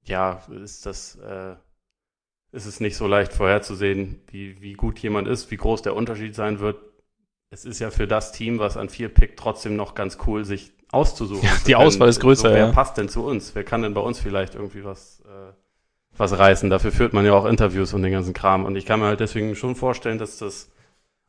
ja, 0.03 0.41
ist 0.61 0.85
das 0.85 1.15
äh, 1.15 1.55
ist 2.51 2.65
es 2.65 2.79
nicht 2.79 2.97
so 2.97 3.07
leicht 3.07 3.33
vorherzusehen, 3.33 4.21
wie, 4.29 4.61
wie 4.61 4.73
gut 4.73 4.99
jemand 4.99 5.27
ist, 5.27 5.51
wie 5.51 5.57
groß 5.57 5.81
der 5.81 5.95
Unterschied 5.95 6.35
sein 6.35 6.59
wird. 6.59 6.77
Es 7.49 7.65
ist 7.65 7.79
ja 7.79 7.91
für 7.91 8.07
das 8.07 8.31
Team, 8.31 8.59
was 8.59 8.77
an 8.77 8.89
vier 8.89 9.09
pickt, 9.09 9.39
trotzdem 9.39 9.75
noch 9.75 9.95
ganz 9.95 10.17
cool, 10.27 10.45
sich 10.45 10.71
auszusuchen. 10.91 11.43
Ja, 11.43 11.53
die 11.65 11.75
Auswahl 11.75 12.09
ist 12.09 12.19
größer. 12.19 12.49
So, 12.49 12.55
wer 12.55 12.67
ja. 12.67 12.71
passt 12.71 12.97
denn 12.97 13.09
zu 13.09 13.25
uns? 13.25 13.55
Wer 13.55 13.63
kann 13.63 13.81
denn 13.81 13.93
bei 13.93 14.01
uns 14.01 14.19
vielleicht 14.19 14.55
irgendwie 14.55 14.83
was, 14.83 15.21
äh, 15.25 15.53
was 16.17 16.37
reißen? 16.37 16.69
Dafür 16.69 16.91
führt 16.91 17.13
man 17.13 17.25
ja 17.25 17.33
auch 17.33 17.45
Interviews 17.45 17.93
und 17.93 18.03
den 18.03 18.11
ganzen 18.11 18.33
Kram. 18.33 18.65
Und 18.65 18.75
ich 18.75 18.85
kann 18.85 18.99
mir 18.99 19.07
halt 19.07 19.21
deswegen 19.21 19.55
schon 19.55 19.75
vorstellen, 19.75 20.17
dass 20.17 20.37
das, 20.37 20.69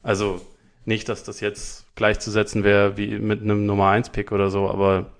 also 0.02 0.40
nicht, 0.84 1.08
dass 1.08 1.22
das 1.22 1.40
jetzt 1.40 1.94
gleichzusetzen 1.94 2.64
wäre 2.64 2.96
wie 2.96 3.18
mit 3.18 3.42
einem 3.42 3.66
Nummer 3.66 3.90
1 3.90 4.10
Pick 4.10 4.32
oder 4.32 4.50
so, 4.50 4.68
aber 4.68 5.12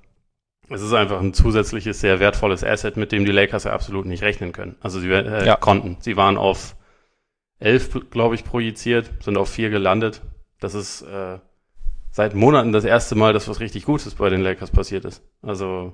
es 0.68 0.80
ist 0.80 0.92
einfach 0.92 1.20
ein 1.20 1.34
zusätzliches, 1.34 2.00
sehr 2.00 2.20
wertvolles 2.20 2.64
Asset, 2.64 2.96
mit 2.96 3.12
dem 3.12 3.24
die 3.24 3.32
Lakers 3.32 3.64
ja 3.64 3.72
absolut 3.72 4.06
nicht 4.06 4.22
rechnen 4.22 4.52
können. 4.52 4.76
Also 4.80 5.00
sie 5.00 5.10
äh, 5.10 5.46
ja. 5.46 5.56
konnten. 5.56 5.98
Sie 6.00 6.16
waren 6.16 6.36
auf 6.36 6.76
elf, 7.58 8.10
glaube 8.10 8.34
ich, 8.34 8.44
projiziert, 8.44 9.10
sind 9.20 9.36
auf 9.36 9.48
vier 9.48 9.70
gelandet. 9.70 10.22
Das 10.60 10.74
ist 10.74 11.02
äh, 11.02 11.38
seit 12.10 12.34
Monaten 12.34 12.72
das 12.72 12.84
erste 12.84 13.14
Mal, 13.14 13.32
dass 13.32 13.48
was 13.48 13.60
richtig 13.60 13.84
Gutes 13.84 14.14
bei 14.14 14.30
den 14.30 14.40
Lakers 14.40 14.70
passiert 14.70 15.04
ist. 15.04 15.22
Also 15.42 15.92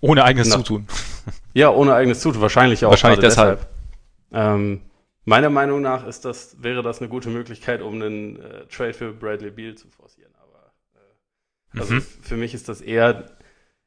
ohne 0.00 0.24
eigenes 0.24 0.48
nach, 0.48 0.58
Zutun. 0.58 0.86
Ja, 1.52 1.70
ohne 1.70 1.94
eigenes 1.94 2.20
Zutun. 2.20 2.40
Wahrscheinlich 2.40 2.84
auch. 2.84 2.90
Wahrscheinlich 2.90 3.20
deshalb. 3.20 3.60
deshalb. 4.30 4.54
Ähm, 4.54 4.80
meiner 5.24 5.50
Meinung 5.50 5.82
nach 5.82 6.06
ist 6.06 6.24
das, 6.24 6.62
wäre 6.62 6.82
das 6.82 7.00
eine 7.00 7.08
gute 7.08 7.28
Möglichkeit, 7.28 7.82
um 7.82 7.94
einen 7.94 8.40
äh, 8.40 8.66
Trade 8.66 8.94
für 8.94 9.12
Bradley 9.12 9.50
Beal 9.50 9.74
zu 9.74 9.88
forcieren. 9.88 10.32
Aber 10.40 10.72
äh, 10.94 11.80
also 11.80 11.94
mhm. 11.94 12.02
für 12.02 12.36
mich 12.36 12.54
ist 12.54 12.68
das 12.68 12.80
eher 12.80 13.26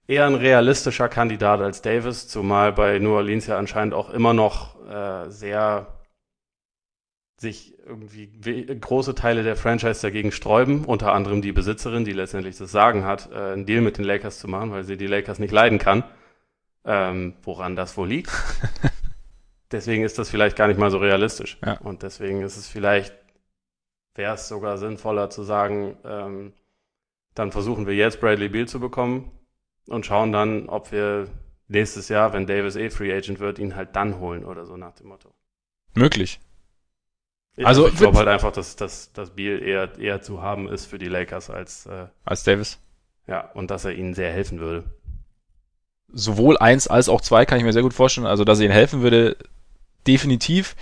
eher 0.07 0.25
ein 0.25 0.35
realistischer 0.35 1.09
Kandidat 1.09 1.61
als 1.61 1.81
Davis, 1.81 2.27
zumal 2.27 2.73
bei 2.73 2.99
New 2.99 3.13
Orleans 3.13 3.47
ja 3.47 3.57
anscheinend 3.57 3.93
auch 3.93 4.09
immer 4.09 4.33
noch 4.33 4.85
äh, 4.87 5.29
sehr, 5.29 5.99
sich 7.37 7.77
irgendwie 7.85 8.27
große 8.79 9.15
Teile 9.15 9.43
der 9.43 9.55
Franchise 9.55 10.01
dagegen 10.01 10.31
sträuben, 10.31 10.85
unter 10.85 11.13
anderem 11.13 11.41
die 11.41 11.51
Besitzerin, 11.51 12.05
die 12.05 12.13
letztendlich 12.13 12.57
das 12.57 12.71
Sagen 12.71 13.05
hat, 13.05 13.29
äh, 13.31 13.53
einen 13.53 13.65
Deal 13.65 13.81
mit 13.81 13.97
den 13.97 14.05
Lakers 14.05 14.39
zu 14.39 14.47
machen, 14.47 14.71
weil 14.71 14.83
sie 14.83 14.97
die 14.97 15.07
Lakers 15.07 15.39
nicht 15.39 15.51
leiden 15.51 15.79
kann. 15.79 16.03
Ähm, 16.85 17.35
woran 17.43 17.77
das 17.77 17.95
wohl 17.95 18.09
liegt. 18.09 18.29
deswegen 19.71 20.03
ist 20.03 20.19
das 20.19 20.29
vielleicht 20.29 20.57
gar 20.57 20.67
nicht 20.67 20.77
mal 20.77 20.91
so 20.91 20.97
realistisch. 20.97 21.57
Ja. 21.65 21.77
Und 21.77 22.03
deswegen 22.03 22.41
ist 22.41 22.57
es 22.57 22.67
vielleicht, 22.67 23.15
wäre 24.15 24.33
es 24.33 24.49
sogar 24.49 24.77
sinnvoller 24.77 25.29
zu 25.29 25.43
sagen, 25.43 25.95
ähm, 26.03 26.53
dann 27.35 27.53
versuchen 27.53 27.87
wir 27.87 27.95
jetzt 27.95 28.19
Bradley 28.19 28.49
Beal 28.49 28.67
zu 28.67 28.81
bekommen 28.81 29.31
und 29.87 30.05
schauen 30.05 30.31
dann, 30.31 30.69
ob 30.69 30.91
wir 30.91 31.27
nächstes 31.67 32.09
Jahr, 32.09 32.33
wenn 32.33 32.47
Davis 32.47 32.75
eh 32.75 32.89
Free 32.89 33.13
Agent 33.13 33.39
wird, 33.39 33.59
ihn 33.59 33.75
halt 33.75 33.95
dann 33.95 34.19
holen 34.19 34.45
oder 34.45 34.65
so 34.65 34.77
nach 34.77 34.93
dem 34.93 35.07
Motto. 35.07 35.33
Möglich. 35.93 36.39
Ja, 37.55 37.67
also, 37.67 37.87
ich 37.87 37.95
glaube 37.95 38.17
halt 38.17 38.27
einfach, 38.27 38.51
dass, 38.51 38.75
dass, 38.75 39.13
dass 39.13 39.31
Beal 39.31 39.61
eher, 39.61 39.97
eher 39.99 40.21
zu 40.21 40.41
haben 40.41 40.67
ist 40.67 40.85
für 40.85 40.97
die 40.97 41.07
Lakers 41.07 41.49
als, 41.49 41.85
äh, 41.85 42.07
als 42.25 42.43
Davis. 42.43 42.79
Ja, 43.27 43.51
und 43.51 43.69
dass 43.69 43.85
er 43.85 43.93
ihnen 43.93 44.13
sehr 44.13 44.31
helfen 44.31 44.59
würde. 44.59 44.85
Sowohl 46.11 46.57
eins 46.57 46.87
als 46.87 47.09
auch 47.09 47.21
zwei 47.21 47.45
kann 47.45 47.59
ich 47.59 47.63
mir 47.63 47.73
sehr 47.73 47.83
gut 47.83 47.93
vorstellen. 47.93 48.27
Also, 48.27 48.43
dass 48.43 48.59
er 48.59 48.65
ihnen 48.65 48.73
helfen 48.73 49.01
würde, 49.01 49.37
definitiv. 50.07 50.75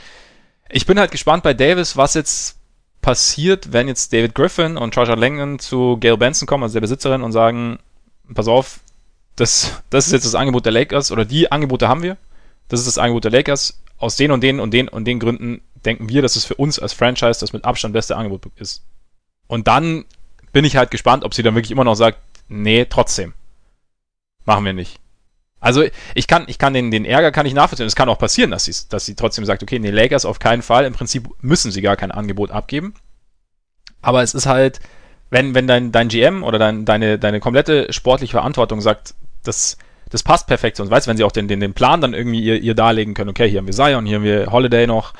Ich 0.69 0.85
bin 0.85 0.99
halt 0.99 1.11
gespannt 1.11 1.43
bei 1.43 1.53
Davis, 1.53 1.97
was 1.97 2.13
jetzt 2.13 2.57
passiert, 3.01 3.73
wenn 3.73 3.87
jetzt 3.87 4.13
David 4.13 4.33
Griffin 4.33 4.77
und 4.77 4.93
Georgia 4.93 5.15
Langdon 5.15 5.59
zu 5.59 5.97
Gail 5.97 6.17
Benson 6.17 6.47
kommen, 6.47 6.63
also 6.63 6.73
der 6.73 6.81
Besitzerin, 6.81 7.21
und 7.21 7.31
sagen, 7.31 7.79
pass 8.33 8.47
auf, 8.47 8.79
das, 9.41 9.81
das 9.89 10.05
ist 10.05 10.13
jetzt 10.13 10.25
das 10.25 10.35
Angebot 10.35 10.65
der 10.65 10.71
Lakers 10.71 11.11
oder 11.11 11.25
die 11.25 11.51
Angebote 11.51 11.87
haben 11.87 12.03
wir. 12.03 12.17
Das 12.67 12.79
ist 12.79 12.85
das 12.85 12.99
Angebot 12.99 13.23
der 13.23 13.31
Lakers. 13.31 13.81
Aus 13.97 14.15
den 14.15 14.31
und 14.31 14.41
den 14.41 14.59
und 14.59 14.71
den 14.71 14.87
und 14.87 15.05
den 15.05 15.19
Gründen 15.19 15.61
denken 15.83 16.09
wir, 16.09 16.21
dass 16.21 16.35
es 16.35 16.45
für 16.45 16.55
uns 16.55 16.77
als 16.77 16.93
Franchise 16.93 17.39
das 17.39 17.51
mit 17.51 17.65
Abstand 17.65 17.93
beste 17.93 18.15
Angebot 18.15 18.45
ist. 18.57 18.83
Und 19.47 19.67
dann 19.67 20.05
bin 20.51 20.63
ich 20.63 20.75
halt 20.77 20.91
gespannt, 20.91 21.23
ob 21.23 21.33
sie 21.33 21.41
dann 21.43 21.55
wirklich 21.55 21.71
immer 21.71 21.83
noch 21.83 21.95
sagt, 21.95 22.19
nee, 22.49 22.85
trotzdem. 22.85 23.33
Machen 24.45 24.65
wir 24.65 24.73
nicht. 24.73 24.99
Also 25.59 25.83
ich 26.15 26.27
kann, 26.27 26.45
ich 26.47 26.57
kann 26.57 26.73
den, 26.73 26.91
den 26.91 27.05
Ärger 27.05 27.31
kann 27.31 27.45
ich 27.45 27.53
nachvollziehen. 27.53 27.87
Es 27.87 27.95
kann 27.95 28.09
auch 28.09 28.19
passieren, 28.19 28.51
dass 28.51 28.65
sie, 28.65 28.75
dass 28.89 29.05
sie 29.05 29.15
trotzdem 29.15 29.45
sagt, 29.45 29.63
okay, 29.63 29.79
nee, 29.79 29.89
Lakers 29.89 30.25
auf 30.25 30.39
keinen 30.39 30.61
Fall. 30.61 30.85
Im 30.85 30.93
Prinzip 30.93 31.27
müssen 31.41 31.71
sie 31.71 31.81
gar 31.81 31.95
kein 31.95 32.11
Angebot 32.11 32.51
abgeben. 32.51 32.93
Aber 34.01 34.21
es 34.21 34.33
ist 34.35 34.45
halt, 34.45 34.79
wenn, 35.31 35.55
wenn 35.55 35.67
dein, 35.67 35.91
dein 35.91 36.09
GM 36.09 36.43
oder 36.43 36.59
dein, 36.59 36.85
deine, 36.85 37.17
deine 37.17 37.39
komplette 37.39 37.91
sportliche 37.91 38.31
Verantwortung 38.31 38.81
sagt, 38.81 39.15
das, 39.43 39.77
das 40.09 40.23
passt 40.23 40.47
perfekt 40.47 40.77
zu 40.77 40.83
uns, 40.83 40.91
weißt 40.91 41.07
wenn 41.07 41.17
sie 41.17 41.23
auch 41.23 41.31
den, 41.31 41.47
den, 41.47 41.59
den 41.59 41.73
Plan 41.73 42.01
dann 42.01 42.13
irgendwie 42.13 42.41
ihr, 42.41 42.61
ihr 42.61 42.75
darlegen 42.75 43.13
können, 43.13 43.29
okay, 43.29 43.49
hier 43.49 43.59
haben 43.59 43.67
wir 43.67 43.73
Zion, 43.73 44.05
hier 44.05 44.17
haben 44.17 44.23
wir 44.23 44.51
Holiday 44.51 44.87
noch, 44.87 45.13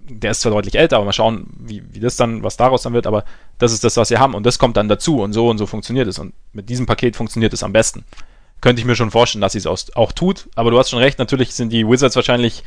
der 0.00 0.32
ist 0.32 0.40
zwar 0.40 0.52
deutlich 0.52 0.76
älter, 0.76 0.96
aber 0.96 1.04
mal 1.04 1.12
schauen, 1.12 1.46
wie, 1.58 1.82
wie 1.92 2.00
das 2.00 2.16
dann, 2.16 2.42
was 2.42 2.56
daraus 2.56 2.82
dann 2.82 2.92
wird, 2.92 3.06
aber 3.06 3.24
das 3.58 3.72
ist 3.72 3.84
das, 3.84 3.96
was 3.96 4.10
wir 4.10 4.18
haben 4.18 4.34
und 4.34 4.44
das 4.44 4.58
kommt 4.58 4.76
dann 4.76 4.88
dazu 4.88 5.20
und 5.20 5.32
so 5.32 5.48
und 5.48 5.58
so 5.58 5.66
funktioniert 5.66 6.08
es 6.08 6.18
und 6.18 6.34
mit 6.52 6.68
diesem 6.68 6.86
Paket 6.86 7.16
funktioniert 7.16 7.52
es 7.52 7.62
am 7.62 7.72
besten 7.72 8.04
könnte 8.60 8.80
ich 8.80 8.86
mir 8.86 8.96
schon 8.96 9.10
vorstellen, 9.10 9.42
dass 9.42 9.52
sie 9.52 9.58
es 9.58 9.66
auch 9.66 10.12
tut. 10.12 10.48
Aber 10.54 10.70
du 10.70 10.78
hast 10.78 10.90
schon 10.90 10.98
recht, 10.98 11.18
natürlich 11.18 11.54
sind 11.54 11.72
die 11.72 11.86
Wizards 11.86 12.16
wahrscheinlich 12.16 12.62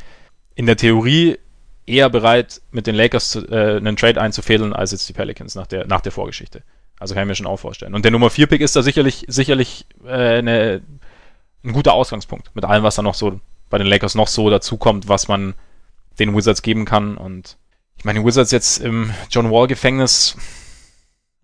in 0.55 0.65
der 0.65 0.77
Theorie 0.77 1.37
eher 1.85 2.09
bereit, 2.09 2.61
mit 2.71 2.87
den 2.87 2.95
Lakers 2.95 3.29
zu, 3.29 3.47
äh, 3.47 3.77
einen 3.77 3.97
Trade 3.97 4.19
einzufädeln, 4.21 4.73
als 4.73 4.91
jetzt 4.91 5.07
die 5.09 5.13
Pelicans 5.13 5.55
nach 5.55 5.67
der, 5.67 5.85
nach 5.85 6.01
der 6.01 6.11
Vorgeschichte. 6.11 6.63
Also 7.03 7.15
kann 7.15 7.23
ich 7.23 7.27
mir 7.27 7.35
schon 7.35 7.47
auch 7.47 7.57
vorstellen. 7.57 7.95
Und 7.95 8.05
der 8.05 8.13
Nummer 8.13 8.29
4 8.29 8.47
Pick 8.47 8.61
ist 8.61 8.77
da 8.77 8.81
sicherlich, 8.81 9.25
sicherlich 9.27 9.85
äh, 10.05 10.37
eine, 10.37 10.81
ein 11.61 11.73
guter 11.73 11.91
Ausgangspunkt 11.91 12.55
mit 12.55 12.63
allem, 12.63 12.83
was 12.83 12.95
da 12.95 13.01
noch 13.01 13.13
so 13.13 13.41
bei 13.69 13.77
den 13.77 13.87
Lakers 13.87 14.15
noch 14.15 14.29
so 14.29 14.49
dazukommt, 14.49 15.09
was 15.09 15.27
man 15.27 15.53
den 16.17 16.33
Wizards 16.33 16.61
geben 16.61 16.85
kann. 16.85 17.17
Und 17.17 17.57
ich 17.97 18.05
meine, 18.05 18.21
die 18.21 18.25
Wizards 18.25 18.51
jetzt 18.51 18.77
im 18.77 19.13
John 19.29 19.51
Wall 19.51 19.67
Gefängnis, 19.67 20.37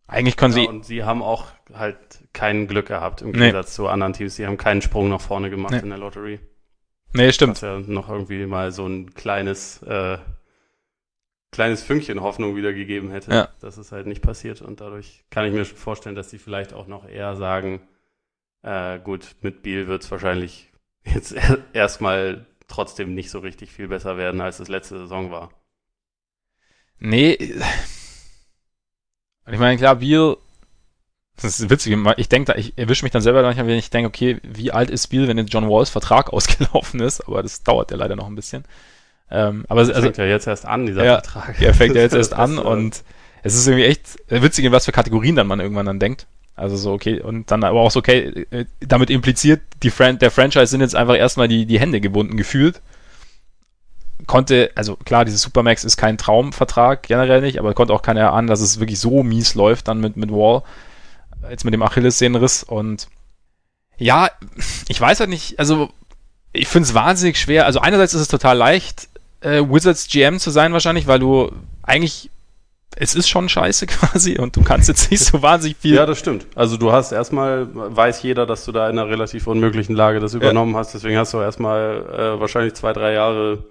eigentlich 0.08 0.38
können 0.38 0.54
ja, 0.54 0.62
sie. 0.62 0.68
Und 0.70 0.86
sie 0.86 1.04
haben 1.04 1.22
auch 1.22 1.48
halt 1.74 1.98
kein 2.32 2.66
Glück 2.68 2.88
gehabt 2.88 3.22
im 3.22 3.34
Gegensatz 3.34 3.72
nee. 3.72 3.76
zu 3.76 3.90
anderen 3.90 4.14
Teams. 4.14 4.38
Die 4.38 4.48
haben 4.48 4.56
keinen 4.56 4.82
Sprung 4.82 5.10
nach 5.10 5.20
vorne 5.20 5.50
gemacht 5.50 5.74
nee. 5.74 5.80
in 5.80 5.90
der 5.90 5.98
Lottery. 5.98 6.40
Nee, 7.12 7.34
stimmt. 7.34 7.56
Was 7.56 7.62
ja 7.64 7.80
noch 7.80 8.08
irgendwie 8.08 8.46
mal 8.46 8.72
so 8.72 8.88
ein 8.88 9.14
kleines, 9.14 9.84
äh, 9.84 10.20
kleines 11.52 11.84
Fünkchen 11.84 12.22
Hoffnung 12.22 12.56
wieder 12.56 12.74
gegeben 12.74 13.12
hätte. 13.12 13.32
Ja. 13.32 13.50
Das 13.60 13.78
ist 13.78 13.92
halt 13.92 14.08
nicht 14.08 14.22
passiert 14.22 14.62
und 14.62 14.82
dadurch 14.82 15.24
kann 15.30 15.46
ich 15.46 15.54
mir 15.54 15.66
schon 15.66 15.78
vorstellen, 15.78 16.16
dass 16.16 16.30
die 16.30 16.38
vielleicht 16.38 16.74
auch 16.74 16.88
noch 16.88 17.08
eher 17.08 17.36
sagen, 17.36 17.82
äh, 18.62 19.00
gut, 19.00 19.36
mit 19.42 19.62
Biel 19.62 19.88
wird 19.88 20.04
es 20.04 20.12
wahrscheinlich 20.12 20.72
jetzt 21.06 21.36
erstmal 21.74 22.46
trotzdem 22.68 23.16
nicht 23.16 23.32
so 23.32 23.40
richtig 23.40 23.72
viel 23.72 23.88
besser 23.88 24.18
werden, 24.18 24.42
als 24.42 24.60
es 24.60 24.68
letzte 24.68 25.00
Saison 25.00 25.32
war. 25.32 25.50
Nee. 27.00 27.38
Ich 29.52 29.58
meine, 29.58 29.78
klar, 29.78 29.96
Biel 29.96 30.38
das 31.42 31.60
ist 31.60 31.70
witzig. 31.70 31.98
Ich 32.18 32.30
denke, 32.30 32.54
ich 32.58 32.78
erwische 32.78 33.06
mich 33.06 33.12
dann 33.12 33.22
selber 33.22 33.42
manchmal, 33.42 33.68
wenn 33.68 33.78
ich 33.78 33.90
denke, 33.90 34.10
okay, 34.10 34.40
wie 34.44 34.72
alt 34.72 34.90
ist 34.90 35.08
Biel, 35.08 35.28
wenn 35.28 35.38
jetzt 35.38 35.54
John 35.54 35.70
Walls 35.70 35.90
Vertrag 35.90 36.34
ausgelaufen 36.34 37.00
ist? 37.00 37.22
Aber 37.28 37.44
das 37.44 37.64
dauert 37.64 37.92
ja 37.92 37.98
leider 37.98 38.16
noch 38.16 38.28
ein 38.28 38.36
bisschen. 38.36 38.66
Ähm, 39.32 39.66
aber 39.68 39.82
das 39.82 39.90
also, 39.90 40.02
fängt 40.04 40.18
ja 40.18 40.26
jetzt 40.26 40.48
erst 40.48 40.66
an, 40.66 40.86
dieser 40.86 41.04
ja, 41.06 41.22
Vertrag. 41.22 41.62
Ja, 41.62 41.74
fängt 41.74 41.96
ja 41.96 42.02
jetzt 42.02 42.16
erst 42.16 42.34
an 42.34 42.58
und 42.58 43.04
es 43.44 43.56
ist 43.56 43.68
irgendwie 43.68 43.86
echt 43.86 44.18
witzig, 44.28 44.66
in 44.66 44.72
was 44.72 44.86
für 44.86 44.92
Kategorien 44.92 45.36
dann 45.36 45.48
man 45.48 45.60
irgendwann 45.60 45.86
dann 45.86 46.00
denkt. 46.00 46.28
Also 46.56 46.76
so, 46.76 46.92
okay, 46.92 47.22
und 47.22 47.52
dann 47.52 47.64
aber 47.64 47.80
auch 47.80 47.92
so, 47.92 48.00
okay, 48.00 48.46
äh, 48.52 48.66
damit 48.82 49.10
impliziert, 49.10 49.62
die 49.82 49.92
Fran 49.92 50.20
der 50.20 50.32
Franchise 50.32 50.68
sind 50.68 50.82
jetzt 50.82 50.96
einfach 50.96 51.16
erstmal 51.16 51.48
die, 51.48 51.66
die 51.66 51.80
Hände 51.80 52.02
gebunden 52.02 52.36
gefühlt. 52.36 52.82
Konnte, 54.28 54.72
also 54.76 54.98
klar, 54.98 55.24
dieses 55.24 55.42
Supermax 55.42 55.86
ist 55.86 55.96
kein 55.96 56.18
Traumvertrag, 56.18 57.04
generell 57.04 57.40
nicht, 57.42 57.60
aber 57.60 57.74
konnte 57.74 57.94
auch 57.94 58.02
keiner 58.02 58.20
erahnen, 58.20 58.48
dass 58.48 58.60
es 58.60 58.80
wirklich 58.80 59.00
so 59.00 59.24
mies 59.24 59.56
läuft 59.56 59.88
dann 59.88 60.02
mit, 60.02 60.18
mit 60.18 60.32
Wall 60.32 60.64
jetzt 61.50 61.66
mit 61.66 61.74
dem 61.74 61.82
Achillessehnenriss 61.82 62.64
und 62.64 63.08
ja, 63.98 64.30
ich 64.88 65.00
weiß 65.00 65.20
halt 65.20 65.30
nicht, 65.30 65.60
also 65.60 65.90
ich 66.54 66.68
finde 66.68 66.88
es 66.88 66.94
wahnsinnig 66.94 67.38
schwer. 67.38 67.66
Also 67.66 67.80
einerseits 67.80 68.14
ist 68.14 68.22
es 68.22 68.28
total 68.28 68.58
leicht, 68.58 69.09
äh, 69.42 69.62
Wizards 69.62 70.08
GM 70.08 70.40
zu 70.40 70.50
sein 70.50 70.74
wahrscheinlich, 70.74 71.08
weil 71.08 71.20
du 71.20 71.52
eigentlich 71.84 72.30
es 72.96 73.16
ist 73.16 73.30
schon 73.30 73.48
scheiße 73.48 73.86
quasi 73.88 74.40
und 74.40 74.56
du 74.56 74.64
kannst 74.64 74.88
jetzt 74.90 75.12
nicht 75.12 75.24
so 75.24 75.42
wahnsinnig 75.42 75.78
viel. 75.78 75.96
Ja, 75.96 76.06
das 76.06 76.20
stimmt. 76.20 76.48
Also 76.56 76.76
du 76.76 76.92
hast 76.92 77.12
erstmal, 77.12 77.68
weiß 77.74 78.24
jeder, 78.24 78.46
dass 78.46 78.66
du 78.66 78.72
da 78.72 78.90
in 78.90 78.98
einer 78.98 79.10
relativ 79.10 79.48
unmöglichen 79.48 79.96
Lage 79.96 80.20
das 80.20 80.34
übernommen 80.34 80.74
ja. 80.74 80.80
hast, 80.80 80.94
deswegen 80.94 81.18
hast 81.18 81.34
du 81.34 81.40
erstmal 81.40 82.06
äh, 82.12 82.40
wahrscheinlich 82.40 82.74
zwei, 82.74 82.94
drei 82.94 83.14
Jahre 83.14 83.64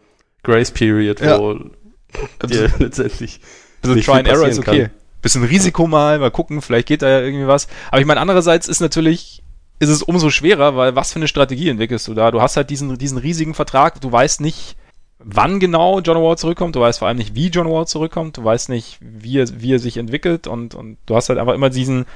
Grace 0.44 0.70
Period, 0.70 1.20
wo 1.20 1.52
ja. 1.54 2.46
dir 2.46 2.72
letztendlich. 2.78 3.40
Also 3.82 3.94
Try 3.96 4.20
and 4.20 4.28
Error 4.28 4.48
ist 4.48 4.58
okay. 4.58 4.82
Kann 4.84 4.90
bisschen 5.20 5.44
Risiko 5.44 5.86
mal, 5.86 6.18
mal 6.18 6.30
gucken, 6.30 6.62
vielleicht 6.62 6.88
geht 6.88 7.02
da 7.02 7.08
ja 7.08 7.20
irgendwie 7.20 7.46
was. 7.46 7.68
Aber 7.90 8.00
ich 8.00 8.06
meine, 8.06 8.20
andererseits 8.20 8.68
ist 8.68 8.80
natürlich, 8.80 9.42
ist 9.78 9.88
es 9.88 10.02
umso 10.02 10.30
schwerer, 10.30 10.76
weil 10.76 10.96
was 10.96 11.12
für 11.12 11.18
eine 11.18 11.28
Strategie 11.28 11.68
entwickelst 11.68 12.06
du 12.08 12.14
da? 12.14 12.30
Du 12.30 12.40
hast 12.40 12.56
halt 12.56 12.70
diesen, 12.70 12.96
diesen 12.98 13.18
riesigen 13.18 13.54
Vertrag, 13.54 14.00
du 14.00 14.10
weißt 14.10 14.40
nicht, 14.40 14.76
wann 15.18 15.60
genau 15.60 16.00
John 16.00 16.22
Wall 16.22 16.38
zurückkommt, 16.38 16.76
du 16.76 16.80
weißt 16.80 17.00
vor 17.00 17.08
allem 17.08 17.18
nicht, 17.18 17.34
wie 17.34 17.48
John 17.48 17.68
Wall 17.68 17.86
zurückkommt, 17.86 18.36
du 18.36 18.44
weißt 18.44 18.68
nicht, 18.68 18.98
wie 19.00 19.38
er, 19.38 19.48
wie 19.60 19.74
er 19.74 19.78
sich 19.78 19.96
entwickelt. 19.96 20.46
Und, 20.46 20.74
und 20.74 20.96
du 21.06 21.16
hast 21.16 21.28
halt 21.28 21.38
einfach 21.38 21.54
immer 21.54 21.70
diesen, 21.70 22.06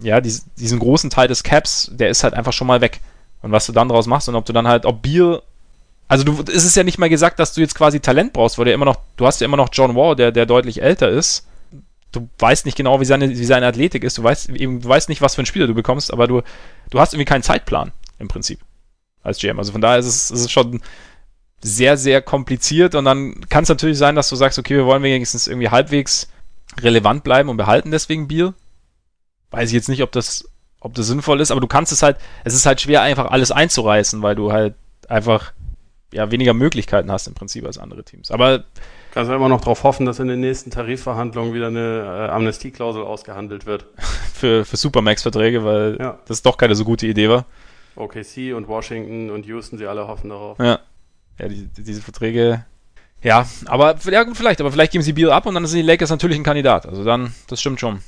ja, 0.00 0.20
diesen, 0.20 0.50
diesen 0.58 0.78
großen 0.78 1.10
Teil 1.10 1.28
des 1.28 1.42
Caps, 1.42 1.90
der 1.92 2.08
ist 2.08 2.24
halt 2.24 2.34
einfach 2.34 2.52
schon 2.52 2.66
mal 2.66 2.80
weg. 2.80 3.00
Und 3.42 3.52
was 3.52 3.66
du 3.66 3.72
dann 3.72 3.88
draus 3.88 4.06
machst 4.06 4.28
und 4.28 4.36
ob 4.36 4.44
du 4.44 4.52
dann 4.52 4.68
halt, 4.68 4.86
ob 4.86 5.02
Beal 5.02 5.42
also 6.06 6.24
du, 6.24 6.44
es 6.52 6.64
ist 6.64 6.76
ja 6.76 6.84
nicht 6.84 6.98
mal 6.98 7.08
gesagt, 7.08 7.38
dass 7.38 7.54
du 7.54 7.60
jetzt 7.60 7.74
quasi 7.74 8.00
Talent 8.00 8.32
brauchst, 8.32 8.58
weil 8.58 8.66
du 8.66 8.70
ja 8.70 8.74
immer 8.74 8.84
noch, 8.84 8.98
du 9.16 9.26
hast 9.26 9.40
ja 9.40 9.46
immer 9.46 9.56
noch 9.56 9.70
John 9.72 9.94
Wall, 9.94 10.14
der, 10.14 10.32
der 10.32 10.46
deutlich 10.46 10.82
älter 10.82 11.08
ist. 11.08 11.46
Du 12.12 12.28
weißt 12.38 12.66
nicht 12.66 12.76
genau, 12.76 13.00
wie 13.00 13.04
seine, 13.04 13.30
wie 13.30 13.44
seine 13.44 13.66
Athletik 13.66 14.04
ist, 14.04 14.18
du 14.18 14.22
weißt, 14.22 14.50
eben, 14.50 14.80
du 14.80 14.88
weißt 14.88 15.08
nicht, 15.08 15.20
was 15.20 15.34
für 15.34 15.42
ein 15.42 15.46
Spieler 15.46 15.66
du 15.66 15.74
bekommst, 15.74 16.12
aber 16.12 16.28
du, 16.28 16.42
du 16.90 17.00
hast 17.00 17.12
irgendwie 17.12 17.24
keinen 17.24 17.42
Zeitplan 17.42 17.90
im 18.18 18.28
Prinzip 18.28 18.60
als 19.22 19.38
GM. 19.38 19.58
Also 19.58 19.72
von 19.72 19.80
daher 19.80 19.98
ist 19.98 20.06
es, 20.06 20.30
ist 20.30 20.40
es 20.40 20.52
schon 20.52 20.80
sehr, 21.64 21.96
sehr 21.96 22.20
kompliziert 22.20 22.94
und 22.94 23.06
dann 23.06 23.40
kann 23.48 23.62
es 23.62 23.70
natürlich 23.70 23.96
sein, 23.96 24.14
dass 24.14 24.28
du 24.28 24.36
sagst, 24.36 24.58
okay, 24.58 24.76
wir 24.76 24.84
wollen 24.84 25.02
wenigstens 25.02 25.46
irgendwie 25.46 25.70
halbwegs 25.70 26.28
relevant 26.78 27.24
bleiben 27.24 27.48
und 27.48 27.56
behalten 27.56 27.90
deswegen 27.90 28.28
Bier. 28.28 28.52
Weiß 29.50 29.70
ich 29.70 29.74
jetzt 29.74 29.88
nicht, 29.88 30.02
ob 30.02 30.12
das, 30.12 30.46
ob 30.80 30.92
das 30.92 31.06
sinnvoll 31.06 31.40
ist, 31.40 31.50
aber 31.50 31.62
du 31.62 31.66
kannst 31.66 31.90
es 31.90 32.02
halt, 32.02 32.18
es 32.44 32.52
ist 32.52 32.66
halt 32.66 32.82
schwer, 32.82 33.00
einfach 33.00 33.30
alles 33.30 33.50
einzureißen, 33.50 34.20
weil 34.20 34.34
du 34.34 34.52
halt 34.52 34.74
einfach 35.08 35.54
ja, 36.12 36.30
weniger 36.30 36.52
Möglichkeiten 36.52 37.10
hast 37.10 37.28
im 37.28 37.34
Prinzip 37.34 37.64
als 37.64 37.78
andere 37.78 38.04
Teams. 38.04 38.30
Aber 38.30 38.64
Kannst 39.12 39.30
du 39.30 39.34
immer 39.34 39.48
noch 39.48 39.60
darauf 39.60 39.84
hoffen, 39.84 40.04
dass 40.04 40.18
in 40.18 40.28
den 40.28 40.40
nächsten 40.40 40.70
Tarifverhandlungen 40.70 41.54
wieder 41.54 41.68
eine 41.68 42.26
äh, 42.28 42.30
Amnestieklausel 42.30 43.02
ausgehandelt 43.02 43.64
wird. 43.64 43.86
für, 44.34 44.66
für 44.66 44.76
Supermax-Verträge, 44.76 45.64
weil 45.64 45.96
ja. 45.98 46.18
das 46.26 46.42
doch 46.42 46.58
keine 46.58 46.74
so 46.74 46.84
gute 46.84 47.06
Idee 47.06 47.30
war. 47.30 47.46
OKC 47.96 48.54
und 48.54 48.68
Washington 48.68 49.30
und 49.30 49.46
Houston, 49.46 49.78
sie 49.78 49.86
alle 49.86 50.08
hoffen 50.08 50.28
darauf. 50.28 50.58
Ja. 50.58 50.80
Ja, 51.38 51.48
die, 51.48 51.68
diese 51.76 52.02
Verträge. 52.02 52.64
Ja, 53.22 53.46
aber 53.66 53.96
ja 54.10 54.22
gut, 54.22 54.36
vielleicht, 54.36 54.60
aber 54.60 54.70
vielleicht 54.70 54.92
geben 54.92 55.02
sie 55.02 55.14
Beal 55.14 55.30
ab 55.32 55.46
und 55.46 55.54
dann 55.54 55.66
sind 55.66 55.78
die 55.78 55.86
Lakers 55.86 56.10
natürlich 56.10 56.36
ein 56.38 56.44
Kandidat. 56.44 56.86
Also 56.86 57.04
dann, 57.04 57.34
das 57.48 57.60
stimmt 57.60 57.80
schon. 57.80 58.00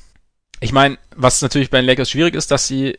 Ich 0.61 0.73
meine, 0.73 0.99
was 1.15 1.41
natürlich 1.43 1.71
bei 1.71 1.79
den 1.79 1.87
Lakers 1.87 2.11
schwierig 2.11 2.35
ist, 2.35 2.51
dass 2.51 2.67
sie 2.67 2.99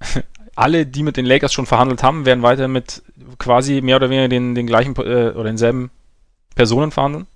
alle, 0.56 0.86
die 0.86 1.02
mit 1.02 1.16
den 1.16 1.26
Lakers 1.26 1.52
schon 1.52 1.66
verhandelt 1.66 2.02
haben, 2.02 2.24
werden 2.26 2.42
weiter 2.42 2.68
mit 2.68 3.02
quasi 3.38 3.80
mehr 3.82 3.96
oder 3.96 4.10
weniger 4.10 4.28
den, 4.28 4.54
den 4.54 4.66
gleichen 4.66 4.94
äh, 4.96 5.30
oder 5.30 5.44
denselben 5.44 5.90
Personen 6.54 6.90
verhandeln. 6.90 7.26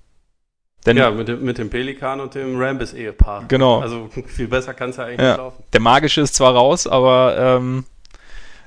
Denn 0.85 0.97
ja, 0.97 1.11
mit 1.11 1.27
dem, 1.27 1.43
mit 1.45 1.59
dem 1.59 1.69
Pelikan 1.69 2.21
und 2.21 2.35
dem 2.35 2.57
Rambis-Ehepaar. 2.59 3.45
Genau. 3.49 3.81
Also 3.81 4.09
viel 4.27 4.47
besser 4.49 4.73
kann 4.73 4.91
es 4.91 4.97
ja 4.97 5.05
eigentlich 5.05 5.21
Ja. 5.21 5.37
laufen. 5.37 5.63
der 5.73 5.81
Magische 5.81 6.21
ist 6.21 6.35
zwar 6.35 6.55
raus, 6.55 6.87
aber 6.87 7.37
ähm, 7.39 7.85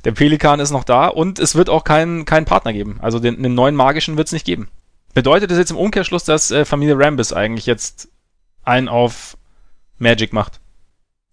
der 0.06 0.12
Pelikan 0.12 0.60
ist 0.60 0.72
noch 0.72 0.84
da 0.84 1.08
und 1.08 1.40
es 1.40 1.56
wird 1.56 1.70
auch 1.70 1.84
keinen 1.84 2.26
keinen 2.26 2.46
Partner 2.46 2.74
geben. 2.74 3.00
Also 3.02 3.20
den, 3.20 3.42
den 3.42 3.54
neuen 3.54 3.76
Magischen 3.76 4.18
wird 4.18 4.28
es 4.28 4.34
nicht 4.34 4.46
geben. 4.46 4.70
Bedeutet 5.14 5.52
das 5.52 5.58
jetzt 5.58 5.72
im 5.72 5.78
Umkehrschluss, 5.78 6.24
dass 6.24 6.52
äh, 6.52 6.66
Familie 6.66 6.98
Rambis 6.98 7.34
eigentlich 7.34 7.66
jetzt 7.66 8.10
einen 8.64 8.88
auf 8.88 9.38
Magic 9.98 10.34
macht? 10.34 10.60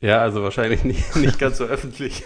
Ja, 0.00 0.20
also 0.20 0.42
wahrscheinlich 0.42 0.84
nicht, 0.84 1.16
nicht 1.16 1.38
ganz 1.38 1.58
so 1.58 1.64
öffentlich. 1.64 2.24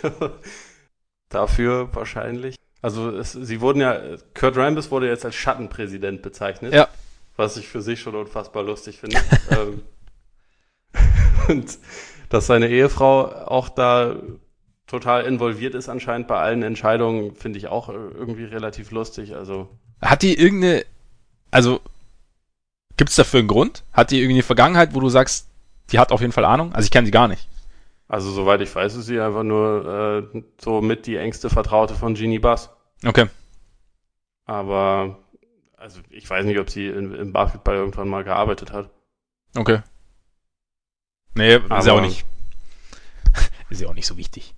Dafür 1.28 1.94
wahrscheinlich. 1.94 2.56
Also 2.82 3.10
es, 3.10 3.32
sie 3.32 3.60
wurden 3.60 3.80
ja, 3.80 4.00
Kurt 4.34 4.56
Rambis 4.56 4.90
wurde 4.90 5.08
jetzt 5.08 5.24
als 5.24 5.34
Schattenpräsident 5.34 6.22
bezeichnet. 6.22 6.72
Ja. 6.72 6.88
Was 7.36 7.56
ich 7.56 7.68
für 7.68 7.82
sich 7.82 8.00
schon 8.00 8.14
unfassbar 8.14 8.62
lustig 8.62 8.98
finde. 9.00 9.18
ähm, 9.50 9.82
und 11.48 11.78
dass 12.28 12.46
seine 12.46 12.68
Ehefrau 12.68 13.26
auch 13.26 13.68
da 13.68 14.16
total 14.90 15.24
involviert 15.24 15.74
ist 15.76 15.88
anscheinend 15.88 16.26
bei 16.26 16.40
allen 16.40 16.62
Entscheidungen, 16.62 17.36
finde 17.36 17.58
ich 17.58 17.68
auch 17.68 17.88
irgendwie 17.88 18.44
relativ 18.44 18.90
lustig. 18.90 19.36
Also 19.36 19.68
Hat 20.02 20.22
die 20.22 20.36
irgendeine, 20.36 20.84
also 21.52 21.80
gibt 22.96 23.10
es 23.10 23.16
dafür 23.16 23.38
einen 23.38 23.48
Grund? 23.48 23.84
Hat 23.92 24.10
die 24.10 24.18
irgendwie 24.18 24.34
eine 24.34 24.42
Vergangenheit, 24.42 24.92
wo 24.92 25.00
du 25.00 25.08
sagst, 25.08 25.46
die 25.92 25.98
hat 26.00 26.10
auf 26.10 26.20
jeden 26.20 26.32
Fall 26.32 26.44
Ahnung? 26.44 26.72
Also 26.74 26.86
ich 26.86 26.90
kenne 26.90 27.06
sie 27.06 27.12
gar 27.12 27.28
nicht. 27.28 27.48
Also 28.08 28.32
soweit 28.32 28.60
ich 28.62 28.74
weiß, 28.74 28.96
ist 28.96 29.06
sie 29.06 29.20
einfach 29.20 29.44
nur 29.44 30.24
äh, 30.34 30.42
so 30.60 30.80
mit 30.80 31.06
die 31.06 31.16
engste 31.16 31.50
Vertraute 31.50 31.94
von 31.94 32.14
Genie 32.14 32.40
Bass. 32.40 32.70
Okay. 33.06 33.28
Aber 34.44 35.18
also 35.76 36.00
ich 36.10 36.28
weiß 36.28 36.44
nicht, 36.46 36.58
ob 36.58 36.68
sie 36.68 36.88
in, 36.88 37.14
im 37.14 37.32
Basketball 37.32 37.76
irgendwann 37.76 38.08
mal 38.08 38.24
gearbeitet 38.24 38.72
hat. 38.72 38.90
Okay. 39.56 39.82
Nee, 41.36 41.54
ist 41.54 41.86
ja 41.86 41.92
auch 41.92 42.00
nicht. 42.00 42.26
Ist 43.70 43.80
ja 43.80 43.88
auch 43.88 43.94
nicht 43.94 44.06
so 44.06 44.16
wichtig. 44.16 44.52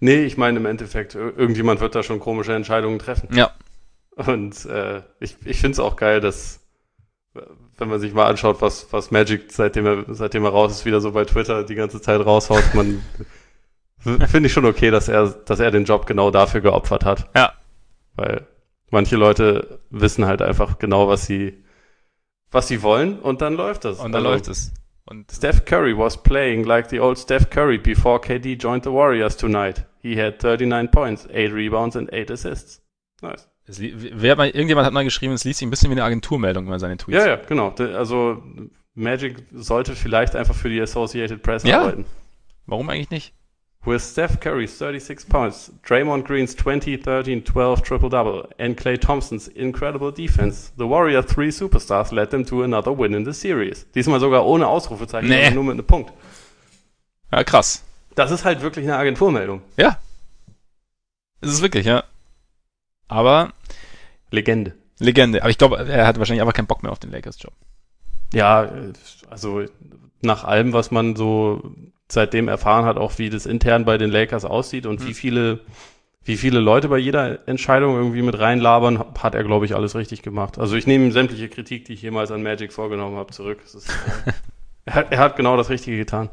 Nee, 0.00 0.22
ich 0.24 0.36
meine 0.36 0.58
im 0.58 0.66
Endeffekt, 0.66 1.14
ir- 1.14 1.36
irgendjemand 1.36 1.80
wird 1.80 1.94
da 1.94 2.02
schon 2.02 2.20
komische 2.20 2.54
Entscheidungen 2.54 2.98
treffen. 2.98 3.28
Ja. 3.34 3.50
Und 4.16 4.64
äh, 4.66 5.02
ich, 5.20 5.36
ich 5.44 5.60
finde 5.60 5.72
es 5.74 5.80
auch 5.80 5.96
geil, 5.96 6.20
dass, 6.20 6.60
wenn 7.76 7.88
man 7.88 8.00
sich 8.00 8.12
mal 8.14 8.26
anschaut, 8.26 8.60
was, 8.60 8.92
was 8.92 9.10
Magic, 9.10 9.52
seitdem 9.52 9.86
er, 9.86 10.04
seitdem 10.14 10.44
er 10.44 10.50
raus 10.50 10.72
ist, 10.72 10.84
wieder 10.86 11.00
so 11.00 11.12
bei 11.12 11.24
Twitter 11.24 11.64
die 11.64 11.74
ganze 11.74 12.00
Zeit 12.00 12.24
raushaut, 12.24 12.74
man 12.74 13.02
finde 13.98 14.46
ich 14.46 14.52
schon 14.52 14.64
okay, 14.66 14.90
dass 14.90 15.08
er, 15.08 15.28
dass 15.28 15.60
er 15.60 15.70
den 15.70 15.84
Job 15.84 16.06
genau 16.06 16.30
dafür 16.30 16.60
geopfert 16.62 17.04
hat. 17.04 17.28
Ja. 17.36 17.52
Weil 18.16 18.46
manche 18.90 19.16
Leute 19.16 19.80
wissen 19.90 20.24
halt 20.26 20.42
einfach 20.42 20.78
genau, 20.78 21.08
was 21.08 21.26
sie, 21.26 21.62
was 22.50 22.68
sie 22.68 22.82
wollen 22.82 23.18
und 23.18 23.42
dann 23.42 23.54
läuft 23.54 23.84
das. 23.84 24.00
Und 24.00 24.12
dann 24.12 24.22
Also, 24.26 24.32
läuft 24.34 24.48
es. 24.48 24.72
Und 25.10 25.30
Steph 25.32 25.64
Curry 25.64 25.96
was 25.96 26.22
playing 26.22 26.64
like 26.64 26.88
the 26.88 27.00
old 27.00 27.18
Steph 27.18 27.50
Curry 27.50 27.78
before 27.78 28.20
KD 28.20 28.56
joined 28.56 28.84
the 28.84 28.90
Warriors 28.92 29.36
tonight. 29.36 29.84
He 30.02 30.16
had 30.16 30.38
39 30.42 30.88
points, 30.88 31.26
8 31.32 31.52
rebounds 31.52 31.96
and 31.96 32.08
8 32.12 32.30
assists. 32.30 32.80
Nice. 33.20 33.48
wer 33.66 34.38
irgendjemand 34.38 34.86
hat 34.86 34.92
mal 34.92 35.04
geschrieben, 35.04 35.32
es 35.34 35.44
liest 35.44 35.58
sich 35.58 35.66
ein 35.66 35.70
bisschen 35.70 35.90
wie 35.90 35.94
eine 35.94 36.04
Agenturmeldung 36.04 36.66
über 36.66 36.78
seine 36.78 36.96
Tweets. 36.96 37.18
Ja, 37.18 37.26
ja, 37.26 37.36
genau. 37.36 37.70
Also 37.70 38.42
Magic 38.94 39.44
sollte 39.52 39.94
vielleicht 39.94 40.34
einfach 40.36 40.54
für 40.54 40.68
die 40.68 40.80
Associated 40.80 41.42
Press 41.42 41.64
Ja. 41.64 41.80
arbeiten. 41.82 42.04
Warum 42.66 42.88
eigentlich 42.88 43.10
nicht? 43.10 43.34
With 43.86 44.02
Steph 44.02 44.40
Curry's 44.40 44.72
36 44.76 45.24
points, 45.30 45.72
Draymond 45.82 46.24
Green's 46.26 46.54
20, 46.54 46.98
13, 46.98 47.42
12 47.44 47.82
triple-double, 47.82 48.46
and 48.58 48.76
Clay 48.76 48.98
Thompsons 48.98 49.48
incredible 49.48 50.12
defense, 50.12 50.70
the 50.76 50.84
Warrior 50.86 51.22
three 51.22 51.48
superstars 51.50 52.12
led 52.12 52.28
them 52.30 52.44
to 52.44 52.62
another 52.62 52.92
win 52.92 53.14
in 53.14 53.24
the 53.24 53.32
series. 53.32 53.86
Diesmal 53.94 54.20
sogar 54.20 54.44
ohne 54.44 54.66
Ausrufezeichen, 54.66 55.30
Nee. 55.30 55.50
nur 55.52 55.64
mit 55.64 55.72
einem 55.74 55.86
Punkt. 55.86 56.12
Ja, 57.32 57.42
krass. 57.42 57.82
Das 58.16 58.30
ist 58.30 58.44
halt 58.44 58.60
wirklich 58.60 58.84
eine 58.84 58.96
Agenturmeldung. 58.98 59.62
Ja. 59.78 59.98
Es 61.40 61.48
ist 61.50 61.62
wirklich, 61.62 61.86
ja. 61.86 62.04
Aber 63.08 63.54
Legende. 64.30 64.74
Legende. 64.98 65.40
Aber 65.40 65.50
ich 65.50 65.56
glaube, 65.56 65.78
er 65.88 66.06
hat 66.06 66.18
wahrscheinlich 66.18 66.42
einfach 66.42 66.52
keinen 66.52 66.66
Bock 66.66 66.82
mehr 66.82 66.92
auf 66.92 66.98
den 66.98 67.12
Lakers-Job. 67.12 67.54
Ja, 68.34 68.70
also 69.30 69.64
nach 70.20 70.44
allem, 70.44 70.74
was 70.74 70.90
man 70.90 71.16
so 71.16 71.74
seitdem 72.12 72.48
erfahren 72.48 72.84
hat, 72.84 72.96
auch 72.96 73.18
wie 73.18 73.30
das 73.30 73.46
intern 73.46 73.84
bei 73.84 73.98
den 73.98 74.10
Lakers 74.10 74.44
aussieht 74.44 74.86
und 74.86 75.00
Hm. 75.00 75.08
wie 75.08 75.14
viele, 75.14 75.60
wie 76.24 76.36
viele 76.36 76.60
Leute 76.60 76.88
bei 76.88 76.98
jeder 76.98 77.46
Entscheidung 77.48 77.96
irgendwie 77.96 78.22
mit 78.22 78.38
reinlabern, 78.38 79.02
hat 79.18 79.34
er, 79.34 79.44
glaube 79.44 79.66
ich, 79.66 79.74
alles 79.74 79.94
richtig 79.94 80.22
gemacht. 80.22 80.58
Also 80.58 80.76
ich 80.76 80.86
nehme 80.86 81.12
sämtliche 81.12 81.48
Kritik, 81.48 81.84
die 81.86 81.94
ich 81.94 82.02
jemals 82.02 82.30
an 82.30 82.42
Magic 82.42 82.72
vorgenommen 82.72 83.16
habe, 83.16 83.32
zurück. 83.32 83.58
Ist, 83.64 83.88
er, 84.84 84.94
hat, 84.94 85.12
er 85.12 85.18
hat 85.18 85.36
genau 85.36 85.56
das 85.56 85.70
Richtige 85.70 85.96
getan. 85.96 86.28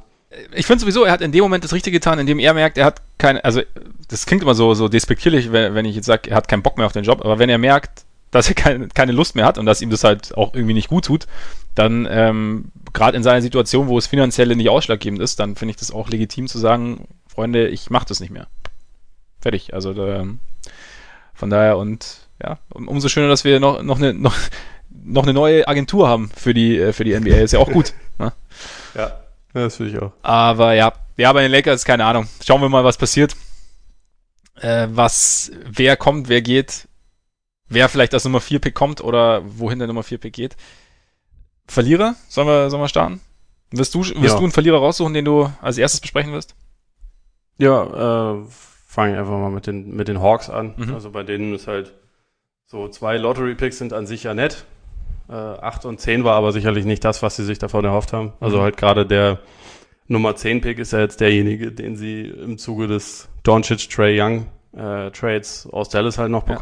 Ich 0.54 0.66
finde 0.66 0.82
sowieso, 0.82 1.06
er 1.06 1.14
hat 1.14 1.22
in 1.22 1.32
dem 1.32 1.42
Moment 1.42 1.64
das 1.64 1.72
Richtige 1.72 1.98
getan, 1.98 2.20
indem 2.20 2.40
er 2.40 2.54
merkt, 2.54 2.78
er 2.78 2.86
hat 2.86 3.02
keine, 3.18 3.46
also 3.46 3.62
das 4.10 4.26
klingt 4.26 4.44
immer 4.44 4.56
so, 4.56 4.74
so 4.74 4.90
despektierlich, 4.90 5.54
wenn, 5.54 5.74
wenn 5.74 5.86
ich 5.86 5.96
jetzt 5.96 6.06
sage, 6.06 6.30
er 6.30 6.36
hat 6.36 6.50
keinen 6.50 6.64
Bock 6.64 6.78
mehr 6.78 6.86
auf 6.86 6.92
den 6.92 7.06
Job, 7.06 7.24
aber 7.24 7.40
wenn 7.40 7.50
er 7.50 7.58
merkt, 7.58 8.06
dass 8.38 8.50
er 8.50 8.56
keine, 8.56 8.88
keine 8.90 9.12
Lust 9.12 9.36
mehr 9.36 9.46
hat 9.46 9.58
und 9.58 9.66
dass 9.66 9.82
ihm 9.82 9.90
das 9.90 10.04
halt 10.04 10.36
auch 10.38 10.54
irgendwie 10.54 10.74
nicht 10.74 10.90
gut 10.90 11.06
tut, 11.06 11.28
dann 11.76 12.08
ähm, 12.10 12.72
gerade 12.94 13.18
in 13.18 13.24
seiner 13.24 13.42
Situation, 13.42 13.88
wo 13.88 13.98
es 13.98 14.08
finanziell 14.08 14.56
nicht 14.56 14.70
ausschlaggebend 14.70 15.22
ist, 15.22 15.40
dann 15.40 15.56
finde 15.56 15.72
ich 15.72 15.78
das 15.78 15.92
auch 15.92 16.10
legitim 16.10 16.48
zu 16.48 16.58
sagen, 16.58 17.08
Freunde, 17.28 17.68
ich 17.68 17.90
mache 17.90 18.06
das 18.08 18.20
nicht 18.20 18.32
mehr. 18.32 18.48
Fertig. 19.40 19.74
Also 19.74 19.94
da, 19.94 20.26
von 21.34 21.50
daher 21.50 21.78
und 21.78 22.28
ja, 22.42 22.60
um, 22.74 22.88
umso 22.88 23.10
schöner, 23.10 23.28
dass 23.28 23.44
wir 23.44 23.60
noch, 23.60 23.82
noch, 23.84 23.98
eine, 23.98 24.14
noch, 24.14 24.36
noch 24.90 25.24
eine 25.24 25.34
neue 25.34 25.68
Agentur 25.68 26.08
haben 26.08 26.32
für 26.36 26.54
die, 26.54 26.78
äh, 26.78 26.94
für 26.94 27.04
die 27.04 27.18
NBA. 27.18 27.38
Ist 27.38 27.54
ja 27.54 27.60
auch 27.60 27.72
gut. 27.72 27.94
ne? 28.20 28.34
Ja, 28.96 29.20
das 29.54 29.78
finde 29.78 29.92
ich 29.92 30.00
auch. 30.00 30.12
Aber 30.22 30.74
ja, 30.74 30.94
ja, 31.18 31.34
bei 31.34 31.42
den 31.42 31.52
Lakers, 31.52 31.86
keine 31.86 32.06
Ahnung. 32.06 32.28
Schauen 32.46 32.62
wir 32.62 32.70
mal, 32.70 32.84
was 32.84 32.98
passiert. 32.98 33.36
Äh, 34.60 34.88
was, 34.92 35.52
wer 35.66 35.98
kommt, 35.98 36.30
wer 36.30 36.42
geht, 36.42 36.88
wer 37.70 37.90
vielleicht 37.90 38.14
als 38.14 38.24
Nummer 38.26 38.42
4 38.42 38.60
Pick 38.60 38.74
kommt 38.76 39.02
oder 39.02 39.42
wohin 39.46 39.80
der 39.80 39.88
Nummer 39.88 40.04
4 40.04 40.18
Pick 40.18 40.34
geht. 40.34 40.56
Verlierer? 41.68 42.16
Sollen 42.30 42.48
wir, 42.48 42.70
sollen 42.70 42.82
wir 42.84 42.88
starten? 42.88 43.20
Wirst 43.72 43.94
du, 43.94 44.00
wirst 44.00 44.16
Ja. 44.16 44.36
du 44.38 44.44
einen 44.44 44.52
Verlierer 44.52 44.78
raussuchen, 44.80 45.14
den 45.14 45.26
du 45.26 45.52
als 45.62 45.78
erstes 45.78 46.00
besprechen 46.00 46.32
wirst? 46.32 46.56
Ja, 47.58 47.84
äh, 47.84 48.46
fange 48.88 49.14
ich 49.14 49.20
einfach 49.20 49.38
mal 49.38 49.50
mit 49.52 49.68
den, 49.68 49.96
mit 49.96 50.08
den 50.08 50.22
Hawks 50.22 50.50
an. 50.50 50.74
Mhm. 50.78 50.94
Also 50.94 51.12
bei 51.12 51.24
denen 51.24 51.54
ist 51.54 51.68
halt 51.68 51.94
so 52.66 52.88
zwei 52.88 53.18
Lottery-Picks 53.18 53.78
sind 53.78 53.94
an 53.94 54.06
sich 54.08 54.24
ja 54.24 54.34
nett. 54.34 54.66
Äh, 55.30 55.34
8 55.34 55.84
und 55.86 56.00
10 56.00 56.24
war 56.24 56.36
aber 56.36 56.54
sicherlich 56.54 56.86
nicht 56.86 57.04
das, 57.04 57.22
was 57.22 57.36
sie 57.36 57.44
sich 57.44 57.60
davon 57.60 57.84
erhofft 57.84 58.14
haben. 58.14 58.32
Also 58.40 58.58
Mhm. 58.58 58.62
halt 58.62 58.78
gerade 58.78 59.06
der 59.06 59.40
Nummer 60.08 60.36
10 60.38 60.62
Pick 60.62 60.80
ist 60.80 60.94
ja 60.94 61.00
jetzt 61.00 61.20
derjenige, 61.20 61.72
den 61.74 61.98
sie 61.98 62.22
im 62.22 62.58
Zuge 62.58 62.88
des 62.88 63.28
Doncic 63.44 63.90
Trey 63.90 64.20
Young 64.22 64.46
äh, 64.74 65.12
Trades 65.12 65.68
aus 65.72 65.90
Dallas 65.90 66.18
halt 66.18 66.32
noch 66.32 66.48
Ja. 66.48 66.56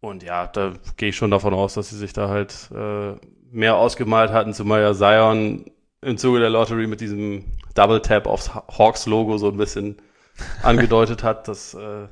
Und 0.00 0.22
ja, 0.22 0.46
da 0.46 0.72
gehe 0.96 1.10
ich 1.10 1.16
schon 1.16 1.30
davon 1.30 1.52
aus, 1.54 1.74
dass 1.74 1.90
sie 1.90 1.96
sich 1.98 2.12
da 2.12 2.28
halt 2.28 2.70
äh, 2.74 3.14
mehr 3.50 3.76
ausgemalt 3.76 4.30
hatten, 4.32 4.54
zumal 4.54 4.80
ja 4.80 4.94
Zion 4.94 5.66
im 6.02 6.16
Zuge 6.16 6.40
der 6.40 6.50
Lottery 6.50 6.86
mit 6.86 7.00
diesem 7.02 7.44
Double 7.74 8.00
Tap 8.00 8.26
aufs 8.26 8.54
Ha- 8.54 8.64
Hawks 8.78 9.06
Logo 9.06 9.36
so 9.38 9.48
ein 9.50 9.58
bisschen 9.58 9.96
angedeutet 10.62 11.22
hat, 11.22 11.48
dass 11.48 11.74
äh, 11.74 12.08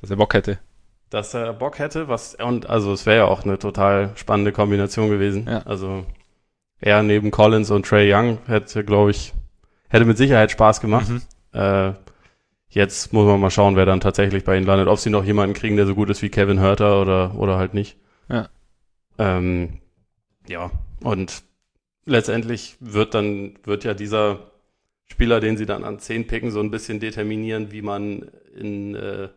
Dass 0.00 0.10
er 0.10 0.16
Bock 0.16 0.34
hätte. 0.34 0.58
dass 1.10 1.32
er 1.34 1.52
Bock 1.52 1.78
hätte, 1.78 2.08
was 2.08 2.34
und 2.34 2.68
also 2.68 2.92
es 2.92 3.06
wäre 3.06 3.18
ja 3.18 3.24
auch 3.26 3.44
eine 3.44 3.58
total 3.58 4.10
spannende 4.16 4.50
Kombination 4.52 5.08
gewesen. 5.08 5.46
Ja. 5.48 5.62
Also 5.64 6.04
er 6.80 7.02
neben 7.02 7.30
Collins 7.30 7.70
und 7.70 7.86
Trey 7.86 8.12
Young 8.12 8.38
hätte, 8.46 8.84
glaube 8.84 9.12
ich, 9.12 9.32
hätte 9.88 10.04
mit 10.04 10.18
Sicherheit 10.18 10.50
Spaß 10.50 10.80
gemacht. 10.80 11.08
Mhm. 11.08 11.22
Äh, 11.52 11.92
jetzt 12.76 13.12
muss 13.12 13.26
man 13.26 13.40
mal 13.40 13.50
schauen, 13.50 13.74
wer 13.74 13.86
dann 13.86 14.00
tatsächlich 14.00 14.44
bei 14.44 14.56
ihnen 14.56 14.66
landet. 14.66 14.86
Ob 14.88 14.98
sie 14.98 15.10
noch 15.10 15.24
jemanden 15.24 15.54
kriegen, 15.54 15.76
der 15.76 15.86
so 15.86 15.94
gut 15.94 16.10
ist 16.10 16.20
wie 16.22 16.28
Kevin 16.28 16.60
Hurter 16.60 17.00
oder 17.00 17.34
oder 17.34 17.56
halt 17.56 17.74
nicht. 17.74 17.96
Ja. 18.28 18.48
Ähm, 19.18 19.80
ja. 20.46 20.70
Und 21.02 21.42
letztendlich 22.04 22.76
wird 22.80 23.14
dann 23.14 23.58
wird 23.64 23.84
ja 23.84 23.94
dieser 23.94 24.50
Spieler, 25.06 25.40
den 25.40 25.56
sie 25.56 25.66
dann 25.66 25.84
an 25.84 25.98
10 25.98 26.26
picken, 26.26 26.50
so 26.50 26.60
ein 26.60 26.70
bisschen 26.70 27.00
determinieren, 27.00 27.72
wie 27.72 27.82
man 27.82 28.22
in 28.54 28.94
äh, 28.94 29.28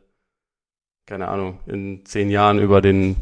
keine 1.05 1.29
Ahnung, 1.29 1.59
in 1.65 2.05
zehn 2.05 2.29
Jahren 2.29 2.59
über 2.59 2.81
den, 2.81 3.15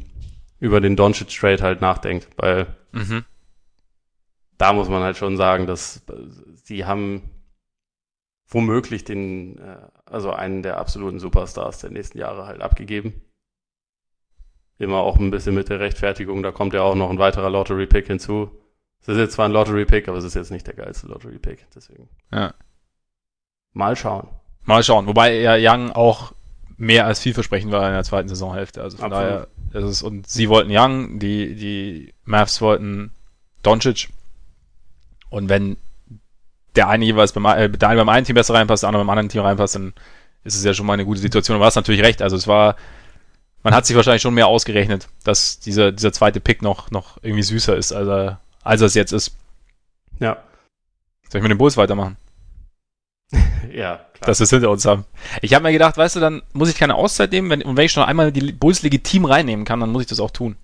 über 0.60 0.82
den 0.82 0.96
Doncic 0.98 1.30
Trade 1.30 1.64
halt 1.64 1.80
nachdenkt, 1.82 2.28
weil 2.36 2.68
Mhm. 2.92 3.24
da 4.58 4.74
muss 4.74 4.90
man 4.90 5.04
halt 5.04 5.16
schon 5.18 5.38
sagen, 5.38 5.68
dass 5.68 6.02
sie 6.64 6.84
haben 6.86 7.22
womöglich 8.48 9.04
den, 9.04 9.58
äh, 9.60 9.78
also 10.06 10.32
einen 10.32 10.64
der 10.64 10.78
absoluten 10.78 11.20
Superstars 11.20 11.80
der 11.80 11.92
nächsten 11.92 12.18
Jahre 12.18 12.46
halt 12.46 12.62
abgegeben. 12.62 13.22
Immer 14.80 14.98
auch 14.98 15.18
ein 15.18 15.32
bisschen 15.32 15.56
mit 15.56 15.70
der 15.70 15.80
Rechtfertigung, 15.80 16.44
da 16.44 16.52
kommt 16.52 16.74
ja 16.74 16.82
auch 16.82 16.96
noch 16.96 17.10
ein 17.10 17.20
weiterer 17.20 17.50
Lottery-Pick 17.50 18.08
hinzu. 18.08 18.52
Es 19.02 19.08
ist 19.10 19.18
jetzt 19.18 19.34
zwar 19.34 19.46
ein 19.46 19.52
Lottery-Pick, 19.52 20.08
aber 20.08 20.18
es 20.18 20.24
ist 20.24 20.36
jetzt 20.36 20.52
nicht 20.52 20.68
der 20.68 20.76
geilste 20.76 21.08
Lottery-Pick, 21.08 21.68
deswegen. 21.76 22.10
Ja. 22.32 22.54
Mal 23.74 23.96
schauen. 23.96 24.28
Mal 24.64 24.84
schauen. 24.84 25.08
Wobei 25.08 25.40
ja 25.40 25.56
Young 25.58 25.92
auch 25.92 26.34
mehr 26.78 27.06
als 27.06 27.20
vielversprechend 27.20 27.72
war 27.72 27.88
in 27.88 27.94
der 27.94 28.04
zweiten 28.04 28.30
Saisonhälfte. 28.30 28.82
Also 28.82 28.98
von 28.98 29.12
Absolut. 29.12 29.48
daher 29.72 29.88
Ist, 29.88 30.04
und 30.04 30.28
sie 30.28 30.50
wollten 30.50 30.70
Young, 30.72 31.20
die, 31.20 31.56
die 31.56 32.14
Mavs 32.24 32.62
wollten 32.62 33.12
Doncic. 33.64 34.10
Und 35.30 35.50
wenn 35.50 35.78
der 36.78 36.88
eine 36.88 37.04
jeweils 37.04 37.34
beim, 37.34 37.46
äh, 37.46 37.70
der 37.70 37.90
eine 37.90 38.00
beim 38.00 38.10
einen 38.10 38.26
Team 38.26 38.36
besser 38.36 38.54
reinpasst, 38.54 38.84
der 38.84 38.90
andere 38.90 39.04
beim 39.04 39.10
anderen 39.10 39.30
Team 39.30 39.42
reinpasst, 39.42 39.76
dann 39.76 39.94
ist 40.44 40.56
es 40.56 40.64
ja 40.64 40.74
schon 40.74 40.86
mal 40.86 40.94
eine 40.94 41.06
gute 41.06 41.20
Situation. 41.20 41.56
Und 41.56 41.62
du 41.62 41.66
hast 41.66 41.76
natürlich 41.76 42.02
recht. 42.02 42.22
Also 42.22 42.36
es 42.36 42.48
war, 42.48 42.78
man 43.64 43.74
hat 43.76 43.86
sich 43.86 43.96
wahrscheinlich 43.96 44.22
schon 44.22 44.34
mehr 44.34 44.48
ausgerechnet, 44.48 45.10
dass 45.24 45.60
dieser, 45.60 45.92
dieser 45.92 46.14
zweite 46.14 46.40
Pick 46.40 46.62
noch, 46.62 46.92
noch 46.92 47.18
irgendwie 47.22 47.44
süßer 47.44 47.76
ist, 47.76 47.92
als 47.92 48.08
er, 48.08 48.40
als 48.64 48.82
er 48.82 48.88
es 48.88 48.94
jetzt 48.94 49.12
ist. 49.12 49.36
Ja. 50.20 50.38
Soll 51.30 51.40
ich 51.40 51.44
mit 51.44 51.52
dem 51.52 51.58
Bulls 51.58 51.76
weitermachen? 51.76 52.16
ja, 53.74 53.96
klar. 54.14 54.28
Dass 54.28 54.40
wir 54.40 54.46
es 54.46 54.50
hinter 54.50 54.70
uns 54.70 54.86
haben. 54.86 55.04
Ich 55.42 55.54
habe 55.54 55.64
mir 55.64 55.74
gedacht, 55.74 55.98
weißt 55.98 56.16
du, 56.16 56.20
dann 56.22 56.44
muss 56.54 56.70
ich 56.70 56.78
keine 56.78 56.96
Auszeit 56.96 57.32
nehmen, 57.32 57.50
wenn, 57.50 57.62
und 57.64 57.76
wenn 57.76 57.86
ich 57.86 57.92
schon 57.92 58.04
einmal 58.04 58.32
die 58.32 58.54
Bulls 58.54 58.84
legitim 58.84 59.26
reinnehmen 59.26 59.66
kann, 59.66 59.82
dann 59.82 59.92
muss 59.92 60.04
ich 60.04 60.08
das 60.08 60.22
auch 60.22 60.32
tun. 60.32 60.56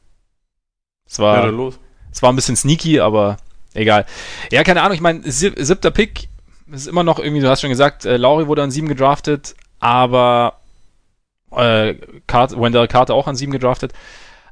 Es 1.05 1.20
war, 1.20 1.51
ja, 1.51 1.72
es 2.11 2.22
war 2.22 2.32
ein 2.32 2.36
bisschen 2.36 2.55
sneaky, 2.55 3.01
aber 3.01 3.38
egal. 3.74 4.05
Ja, 4.51 4.63
keine 4.63 4.82
Ahnung, 4.82 4.95
ich 4.95 5.01
meine, 5.01 5.21
siebter 5.26 5.91
Pick 5.91 6.30
ist 6.71 6.88
immer 6.88 7.03
noch 7.03 7.19
irgendwie, 7.19 7.41
du 7.41 7.49
hast 7.49 7.61
schon 7.61 7.69
gesagt, 7.69 8.05
äh, 8.05 8.17
Lauri 8.17 8.47
wurde 8.47 8.63
an 8.63 8.71
sieben 8.71 8.88
gedraftet, 8.88 9.55
aber 9.80 10.59
äh, 11.51 11.95
Carter, 12.28 12.59
Wendell 12.59 12.88
Carter 12.88 13.13
auch 13.13 13.28
an 13.28 13.36
sieben 13.36 13.51
gedraftet. 13.51 13.93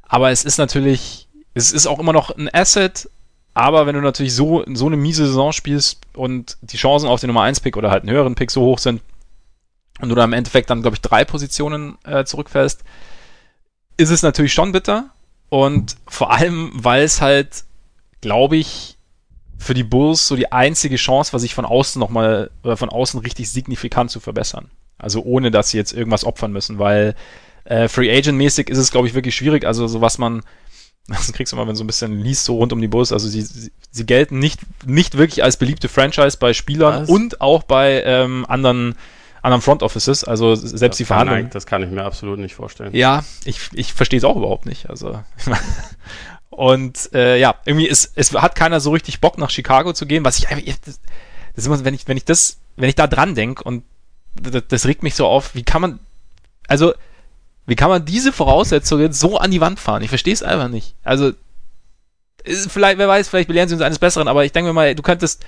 Aber 0.02 0.30
es 0.30 0.44
ist 0.44 0.58
natürlich, 0.58 1.28
es 1.54 1.72
ist 1.72 1.86
auch 1.86 1.98
immer 1.98 2.12
noch 2.12 2.30
ein 2.30 2.52
Asset, 2.52 3.08
aber 3.54 3.86
wenn 3.86 3.94
du 3.94 4.00
natürlich 4.00 4.34
so, 4.34 4.64
so 4.72 4.86
eine 4.86 4.96
miese 4.96 5.26
Saison 5.26 5.52
spielst 5.52 6.00
und 6.14 6.56
die 6.62 6.76
Chancen 6.76 7.08
auf 7.08 7.20
den 7.20 7.28
Nummer 7.28 7.42
1 7.42 7.60
Pick 7.60 7.76
oder 7.76 7.90
halt 7.90 8.02
einen 8.02 8.12
höheren 8.12 8.34
Pick 8.34 8.50
so 8.50 8.62
hoch 8.62 8.78
sind 8.78 9.02
und 10.00 10.08
du 10.08 10.14
da 10.14 10.24
im 10.24 10.32
Endeffekt 10.32 10.70
dann, 10.70 10.82
glaube 10.82 10.96
ich, 10.96 11.02
drei 11.02 11.24
Positionen 11.24 11.98
äh, 12.04 12.24
zurückfällst, 12.24 12.82
ist 13.96 14.10
es 14.10 14.22
natürlich 14.22 14.52
schon 14.52 14.72
bitter. 14.72 15.10
Und 15.48 15.96
vor 16.06 16.32
allem, 16.32 16.70
weil 16.74 17.02
es 17.02 17.20
halt, 17.20 17.64
glaube 18.22 18.56
ich, 18.56 18.96
für 19.58 19.74
die 19.74 19.84
Bulls 19.84 20.26
so 20.26 20.36
die 20.36 20.50
einzige 20.50 20.96
Chance 20.96 21.32
war, 21.32 21.40
sich 21.40 21.54
von 21.54 21.64
außen 21.64 22.00
nochmal, 22.00 22.50
oder 22.62 22.76
von 22.76 22.88
außen 22.88 23.20
richtig 23.20 23.50
signifikant 23.50 24.10
zu 24.10 24.20
verbessern. 24.20 24.70
Also 24.98 25.22
ohne, 25.22 25.50
dass 25.50 25.70
sie 25.70 25.78
jetzt 25.78 25.92
irgendwas 25.92 26.24
opfern 26.24 26.52
müssen, 26.52 26.78
weil 26.78 27.14
äh, 27.64 27.88
Free 27.88 28.10
Agent 28.10 28.38
mäßig 28.38 28.68
ist 28.70 28.78
es, 28.78 28.90
glaube 28.90 29.08
ich, 29.08 29.14
wirklich 29.14 29.34
schwierig. 29.34 29.64
Also 29.64 29.86
so 29.86 30.00
was 30.00 30.18
man, 30.18 30.42
das 31.08 31.32
kriegst 31.32 31.52
du 31.52 31.56
mal, 31.56 31.66
wenn 31.66 31.76
so 31.76 31.84
ein 31.84 31.88
bisschen 31.88 32.20
liest, 32.20 32.44
so 32.44 32.56
rund 32.56 32.72
um 32.72 32.80
die 32.80 32.88
Bulls. 32.88 33.12
Also 33.12 33.28
sie, 33.28 33.42
sie, 33.42 33.72
sie 33.90 34.06
gelten 34.06 34.38
nicht, 34.38 34.60
nicht 34.86 35.16
wirklich 35.16 35.42
als 35.42 35.56
beliebte 35.56 35.88
Franchise 35.88 36.36
bei 36.38 36.52
Spielern 36.52 37.02
was? 37.02 37.08
und 37.08 37.40
auch 37.40 37.62
bei 37.62 38.02
ähm, 38.04 38.46
anderen 38.48 38.96
anderen 39.42 39.60
Front 39.60 39.82
Offices, 39.82 40.22
also 40.22 40.54
selbst 40.54 40.82
das 40.82 40.96
die 40.98 41.04
Verhandlungen. 41.04 41.50
Das 41.50 41.66
kann 41.66 41.82
ich 41.82 41.90
mir 41.90 42.04
absolut 42.04 42.38
nicht 42.38 42.54
vorstellen. 42.54 42.94
Ja, 42.94 43.24
ich, 43.44 43.58
ich 43.72 43.92
verstehe 43.92 44.18
es 44.18 44.24
auch 44.24 44.36
überhaupt 44.36 44.66
nicht. 44.66 44.88
Also 44.88 45.20
und 46.52 47.08
äh, 47.14 47.38
ja, 47.38 47.54
irgendwie 47.64 47.88
ist 47.88 48.12
es 48.14 48.34
hat 48.34 48.54
keiner 48.54 48.78
so 48.78 48.90
richtig 48.90 49.22
Bock 49.22 49.38
nach 49.38 49.48
Chicago 49.48 49.94
zu 49.94 50.04
gehen, 50.04 50.22
was 50.22 50.38
ich 50.38 50.48
einfach 50.50 50.64
das, 50.84 51.00
das 51.54 51.64
ist 51.64 51.66
immer, 51.66 51.82
wenn 51.82 51.94
ich 51.94 52.06
wenn 52.06 52.18
ich 52.18 52.26
das 52.26 52.58
wenn 52.76 52.90
ich 52.90 52.94
da 52.94 53.06
dran 53.06 53.34
denke 53.34 53.64
und 53.64 53.84
das, 54.34 54.62
das 54.68 54.86
regt 54.86 55.02
mich 55.02 55.14
so 55.14 55.26
auf, 55.26 55.54
wie 55.54 55.62
kann 55.62 55.80
man 55.80 55.98
also 56.68 56.92
wie 57.64 57.74
kann 57.74 57.88
man 57.88 58.04
diese 58.04 58.32
Voraussetzungen 58.32 59.14
so 59.14 59.38
an 59.38 59.50
die 59.50 59.62
Wand 59.62 59.80
fahren? 59.80 60.02
Ich 60.02 60.10
verstehe 60.10 60.34
es 60.34 60.42
einfach 60.42 60.68
nicht. 60.68 60.94
Also 61.02 61.32
vielleicht 62.44 62.98
wer 62.98 63.08
weiß, 63.08 63.30
vielleicht 63.30 63.48
belehren 63.48 63.70
sie 63.70 63.74
uns 63.74 63.82
eines 63.82 63.98
Besseren, 63.98 64.28
aber 64.28 64.44
ich 64.44 64.52
denke 64.52 64.68
mir 64.68 64.74
mal, 64.74 64.94
du 64.94 65.02
könntest 65.02 65.46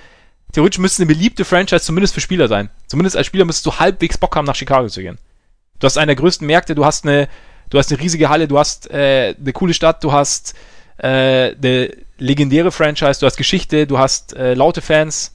theoretisch 0.55 0.79
müsste 0.79 1.03
eine 1.03 1.13
beliebte 1.13 1.45
Franchise 1.45 1.85
zumindest 1.85 2.15
für 2.15 2.23
Spieler 2.23 2.49
sein. 2.49 2.71
Zumindest 2.87 3.17
als 3.19 3.27
Spieler 3.27 3.45
müsstest 3.45 3.67
du 3.67 3.79
halbwegs 3.79 4.17
Bock 4.17 4.35
haben, 4.37 4.47
nach 4.47 4.55
Chicago 4.55 4.89
zu 4.89 5.03
gehen. 5.03 5.19
Du 5.81 5.85
hast 5.85 5.99
einen 5.99 6.09
der 6.09 6.17
größten 6.17 6.47
Märkte, 6.47 6.75
du 6.75 6.87
hast 6.87 7.05
eine, 7.05 7.29
du 7.69 7.79
hast 7.79 7.93
eine 7.93 8.01
riesige 8.01 8.31
Halle, 8.31 8.49
du 8.49 8.59
hast 8.59 8.91
äh, 8.91 9.35
eine 9.39 9.53
coole 9.53 9.75
Stadt, 9.75 10.03
du 10.03 10.13
hast 10.13 10.55
äh, 10.99 11.55
eine 11.57 11.91
legendäre 12.19 12.73
Franchise, 12.73 13.21
du 13.21 13.27
hast 13.27 13.37
Geschichte, 13.37 13.87
du 13.87 13.99
hast 13.99 14.35
äh, 14.37 14.55
laute 14.55 14.81
Fans. 14.81 15.35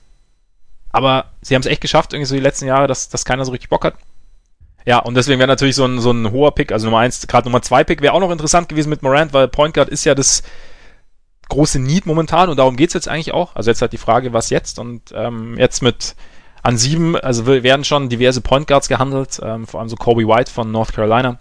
Aber 0.92 1.26
sie 1.42 1.54
haben 1.54 1.62
es 1.62 1.68
echt 1.68 1.82
geschafft, 1.82 2.14
irgendwie 2.14 2.28
so 2.28 2.36
die 2.36 2.42
letzten 2.42 2.66
Jahre, 2.66 2.88
dass, 2.88 3.10
dass 3.10 3.26
keiner 3.26 3.46
so 3.46 3.52
richtig 3.52 3.70
Bock 3.70 3.86
hat. 3.86 3.96
Ja, 4.86 5.00
und 5.00 5.16
deswegen 5.16 5.40
wäre 5.40 5.48
natürlich 5.48 5.76
so 5.76 5.86
ein, 5.86 6.00
so 6.00 6.12
ein 6.12 6.32
hoher 6.32 6.56
Pick, 6.56 6.72
also 6.72 6.88
Nummer 6.88 7.00
eins, 7.00 7.28
gerade 7.28 7.48
Nummer 7.48 7.62
zwei 7.62 7.84
Pick 7.84 8.02
wäre 8.02 8.14
auch 8.14 8.20
noch 8.20 8.32
interessant 8.32 8.70
gewesen 8.70 8.90
mit 8.90 9.04
Morant, 9.04 9.34
weil 9.34 9.48
Point 9.48 9.76
Guard 9.76 9.90
ist 9.90 10.06
ja 10.06 10.16
das, 10.16 10.42
große 11.50 11.80
Need 11.80 12.06
momentan 12.06 12.50
und 12.50 12.58
darum 12.58 12.78
geht's 12.78 12.94
jetzt 12.94 13.10
eigentlich 13.10 13.34
auch. 13.34 13.56
Also 13.56 13.70
jetzt 13.70 13.82
halt 13.82 13.92
die 13.92 13.98
Frage, 13.98 14.32
was 14.32 14.50
jetzt 14.50 14.80
und 14.80 15.12
ähm, 15.14 15.58
jetzt 15.58 15.82
mit 15.82 16.16
an 16.62 16.78
sieben, 16.78 17.16
also 17.16 17.48
werden 17.48 17.84
schon 17.84 18.10
diverse 18.10 18.42
Point 18.42 18.68
Guards 18.68 18.88
gehandelt, 18.88 19.40
ähm, 19.44 19.66
vor 19.68 19.80
allem 19.80 19.90
so 19.90 19.96
Kobe 19.96 20.28
White 20.28 20.52
von 20.52 20.72
North 20.72 20.94
Carolina. 20.94 21.40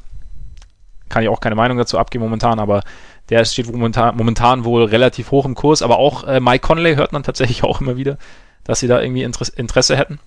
Kann 1.09 1.23
ich 1.23 1.29
auch 1.29 1.41
keine 1.41 1.55
Meinung 1.55 1.79
dazu 1.79 1.99
abgeben 1.99 2.25
momentan, 2.25 2.59
aber 2.59 2.83
der 3.31 3.45
steht 3.45 3.71
momentan, 3.71 4.17
momentan 4.17 4.65
wohl 4.65 4.85
relativ 4.85 5.31
hoch 5.31 5.45
im 5.45 5.55
Kurs, 5.55 5.83
aber 5.83 5.99
auch 5.99 6.25
äh, 6.25 6.41
Mike 6.41 6.67
Conley 6.67 6.97
hört 6.97 7.13
man 7.13 7.23
tatsächlich 7.23 7.63
auch 7.65 7.81
immer 7.81 7.97
wieder, 7.97 8.19
dass 8.65 8.81
sie 8.81 8.89
da 8.89 9.01
irgendwie 9.01 9.23
Interesse, 9.23 9.53
Interesse 9.57 9.97
hätten. 9.97 10.19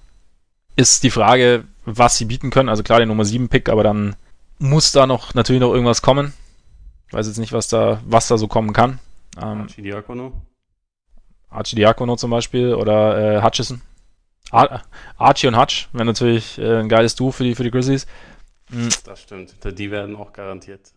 Ist 0.76 1.04
die 1.04 1.12
Frage, 1.12 1.66
was 1.86 2.18
sie 2.18 2.26
bieten 2.26 2.49
können. 2.49 2.70
Also 2.70 2.84
klar, 2.84 2.99
der 2.99 3.08
Nummer 3.08 3.26
7 3.26 3.49
Pick, 3.49 3.70
aber 3.70 3.84
dann 3.84 4.16
muss 4.58 4.91
da 4.91 5.08
noch 5.08 5.34
natürlich 5.34 5.62
noch 5.62 5.74
irgendwas 5.74 6.02
kommen. 6.02 6.34
Ich 7.08 7.14
weiß 7.14 7.28
jetzt 7.28 7.39
nicht, 7.39 7.52
was 7.52 7.68
da, 7.68 7.99
was 8.06 8.28
da 8.28 8.38
so 8.38 8.47
kommen 8.47 8.72
kann. 8.72 8.99
Ähm, 9.38 9.62
Archidiakono. 9.62 10.34
Archidiakono 11.49 12.16
zum 12.16 12.32
Beispiel 12.32 12.74
oder 12.74 13.38
äh, 13.38 13.43
Hutchison. 13.43 13.82
Ar 14.52 14.84
Archie 15.18 15.47
und 15.47 15.58
Hutch 15.58 15.89
wären 15.93 16.08
natürlich 16.08 16.58
äh, 16.58 16.80
ein 16.80 16.89
geiles 16.89 17.16
Duo 17.16 17.32
für 17.32 17.43
die, 17.43 17.56
für 17.56 17.64
die 17.64 17.72
Grizzlies. 17.72 18.06
Mhm. 18.70 18.89
Das 19.06 19.22
stimmt. 19.22 19.56
Die 19.64 19.91
werden 19.91 20.16
auch 20.16 20.32
garantiert 20.32 20.93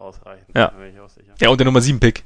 ausreichen. 0.00 0.46
Ja. 0.54 0.72
ja, 1.40 1.48
und 1.48 1.58
der 1.58 1.64
Nummer 1.64 1.80
7 1.80 2.00
Pick. 2.00 2.24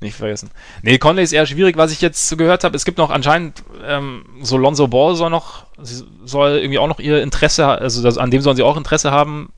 Nicht 0.00 0.16
vergessen. 0.16 0.50
Nee, 0.82 0.98
Conley 0.98 1.22
ist 1.22 1.32
eher 1.32 1.46
schwierig, 1.46 1.76
was 1.76 1.92
ich 1.92 2.00
jetzt 2.00 2.28
so 2.28 2.36
gehört 2.36 2.64
habe. 2.64 2.76
Es 2.76 2.84
gibt 2.84 2.98
noch 2.98 3.10
anscheinend, 3.10 3.62
ähm, 3.84 4.24
so 4.42 4.56
Lonzo 4.56 4.88
Ball 4.88 5.14
soll 5.14 5.30
noch, 5.30 5.66
soll 5.78 6.58
irgendwie 6.58 6.80
auch 6.80 6.88
noch 6.88 6.98
ihr 6.98 7.22
Interesse, 7.22 7.66
also 7.66 8.02
das, 8.02 8.18
an 8.18 8.32
dem 8.32 8.42
sollen 8.42 8.56
sie 8.56 8.64
auch 8.64 8.76
Interesse 8.76 9.12
haben. 9.12 9.52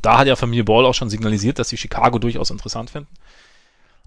Da 0.00 0.18
hat 0.18 0.26
ja 0.26 0.34
Familie 0.34 0.64
Ball 0.64 0.86
auch 0.86 0.94
schon 0.94 1.10
signalisiert, 1.10 1.58
dass 1.58 1.68
sie 1.68 1.76
Chicago 1.76 2.18
durchaus 2.18 2.50
interessant 2.50 2.88
finden. 2.88 3.08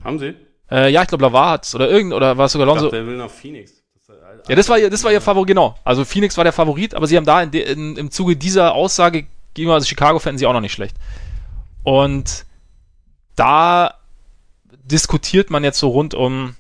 Haben 0.04 0.18
sie? 0.18 0.34
Äh, 0.72 0.92
ja, 0.92 1.04
ich 1.04 1.08
glaube, 1.08 1.24
Lavar 1.24 1.52
hat 1.52 1.76
oder 1.76 1.90
irgend 1.90 2.14
oder 2.14 2.36
war 2.38 2.48
es 2.48 2.52
sogar 2.52 2.66
Lonzo. 2.66 2.86
Ich 2.86 2.92
dachte, 2.92 3.04
der 3.04 3.08
will 3.08 3.18
nach 3.18 3.30
Phoenix. 3.30 3.84
Das 4.08 4.18
ja, 4.50 4.56
das 4.56 4.70
war 4.70 4.80
ihr, 4.80 4.90
das 4.90 5.04
war 5.04 5.12
ihr 5.12 5.22
Favorit, 5.22 5.48
genau. 5.48 5.78
Also 5.84 6.04
Phoenix 6.04 6.36
war 6.38 6.44
der 6.44 6.54
Favorit, 6.54 6.96
aber 6.96 7.06
sie 7.06 7.16
haben 7.16 7.26
da 7.26 7.42
in, 7.42 7.52
in, 7.54 7.96
im 7.96 8.12
Zuge 8.12 8.36
dieser 8.36 8.74
Aussage 8.74 9.28
gegenüber 9.54 9.76
also 9.76 9.86
Chicago 9.86 10.20
fänden 10.20 10.40
sie 10.40 10.48
auch 10.48 10.54
noch 10.54 10.62
nicht 10.62 10.74
schlecht. 10.74 10.96
Und 11.84 12.46
da 13.36 13.96
diskutiert 14.84 15.50
man 15.50 15.64
jetzt 15.64 15.80
so 15.80 15.90
rund 15.90 16.14
um 16.14 16.56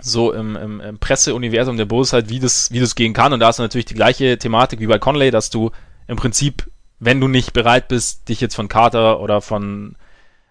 so 0.00 0.32
im, 0.32 0.56
im, 0.56 0.80
im 0.80 0.98
Presseuniversum 0.98 1.76
der 1.76 1.84
Bulls 1.84 2.12
halt, 2.12 2.28
wie 2.28 2.40
das, 2.40 2.70
wie 2.72 2.80
das 2.80 2.94
gehen 2.94 3.12
kann. 3.12 3.32
Und 3.32 3.40
da 3.40 3.48
ist 3.48 3.58
natürlich 3.58 3.86
die 3.86 3.94
gleiche 3.94 4.38
Thematik 4.38 4.80
wie 4.80 4.86
bei 4.86 4.98
Conley, 4.98 5.30
dass 5.30 5.50
du 5.50 5.70
im 6.08 6.16
Prinzip, 6.16 6.68
wenn 6.98 7.20
du 7.20 7.28
nicht 7.28 7.52
bereit 7.52 7.88
bist, 7.88 8.28
dich 8.28 8.40
jetzt 8.40 8.54
von 8.54 8.68
Carter 8.68 9.20
oder 9.20 9.40
von 9.40 9.96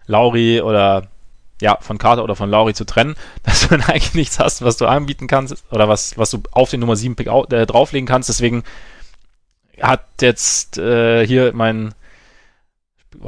Lauri 0.08 0.62
oder 0.62 1.08
ja, 1.62 1.78
von 1.80 1.98
Carter 1.98 2.24
oder 2.24 2.36
von 2.36 2.50
Lauri 2.50 2.74
zu 2.74 2.86
trennen, 2.86 3.16
dass 3.44 3.62
du 3.62 3.68
dann 3.70 3.84
eigentlich 3.84 4.14
nichts 4.14 4.40
hast, 4.40 4.64
was 4.64 4.78
du 4.78 4.88
anbieten 4.88 5.28
kannst 5.28 5.64
oder 5.72 5.88
was, 5.88 6.18
was 6.18 6.32
du 6.32 6.42
auf 6.52 6.70
den 6.70 6.80
Nummer 6.80 6.96
7 6.96 7.16
Pick 7.16 7.28
äh, 7.28 7.66
drauflegen 7.66 8.08
kannst. 8.08 8.30
Deswegen 8.30 8.64
hat 9.82 10.06
jetzt 10.22 10.78
äh, 10.78 11.26
hier 11.26 11.52
mein 11.54 11.94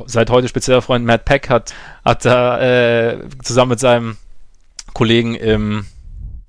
seit 0.06 0.30
heute 0.30 0.48
spezieller 0.48 0.82
Freund 0.82 1.06
Matt 1.06 1.26
Peck 1.26 1.50
hat, 1.50 1.74
hat 2.04 2.26
da 2.26 2.60
äh, 2.60 3.20
zusammen 3.44 3.70
mit 3.70 3.80
seinem 3.80 4.18
Kollegen 4.94 5.36
im, 5.36 5.86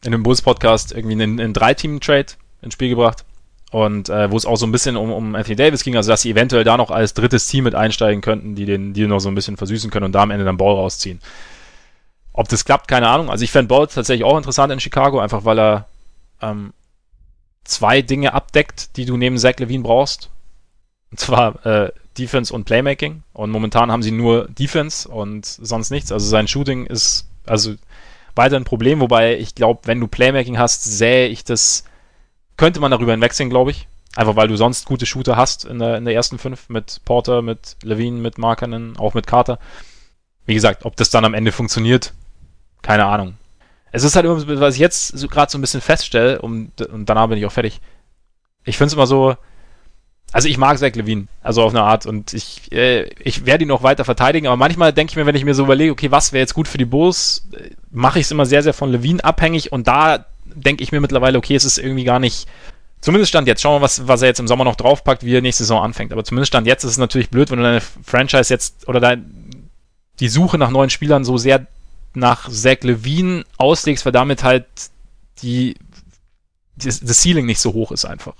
in 0.04 0.12
dem 0.12 0.22
Bulls-Podcast 0.22 0.92
irgendwie 0.92 1.14
einen, 1.22 1.40
einen 1.40 1.52
Drei-Team-Trade 1.52 2.26
ins 2.62 2.74
Spiel 2.74 2.90
gebracht. 2.90 3.24
Und 3.72 4.08
äh, 4.08 4.30
wo 4.30 4.36
es 4.36 4.46
auch 4.46 4.56
so 4.56 4.66
ein 4.66 4.72
bisschen 4.72 4.96
um, 4.96 5.12
um 5.12 5.34
Anthony 5.34 5.56
Davis 5.56 5.82
ging, 5.82 5.96
also 5.96 6.10
dass 6.10 6.22
sie 6.22 6.30
eventuell 6.30 6.64
da 6.64 6.76
noch 6.76 6.90
als 6.90 7.14
drittes 7.14 7.46
Team 7.48 7.64
mit 7.64 7.74
einsteigen 7.74 8.20
könnten, 8.20 8.54
die 8.54 8.64
den 8.64 8.94
Deal 8.94 9.08
noch 9.08 9.18
so 9.18 9.28
ein 9.28 9.34
bisschen 9.34 9.56
versüßen 9.56 9.90
können 9.90 10.06
und 10.06 10.12
da 10.12 10.22
am 10.22 10.30
Ende 10.30 10.44
dann 10.44 10.56
Ball 10.56 10.74
rausziehen. 10.74 11.20
Ob 12.32 12.48
das 12.48 12.64
klappt, 12.64 12.86
keine 12.86 13.08
Ahnung. 13.08 13.28
Also 13.28 13.44
ich 13.44 13.50
fände 13.50 13.68
Ball 13.68 13.86
tatsächlich 13.86 14.24
auch 14.24 14.36
interessant 14.36 14.72
in 14.72 14.80
Chicago, 14.80 15.18
einfach 15.18 15.44
weil 15.44 15.58
er 15.58 15.86
ähm, 16.40 16.72
zwei 17.64 18.02
Dinge 18.02 18.34
abdeckt, 18.34 18.96
die 18.96 19.04
du 19.04 19.16
neben 19.16 19.38
Zach 19.38 19.58
Levine 19.58 19.82
brauchst. 19.82 20.30
Und 21.10 21.18
zwar 21.18 21.66
äh, 21.66 21.92
Defense 22.18 22.52
und 22.52 22.64
Playmaking. 22.64 23.22
Und 23.32 23.50
momentan 23.50 23.90
haben 23.90 24.02
sie 24.02 24.10
nur 24.10 24.48
Defense 24.48 25.08
und 25.08 25.46
sonst 25.46 25.90
nichts. 25.90 26.12
Also 26.12 26.26
sein 26.28 26.48
Shooting 26.48 26.86
ist 26.86 27.26
also 27.46 27.74
weiter 28.34 28.56
ein 28.56 28.64
Problem, 28.64 29.00
wobei 29.00 29.38
ich 29.38 29.54
glaube, 29.54 29.80
wenn 29.84 30.00
du 30.00 30.08
Playmaking 30.08 30.58
hast, 30.58 30.84
sähe 30.84 31.28
ich 31.28 31.44
das, 31.44 31.84
könnte 32.56 32.80
man 32.80 32.90
darüber 32.90 33.12
hinwegsehen, 33.12 33.50
glaube 33.50 33.70
ich. 33.70 33.88
Einfach 34.14 34.36
weil 34.36 34.48
du 34.48 34.56
sonst 34.56 34.86
gute 34.86 35.04
Shooter 35.04 35.36
hast 35.36 35.66
in 35.66 35.78
der, 35.78 35.98
in 35.98 36.06
der 36.06 36.14
ersten 36.14 36.38
fünf 36.38 36.70
mit 36.70 37.02
Porter, 37.04 37.42
mit 37.42 37.76
Levine, 37.82 38.18
mit 38.18 38.38
Markanen, 38.38 38.96
auch 38.96 39.12
mit 39.12 39.26
Carter. 39.26 39.58
Wie 40.46 40.54
gesagt, 40.54 40.84
ob 40.84 40.96
das 40.96 41.10
dann 41.10 41.24
am 41.24 41.34
Ende 41.34 41.52
funktioniert, 41.52 42.14
keine 42.80 43.04
Ahnung. 43.04 43.36
Es 43.92 44.04
ist 44.04 44.16
halt 44.16 44.24
immer, 44.24 44.60
was 44.60 44.74
ich 44.74 44.80
jetzt 44.80 45.08
so, 45.08 45.28
gerade 45.28 45.50
so 45.50 45.58
ein 45.58 45.60
bisschen 45.60 45.80
feststelle, 45.80 46.40
um, 46.40 46.72
und 46.90 47.06
danach 47.06 47.28
bin 47.28 47.38
ich 47.38 47.46
auch 47.46 47.52
fertig. 47.52 47.80
Ich 48.64 48.78
finde 48.78 48.88
es 48.88 48.94
immer 48.94 49.06
so, 49.06 49.36
also 50.36 50.50
ich 50.50 50.58
mag 50.58 50.78
Zach 50.78 50.94
Levine, 50.94 51.28
also 51.42 51.62
auf 51.62 51.72
eine 51.72 51.82
Art 51.82 52.04
und 52.04 52.34
ich, 52.34 52.70
äh, 52.70 53.08
ich 53.20 53.46
werde 53.46 53.64
ihn 53.64 53.68
noch 53.68 53.82
weiter 53.82 54.04
verteidigen, 54.04 54.48
aber 54.48 54.58
manchmal 54.58 54.92
denke 54.92 55.12
ich 55.12 55.16
mir, 55.16 55.24
wenn 55.24 55.34
ich 55.34 55.46
mir 55.46 55.54
so 55.54 55.62
überlege, 55.62 55.90
okay, 55.90 56.10
was 56.10 56.34
wäre 56.34 56.42
jetzt 56.42 56.52
gut 56.52 56.68
für 56.68 56.76
die 56.76 56.84
Bulls, 56.84 57.48
äh, 57.54 57.70
mache 57.90 58.18
ich 58.18 58.26
es 58.26 58.32
immer 58.32 58.44
sehr, 58.44 58.62
sehr 58.62 58.74
von 58.74 58.92
Levine 58.92 59.24
abhängig 59.24 59.72
und 59.72 59.88
da 59.88 60.26
denke 60.44 60.82
ich 60.82 60.92
mir 60.92 61.00
mittlerweile, 61.00 61.38
okay, 61.38 61.54
es 61.54 61.64
ist 61.64 61.78
irgendwie 61.78 62.04
gar 62.04 62.18
nicht, 62.18 62.46
zumindest 63.00 63.30
stand 63.30 63.48
jetzt, 63.48 63.62
schauen 63.62 63.76
wir 63.76 63.78
mal, 63.78 63.84
was, 63.84 64.08
was 64.08 64.20
er 64.20 64.28
jetzt 64.28 64.38
im 64.38 64.46
Sommer 64.46 64.64
noch 64.64 64.76
draufpackt, 64.76 65.24
wie 65.24 65.34
er 65.34 65.40
nächste 65.40 65.64
Saison 65.64 65.82
anfängt, 65.82 66.12
aber 66.12 66.22
zumindest 66.22 66.48
stand 66.48 66.66
jetzt 66.66 66.84
ist 66.84 66.90
es 66.90 66.98
natürlich 66.98 67.30
blöd, 67.30 67.50
wenn 67.50 67.56
du 67.56 67.64
deine 67.64 67.80
Franchise 67.80 68.52
jetzt 68.52 68.86
oder 68.88 69.00
dein, 69.00 69.70
die 70.20 70.28
Suche 70.28 70.58
nach 70.58 70.68
neuen 70.68 70.90
Spielern 70.90 71.24
so 71.24 71.38
sehr 71.38 71.66
nach 72.12 72.50
Zach 72.50 72.82
Levine 72.82 73.46
auslegst, 73.56 74.04
weil 74.04 74.12
damit 74.12 74.44
halt 74.44 74.66
die, 75.40 75.76
das, 76.76 77.00
das 77.00 77.22
Ceiling 77.22 77.46
nicht 77.46 77.60
so 77.60 77.72
hoch 77.72 77.90
ist 77.90 78.04
einfach. 78.04 78.34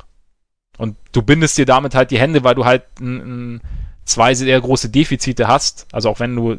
Und 0.78 0.96
du 1.12 1.22
bindest 1.22 1.58
dir 1.58 1.66
damit 1.66 1.94
halt 1.94 2.10
die 2.10 2.18
Hände, 2.18 2.44
weil 2.44 2.54
du 2.54 2.64
halt 2.64 2.84
ein, 3.00 3.56
ein, 3.56 3.60
zwei 4.04 4.34
sehr 4.34 4.60
große 4.60 4.90
Defizite 4.90 5.48
hast. 5.48 5.86
Also 5.92 6.10
auch 6.10 6.20
wenn 6.20 6.36
du 6.36 6.56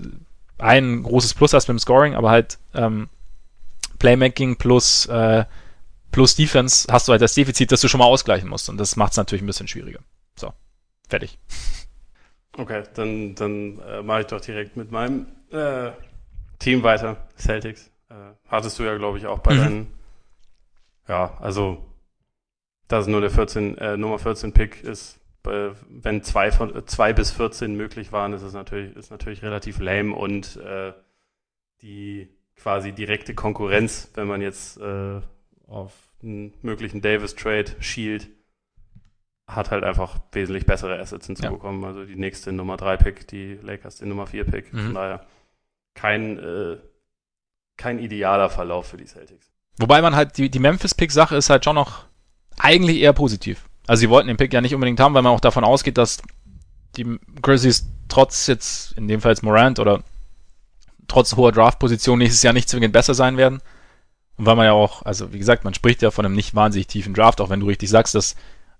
ein 0.57 1.03
großes 1.03 1.33
Plus 1.33 1.53
hast 1.53 1.67
mit 1.67 1.75
dem 1.75 1.79
Scoring, 1.79 2.15
aber 2.15 2.31
halt 2.31 2.57
ähm, 2.73 3.09
Playmaking 3.99 4.57
plus, 4.57 5.05
äh, 5.07 5.45
plus 6.11 6.35
Defense 6.35 6.91
hast 6.91 7.07
du 7.07 7.11
halt 7.11 7.21
das 7.21 7.33
Defizit, 7.33 7.71
das 7.71 7.81
du 7.81 7.87
schon 7.87 7.99
mal 7.99 8.05
ausgleichen 8.05 8.49
musst. 8.49 8.69
Und 8.69 8.77
das 8.77 8.95
macht 8.95 9.11
es 9.11 9.17
natürlich 9.17 9.43
ein 9.43 9.47
bisschen 9.47 9.67
schwieriger. 9.67 9.99
So, 10.35 10.53
fertig. 11.07 11.37
Okay, 12.59 12.81
dann, 12.95 13.35
dann 13.35 13.79
äh, 13.81 14.01
mache 14.01 14.21
ich 14.21 14.25
doch 14.25 14.41
direkt 14.41 14.77
mit 14.77 14.91
meinem 14.91 15.27
äh, 15.51 15.91
Team 16.57 16.81
weiter, 16.81 17.27
Celtics. 17.37 17.91
Äh, 18.09 18.15
hattest 18.47 18.79
du 18.79 18.83
ja, 18.83 18.97
glaube 18.97 19.19
ich, 19.19 19.27
auch 19.27 19.37
bei 19.37 19.53
mhm. 19.53 19.57
deinen. 19.59 19.93
Ja, 21.07 21.37
also 21.39 21.85
dass 22.87 23.07
nur 23.07 23.21
der 23.21 23.29
14, 23.29 23.77
äh, 23.77 23.97
Nummer 23.97 24.19
14 24.19 24.53
Pick 24.53 24.83
ist, 24.83 25.19
äh, 25.45 25.69
wenn 25.89 26.23
zwei 26.23 26.51
von 26.51 26.75
äh, 26.75 26.85
zwei 26.85 27.13
bis 27.13 27.31
14 27.31 27.75
möglich 27.75 28.11
waren, 28.11 28.33
ist 28.33 28.41
es 28.41 28.53
natürlich, 28.53 28.95
ist 28.95 29.11
natürlich 29.11 29.43
relativ 29.43 29.79
lame 29.79 30.13
und 30.13 30.57
äh, 30.57 30.93
die 31.81 32.29
quasi 32.55 32.91
direkte 32.91 33.35
Konkurrenz, 33.35 34.11
wenn 34.15 34.27
man 34.27 34.41
jetzt 34.41 34.77
äh, 34.79 35.21
auf 35.67 35.93
einen 36.23 36.53
möglichen 36.61 37.01
Davis-Trade 37.01 37.75
schielt, 37.79 38.29
hat 39.47 39.71
halt 39.71 39.83
einfach 39.83 40.19
wesentlich 40.31 40.65
bessere 40.65 40.99
Assets 40.99 41.27
hinzubekommen. 41.27 41.81
Ja. 41.81 41.87
Also 41.87 42.05
die 42.05 42.15
nächste 42.15 42.51
Nummer 42.51 42.75
3-Pick, 42.75 43.27
die 43.27 43.59
Lakers 43.61 43.97
den 43.97 44.09
Nummer 44.09 44.25
4-Pick. 44.25 44.73
Mhm. 44.73 44.85
Von 44.85 44.93
daher 44.95 45.25
kein, 45.93 46.37
äh, 46.39 46.77
kein 47.77 47.99
idealer 47.99 48.49
Verlauf 48.49 48.87
für 48.87 48.97
die 48.97 49.05
Celtics. 49.05 49.51
Wobei 49.79 50.01
man 50.01 50.15
halt, 50.15 50.37
die, 50.37 50.49
die 50.49 50.59
Memphis-Pick-Sache 50.59 51.35
ist 51.35 51.49
halt 51.49 51.63
schon 51.63 51.75
noch 51.75 52.06
eigentlich 52.57 52.97
eher 52.97 53.13
positiv. 53.13 53.65
Also 53.87 54.01
sie 54.01 54.09
wollten 54.09 54.27
den 54.27 54.37
Pick 54.37 54.53
ja 54.53 54.61
nicht 54.61 54.75
unbedingt 54.75 54.99
haben, 54.99 55.13
weil 55.13 55.21
man 55.21 55.33
auch 55.33 55.39
davon 55.39 55.63
ausgeht, 55.63 55.97
dass 55.97 56.21
die 56.97 57.19
Grizzlies 57.41 57.87
trotz 58.09 58.47
jetzt, 58.47 58.93
in 58.93 59.07
dem 59.07 59.21
Fall 59.21 59.31
jetzt 59.31 59.43
Morant 59.43 59.79
oder 59.79 60.03
trotz 61.07 61.35
hoher 61.35 61.51
Draft-Position 61.51 62.19
nächstes 62.19 62.43
Jahr 62.43 62.53
nicht 62.53 62.69
zwingend 62.69 62.93
besser 62.93 63.13
sein 63.13 63.37
werden. 63.37 63.61
Und 64.37 64.45
weil 64.45 64.55
man 64.55 64.65
ja 64.65 64.73
auch, 64.73 65.03
also 65.03 65.33
wie 65.33 65.39
gesagt, 65.39 65.63
man 65.63 65.73
spricht 65.73 66.01
ja 66.01 66.11
von 66.11 66.25
einem 66.25 66.35
nicht 66.35 66.53
wahnsinnig 66.53 66.87
tiefen 66.87 67.13
Draft, 67.13 67.41
auch 67.41 67.49
wenn 67.49 67.59
du 67.59 67.67
richtig 67.67 67.89
sagst, 67.89 68.13
dass 68.13 68.35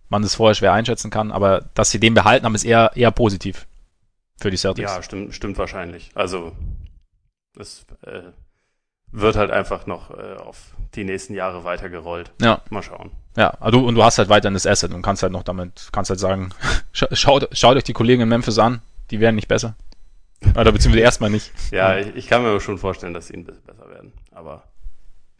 man 0.09 0.21
das 0.21 0.35
vorher 0.35 0.55
schwer 0.55 0.73
einschätzen 0.73 1.09
kann, 1.09 1.31
aber 1.31 1.65
dass 1.73 1.91
sie 1.91 1.99
den 1.99 2.13
behalten 2.13 2.45
haben, 2.45 2.55
ist 2.55 2.63
eher, 2.63 2.91
eher 2.95 3.11
positiv 3.11 3.67
für 4.39 4.51
die 4.51 4.57
Celtics. 4.57 4.91
Ja, 4.91 5.01
stimmt, 5.01 5.33
stimmt 5.33 5.57
wahrscheinlich. 5.57 6.11
Also 6.13 6.55
es 7.57 7.85
äh, 8.03 8.21
wird 9.11 9.35
halt 9.35 9.51
einfach 9.51 9.85
noch 9.85 10.11
äh, 10.11 10.35
auf 10.35 10.75
die 10.95 11.03
nächsten 11.03 11.33
Jahre 11.33 11.63
weitergerollt. 11.63 12.31
Ja. 12.41 12.61
Mal 12.69 12.83
schauen. 12.83 13.11
Ja, 13.35 13.49
also, 13.59 13.85
und 13.85 13.95
du 13.95 14.03
hast 14.03 14.17
halt 14.17 14.29
weiterhin 14.29 14.55
das 14.55 14.65
Asset 14.65 14.93
und 14.93 15.01
kannst 15.03 15.21
halt 15.21 15.31
noch 15.31 15.43
damit, 15.43 15.89
kannst 15.91 16.09
halt 16.09 16.19
sagen, 16.19 16.49
schaut, 16.91 17.47
schaut 17.51 17.77
euch 17.77 17.83
die 17.83 17.93
Kollegen 17.93 18.23
in 18.23 18.29
Memphis 18.29 18.57
an, 18.57 18.81
die 19.11 19.19
werden 19.19 19.35
nicht 19.35 19.47
besser. 19.47 19.75
Oder 20.55 20.71
beziehungsweise 20.71 21.03
erstmal 21.03 21.29
nicht. 21.29 21.51
ja, 21.71 21.97
ich, 21.97 22.15
ich, 22.15 22.27
kann 22.27 22.43
mir 22.43 22.59
schon 22.59 22.77
vorstellen, 22.77 23.13
dass 23.13 23.27
sie 23.27 23.33
ein 23.33 23.43
bisschen 23.43 23.63
besser 23.63 23.89
werden. 23.89 24.13
Aber 24.31 24.63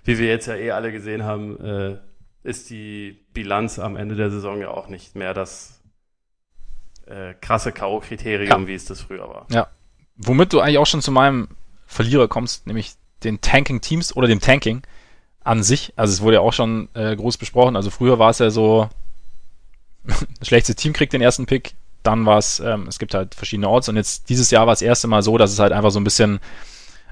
wie 0.03 0.17
wir 0.17 0.27
jetzt 0.27 0.47
ja 0.47 0.55
eh 0.55 0.71
alle 0.71 0.91
gesehen 0.91 1.23
haben, 1.23 1.59
äh, 1.63 1.97
ist 2.43 2.69
die 2.69 3.25
Bilanz 3.33 3.77
am 3.77 3.95
Ende 3.95 4.15
der 4.15 4.31
Saison 4.31 4.59
ja 4.59 4.69
auch 4.69 4.87
nicht 4.87 5.15
mehr 5.15 5.33
das 5.33 5.81
äh, 7.05 7.33
krasse 7.35 7.71
K.O.-Kriterium, 7.71 8.61
ja. 8.61 8.67
wie 8.67 8.73
es 8.73 8.85
das 8.85 9.01
früher 9.01 9.27
war. 9.27 9.45
Ja. 9.51 9.67
Womit 10.15 10.53
du 10.53 10.59
eigentlich 10.59 10.77
auch 10.77 10.87
schon 10.87 11.01
zu 11.01 11.11
meinem 11.11 11.49
Verlierer 11.85 12.27
kommst, 12.27 12.67
nämlich 12.67 12.95
den 13.23 13.41
Tanking-Teams 13.41 14.15
oder 14.15 14.27
dem 14.27 14.39
Tanking 14.39 14.81
an 15.47 15.63
sich. 15.63 15.93
Also 15.95 16.13
es 16.13 16.21
wurde 16.21 16.35
ja 16.35 16.41
auch 16.41 16.53
schon 16.53 16.89
äh, 16.93 17.15
groß 17.15 17.37
besprochen. 17.37 17.75
Also 17.75 17.89
früher 17.89 18.19
war 18.19 18.29
es 18.29 18.39
ja 18.39 18.49
so, 18.49 18.89
das 20.03 20.47
schlechteste 20.47 20.79
Team 20.79 20.93
kriegt 20.93 21.13
den 21.13 21.21
ersten 21.21 21.45
Pick, 21.45 21.73
dann 22.03 22.25
war 22.25 22.37
es, 22.37 22.59
ähm, 22.59 22.87
es 22.87 22.99
gibt 22.99 23.13
halt 23.13 23.33
verschiedene 23.33 23.69
Orts 23.69 23.89
und 23.89 23.95
jetzt 23.95 24.29
dieses 24.29 24.51
Jahr 24.51 24.65
war 24.67 24.73
es 24.73 24.79
das 24.79 24.87
erste 24.87 25.07
Mal 25.07 25.23
so, 25.23 25.37
dass 25.37 25.51
es 25.51 25.59
halt 25.59 25.71
einfach 25.71 25.91
so 25.91 25.99
ein 25.99 26.03
bisschen 26.03 26.39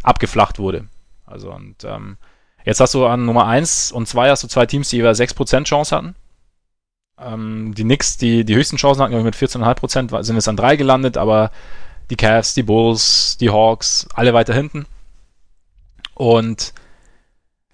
abgeflacht 0.03 0.59
wurde. 0.59 0.87
Also 1.25 1.51
und 1.51 1.83
ähm, 1.83 2.17
jetzt 2.65 2.79
hast 2.79 2.93
du 2.93 3.05
an 3.05 3.25
Nummer 3.25 3.47
1 3.47 3.91
und 3.91 4.07
2 4.07 4.29
hast 4.29 4.43
du 4.43 4.47
zwei 4.47 4.65
Teams, 4.65 4.89
die 4.89 4.97
jeweils 4.97 5.19
6% 5.19 5.63
Chance 5.63 5.95
hatten. 5.95 6.15
Ähm, 7.19 7.73
die 7.75 7.83
Knicks, 7.83 8.17
die 8.17 8.43
die 8.43 8.55
höchsten 8.55 8.77
Chancen 8.77 9.01
hatten, 9.01 9.23
mit 9.23 9.35
14,5%, 9.35 10.23
sind 10.23 10.35
jetzt 10.35 10.49
an 10.49 10.57
3 10.57 10.75
gelandet, 10.75 11.17
aber 11.17 11.51
die 12.09 12.17
Cavs, 12.17 12.53
die 12.53 12.63
Bulls, 12.63 13.37
die 13.37 13.49
Hawks, 13.49 14.07
alle 14.13 14.33
weiter 14.33 14.53
hinten. 14.53 14.85
Und 16.13 16.73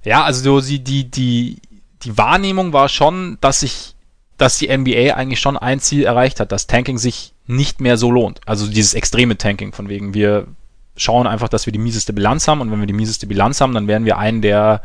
ja, 0.04 0.24
also 0.24 0.62
die, 0.62 0.84
die, 0.84 1.10
die, 1.10 1.62
die 2.04 2.18
Wahrnehmung 2.18 2.74
war 2.74 2.90
schon, 2.90 3.38
dass 3.42 3.60
sich, 3.60 3.96
dass 4.38 4.58
die 4.58 4.76
NBA 4.76 5.14
eigentlich 5.16 5.40
schon 5.40 5.58
ein 5.58 5.80
Ziel 5.80 6.04
erreicht 6.04 6.40
hat, 6.40 6.52
dass 6.52 6.68
Tanking 6.68 6.98
sich 6.98 7.34
nicht 7.46 7.82
mehr 7.82 7.98
so 7.98 8.12
lohnt. 8.12 8.42
Also 8.46 8.68
dieses 8.68 8.94
extreme 8.94 9.38
Tanking, 9.38 9.74
von 9.74 9.90
wegen 9.90 10.14
wir 10.14 10.48
schauen 10.96 11.28
einfach, 11.28 11.50
dass 11.50 11.66
wir 11.66 11.74
die 11.74 11.80
mieseste 11.80 12.14
Bilanz 12.14 12.48
haben 12.48 12.62
und 12.62 12.72
wenn 12.72 12.80
wir 12.80 12.88
die 12.88 12.94
mieseste 12.94 13.28
Bilanz 13.28 13.62
haben, 13.62 13.74
dann 13.74 13.88
werden 13.88 14.06
wir 14.06 14.18
einen 14.18 14.42
der 14.42 14.82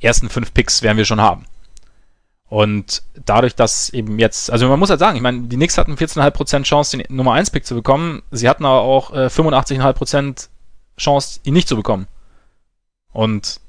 ersten 0.00 0.28
fünf 0.28 0.54
Picks 0.54 0.82
werden 0.82 0.96
wir 0.96 1.04
schon 1.04 1.20
haben. 1.20 1.44
Und 2.48 3.02
dadurch, 3.24 3.54
dass 3.54 3.90
eben 3.90 4.18
jetzt, 4.18 4.50
also 4.50 4.68
man 4.68 4.78
muss 4.78 4.90
halt 4.90 4.98
sagen, 4.98 5.16
ich 5.16 5.22
meine, 5.22 5.42
die 5.42 5.54
Knicks 5.54 5.78
hatten 5.78 5.94
14,5% 5.94 6.64
Chance, 6.64 6.96
den 6.96 7.14
Nummer 7.14 7.32
1 7.34 7.50
Pick 7.50 7.64
zu 7.64 7.76
bekommen. 7.76 8.22
Sie 8.32 8.48
hatten 8.48 8.64
aber 8.64 8.80
auch 8.80 9.12
äh, 9.12 9.26
85,5% 9.26 10.48
Chance, 10.98 11.40
ihn 11.44 11.54
nicht 11.54 11.68
zu 11.68 11.76
bekommen. 11.76 12.08
Und 13.12 13.60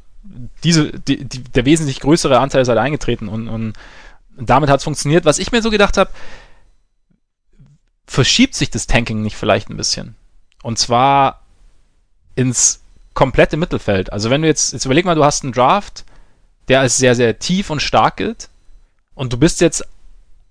diese, 0.63 0.91
die, 0.91 1.25
die, 1.25 1.43
der 1.43 1.65
wesentlich 1.65 1.99
größere 1.99 2.39
Anteil 2.39 2.61
ist 2.61 2.67
halt 2.67 2.79
eingetreten 2.79 3.27
und, 3.27 3.47
und 3.47 3.73
damit 4.37 4.69
hat 4.69 4.79
es 4.79 4.83
funktioniert. 4.83 5.25
Was 5.25 5.39
ich 5.39 5.51
mir 5.51 5.61
so 5.61 5.69
gedacht 5.69 5.97
habe, 5.97 6.11
verschiebt 8.05 8.55
sich 8.55 8.69
das 8.69 8.87
Tanking 8.87 9.21
nicht 9.21 9.35
vielleicht 9.35 9.69
ein 9.69 9.77
bisschen? 9.77 10.15
Und 10.63 10.79
zwar 10.79 11.41
ins 12.35 12.81
komplette 13.13 13.57
Mittelfeld. 13.57 14.11
Also 14.11 14.29
wenn 14.29 14.41
du 14.41 14.47
jetzt, 14.47 14.73
jetzt 14.73 14.85
überleg 14.85 15.05
mal, 15.05 15.15
du 15.15 15.25
hast 15.25 15.43
einen 15.43 15.53
Draft, 15.53 16.05
der 16.67 16.79
als 16.79 16.97
sehr, 16.97 17.15
sehr 17.15 17.39
tief 17.39 17.69
und 17.69 17.81
stark 17.81 18.17
gilt 18.17 18.49
und 19.15 19.33
du 19.33 19.37
bist 19.37 19.61
jetzt 19.61 19.85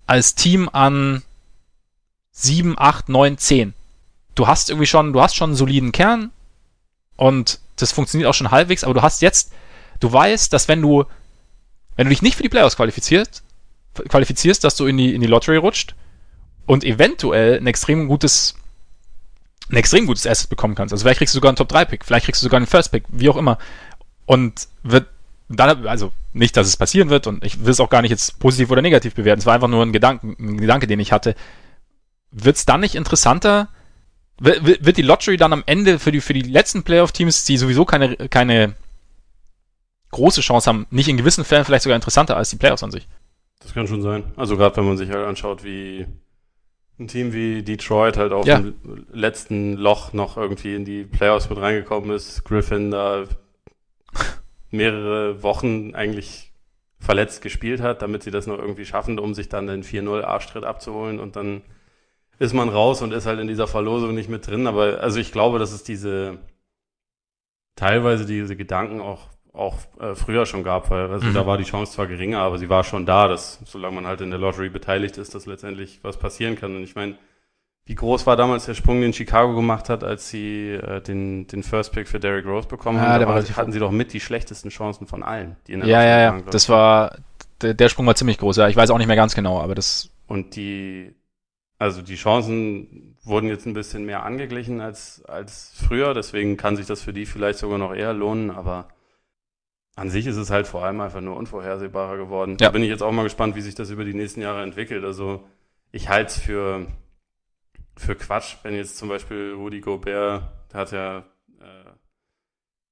als 0.07 0.35
Team 0.35 0.69
an 0.73 1.23
7, 2.33 2.75
8, 2.79 3.09
9, 3.09 3.39
10. 3.39 3.75
Du 4.35 4.47
hast 4.47 4.71
irgendwie 4.71 4.87
schon, 4.87 5.13
du 5.13 5.21
hast 5.21 5.37
schon 5.37 5.51
einen 5.51 5.57
soliden 5.57 5.93
Kern 5.93 6.31
und 7.17 7.61
das 7.77 7.93
funktioniert 7.93 8.29
auch 8.29 8.35
schon 8.35 8.51
halbwegs, 8.51 8.85
aber 8.85 8.95
du 8.95 9.03
hast 9.03 9.23
jetzt, 9.23 9.53
du 10.01 10.13
weißt, 10.13 10.53
dass 10.53 10.69
wenn 10.69 10.83
du, 10.83 11.05
wenn 11.97 12.07
du 12.07 12.11
dich 12.11 12.23
nicht 12.23 12.37
für 12.37 12.43
die 12.43 12.49
Playoffs 12.49 12.77
qualifizierst, 12.77 13.43
qualifizierst, 14.09 14.65
dass 14.65 14.77
du 14.77 14.87
in 14.87 14.97
die, 14.97 15.15
in 15.15 15.21
die 15.21 15.27
Lottery 15.27 15.57
rutscht 15.57 15.95
und 16.67 16.85
eventuell 16.85 17.59
ein 17.59 17.67
extrem 17.67 18.09
gutes, 18.09 18.55
ein 19.71 19.77
extrem 19.77 20.07
gutes 20.07 20.27
Asset 20.27 20.49
bekommen 20.49 20.75
kannst. 20.75 20.93
Also 20.93 21.03
vielleicht 21.03 21.19
kriegst 21.19 21.35
du 21.35 21.37
sogar 21.37 21.51
einen 21.51 21.57
Top-3-Pick, 21.57 22.05
vielleicht 22.05 22.25
kriegst 22.25 22.43
du 22.43 22.47
sogar 22.47 22.59
einen 22.59 22.67
First-Pick, 22.67 23.05
wie 23.09 23.29
auch 23.29 23.37
immer. 23.37 23.59
Und 24.27 24.69
wird 24.83 25.09
dann, 25.49 25.87
also 25.87 26.13
nicht, 26.33 26.57
dass 26.57 26.69
es 26.69 26.77
passieren 26.77 27.11
wird 27.11 27.27
und 27.27 27.45
ich 27.45 27.65
will 27.65 27.73
es 27.73 27.81
auch 27.81 27.91
gar 27.91 28.03
nicht 28.03 28.13
jetzt 28.13 28.39
positiv 28.39 28.71
oder 28.71 28.83
negativ 28.83 29.15
bewerten. 29.15 29.41
Es 29.41 29.47
war 29.47 29.55
einfach 29.55 29.69
nur 29.69 29.85
ein 29.85 29.93
Gedanke, 29.93 30.29
ein 30.39 30.59
Gedanke, 30.59 30.87
den 30.87 31.01
ich 31.01 31.13
hatte. 31.13 31.35
Wird 32.31 32.57
es 32.57 32.65
dann 32.65 32.81
nicht 32.81 32.95
interessanter, 32.95 33.69
wird 34.39 34.97
die 34.97 35.03
Lottery 35.03 35.37
dann 35.37 35.53
am 35.53 35.65
Ende 35.67 35.99
für 35.99 36.13
die, 36.13 36.21
für 36.21 36.33
die 36.33 36.43
letzten 36.43 36.85
Playoff-Teams, 36.85 37.45
die 37.45 37.57
sowieso 37.57 37.85
keine, 37.85 38.17
keine 38.29 38.75
große 40.11 40.41
Chance 40.41 40.69
haben, 40.69 40.87
nicht 40.91 41.09
in 41.09 41.17
gewissen 41.17 41.45
Fällen 41.45 41.65
vielleicht 41.65 41.85
sogar 41.85 41.97
interessanter 41.97 42.37
als 42.37 42.51
die 42.51 42.57
Playoffs 42.57 42.83
an 42.83 42.91
sich? 42.91 43.09
Das 43.61 43.75
kann 43.75 43.87
schon 43.87 44.03
sein. 44.03 44.25
Also 44.37 44.57
gerade 44.57 44.77
wenn 44.77 44.87
man 44.87 44.97
sich 44.97 45.11
halt 45.11 45.27
anschaut, 45.27 45.65
wie 45.65 46.07
ein 46.99 47.09
Team 47.09 47.33
wie 47.33 47.63
Detroit 47.63 48.17
halt 48.17 48.33
auf 48.33 48.47
ja. 48.47 48.59
dem 48.59 48.75
letzten 49.13 49.75
Loch 49.75 50.13
noch 50.13 50.37
irgendwie 50.37 50.75
in 50.75 50.85
die 50.85 51.05
Playoffs 51.05 51.49
mit 51.49 51.59
reingekommen 51.59 52.11
ist, 52.11 52.45
Griffin 52.45 52.91
da 52.91 53.25
mehrere 54.71 55.43
Wochen 55.43 55.95
eigentlich 55.95 56.53
verletzt 56.99 57.43
gespielt 57.43 57.81
hat, 57.81 58.03
damit 58.03 58.23
sie 58.23 58.31
das 58.31 58.47
noch 58.47 58.59
irgendwie 58.59 58.85
schaffen, 58.85 59.19
um 59.19 59.35
sich 59.35 59.49
dann 59.49 59.67
den 59.67 59.83
4-0 59.83 60.23
Arschtritt 60.23 60.65
abzuholen 60.65 61.19
und 61.19 61.37
dann 61.37 61.63
ist 62.39 62.55
man 62.55 62.69
raus 62.69 63.03
und 63.03 63.13
ist 63.13 63.27
halt 63.27 63.41
in 63.41 63.49
dieser 63.49 63.67
Verlosung 63.67 64.15
nicht 64.15 64.29
mit 64.29 64.47
drin. 64.47 64.67
Aber 64.67 65.01
also 65.01 65.19
ich 65.19 65.33
glaube, 65.33 65.59
dass 65.59 65.73
es 65.73 65.83
diese 65.83 66.39
teilweise 67.77 68.27
diese 68.27 68.57
Gedanken 68.57 69.01
auch 69.01 69.29
auch 69.61 69.77
äh, 70.01 70.15
früher 70.15 70.47
schon 70.47 70.65
gab, 70.65 70.91
weil 70.91 71.11
also 71.11 71.27
mhm. 71.27 71.35
da 71.35 71.47
war 71.47 71.59
die 71.59 71.65
Chance 71.65 71.93
zwar 71.93 72.07
geringer, 72.07 72.41
aber 72.41 72.59
sie 72.59 72.69
war 72.69 72.83
schon 72.83 73.05
da, 73.05 73.29
dass 73.29 73.61
solange 73.67 73.97
man 73.97 74.07
halt 74.07 74.23
in 74.23 74.31
der 74.31 74.39
Lottery 74.39 74.71
beteiligt 74.71 75.19
ist, 75.19 75.35
dass 75.35 75.47
letztendlich 75.47 76.01
was 76.03 76.17
passieren 76.17 76.57
kann. 76.57 76.75
Und 76.75 76.83
ich 76.83 76.95
meine, 76.95 77.17
wie 77.85 77.95
groß 77.95 78.27
war 78.27 78.37
damals 78.37 78.67
der 78.67 78.75
Sprung, 78.75 79.01
den 79.03 79.13
Chicago 79.13 79.55
gemacht 79.55 79.89
hat, 79.89 80.03
als 80.03 80.31
sie 80.31 80.71
äh, 80.71 81.01
den, 81.03 81.47
den 81.47 81.63
First 81.63 81.93
Pick 81.93 82.09
für 82.09 82.19
Derrick 82.19 82.47
Rose 82.47 82.69
bekommen 82.69 82.99
ja, 82.99 83.09
haben? 83.09 83.21
Da 83.21 83.29
war, 83.29 83.43
hatten 83.43 83.73
sie 83.73 83.79
doch 83.79 83.91
mit 83.91 84.13
die 84.13 84.21
schlechtesten 84.21 84.71
Chancen 84.71 85.07
von 85.07 85.23
allen. 85.23 85.57
Ja, 85.67 85.85
ja, 85.85 86.05
ja. 86.05 86.33
Waren, 86.33 86.45
das 86.51 86.69
war, 86.69 87.17
der, 87.61 87.75
der 87.75 87.89
Sprung 87.91 88.07
war 88.07 88.15
ziemlich 88.15 88.39
groß. 88.39 88.57
Ja, 88.57 88.69
ich 88.69 88.77
weiß 88.77 88.91
auch 88.91 88.99
nicht 88.99 89.09
mehr 89.09 89.17
ganz 89.17 89.35
genau, 89.35 89.61
aber 89.61 89.75
das. 89.75 90.11
Und 90.27 90.57
die, 90.57 91.15
also 91.79 92.01
die 92.01 92.15
Chancen 92.15 93.17
wurden 93.25 93.49
jetzt 93.49 93.67
ein 93.67 93.75
bisschen 93.75 94.07
mehr 94.07 94.23
angeglichen 94.23 94.81
als, 94.81 95.23
als 95.27 95.73
früher, 95.75 96.15
deswegen 96.15 96.57
kann 96.57 96.77
sich 96.77 96.87
das 96.87 97.03
für 97.03 97.13
die 97.13 97.27
vielleicht 97.27 97.59
sogar 97.59 97.77
noch 97.77 97.93
eher 97.93 98.15
lohnen, 98.15 98.51
aber 98.51 98.89
an 100.01 100.09
sich 100.09 100.27
ist 100.27 100.37
es 100.37 100.49
halt 100.49 100.67
vor 100.67 100.83
allem 100.83 101.03
einfach 101.03 101.21
nur 101.21 101.37
unvorhersehbarer 101.37 102.17
geworden. 102.17 102.53
Ja. 102.53 102.69
Da 102.69 102.71
bin 102.71 102.83
ich 102.83 102.89
jetzt 102.89 103.03
auch 103.03 103.13
mal 103.13 103.25
gespannt, 103.25 103.55
wie 103.55 103.61
sich 103.61 103.75
das 103.75 103.91
über 103.91 104.07
die 104.07 104.15
nächsten 104.15 104.41
Jahre 104.41 104.63
entwickelt. 104.63 105.05
Also 105.05 105.47
ich 105.93 106.09
halte 106.09 106.31
es 106.31 106.39
für, 106.39 106.87
für 107.99 108.15
Quatsch, 108.15 108.57
wenn 108.63 108.75
jetzt 108.75 108.97
zum 108.97 109.11
Beispiel 109.11 109.53
Rudi 109.53 109.81
Gobert, 109.83 110.43
der 110.73 110.81
hat 110.81 110.93
ja 110.93 111.19
äh, 111.61 111.91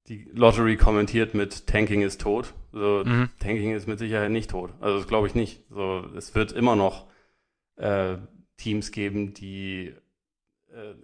die 0.08 0.28
Lottery 0.34 0.76
kommentiert 0.76 1.32
mit 1.32 1.66
Tanking 1.66 2.02
ist 2.02 2.20
tot. 2.20 2.52
So, 2.72 3.02
mhm. 3.06 3.30
Tanking 3.40 3.74
ist 3.74 3.88
mit 3.88 3.98
Sicherheit 3.98 4.30
nicht 4.30 4.50
tot. 4.50 4.74
Also 4.78 4.98
das 4.98 5.08
glaube 5.08 5.28
ich 5.28 5.34
nicht. 5.34 5.64
So, 5.70 6.04
es 6.14 6.34
wird 6.34 6.52
immer 6.52 6.76
noch 6.76 7.06
äh, 7.76 8.18
Teams 8.58 8.92
geben, 8.92 9.32
die 9.32 9.94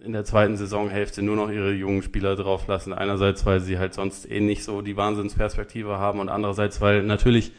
in 0.03 0.13
der 0.13 0.25
zweiten 0.25 0.57
Saisonhälfte 0.57 1.21
nur 1.21 1.35
noch 1.35 1.49
ihre 1.49 1.71
jungen 1.71 2.01
Spieler 2.01 2.35
drauf 2.35 2.67
lassen. 2.67 2.93
Einerseits, 2.93 3.45
weil 3.45 3.59
sie 3.59 3.77
halt 3.77 3.93
sonst 3.93 4.29
eh 4.29 4.39
nicht 4.39 4.63
so 4.63 4.81
die 4.81 4.97
Wahnsinnsperspektive 4.97 5.97
haben 5.97 6.19
und 6.19 6.29
andererseits, 6.29 6.81
weil 6.81 7.03
natürlich 7.03 7.51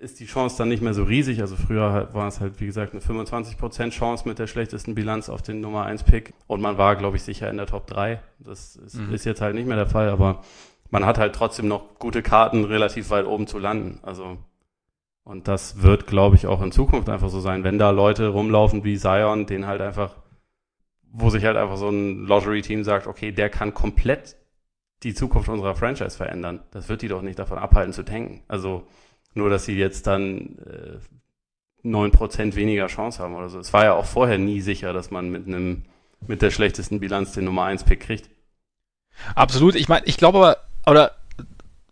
ist 0.00 0.18
die 0.18 0.26
Chance 0.26 0.56
dann 0.56 0.68
nicht 0.68 0.82
mehr 0.82 0.94
so 0.94 1.04
riesig. 1.04 1.42
Also 1.42 1.56
früher 1.56 2.08
war 2.12 2.26
es 2.26 2.40
halt, 2.40 2.58
wie 2.58 2.66
gesagt, 2.66 2.92
eine 2.92 3.02
25% 3.02 3.90
Chance 3.90 4.26
mit 4.26 4.38
der 4.38 4.46
schlechtesten 4.46 4.94
Bilanz 4.94 5.28
auf 5.28 5.42
den 5.42 5.60
Nummer 5.60 5.84
1 5.84 6.04
Pick. 6.04 6.32
Und 6.46 6.62
man 6.62 6.78
war, 6.78 6.96
glaube 6.96 7.18
ich, 7.18 7.22
sicher 7.22 7.50
in 7.50 7.58
der 7.58 7.66
Top 7.66 7.86
3. 7.86 8.20
Das 8.38 8.76
ist, 8.76 8.94
mhm. 8.94 9.12
ist, 9.12 9.26
jetzt 9.26 9.42
halt 9.42 9.54
nicht 9.54 9.66
mehr 9.66 9.76
der 9.76 9.86
Fall, 9.86 10.08
aber 10.08 10.40
man 10.88 11.04
hat 11.04 11.18
halt 11.18 11.34
trotzdem 11.34 11.68
noch 11.68 11.98
gute 11.98 12.22
Karten, 12.22 12.64
relativ 12.64 13.10
weit 13.10 13.26
oben 13.26 13.46
zu 13.46 13.58
landen. 13.58 14.00
Also, 14.02 14.38
und 15.22 15.48
das 15.48 15.82
wird, 15.82 16.06
glaube 16.06 16.36
ich, 16.36 16.46
auch 16.46 16.62
in 16.62 16.72
Zukunft 16.72 17.10
einfach 17.10 17.28
so 17.28 17.40
sein, 17.40 17.62
wenn 17.62 17.78
da 17.78 17.90
Leute 17.90 18.28
rumlaufen 18.28 18.84
wie 18.84 18.96
Zion, 18.96 19.44
den 19.44 19.66
halt 19.66 19.82
einfach, 19.82 20.16
wo 21.12 21.30
sich 21.30 21.44
halt 21.44 21.56
einfach 21.56 21.76
so 21.76 21.88
ein 21.88 22.26
Lottery-Team 22.26 22.84
sagt, 22.84 23.06
okay, 23.06 23.32
der 23.32 23.50
kann 23.50 23.74
komplett 23.74 24.36
die 25.02 25.14
Zukunft 25.14 25.48
unserer 25.48 25.74
Franchise 25.74 26.16
verändern. 26.16 26.60
Das 26.70 26.88
wird 26.88 27.02
die 27.02 27.08
doch 27.08 27.22
nicht 27.22 27.38
davon 27.38 27.58
abhalten 27.58 27.92
zu 27.92 28.04
tanken. 28.04 28.42
Also, 28.48 28.86
nur, 29.34 29.48
dass 29.48 29.64
sie 29.64 29.76
jetzt 29.76 30.06
dann 30.06 30.58
äh, 30.58 31.88
9% 31.88 32.54
weniger 32.54 32.86
Chance 32.88 33.22
haben 33.22 33.34
oder 33.34 33.48
so. 33.48 33.58
Es 33.58 33.72
war 33.72 33.84
ja 33.84 33.94
auch 33.94 34.04
vorher 34.04 34.38
nie 34.38 34.60
sicher, 34.60 34.92
dass 34.92 35.10
man 35.10 35.30
mit 35.30 35.46
einem 35.46 35.84
mit 36.26 36.42
der 36.42 36.50
schlechtesten 36.50 37.00
Bilanz 37.00 37.32
den 37.32 37.44
Nummer 37.44 37.64
1 37.64 37.84
Pick 37.84 38.00
kriegt. 38.00 38.28
Absolut. 39.34 39.74
Ich 39.74 39.88
meine, 39.88 40.06
ich 40.06 40.16
glaube 40.16 40.38
aber, 40.38 40.56
oder 40.86 41.12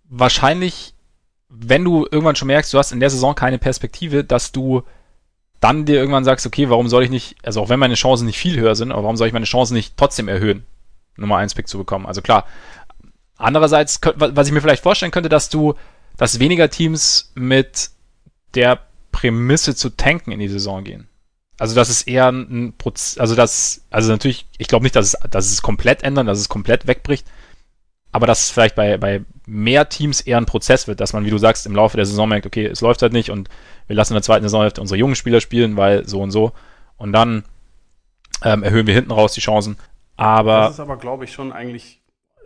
wahrscheinlich, 0.05 0.95
wenn 1.49 1.85
du 1.85 2.07
irgendwann 2.11 2.37
schon 2.37 2.49
merkst, 2.49 2.73
du 2.73 2.79
hast 2.79 2.93
in 2.93 3.01
der 3.01 3.11
Saison 3.11 3.35
keine 3.35 3.59
Perspektive, 3.59 4.25
dass 4.25 4.53
du 4.53 4.83
dann 5.61 5.85
dir 5.85 5.97
irgendwann 5.97 6.25
sagst, 6.25 6.47
okay, 6.47 6.71
warum 6.71 6.89
soll 6.89 7.05
ich 7.05 7.11
nicht, 7.11 7.37
also 7.43 7.61
auch 7.61 7.69
wenn 7.69 7.81
meine 7.81 7.95
Chancen 7.95 8.27
nicht 8.27 8.39
viel 8.39 8.59
höher 8.59 8.75
sind, 8.75 8.93
aber 8.93 9.03
warum 9.03 9.17
soll 9.17 9.27
ich 9.27 9.33
meine 9.33 9.45
Chancen 9.45 9.75
nicht 9.75 9.97
trotzdem 9.97 10.29
erhöhen, 10.29 10.65
Nummer 11.17 11.39
1 11.39 11.55
Pick 11.55 11.69
zu 11.69 11.79
bekommen? 11.79 12.07
Also 12.07 12.23
klar. 12.23 12.47
Andererseits, 13.37 14.01
was 14.17 14.49
ich 14.49 14.53
mir 14.53 14.61
vielleicht 14.61 14.83
vorstellen 14.83 15.13
könnte, 15.13 15.29
dass 15.29 15.49
du 15.49 15.75
dass 16.19 16.41
weniger 16.41 16.69
Teams 16.69 17.33
mit 17.35 17.91
der 18.55 18.81
Prämisse 19.13 19.75
zu 19.75 19.89
tanken 19.89 20.33
in 20.33 20.41
die 20.41 20.49
Saison 20.49 20.85
gehen. 20.85 21.09
Also 21.59 21.75
das 21.75 21.89
ist 21.89 22.07
eher 22.07 22.29
ein 22.29 22.75
Prozess, 22.77 23.19
also 23.19 23.35
das, 23.35 23.83
also 23.91 24.13
natürlich, 24.13 24.47
ich 24.59 24.69
glaube 24.69 24.85
nicht, 24.85 24.95
dass 24.95 25.15
es, 25.15 25.31
dass 25.31 25.51
es 25.51 25.63
komplett 25.63 26.03
ändern, 26.03 26.27
dass 26.27 26.39
es 26.39 26.49
komplett 26.49 26.87
wegbricht, 26.87 27.27
aber 28.13 28.27
dass 28.27 28.43
es 28.43 28.51
vielleicht 28.51 28.75
bei, 28.75 28.97
bei 28.97 29.23
mehr 29.49 29.89
Teams 29.89 30.21
eher 30.21 30.37
ein 30.37 30.47
Prozess 30.47 30.87
wird, 30.87 31.01
dass 31.01 31.13
man, 31.13 31.25
wie 31.25 31.31
du 31.31 31.39
sagst, 31.39 31.67
im 31.67 31.75
Laufe 31.75 31.97
der 31.97 32.07
Saison 32.07 32.29
merkt, 32.29 32.47
okay, 32.47 32.67
es 32.67 32.81
läuft 32.81 33.03
halt 33.03 33.13
nicht 33.13 33.31
und 33.31 33.49
wir 33.87 33.97
lassen 33.97 34.13
in 34.13 34.17
der 34.17 34.23
zweiten 34.23 34.45
Saisonhälfte 34.45 34.81
unsere 34.81 34.99
jungen 34.99 35.15
Spieler 35.15 35.41
spielen, 35.41 35.77
weil 35.77 36.07
so 36.07 36.21
und 36.21 36.31
so 36.31 36.53
und 36.97 37.13
dann 37.13 37.45
ähm, 38.45 38.63
erhöhen 38.63 38.87
wir 38.87 38.95
hinten 38.95 39.11
raus 39.11 39.33
die 39.33 39.41
Chancen. 39.41 39.79
Aber 40.17 40.61
das 40.63 40.73
ist 40.73 40.81
aber, 40.81 40.97
glaube 40.97 41.25
ich, 41.25 41.33
schon 41.33 41.53
eigentlich 41.53 41.99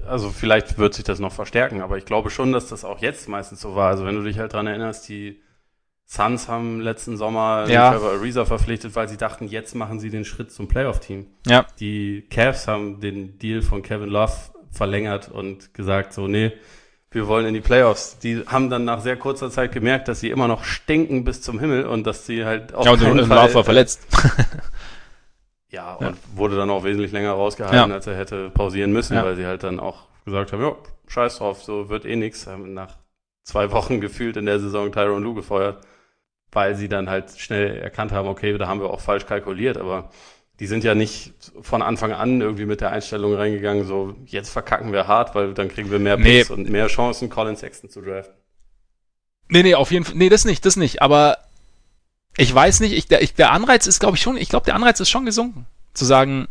also 0.07 0.31
vielleicht 0.31 0.79
wird 0.79 0.95
sich 0.95 1.05
das 1.05 1.21
noch 1.21 1.33
verstärken, 1.33 1.81
aber 1.81 1.97
ich 1.97 2.05
glaube 2.05 2.31
schon, 2.31 2.53
dass 2.53 2.69
das 2.69 2.85
auch 2.85 3.01
jetzt 3.01 3.29
meistens 3.29 3.61
so 3.61 3.75
war. 3.75 3.89
Also 3.89 4.05
wenn 4.05 4.17
du 4.17 4.23
dich 4.23 4.39
halt 4.39 4.53
dran 4.53 4.67
erinnerst, 4.67 5.09
die 5.09 5.41
Suns 6.07 6.49
haben 6.49 6.81
letzten 6.81 7.17
Sommer 7.17 7.67
ja. 7.69 7.93
Trevor 7.93 8.13
Ariza 8.13 8.45
verpflichtet, 8.45 8.95
weil 8.97 9.09
sie 9.09 9.17
dachten, 9.17 9.47
jetzt 9.47 9.75
machen 9.75 10.01
sie 10.01 10.11
den 10.11 10.25
Schritt 10.25 10.53
zum 10.53 10.69
Playoff-Team. 10.69 11.27
Ja. 11.47 11.67
Die 11.81 12.27
Cavs 12.31 12.69
haben 12.69 13.01
den 13.01 13.39
Deal 13.39 13.63
von 13.63 13.83
Kevin 13.83 14.11
Love 14.11 14.33
verlängert 14.71 15.31
und 15.31 15.73
gesagt, 15.75 16.13
so, 16.13 16.29
nee, 16.29 16.53
wir 17.13 17.29
wollen 17.29 17.47
in 17.47 17.55
die 17.55 17.61
Playoffs. 17.61 18.19
Die 18.19 18.43
haben 18.47 18.71
dann 18.71 18.85
nach 18.85 19.01
sehr 19.01 19.17
kurzer 19.17 19.51
Zeit 19.51 19.73
gemerkt, 19.73 20.09
dass 20.09 20.21
sie 20.21 20.31
immer 20.31 20.49
noch 20.49 20.65
stinken 20.65 21.25
bis 21.25 21.43
zum 21.43 21.59
Himmel 21.59 21.87
und 21.87 22.07
dass 22.07 22.27
sie 22.27 22.45
halt 22.45 22.75
auch. 22.75 22.85
Ja, 22.85 22.93
und 22.93 23.01
Love 23.01 23.55
war 23.55 23.65
verletzt. 23.65 24.07
Ja, 25.73 25.95
und 25.95 26.07
ja. 26.07 26.13
wurde 26.35 26.57
dann 26.57 26.69
auch 26.69 26.85
wesentlich 26.85 27.13
länger 27.13 27.33
rausgehalten, 27.33 27.89
ja. 27.89 27.95
als 27.95 28.07
er 28.07 28.15
hätte 28.15 28.51
pausieren 28.51 28.93
müssen, 28.93 29.15
ja. 29.15 29.25
weil 29.25 29.37
sie 29.37 29.47
halt 29.47 29.63
dann 29.63 29.81
auch 29.81 30.05
gesagt 30.27 30.53
haben, 30.53 30.63
ja, 30.63 30.77
scheiß 31.09 31.39
drauf, 31.39 31.63
so 31.63 31.89
wird 31.89 32.05
eh 32.05 32.15
nix. 32.15 32.47
Haben 32.47 32.75
nach 32.75 32.99
zwei 33.43 33.73
Wochen 33.73 34.01
gefühlt 34.03 34.37
in 34.37 34.45
der 34.45 34.61
Saison 34.61 34.93
Tyron 34.93 35.23
Lue 35.23 35.35
gefeuert, 35.35 35.83
weil 36.53 36.75
sie 36.75 36.91
dann 36.91 37.09
halt 37.09 37.31
schnell 37.39 37.79
erkannt 37.79 38.13
haben, 38.13 38.29
okay, 38.29 38.57
da 38.59 38.69
haben 38.69 38.81
wir 38.81 38.91
auch 38.91 39.01
falsch 39.01 39.25
kalkuliert, 39.25 39.79
aber 39.79 40.11
die 40.63 40.69
sind 40.69 40.85
ja 40.85 40.95
nicht 40.95 41.33
von 41.61 41.83
Anfang 41.83 42.13
an 42.13 42.41
irgendwie 42.41 42.67
mit 42.67 42.81
der 42.81 42.93
Einstellung 42.93 43.35
reingegangen, 43.35 43.85
so 43.85 44.15
jetzt 44.27 44.49
verkacken 44.49 44.93
wir 44.93 45.09
hart, 45.09 45.35
weil 45.35 45.55
dann 45.55 45.67
kriegen 45.67 45.91
wir 45.91 45.99
mehr 45.99 46.17
Picks 46.17 46.51
nee. 46.51 46.55
und 46.55 46.71
mehr 46.71 46.87
Chancen, 46.87 47.29
Colin 47.29 47.57
Sexton 47.57 47.91
zu 47.91 48.01
draften. 48.01 48.37
Nee, 49.49 49.65
nee, 49.65 49.75
auf 49.75 49.91
jeden 49.91 50.05
Fall, 50.05 50.15
nee, 50.15 50.29
das 50.29 50.45
nicht, 50.45 50.65
das 50.65 50.77
nicht, 50.77 51.03
aber 51.03 51.39
ich 52.37 52.55
weiß 52.55 52.79
nicht, 52.79 52.93
ich, 52.93 53.09
der, 53.09 53.23
ich, 53.23 53.35
der 53.35 53.51
Anreiz 53.51 53.89
ist, 53.89 53.99
glaube 53.99 54.17
ich, 54.17 54.23
schon, 54.23 54.37
ich 54.37 54.49
glaube, 54.49 54.65
der 54.65 54.77
Anreiz 54.77 55.01
ist 55.01 55.11
schon 55.11 55.27
gesunken. 55.27 55.67
Zu 55.95 56.05
sagen, 56.05 56.47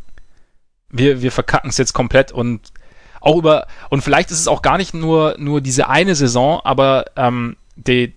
wir, 0.89 1.21
wir 1.21 1.31
verkacken 1.31 1.69
es 1.69 1.77
jetzt 1.77 1.93
komplett 1.93 2.33
und 2.33 2.73
auch 3.21 3.37
über, 3.37 3.65
und 3.91 4.03
vielleicht 4.03 4.29
ist 4.29 4.41
es 4.41 4.49
auch 4.49 4.61
gar 4.61 4.77
nicht 4.77 4.93
nur, 4.93 5.35
nur 5.37 5.61
diese 5.61 5.87
eine 5.87 6.15
Saison, 6.15 6.59
aber 6.65 7.05
ähm, 7.15 7.55
die, 7.77 8.13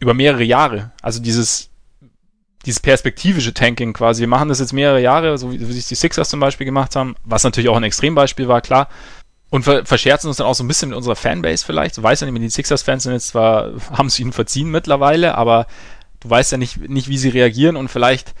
über 0.00 0.14
mehrere 0.14 0.44
Jahre. 0.44 0.90
Also 1.02 1.20
dieses, 1.20 1.68
dieses 2.68 2.80
perspektivische 2.80 3.54
Tanking 3.54 3.94
quasi. 3.94 4.20
Wir 4.20 4.28
machen 4.28 4.50
das 4.50 4.60
jetzt 4.60 4.74
mehrere 4.74 5.00
Jahre, 5.00 5.38
so 5.38 5.50
wie, 5.50 5.58
wie 5.58 5.72
sich 5.72 5.88
die 5.88 5.94
Sixers 5.94 6.28
zum 6.28 6.38
Beispiel 6.38 6.66
gemacht 6.66 6.96
haben, 6.96 7.16
was 7.24 7.42
natürlich 7.42 7.70
auch 7.70 7.76
ein 7.76 7.82
Extrembeispiel 7.82 8.46
war, 8.46 8.60
klar. 8.60 8.88
Und 9.48 9.62
ver 9.62 9.86
verscherzen 9.86 10.28
uns 10.28 10.36
dann 10.36 10.46
auch 10.46 10.54
so 10.54 10.62
ein 10.62 10.68
bisschen 10.68 10.90
mit 10.90 10.96
unserer 10.98 11.16
Fanbase 11.16 11.64
vielleicht. 11.64 11.96
Du 11.96 12.02
weißt 12.02 12.20
ja 12.20 12.30
nicht, 12.30 12.42
die 12.42 12.50
Sixers-Fans 12.50 13.04
sind 13.04 13.14
jetzt 13.14 13.28
zwar, 13.28 13.72
haben 13.92 14.08
es 14.08 14.20
ihnen 14.20 14.32
verziehen 14.32 14.70
mittlerweile, 14.70 15.34
aber 15.36 15.66
du 16.20 16.28
weißt 16.28 16.52
ja 16.52 16.58
nicht, 16.58 16.76
nicht, 16.90 17.08
wie 17.08 17.16
sie 17.16 17.30
reagieren 17.30 17.76
und 17.76 17.88
vielleicht 17.88 18.34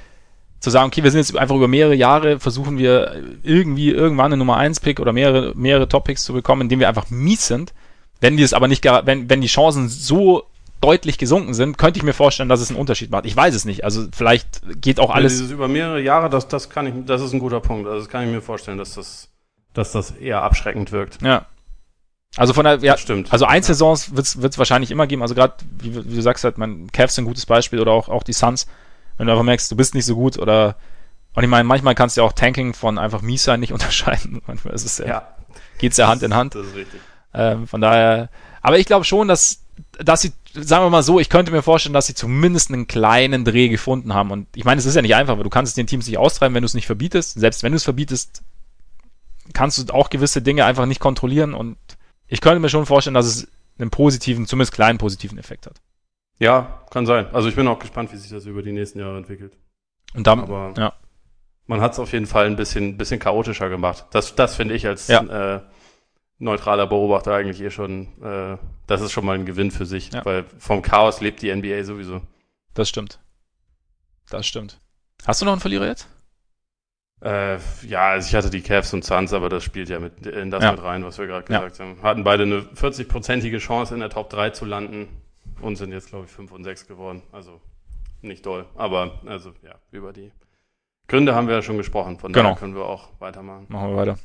zu 0.60 0.68
sagen, 0.68 0.88
okay, 0.88 1.02
wir 1.02 1.10
sind 1.10 1.20
jetzt 1.20 1.34
einfach 1.34 1.56
über 1.56 1.68
mehrere 1.68 1.94
Jahre, 1.94 2.38
versuchen 2.38 2.76
wir 2.76 3.22
irgendwie 3.42 3.90
irgendwann 3.90 4.26
eine 4.26 4.36
Nummer 4.36 4.58
1 4.58 4.80
Pick 4.80 5.00
oder 5.00 5.14
mehrere, 5.14 5.54
mehrere 5.56 5.88
Top-Picks 5.88 6.24
zu 6.24 6.34
bekommen, 6.34 6.62
indem 6.62 6.80
wir 6.80 6.88
einfach 6.88 7.08
mies 7.08 7.46
sind. 7.46 7.72
Wenn 8.20 8.36
die 8.36 8.42
es 8.42 8.52
aber 8.52 8.68
nicht, 8.68 8.84
wenn, 8.84 9.30
wenn 9.30 9.40
die 9.40 9.46
Chancen 9.46 9.88
so 9.88 10.44
deutlich 10.80 11.18
gesunken 11.18 11.54
sind, 11.54 11.78
könnte 11.78 11.98
ich 11.98 12.04
mir 12.04 12.12
vorstellen, 12.12 12.48
dass 12.48 12.60
es 12.60 12.70
einen 12.70 12.78
Unterschied 12.78 13.10
macht. 13.10 13.26
Ich 13.26 13.36
weiß 13.36 13.54
es 13.54 13.64
nicht. 13.64 13.84
Also 13.84 14.06
vielleicht 14.14 14.62
geht 14.80 15.00
auch 15.00 15.10
alles. 15.10 15.32
Ja, 15.32 15.38
dieses 15.38 15.52
über 15.52 15.68
mehrere 15.68 16.00
Jahre, 16.00 16.30
das, 16.30 16.48
das 16.48 16.70
kann 16.70 16.86
ich, 16.86 16.94
das 17.06 17.22
ist 17.22 17.32
ein 17.32 17.40
guter 17.40 17.60
Punkt. 17.60 17.86
Also 17.86 18.00
das 18.00 18.08
kann 18.08 18.24
ich 18.24 18.30
mir 18.30 18.42
vorstellen, 18.42 18.78
dass 18.78 18.94
das, 18.94 19.28
dass 19.74 19.92
das 19.92 20.12
eher 20.12 20.42
abschreckend 20.42 20.92
wirkt. 20.92 21.20
Ja. 21.22 21.46
Also 22.36 22.52
von 22.52 22.64
der, 22.64 22.78
ja, 22.78 22.96
stimmt. 22.96 23.32
Also 23.32 23.46
Einzelsaisons 23.46 24.14
wird 24.14 24.52
es 24.52 24.58
wahrscheinlich 24.58 24.90
immer 24.90 25.06
geben. 25.06 25.22
Also 25.22 25.34
gerade, 25.34 25.54
wie, 25.80 25.94
wie, 25.94 26.16
du 26.16 26.22
sagst, 26.22 26.44
halt, 26.44 26.58
mein 26.58 26.92
Cavs 26.92 27.14
ist 27.14 27.18
ein 27.18 27.24
gutes 27.24 27.46
Beispiel 27.46 27.80
oder 27.80 27.92
auch, 27.92 28.08
auch 28.08 28.22
die 28.22 28.32
Suns. 28.32 28.66
Wenn 29.16 29.26
du 29.26 29.32
einfach 29.32 29.44
merkst, 29.44 29.70
du 29.70 29.76
bist 29.76 29.94
nicht 29.94 30.04
so 30.04 30.14
gut 30.14 30.38
oder 30.38 30.76
und 31.34 31.44
ich 31.44 31.50
meine, 31.50 31.64
manchmal 31.64 31.94
kannst 31.94 32.16
du 32.16 32.20
ja 32.20 32.26
auch 32.26 32.32
Tanking 32.32 32.74
von 32.74 32.98
einfach 32.98 33.22
mies 33.22 33.44
sein 33.44 33.60
nicht 33.60 33.72
unterscheiden. 33.78 34.42
Manchmal 34.46 34.74
ist 34.74 34.84
es 34.84 34.98
ja, 34.98 35.06
ja. 35.06 35.28
geht's 35.78 35.96
ja 35.96 36.08
Hand 36.08 36.22
in 36.22 36.34
Hand. 36.34 36.54
Das 36.54 36.66
ist 36.66 36.74
richtig. 36.74 37.00
Ähm, 37.34 37.66
von 37.66 37.80
daher, 37.80 38.30
aber 38.62 38.78
ich 38.78 38.86
glaube 38.86 39.04
schon, 39.04 39.28
dass, 39.28 39.64
dass 39.98 40.22
sie, 40.22 40.32
sagen 40.52 40.84
wir 40.84 40.90
mal 40.90 41.02
so, 41.02 41.20
ich 41.20 41.28
könnte 41.28 41.52
mir 41.52 41.62
vorstellen, 41.62 41.92
dass 41.92 42.06
sie 42.06 42.14
zumindest 42.14 42.70
einen 42.70 42.86
kleinen 42.86 43.44
Dreh 43.44 43.68
gefunden 43.68 44.14
haben. 44.14 44.30
Und 44.30 44.46
ich 44.54 44.64
meine, 44.64 44.78
es 44.78 44.86
ist 44.86 44.94
ja 44.94 45.02
nicht 45.02 45.14
einfach, 45.14 45.36
weil 45.36 45.44
du 45.44 45.50
kannst 45.50 45.70
es 45.70 45.74
den 45.74 45.86
Teams 45.86 46.06
nicht 46.06 46.18
austreiben, 46.18 46.54
wenn 46.54 46.62
du 46.62 46.66
es 46.66 46.74
nicht 46.74 46.86
verbietest. 46.86 47.38
Selbst 47.38 47.62
wenn 47.62 47.72
du 47.72 47.76
es 47.76 47.84
verbietest, 47.84 48.42
kannst 49.52 49.78
du 49.78 49.94
auch 49.94 50.10
gewisse 50.10 50.42
Dinge 50.42 50.64
einfach 50.64 50.86
nicht 50.86 51.00
kontrollieren 51.00 51.54
und 51.54 51.76
ich 52.26 52.40
könnte 52.40 52.60
mir 52.60 52.68
schon 52.68 52.86
vorstellen, 52.86 53.14
dass 53.14 53.26
es 53.26 53.48
einen 53.78 53.90
positiven, 53.90 54.46
zumindest 54.46 54.72
kleinen 54.72 54.98
positiven 54.98 55.38
Effekt 55.38 55.66
hat. 55.66 55.80
Ja, 56.38 56.82
kann 56.90 57.06
sein. 57.06 57.26
Also 57.32 57.48
ich 57.48 57.56
bin 57.56 57.66
auch 57.66 57.78
gespannt, 57.78 58.12
wie 58.12 58.16
sich 58.16 58.30
das 58.30 58.44
über 58.44 58.62
die 58.62 58.72
nächsten 58.72 58.98
Jahre 58.98 59.16
entwickelt. 59.16 59.56
Und 60.14 60.26
dann, 60.26 60.40
Aber 60.40 60.74
ja. 60.76 60.92
man 61.66 61.80
hat 61.80 61.92
es 61.92 61.98
auf 61.98 62.12
jeden 62.12 62.26
Fall 62.26 62.46
ein 62.46 62.56
bisschen, 62.56 62.96
bisschen 62.96 63.18
chaotischer 63.18 63.68
gemacht. 63.68 64.06
Das, 64.10 64.34
das 64.34 64.54
finde 64.54 64.74
ich 64.74 64.86
als 64.86 65.08
ja. 65.08 65.56
äh, 65.56 65.60
neutraler 66.38 66.86
Beobachter 66.86 67.34
eigentlich 67.34 67.60
eh 67.60 67.70
schon, 67.70 68.08
äh, 68.22 68.56
das 68.86 69.00
ist 69.00 69.12
schon 69.12 69.24
mal 69.24 69.34
ein 69.34 69.46
Gewinn 69.46 69.70
für 69.70 69.86
sich, 69.86 70.12
ja. 70.12 70.24
weil 70.24 70.44
vom 70.58 70.82
Chaos 70.82 71.20
lebt 71.20 71.42
die 71.42 71.54
NBA 71.54 71.84
sowieso. 71.84 72.22
Das 72.74 72.88
stimmt. 72.88 73.20
Das 74.30 74.46
stimmt. 74.46 74.80
Hast 75.26 75.40
du 75.40 75.44
noch 75.44 75.52
einen 75.52 75.60
Verlierer 75.60 75.86
jetzt? 75.86 76.08
Äh, 77.20 77.58
ja, 77.86 78.10
also 78.10 78.28
ich 78.28 78.34
hatte 78.34 78.50
die 78.50 78.60
Cavs 78.60 78.94
und 78.94 79.04
Suns, 79.04 79.32
aber 79.32 79.48
das 79.48 79.64
spielt 79.64 79.88
ja 79.88 79.98
mit, 79.98 80.24
in 80.26 80.52
das 80.52 80.62
ja. 80.62 80.70
mit 80.70 80.82
rein, 80.82 81.04
was 81.04 81.18
wir 81.18 81.26
gerade 81.26 81.44
gesagt 81.44 81.78
ja. 81.78 81.84
haben. 81.84 82.02
Hatten 82.02 82.22
beide 82.22 82.44
eine 82.44 82.60
40-prozentige 82.60 83.58
Chance 83.58 83.94
in 83.94 84.00
der 84.00 84.10
Top 84.10 84.30
3 84.30 84.50
zu 84.50 84.64
landen 84.64 85.08
und 85.60 85.76
sind 85.76 85.90
jetzt, 85.92 86.10
glaube 86.10 86.26
ich, 86.26 86.30
5 86.30 86.52
und 86.52 86.62
6 86.62 86.86
geworden. 86.86 87.22
Also 87.32 87.60
nicht 88.22 88.46
doll, 88.46 88.66
aber 88.76 89.20
also 89.26 89.52
ja, 89.62 89.74
über 89.90 90.12
die 90.12 90.30
Gründe 91.08 91.34
haben 91.34 91.48
wir 91.48 91.54
ja 91.54 91.62
schon 91.62 91.78
gesprochen, 91.78 92.18
von 92.18 92.32
genau. 92.32 92.50
daher 92.50 92.58
können 92.58 92.74
wir 92.74 92.84
auch 92.84 93.08
weitermachen. 93.18 93.66
Machen 93.68 93.90
wir 93.90 93.96
weiter. 93.96 94.18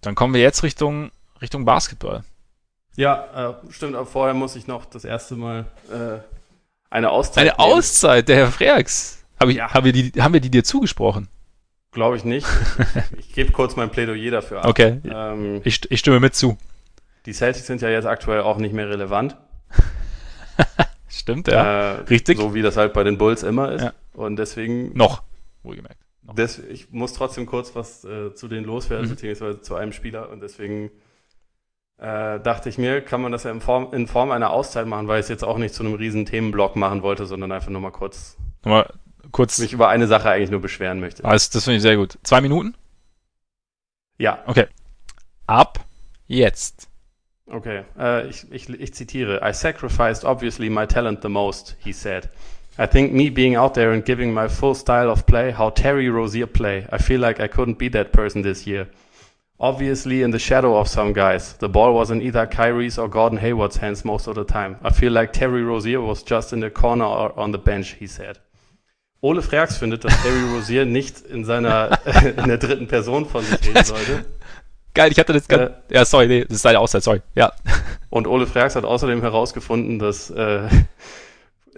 Dann 0.00 0.14
kommen 0.14 0.34
wir 0.34 0.40
jetzt 0.40 0.62
Richtung, 0.62 1.10
Richtung 1.40 1.64
Basketball. 1.64 2.24
Ja, 2.96 3.50
äh, 3.50 3.72
stimmt, 3.72 3.94
aber 3.94 4.06
vorher 4.06 4.34
muss 4.34 4.56
ich 4.56 4.66
noch 4.66 4.84
das 4.84 5.04
erste 5.04 5.36
Mal 5.36 5.66
äh, 5.90 6.18
eine 6.90 7.10
Auszeit. 7.10 7.38
Eine 7.38 7.50
nehmen. 7.50 7.78
Auszeit, 7.78 8.28
der 8.28 8.36
Herr 8.36 8.52
Freaks. 8.52 9.24
Hab 9.38 9.48
ich, 9.48 9.56
ja. 9.56 9.72
haben, 9.72 9.84
wir 9.84 9.92
die, 9.92 10.12
haben 10.20 10.34
wir 10.34 10.40
die 10.40 10.50
dir 10.50 10.64
zugesprochen? 10.64 11.28
Glaube 11.92 12.16
ich 12.16 12.24
nicht. 12.24 12.46
Ich, 12.78 13.18
ich 13.18 13.32
gebe 13.32 13.52
kurz 13.52 13.76
mein 13.76 13.90
Plädoyer 13.90 14.30
dafür 14.30 14.60
ab. 14.60 14.66
Okay. 14.66 15.00
Ähm, 15.04 15.60
ich, 15.64 15.90
ich 15.90 16.00
stimme 16.00 16.20
mit 16.20 16.34
zu. 16.34 16.58
Die 17.26 17.32
Celtics 17.32 17.66
sind 17.66 17.82
ja 17.82 17.88
jetzt 17.88 18.06
aktuell 18.06 18.40
auch 18.40 18.58
nicht 18.58 18.74
mehr 18.74 18.88
relevant. 18.88 19.36
Stimmt, 21.08 21.48
ja. 21.48 21.94
Äh, 21.94 22.00
Richtig. 22.02 22.38
So 22.38 22.54
wie 22.54 22.62
das 22.62 22.76
halt 22.76 22.92
bei 22.92 23.04
den 23.04 23.18
Bulls 23.18 23.42
immer 23.42 23.72
ist. 23.72 23.82
Ja. 23.82 23.92
Und 24.14 24.36
deswegen. 24.36 24.96
Noch, 24.96 25.22
wohlgemerkt. 25.62 25.99
Noch. 26.30 26.36
Des, 26.36 26.58
ich 26.58 26.90
muss 26.90 27.12
trotzdem 27.12 27.46
kurz 27.46 27.74
was 27.74 28.04
äh, 28.04 28.34
zu 28.34 28.48
denen 28.48 28.64
loswerden, 28.64 29.06
mhm. 29.06 29.10
beziehungsweise 29.10 29.60
zu 29.60 29.74
einem 29.74 29.92
Spieler. 29.92 30.30
Und 30.30 30.40
deswegen 30.40 30.90
äh, 31.98 32.40
dachte 32.40 32.68
ich 32.68 32.78
mir, 32.78 33.02
kann 33.02 33.20
man 33.20 33.32
das 33.32 33.44
ja 33.44 33.50
in 33.50 33.60
Form, 33.60 33.92
in 33.92 34.06
Form 34.06 34.30
einer 34.30 34.50
Auszeit 34.50 34.86
machen, 34.86 35.08
weil 35.08 35.20
ich 35.20 35.24
es 35.24 35.28
jetzt 35.28 35.44
auch 35.44 35.58
nicht 35.58 35.74
zu 35.74 35.82
einem 35.82 35.94
riesen 35.94 36.26
Themenblock 36.26 36.76
machen 36.76 37.02
wollte, 37.02 37.26
sondern 37.26 37.52
einfach 37.52 37.70
nur 37.70 37.80
mal 37.80 37.92
kurz. 37.92 38.36
Nochmal 38.64 38.92
kurz. 39.32 39.58
Mich 39.58 39.72
über 39.72 39.88
eine 39.88 40.06
Sache 40.06 40.30
eigentlich 40.30 40.50
nur 40.50 40.60
beschweren 40.60 41.00
möchte. 41.00 41.24
Also, 41.24 41.50
das 41.52 41.64
finde 41.64 41.76
ich 41.76 41.82
sehr 41.82 41.96
gut. 41.96 42.18
Zwei 42.22 42.40
Minuten? 42.40 42.74
Ja. 44.18 44.42
Okay. 44.46 44.66
Ab 45.46 45.84
jetzt. 46.26 46.88
Okay, 47.46 47.82
uh, 47.98 48.28
ich, 48.28 48.46
ich, 48.52 48.68
ich 48.68 48.94
zitiere. 48.94 49.40
I 49.42 49.52
sacrificed 49.52 50.24
obviously 50.24 50.70
my 50.70 50.86
talent 50.86 51.20
the 51.22 51.28
most, 51.28 51.76
he 51.80 51.92
said. 51.92 52.28
I 52.80 52.86
think 52.86 53.12
me 53.12 53.28
being 53.28 53.56
out 53.56 53.74
there 53.74 53.92
and 53.92 54.02
giving 54.02 54.32
my 54.32 54.48
full 54.48 54.74
style 54.74 55.10
of 55.10 55.26
play, 55.26 55.50
how 55.50 55.68
Terry 55.68 56.08
Rozier 56.08 56.46
play, 56.46 56.86
I 56.90 56.96
feel 56.96 57.20
like 57.20 57.38
I 57.38 57.46
couldn't 57.46 57.78
be 57.78 57.88
that 57.88 58.10
person 58.10 58.40
this 58.40 58.66
year. 58.66 58.88
Obviously 59.58 60.22
in 60.22 60.30
the 60.30 60.38
shadow 60.38 60.78
of 60.78 60.88
some 60.88 61.12
guys. 61.12 61.52
The 61.58 61.68
ball 61.68 61.92
was 61.92 62.10
in 62.10 62.22
either 62.22 62.46
Kyrie's 62.46 62.96
or 62.98 63.06
Gordon 63.06 63.38
Hayward's 63.38 63.76
hands 63.76 64.02
most 64.02 64.28
of 64.28 64.34
the 64.34 64.44
time. 64.44 64.78
I 64.82 64.88
feel 64.88 65.12
like 65.12 65.34
Terry 65.34 65.62
Rozier 65.62 66.00
was 66.00 66.22
just 66.22 66.54
in 66.54 66.60
the 66.60 66.70
corner 66.70 67.04
or 67.04 67.38
on 67.38 67.52
the 67.52 67.58
bench, 67.58 67.96
he 67.98 68.06
said. 68.06 68.38
Ole 69.20 69.42
Freaks 69.42 69.76
findet, 69.76 70.02
dass 70.02 70.22
Terry 70.22 70.42
Rozier 70.50 70.86
nicht 70.86 71.20
in 71.20 71.44
seiner, 71.44 71.98
in 72.38 72.48
der 72.48 72.56
dritten 72.56 72.88
Person 72.88 73.26
von 73.26 73.44
sich 73.44 73.60
reden 73.68 73.84
sollte. 73.84 74.24
Geil, 74.94 75.12
ich 75.12 75.18
hatte 75.18 75.34
das 75.34 75.46
ganz, 75.46 75.70
äh, 75.90 75.94
ja, 75.96 76.06
sorry, 76.06 76.28
nee, 76.28 76.44
das 76.46 76.56
ist 76.56 76.62
seine 76.62 76.78
Auszeit, 76.78 77.02
sorry, 77.02 77.20
ja. 77.34 77.52
Und 78.08 78.26
Ole 78.26 78.46
Freaks 78.46 78.74
hat 78.74 78.86
außerdem 78.86 79.20
herausgefunden, 79.20 79.98
dass 79.98 80.30
äh, 80.30 80.66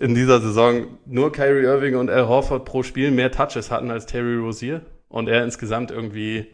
in 0.02 0.16
dieser 0.16 0.40
Saison 0.40 0.98
nur 1.06 1.30
Kyrie 1.30 1.64
Irving 1.64 1.94
und 1.94 2.10
Al 2.10 2.26
Horford 2.26 2.64
pro 2.64 2.82
Spiel 2.82 3.12
mehr 3.12 3.30
Touches 3.30 3.70
hatten 3.70 3.88
als 3.92 4.06
Terry 4.06 4.36
Rozier 4.36 4.82
und 5.08 5.28
er 5.28 5.44
insgesamt 5.44 5.92
irgendwie 5.92 6.48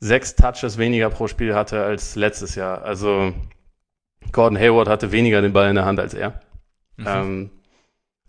sechs 0.00 0.34
Touches 0.34 0.76
weniger 0.76 1.08
pro 1.08 1.28
Spiel 1.28 1.54
hatte 1.54 1.84
als 1.84 2.16
letztes 2.16 2.56
Jahr. 2.56 2.82
Also 2.82 3.32
Gordon 4.32 4.58
Hayward 4.58 4.88
hatte 4.88 5.12
weniger 5.12 5.40
den 5.40 5.52
Ball 5.52 5.68
in 5.68 5.76
der 5.76 5.84
Hand 5.84 6.00
als 6.00 6.14
er. 6.14 6.40
Mhm. 6.96 7.06
Ähm, 7.06 7.50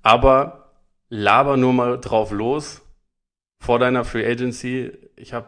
aber 0.04 0.74
laber 1.10 1.58
nur 1.58 1.74
mal 1.74 2.00
drauf 2.00 2.32
los 2.32 2.84
vor 3.60 3.80
deiner 3.80 4.06
Free 4.06 4.30
Agency. 4.30 4.92
Ich 5.16 5.34
habe 5.34 5.48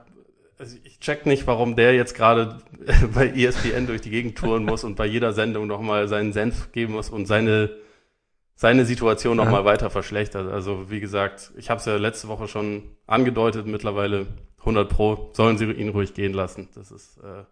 also 0.58 0.76
ich 0.84 1.00
check 1.00 1.28
nicht, 1.28 1.46
warum 1.46 1.76
der 1.76 1.94
jetzt 1.94 2.16
gerade 2.16 2.58
bei 3.14 3.28
ESPN 3.30 3.86
durch 3.86 4.02
die 4.02 4.10
Gegend 4.10 4.40
touren 4.40 4.66
muss 4.66 4.84
und 4.84 4.96
bei 4.96 5.06
jeder 5.06 5.34
Sendung 5.34 5.68
nochmal 5.68 6.08
seinen 6.08 6.34
Senf 6.34 6.72
geben 6.72 6.94
muss 6.94 7.12
und 7.12 7.28
seine, 7.28 7.70
seine 8.58 8.86
Situation 8.86 9.38
nochmal 9.38 9.62
ja. 9.62 9.66
weiter 9.66 9.90
verschlechtert. 9.92 10.52
Also 10.52 10.90
wie 10.90 11.00
gesagt, 11.00 11.52
ich 11.58 11.70
habe 11.70 11.80
es 11.80 11.86
ja 11.86 11.96
letzte 11.96 12.28
Woche 12.28 12.48
schon 12.48 12.98
angedeutet, 13.06 13.68
mittlerweile 13.68 14.26
100 14.60 14.90
Pro, 14.90 15.30
sollen 15.34 15.60
sie 15.60 15.72
ihn 15.72 15.90
ruhig 15.90 16.16
gehen 16.16 16.34
lassen. 16.34 16.68
Das 16.74 16.92
ist, 16.92 17.18
äh, 17.20 17.44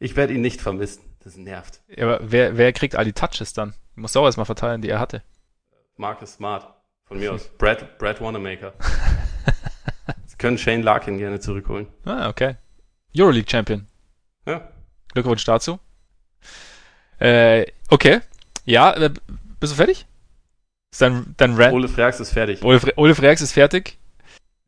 ich 0.00 0.16
werde 0.16 0.34
ihn 0.34 0.40
nicht 0.40 0.60
vermissen. 0.60 1.04
Das 1.22 1.36
nervt. 1.36 1.80
Ja, 1.88 2.06
aber 2.06 2.20
wer, 2.22 2.56
wer 2.56 2.72
kriegt 2.72 2.96
all 2.96 3.04
die 3.04 3.12
Touches 3.12 3.52
dann? 3.52 3.74
Ich 3.92 3.98
muss 3.98 4.16
auch 4.16 4.24
erstmal 4.24 4.46
verteilen, 4.46 4.82
die 4.82 4.88
er 4.88 4.98
hatte. 4.98 5.22
Marcus 5.96 6.32
Smart, 6.32 6.66
von 7.04 7.18
mir 7.18 7.32
aus. 7.34 7.48
Brad, 7.56 7.98
Brad 7.98 8.20
Wanamaker. 8.20 8.72
können 10.38 10.58
Shane 10.58 10.82
Larkin 10.82 11.18
gerne 11.18 11.38
zurückholen. 11.38 11.86
Ah, 12.04 12.28
okay. 12.28 12.56
Euroleague 13.16 13.48
Champion. 13.48 13.86
Ja. 14.46 14.72
Glückwunsch 15.12 15.44
dazu. 15.44 15.78
Äh, 17.20 17.66
okay. 17.90 18.20
Ja, 18.64 18.92
äh, 18.94 19.10
bist 19.60 19.72
du 19.72 19.76
fertig? 19.76 20.06
Ist 20.90 21.02
dein, 21.02 21.34
dein 21.36 21.54
Rant? 21.54 21.72
Ole 21.72 21.88
Freaks 21.88 22.18
ist 22.20 22.32
fertig. 22.32 22.62
Ole, 22.64 22.80
Ole 22.96 23.14
Freaks 23.14 23.40
ist 23.40 23.52
fertig. 23.52 23.98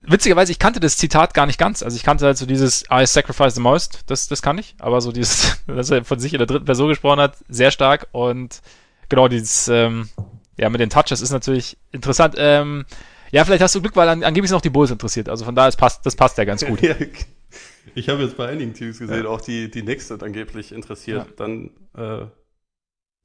Witzigerweise, 0.02 0.50
ich 0.50 0.58
kannte 0.58 0.80
das 0.80 0.96
Zitat 0.96 1.32
gar 1.32 1.46
nicht 1.46 1.58
ganz. 1.58 1.82
Also 1.82 1.96
ich 1.96 2.02
kannte 2.02 2.26
halt 2.26 2.36
so 2.36 2.46
dieses 2.46 2.84
I 2.90 3.06
sacrifice 3.06 3.54
the 3.54 3.60
most, 3.60 4.00
das, 4.06 4.28
das 4.28 4.42
kann 4.42 4.58
ich. 4.58 4.74
Aber 4.78 5.00
so 5.00 5.12
dieses, 5.12 5.62
dass 5.66 5.90
er 5.90 6.04
von 6.04 6.18
sich 6.18 6.32
in 6.32 6.38
der 6.38 6.46
dritten 6.46 6.64
Person 6.64 6.88
gesprochen 6.88 7.20
hat, 7.20 7.36
sehr 7.48 7.70
stark. 7.70 8.08
Und 8.12 8.62
genau 9.08 9.28
dieses, 9.28 9.68
ähm, 9.68 10.08
ja, 10.56 10.68
mit 10.70 10.80
den 10.80 10.90
Touches 10.90 11.20
ist 11.20 11.30
natürlich 11.30 11.76
interessant. 11.92 12.34
Ähm, 12.36 12.84
ja, 13.30 13.44
vielleicht 13.44 13.62
hast 13.62 13.74
du 13.74 13.80
Glück, 13.80 13.96
weil 13.96 14.08
an, 14.08 14.22
angeblich 14.24 14.50
sind 14.50 14.56
auch 14.58 14.62
die 14.62 14.70
Bulls 14.70 14.90
interessiert. 14.90 15.28
Also 15.28 15.44
von 15.44 15.54
daher, 15.54 15.68
das 15.68 15.76
passt, 15.76 16.04
das 16.04 16.16
passt 16.16 16.36
ja 16.36 16.44
ganz 16.44 16.64
gut. 16.64 16.80
ich 17.94 18.08
habe 18.08 18.22
jetzt 18.22 18.36
bei 18.36 18.48
einigen 18.48 18.74
Teams 18.74 18.98
gesehen, 18.98 19.24
ja. 19.24 19.30
auch 19.30 19.40
die, 19.40 19.70
die 19.70 19.82
Knicks 19.82 20.08
sind 20.08 20.22
angeblich 20.22 20.72
interessiert. 20.72 21.26
Ja. 21.26 21.32
Dann 21.36 21.70
äh, 21.96 22.26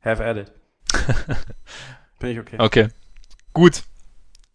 have 0.02 0.24
at 0.24 0.38
it. 0.38 0.52
Bin 2.20 2.32
ich 2.32 2.40
okay. 2.40 2.56
Okay. 2.60 2.88
Gut. 3.54 3.84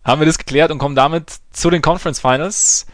Haben 0.04 0.20
wir 0.20 0.26
das 0.26 0.38
geklärt 0.38 0.70
und 0.70 0.78
kommen 0.78 0.96
damit 0.96 1.32
zu 1.52 1.70
den 1.70 1.82
Conference 1.82 2.20
Finals. 2.20 2.86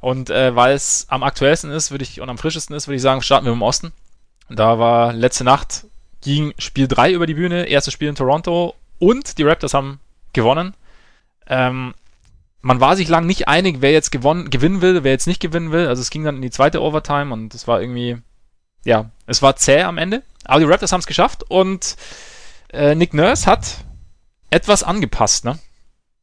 Und 0.00 0.30
äh, 0.30 0.54
weil 0.56 0.74
es 0.74 1.06
am 1.08 1.22
aktuellsten 1.22 1.70
ist, 1.70 1.90
würde 1.90 2.04
ich 2.04 2.20
und 2.20 2.28
am 2.28 2.38
frischesten 2.38 2.74
ist, 2.74 2.88
würde 2.88 2.96
ich 2.96 3.02
sagen, 3.02 3.22
starten 3.22 3.46
wir 3.46 3.52
im 3.52 3.62
Osten. 3.62 3.92
Da 4.48 4.78
war 4.78 5.12
letzte 5.12 5.44
Nacht 5.44 5.86
ging 6.22 6.52
Spiel 6.58 6.88
3 6.88 7.12
über 7.12 7.26
die 7.26 7.34
Bühne, 7.34 7.64
erstes 7.64 7.94
Spiel 7.94 8.08
in 8.08 8.14
Toronto 8.14 8.74
und 8.98 9.38
die 9.38 9.42
Raptors 9.42 9.74
haben 9.74 10.00
gewonnen. 10.32 10.74
Ähm, 11.46 11.94
man 12.62 12.80
war 12.80 12.96
sich 12.96 13.08
lang 13.08 13.26
nicht 13.26 13.48
einig, 13.48 13.76
wer 13.80 13.92
jetzt 13.92 14.12
gewonnen, 14.12 14.50
gewinnen 14.50 14.82
will, 14.82 15.02
wer 15.02 15.12
jetzt 15.12 15.26
nicht 15.26 15.40
gewinnen 15.40 15.72
will. 15.72 15.86
Also 15.86 16.02
es 16.02 16.10
ging 16.10 16.24
dann 16.24 16.36
in 16.36 16.42
die 16.42 16.50
zweite 16.50 16.82
Overtime 16.82 17.32
und 17.32 17.54
es 17.54 17.66
war 17.66 17.80
irgendwie, 17.80 18.18
ja, 18.84 19.10
es 19.26 19.40
war 19.40 19.56
zäh 19.56 19.82
am 19.82 19.98
Ende. 19.98 20.22
Aber 20.44 20.60
die 20.60 20.66
Raptors 20.66 20.92
haben 20.92 21.00
es 21.00 21.06
geschafft 21.06 21.44
und 21.48 21.96
äh, 22.72 22.94
Nick 22.94 23.14
Nurse 23.14 23.46
hat 23.46 23.84
etwas 24.50 24.82
angepasst, 24.82 25.44
ne? 25.44 25.58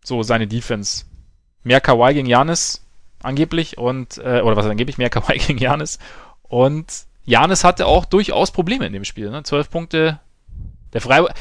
So 0.04 0.24
seine 0.24 0.48
Defense. 0.48 1.06
Mehr 1.64 1.82
Kawhi 1.82 2.14
gegen 2.14 2.28
Janis 2.28 2.86
angeblich 3.22 3.78
und, 3.78 4.18
äh, 4.20 4.42
oder 4.42 4.56
was 4.56 4.66
angeblich, 4.66 4.98
mehr 4.98 5.10
Kawhi 5.12 5.38
gegen 5.38 5.60
Janis. 5.60 6.00
Und 6.44 7.06
Janis 7.26 7.64
hatte 7.64 7.88
auch 7.88 8.06
durchaus 8.06 8.52
Probleme 8.52 8.86
in 8.86 8.94
dem 8.94 9.04
Spiel, 9.04 9.30
ne? 9.30 9.44
Zwölf 9.44 9.70
Punkte. 9.70 10.20
Der 10.94 11.02
Freiburg 11.02 11.34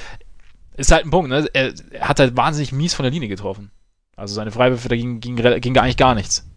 ist 0.77 0.91
halt 0.91 1.05
ein 1.05 1.11
Punkt, 1.11 1.31
ne? 1.31 1.49
Er, 1.53 1.73
er 1.91 2.09
hat 2.09 2.19
halt 2.19 2.37
wahnsinnig 2.37 2.73
mies 2.73 2.95
von 2.95 3.05
der 3.05 3.13
Linie 3.13 3.29
getroffen. 3.29 3.71
Also 4.17 4.35
seine 4.35 4.51
Freiwürfe, 4.51 4.89
da 4.89 4.97
ging, 4.97 5.21
ging, 5.21 5.37
ging 5.37 5.79
eigentlich 5.79 5.97
gar 5.97 6.15
nichts. 6.15 6.49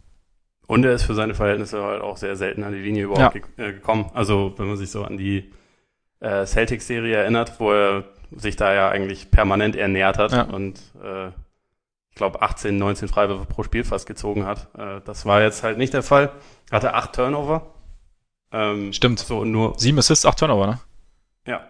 Und 0.65 0.85
er 0.85 0.93
ist 0.93 1.03
für 1.03 1.15
seine 1.15 1.35
Verhältnisse 1.35 1.83
halt 1.83 2.01
auch 2.01 2.15
sehr 2.15 2.35
selten 2.35 2.63
an 2.63 2.73
die 2.73 2.79
Linie 2.79 3.05
überhaupt 3.05 3.35
ja. 3.57 3.65
äh, 3.65 3.73
gekommen. 3.73 4.09
Also 4.13 4.53
wenn 4.57 4.67
man 4.67 4.77
sich 4.77 4.91
so 4.91 5.03
an 5.03 5.17
die 5.17 5.51
äh, 6.19 6.45
Celtics-Serie 6.45 7.17
erinnert, 7.17 7.59
wo 7.59 7.71
er 7.71 8.05
sich 8.35 8.55
da 8.55 8.73
ja 8.73 8.89
eigentlich 8.89 9.31
permanent 9.31 9.75
ernährt 9.75 10.17
hat 10.17 10.31
ja. 10.31 10.43
und 10.43 10.79
äh, 11.03 11.29
ich 12.09 12.15
glaube 12.15 12.41
18, 12.41 12.77
19 12.77 13.07
Freiwürfe 13.07 13.45
pro 13.45 13.63
Spiel 13.63 13.83
fast 13.83 14.07
gezogen 14.07 14.45
hat. 14.45 14.67
Äh, 14.77 15.01
das 15.05 15.25
war 15.25 15.41
jetzt 15.41 15.63
halt 15.63 15.77
nicht 15.77 15.93
der 15.93 16.03
Fall. 16.03 16.31
Hatte 16.71 16.93
acht 16.93 17.13
Turnover. 17.13 17.73
Ähm, 18.51 18.93
Stimmt. 18.93 19.19
So 19.19 19.45
nur 19.45 19.77
sieben 19.77 19.99
Assists, 19.99 20.25
acht 20.25 20.39
Turnover, 20.39 20.67
ne? 20.67 20.79
Ja. 21.47 21.61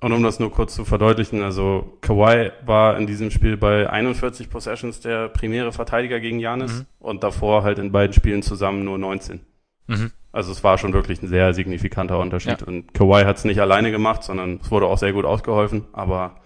Und 0.00 0.12
um 0.12 0.22
das 0.22 0.38
nur 0.38 0.50
kurz 0.50 0.74
zu 0.74 0.84
verdeutlichen, 0.84 1.42
also 1.42 1.96
Kawhi 2.00 2.50
war 2.66 2.98
in 2.98 3.06
diesem 3.06 3.30
Spiel 3.30 3.56
bei 3.56 3.88
41 3.88 4.50
Possessions 4.50 5.00
der 5.00 5.28
primäre 5.28 5.72
Verteidiger 5.72 6.20
gegen 6.20 6.40
Janis 6.40 6.80
mhm. 6.80 6.86
und 6.98 7.22
davor 7.22 7.62
halt 7.62 7.78
in 7.78 7.92
beiden 7.92 8.12
Spielen 8.12 8.42
zusammen 8.42 8.84
nur 8.84 8.98
19. 8.98 9.40
Mhm. 9.86 10.12
Also 10.34 10.50
es 10.50 10.64
war 10.64 10.78
schon 10.78 10.92
wirklich 10.92 11.22
ein 11.22 11.28
sehr 11.28 11.54
signifikanter 11.54 12.18
Unterschied. 12.18 12.60
Ja. 12.60 12.66
Und 12.66 12.92
Kawhi 12.92 13.24
hat 13.24 13.36
es 13.36 13.44
nicht 13.44 13.60
alleine 13.60 13.92
gemacht, 13.92 14.24
sondern 14.24 14.58
es 14.60 14.68
wurde 14.68 14.86
auch 14.86 14.98
sehr 14.98 15.12
gut 15.12 15.24
ausgeholfen. 15.24 15.84
Aber 15.92 16.40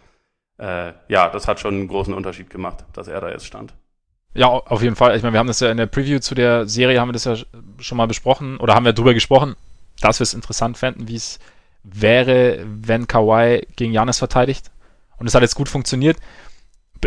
äh, 0.58 0.92
ja, 1.08 1.30
das 1.30 1.48
hat 1.48 1.58
schon 1.58 1.74
einen 1.74 1.88
großen 1.88 2.12
Unterschied 2.12 2.50
gemacht, 2.50 2.84
dass 2.92 3.08
er 3.08 3.18
da 3.22 3.30
jetzt 3.30 3.46
stand. 3.46 3.72
Ja, 4.34 4.48
auf 4.48 4.82
jeden 4.82 4.94
Fall. 4.94 5.16
Ich 5.16 5.22
meine, 5.22 5.32
wir 5.32 5.40
haben 5.40 5.46
das 5.46 5.60
ja 5.60 5.70
in 5.70 5.78
der 5.78 5.86
Preview 5.86 6.18
zu 6.18 6.34
der 6.34 6.68
Serie, 6.68 7.00
haben 7.00 7.08
wir 7.08 7.14
das 7.14 7.24
ja 7.24 7.36
schon 7.78 7.96
mal 7.96 8.06
besprochen 8.06 8.58
oder 8.58 8.74
haben 8.74 8.84
wir 8.84 8.92
drüber 8.92 9.14
gesprochen. 9.14 9.56
dass 10.02 10.20
wir 10.20 10.24
es 10.24 10.34
interessant 10.34 10.76
fänden, 10.76 11.08
wie 11.08 11.16
es 11.16 11.38
wäre, 11.82 12.62
wenn 12.66 13.06
Kawhi 13.06 13.66
gegen 13.74 13.94
Janis 13.94 14.18
verteidigt. 14.18 14.70
Und 15.16 15.26
es 15.26 15.34
hat 15.34 15.40
jetzt 15.40 15.54
gut 15.54 15.70
funktioniert. 15.70 16.18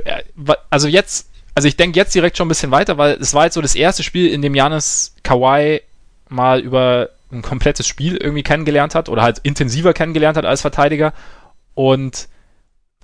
Äh, 0.04 0.24
also 0.72 0.88
jetzt, 0.88 1.30
also 1.54 1.68
ich 1.68 1.78
denke 1.78 2.00
jetzt 2.00 2.16
direkt 2.16 2.38
schon 2.38 2.48
ein 2.48 2.50
bisschen 2.50 2.72
weiter, 2.72 2.98
weil 2.98 3.18
es 3.22 3.36
war 3.36 3.46
jetzt 3.46 3.54
so 3.54 3.62
das 3.62 3.76
erste 3.76 4.02
Spiel, 4.02 4.32
in 4.32 4.42
dem 4.42 4.56
Janis 4.56 5.16
Kawhi 5.22 5.82
mal 6.32 6.60
über 6.60 7.10
ein 7.32 7.42
komplettes 7.42 7.88
Spiel 7.88 8.18
irgendwie 8.18 8.44
kennengelernt 8.44 8.96
hat 8.96 9.10
oder 9.10 9.22
halt 9.22 9.40
intensiver 9.44 9.94
kennengelernt 9.94 10.38
hat 10.38 10.46
als 10.46 10.62
Verteidiger. 10.62 11.14
Und 11.74 12.28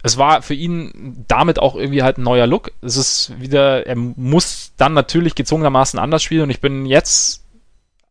es 0.03 0.17
war 0.17 0.41
für 0.41 0.53
ihn 0.53 1.25
damit 1.27 1.59
auch 1.59 1.75
irgendwie 1.75 2.03
halt 2.03 2.17
ein 2.17 2.23
neuer 2.23 2.47
Look. 2.47 2.71
Es 2.81 2.97
ist 2.97 3.33
wieder, 3.39 3.87
er 3.87 3.95
muss 3.95 4.73
dann 4.77 4.93
natürlich 4.93 5.35
gezwungenermaßen 5.35 5.99
anders 5.99 6.23
spielen 6.23 6.43
und 6.43 6.49
ich 6.49 6.61
bin 6.61 6.85
jetzt, 6.85 7.43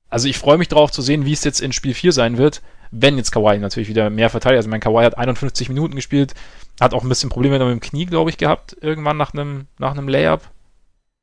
also 0.09 0.29
ich 0.29 0.39
freue 0.39 0.59
mich 0.59 0.69
darauf 0.69 0.91
zu 0.91 1.03
sehen, 1.03 1.27
wie 1.27 1.33
es 1.33 1.45
jetzt 1.45 1.61
in 1.61 1.73
Spiel 1.73 1.95
4 1.95 2.12
sein 2.12 2.39
wird, 2.39 2.62
wenn 2.91 3.17
jetzt 3.17 3.31
Kawhi 3.31 3.59
natürlich 3.59 3.89
wieder 3.89 4.11
mehr 4.11 4.31
verteidigt. 4.31 4.59
Also 4.59 4.71
mein 4.71 4.81
Kawhi 4.81 5.05
hat 5.05 5.19
51 5.19 5.69
Minuten 5.69 5.95
gespielt, 5.95 6.35
hat 6.81 6.95
auch 6.95 7.03
ein 7.03 7.09
bisschen 7.09 7.31
Probleme 7.31 7.59
mit 7.59 7.69
dem 7.69 7.81
Knie, 7.81 8.07
glaube 8.07 8.31
ich, 8.31 8.39
gehabt, 8.39 8.77
irgendwann 8.81 9.17
nach 9.17 9.33
einem, 9.33 9.67
nach 9.79 9.93
einem 9.93 10.09
Layup. 10.09 10.43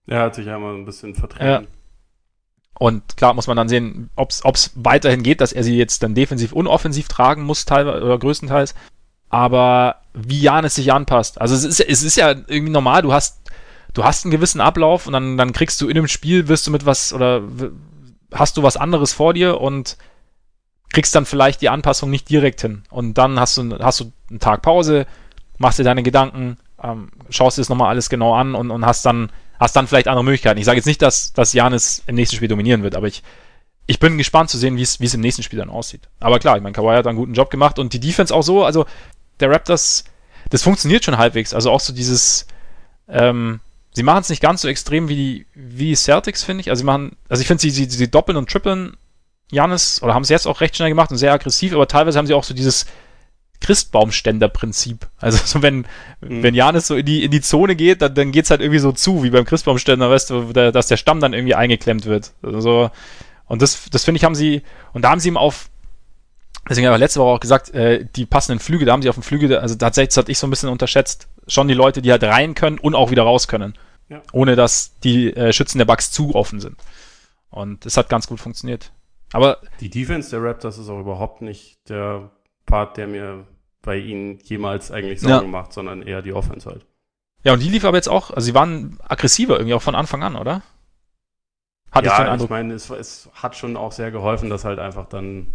Er 0.08 0.22
hat 0.22 0.36
sich 0.36 0.50
einmal 0.50 0.76
ein 0.76 0.86
bisschen 0.86 1.16
vertreten. 1.16 1.46
Ja. 1.46 1.64
Und 2.80 3.18
klar 3.18 3.34
muss 3.34 3.48
man 3.48 3.58
dann 3.58 3.70
sehen, 3.70 4.10
ob 4.16 4.30
es 4.32 4.72
weiterhin 4.76 5.24
geht, 5.24 5.42
dass 5.42 5.54
er 5.54 5.64
sie 5.64 5.78
jetzt 5.78 6.04
dann 6.04 6.16
defensiv 6.16 6.54
und 6.54 6.68
offensiv 6.68 7.08
tragen 7.08 7.44
muss, 7.44 7.66
teilweise 7.66 8.04
oder 8.04 8.18
größtenteils. 8.18 8.74
Aber 9.30 9.98
wie 10.14 10.42
Janis 10.42 10.76
sich 10.76 10.92
anpasst. 10.92 11.40
Also 11.40 11.56
es 11.56 11.64
ist, 11.64 11.80
es 11.80 12.04
ist 12.04 12.18
ja 12.18 12.30
irgendwie 12.30 12.72
normal, 12.72 13.02
du 13.02 13.14
hast, 13.14 13.42
du 13.94 14.04
hast 14.04 14.26
einen 14.26 14.32
gewissen 14.32 14.62
Ablauf 14.62 15.08
und 15.08 15.14
dann, 15.14 15.38
dann 15.38 15.54
kriegst 15.54 15.80
du 15.82 15.88
in 15.88 15.96
dem 15.96 16.08
Spiel, 16.08 16.48
wirst 16.48 16.68
du 16.68 16.72
mit 16.72 16.86
was 16.86 17.14
oder 17.14 17.44
hast 18.32 18.58
du 18.58 18.64
was 18.64 18.78
anderes 18.78 19.14
vor 19.14 19.34
dir 19.34 19.62
und 19.62 19.98
kriegst 20.90 21.16
dann 21.16 21.26
vielleicht 21.26 21.62
die 21.62 21.70
Anpassung 21.70 22.10
nicht 22.10 22.30
direkt 22.30 22.62
hin. 22.62 22.84
Und 22.90 23.18
dann 23.18 23.40
hast 23.40 23.58
du, 23.58 23.78
hast 23.80 24.00
du 24.00 24.12
einen 24.30 24.40
Tag 24.40 24.62
Pause, 24.62 25.08
machst 25.58 25.80
dir 25.80 25.84
deine 25.84 26.04
Gedanken, 26.04 26.58
ähm, 26.82 27.10
schaust 27.30 27.58
dir 27.58 27.62
das 27.62 27.70
nochmal 27.70 27.90
alles 27.90 28.10
genau 28.10 28.34
an 28.34 28.56
und, 28.56 28.72
und 28.72 28.86
hast 28.86 29.06
dann 29.06 29.32
hast 29.64 29.78
dann 29.78 29.88
vielleicht 29.88 30.10
andere 30.10 30.26
Möglichkeiten. 30.26 30.60
Ich 30.60 30.66
sage 30.66 30.78
jetzt 30.78 30.86
nicht, 30.86 31.02
dass, 31.02 31.32
dass 31.32 31.54
Janis 31.54 32.04
im 32.06 32.16
nächsten 32.16 32.36
Spiel 32.36 32.50
dominieren 32.50 32.84
wird, 32.84 32.96
aber 32.96 33.08
ich, 33.08 33.24
ich 33.88 33.98
bin 33.98 34.18
gespannt 34.18 34.50
zu 34.50 34.58
sehen, 34.58 34.76
wie 34.76 34.82
es 34.82 35.14
im 35.14 35.22
nächsten 35.22 35.42
Spiel 35.42 35.60
dann 35.60 35.70
aussieht. 35.70 36.10
Aber 36.20 36.38
klar, 36.40 36.58
ich 36.58 36.64
meine, 36.64 36.74
Kawhi 36.74 36.98
hat 36.98 37.08
einen 37.08 37.18
guten 37.18 37.34
Job 37.34 37.50
gemacht 37.50 37.80
und 37.80 37.94
die 37.94 38.02
Defense 38.02 38.36
auch 38.36 38.42
so, 38.42 38.66
also 38.66 38.86
der 39.40 39.50
Raptors, 39.50 40.04
das 40.50 40.64
funktioniert 40.64 41.06
schon 41.06 41.18
halbwegs. 41.18 41.54
Also 41.54 41.72
auch 41.72 41.80
so 41.80 41.94
dieses, 41.94 42.46
ähm, 43.08 43.62
sie 43.94 44.04
machen 44.04 44.20
es 44.20 44.30
nicht 44.30 44.42
ganz 44.42 44.62
so 44.62 44.68
extrem 44.68 45.08
wie 45.08 45.16
die, 45.16 45.46
wie 45.54 45.88
die 45.88 45.96
Celtics, 45.96 46.44
finde 46.44 46.60
ich. 46.60 46.70
Also 46.70 46.82
sie 46.82 46.86
machen, 46.86 47.16
also 47.30 47.40
ich 47.40 47.48
finde, 47.48 47.62
sie, 47.62 47.70
sie, 47.70 47.86
sie 47.86 48.12
doppeln 48.12 48.38
und 48.38 48.50
trippeln 48.50 48.98
Janis, 49.50 50.04
oder 50.04 50.14
haben 50.14 50.24
es 50.24 50.30
jetzt 50.30 50.46
auch 50.46 50.60
recht 50.60 50.76
schnell 50.76 50.90
gemacht 50.90 51.12
und 51.12 51.18
sehr 51.18 51.32
aggressiv, 51.32 51.74
aber 51.74 51.88
teilweise 51.88 52.18
haben 52.18 52.28
sie 52.28 52.34
auch 52.34 52.44
so 52.44 52.54
dieses, 52.54 52.86
Christbaumständer-Prinzip. 53.64 55.08
Also 55.20 55.40
so 55.44 55.62
wenn, 55.62 55.88
mhm. 56.22 56.44
wenn 56.44 56.54
Janis 56.54 56.88
so 56.88 56.96
in 56.96 57.06
die, 57.06 57.24
in 57.24 57.32
die 57.32 57.42
Zone 57.42 57.76
geht, 57.76 58.02
dann, 58.02 58.14
dann 58.14 58.32
geht's 58.32 58.52
halt 58.52 58.62
irgendwie 58.62 58.80
so 58.80 58.92
zu, 58.92 59.24
wie 59.24 59.32
beim 59.32 59.46
Christbaumständer, 59.46 60.10
weißt 60.10 60.30
du, 60.30 60.54
dass 60.54 60.88
der 60.88 60.98
Stamm 60.98 61.20
dann 61.20 61.34
irgendwie 61.34 61.56
eingeklemmt 61.56 62.06
wird. 62.06 62.34
Also, 62.44 62.92
und 63.48 63.62
das, 63.62 63.90
das 63.90 64.04
finde 64.04 64.18
ich, 64.18 64.24
haben 64.24 64.36
sie, 64.36 64.62
und 64.94 65.04
da 65.04 65.10
haben 65.10 65.20
sie 65.20 65.30
ihm 65.30 65.38
auf, 65.38 65.70
deswegen 66.70 66.88
habe 66.88 66.98
ich 66.98 67.02
letzte 67.02 67.20
Woche 67.20 67.36
auch 67.36 67.40
gesagt, 67.40 67.74
äh, 67.74 68.06
die 68.16 68.26
passenden 68.26 68.60
Flüge, 68.60 68.86
da 68.86 68.92
haben 68.94 69.02
sie 69.02 69.10
auf 69.10 69.16
dem 69.16 69.24
Flügel, 69.24 69.58
also 69.58 69.76
tatsächlich, 69.76 70.10
das 70.10 70.18
hatte 70.18 70.32
ich 70.32 70.38
so 70.38 70.48
ein 70.48 70.50
bisschen 70.50 70.70
unterschätzt, 70.70 71.28
schon 71.48 71.68
die 71.68 71.74
Leute, 71.74 72.02
die 72.02 72.12
halt 72.12 72.24
rein 72.24 72.54
können 72.54 72.78
und 72.78 72.96
auch 72.96 73.12
wieder 73.12 73.24
raus 73.24 73.48
können. 73.48 73.74
Ja. 74.10 74.22
Ohne 74.32 74.56
dass 74.56 75.00
die 75.00 75.34
äh, 75.36 75.54
Schützen 75.54 75.78
der 75.78 75.86
Bugs 75.86 76.12
zu 76.12 76.36
offen 76.36 76.60
sind. 76.60 76.76
Und 77.50 77.86
das 77.86 77.98
hat 77.98 78.10
ganz 78.10 78.28
gut 78.28 78.40
funktioniert. 78.40 78.92
Aber. 79.32 79.60
Die 79.80 79.90
Defense 79.90 80.30
der 80.30 80.44
Raptors 80.44 80.78
ist 80.78 80.90
auch 80.90 81.00
überhaupt 81.00 81.42
nicht 81.42 81.78
der 81.90 82.32
Part, 82.66 82.98
der 82.98 83.08
mir 83.08 83.46
bei 83.84 83.98
ihnen 83.98 84.40
jemals 84.44 84.92
eigentlich 84.92 85.22
Sorgen 85.22 85.46
ja. 85.46 85.52
macht, 85.52 85.74
sondern 85.74 86.02
eher 86.02 86.24
die 86.24 86.34
Offense 86.34 86.68
halt. 86.68 86.86
Ja, 87.44 87.54
und 87.54 87.62
die 87.62 87.70
lief 87.70 87.86
aber 87.86 87.98
jetzt 87.98 88.10
auch, 88.10 88.32
also 88.32 88.46
sie 88.46 88.56
waren 88.56 88.98
aggressiver 89.08 89.56
irgendwie 89.58 89.76
auch 89.76 89.82
von 89.82 89.96
Anfang 89.96 90.24
an, 90.24 90.36
oder? 90.36 90.64
Hatte 91.92 92.08
ja, 92.08 92.36
ich, 92.36 92.42
ich 92.42 92.50
meine, 92.50 92.74
es, 92.74 92.90
es 92.90 93.30
hat 93.34 93.56
schon 93.56 93.78
auch 93.78 93.92
sehr 93.92 94.10
geholfen, 94.10 94.50
dass 94.50 94.66
halt 94.66 94.80
einfach 94.80 95.06
dann 95.06 95.54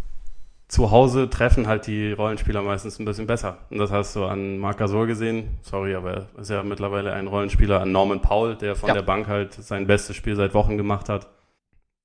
zu 0.68 0.90
Hause 0.90 1.30
treffen 1.30 1.66
halt 1.66 1.86
die 1.86 2.12
Rollenspieler 2.12 2.60
meistens 2.60 2.98
ein 2.98 3.06
bisschen 3.06 3.26
besser. 3.26 3.56
Und 3.70 3.78
das 3.78 3.90
hast 3.90 4.14
du 4.14 4.26
an 4.26 4.58
Marc 4.58 4.76
Gasol 4.76 5.06
gesehen. 5.06 5.56
Sorry, 5.62 5.94
aber 5.94 6.12
er 6.12 6.26
ist 6.38 6.50
ja 6.50 6.62
mittlerweile 6.62 7.14
ein 7.14 7.26
Rollenspieler. 7.26 7.80
An 7.80 7.90
Norman 7.90 8.20
Paul, 8.20 8.54
der 8.54 8.76
von 8.76 8.88
ja. 8.88 8.94
der 8.94 9.02
Bank 9.02 9.28
halt 9.28 9.54
sein 9.54 9.86
bestes 9.86 10.14
Spiel 10.14 10.36
seit 10.36 10.52
Wochen 10.52 10.76
gemacht 10.76 11.08
hat. 11.08 11.28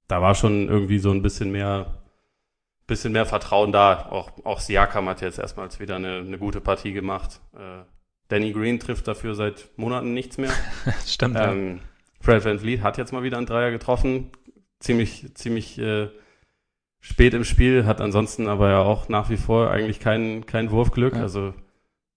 Da 0.08 0.22
war 0.22 0.34
schon 0.34 0.70
irgendwie 0.70 1.00
so 1.00 1.12
ein 1.12 1.22
bisschen 1.22 1.52
mehr 1.52 2.03
bisschen 2.88 3.14
mehr 3.14 3.26
Vertrauen 3.26 3.72
da. 3.72 4.08
Auch, 4.10 4.32
auch 4.44 4.60
Siakam 4.60 5.08
hat 5.10 5.22
jetzt 5.22 5.40
erstmals 5.40 5.80
wieder 5.80 5.96
eine, 5.96 6.18
eine 6.18 6.38
gute 6.38 6.62
Partie 6.62 6.94
gemacht. 6.94 7.40
Äh, 7.56 7.84
Danny 8.28 8.52
Green 8.52 8.80
trifft 8.80 9.08
dafür 9.08 9.36
seit 9.36 9.70
Monaten 9.78 10.14
nichts 10.14 10.38
mehr. 10.38 10.52
Stimmt. 11.06 11.38
Ähm, 11.40 11.78
ja. 11.78 11.82
Fred 12.20 12.46
Van 12.46 12.60
Vliet 12.60 12.82
hat 12.82 12.98
jetzt 12.98 13.14
mal 13.14 13.24
wieder 13.24 13.38
einen 13.38 13.46
Dreier 13.46 13.72
getroffen. 13.72 14.32
Ziemlich, 14.80 15.34
ziemlich 15.36 15.78
äh, 15.80 16.10
spät 17.00 17.34
im 17.34 17.44
Spiel, 17.44 17.86
hat 17.86 18.02
ansonsten 18.02 18.48
aber 18.48 18.70
ja 18.70 18.82
auch 18.82 19.08
nach 19.10 19.30
wie 19.30 19.38
vor 19.38 19.72
eigentlich 19.72 20.00
kein, 20.00 20.46
kein 20.46 20.72
Wurfglück. 20.72 21.16
Ja. 21.16 21.22
Also 21.22 21.54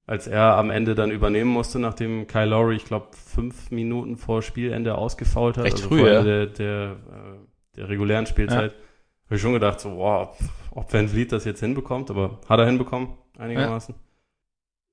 als 0.06 0.28
er 0.28 0.56
am 0.56 0.70
Ende 0.70 0.94
dann 0.94 1.10
übernehmen 1.10 1.50
musste, 1.50 1.80
nachdem 1.80 2.28
Kyle 2.28 2.46
Lowry, 2.46 2.76
ich 2.76 2.84
glaube, 2.84 3.08
fünf 3.12 3.70
Minuten 3.72 4.16
vor 4.16 4.42
Spielende 4.42 4.96
ausgefault 4.96 5.58
hat, 5.58 5.64
Recht 5.64 5.76
also 5.76 5.88
früh, 5.88 5.98
vor 5.98 6.08
ja. 6.08 6.22
der, 6.22 6.46
der, 6.46 6.92
äh, 6.92 7.76
der 7.76 7.88
regulären 7.88 8.26
Spielzeit. 8.26 8.72
Ja 8.72 8.85
habe 9.26 9.36
ich 9.36 9.42
schon 9.42 9.52
gedacht, 9.52 9.80
so, 9.80 9.96
wow, 9.96 10.36
ob 10.70 10.92
Van 10.92 11.08
Vliet 11.08 11.32
das 11.32 11.44
jetzt 11.44 11.60
hinbekommt, 11.60 12.10
aber 12.10 12.40
hat 12.48 12.60
er 12.60 12.66
hinbekommen, 12.66 13.08
einigermaßen. 13.36 13.94
Ja. 13.94 14.00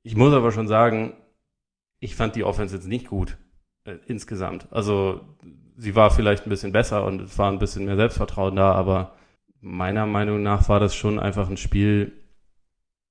Ich 0.04 0.16
muss 0.16 0.34
aber 0.34 0.52
schon 0.52 0.68
sagen, 0.68 1.14
ich 2.00 2.16
fand 2.16 2.36
die 2.36 2.44
Offense 2.44 2.76
jetzt 2.76 2.88
nicht 2.88 3.08
gut, 3.08 3.38
äh, 3.86 3.96
insgesamt. 4.08 4.68
Also, 4.72 5.22
sie 5.78 5.96
war 5.96 6.10
vielleicht 6.10 6.46
ein 6.46 6.50
bisschen 6.50 6.72
besser 6.72 7.06
und 7.06 7.22
es 7.22 7.38
war 7.38 7.52
ein 7.52 7.60
bisschen 7.60 7.86
mehr 7.86 7.96
Selbstvertrauen 7.96 8.56
da, 8.56 8.74
aber 8.74 9.16
meiner 9.62 10.06
Meinung 10.08 10.42
nach 10.42 10.68
war 10.68 10.80
das 10.80 10.96
schon 10.96 11.20
einfach 11.20 11.50
ein 11.50 11.58
Spiel, 11.58 12.12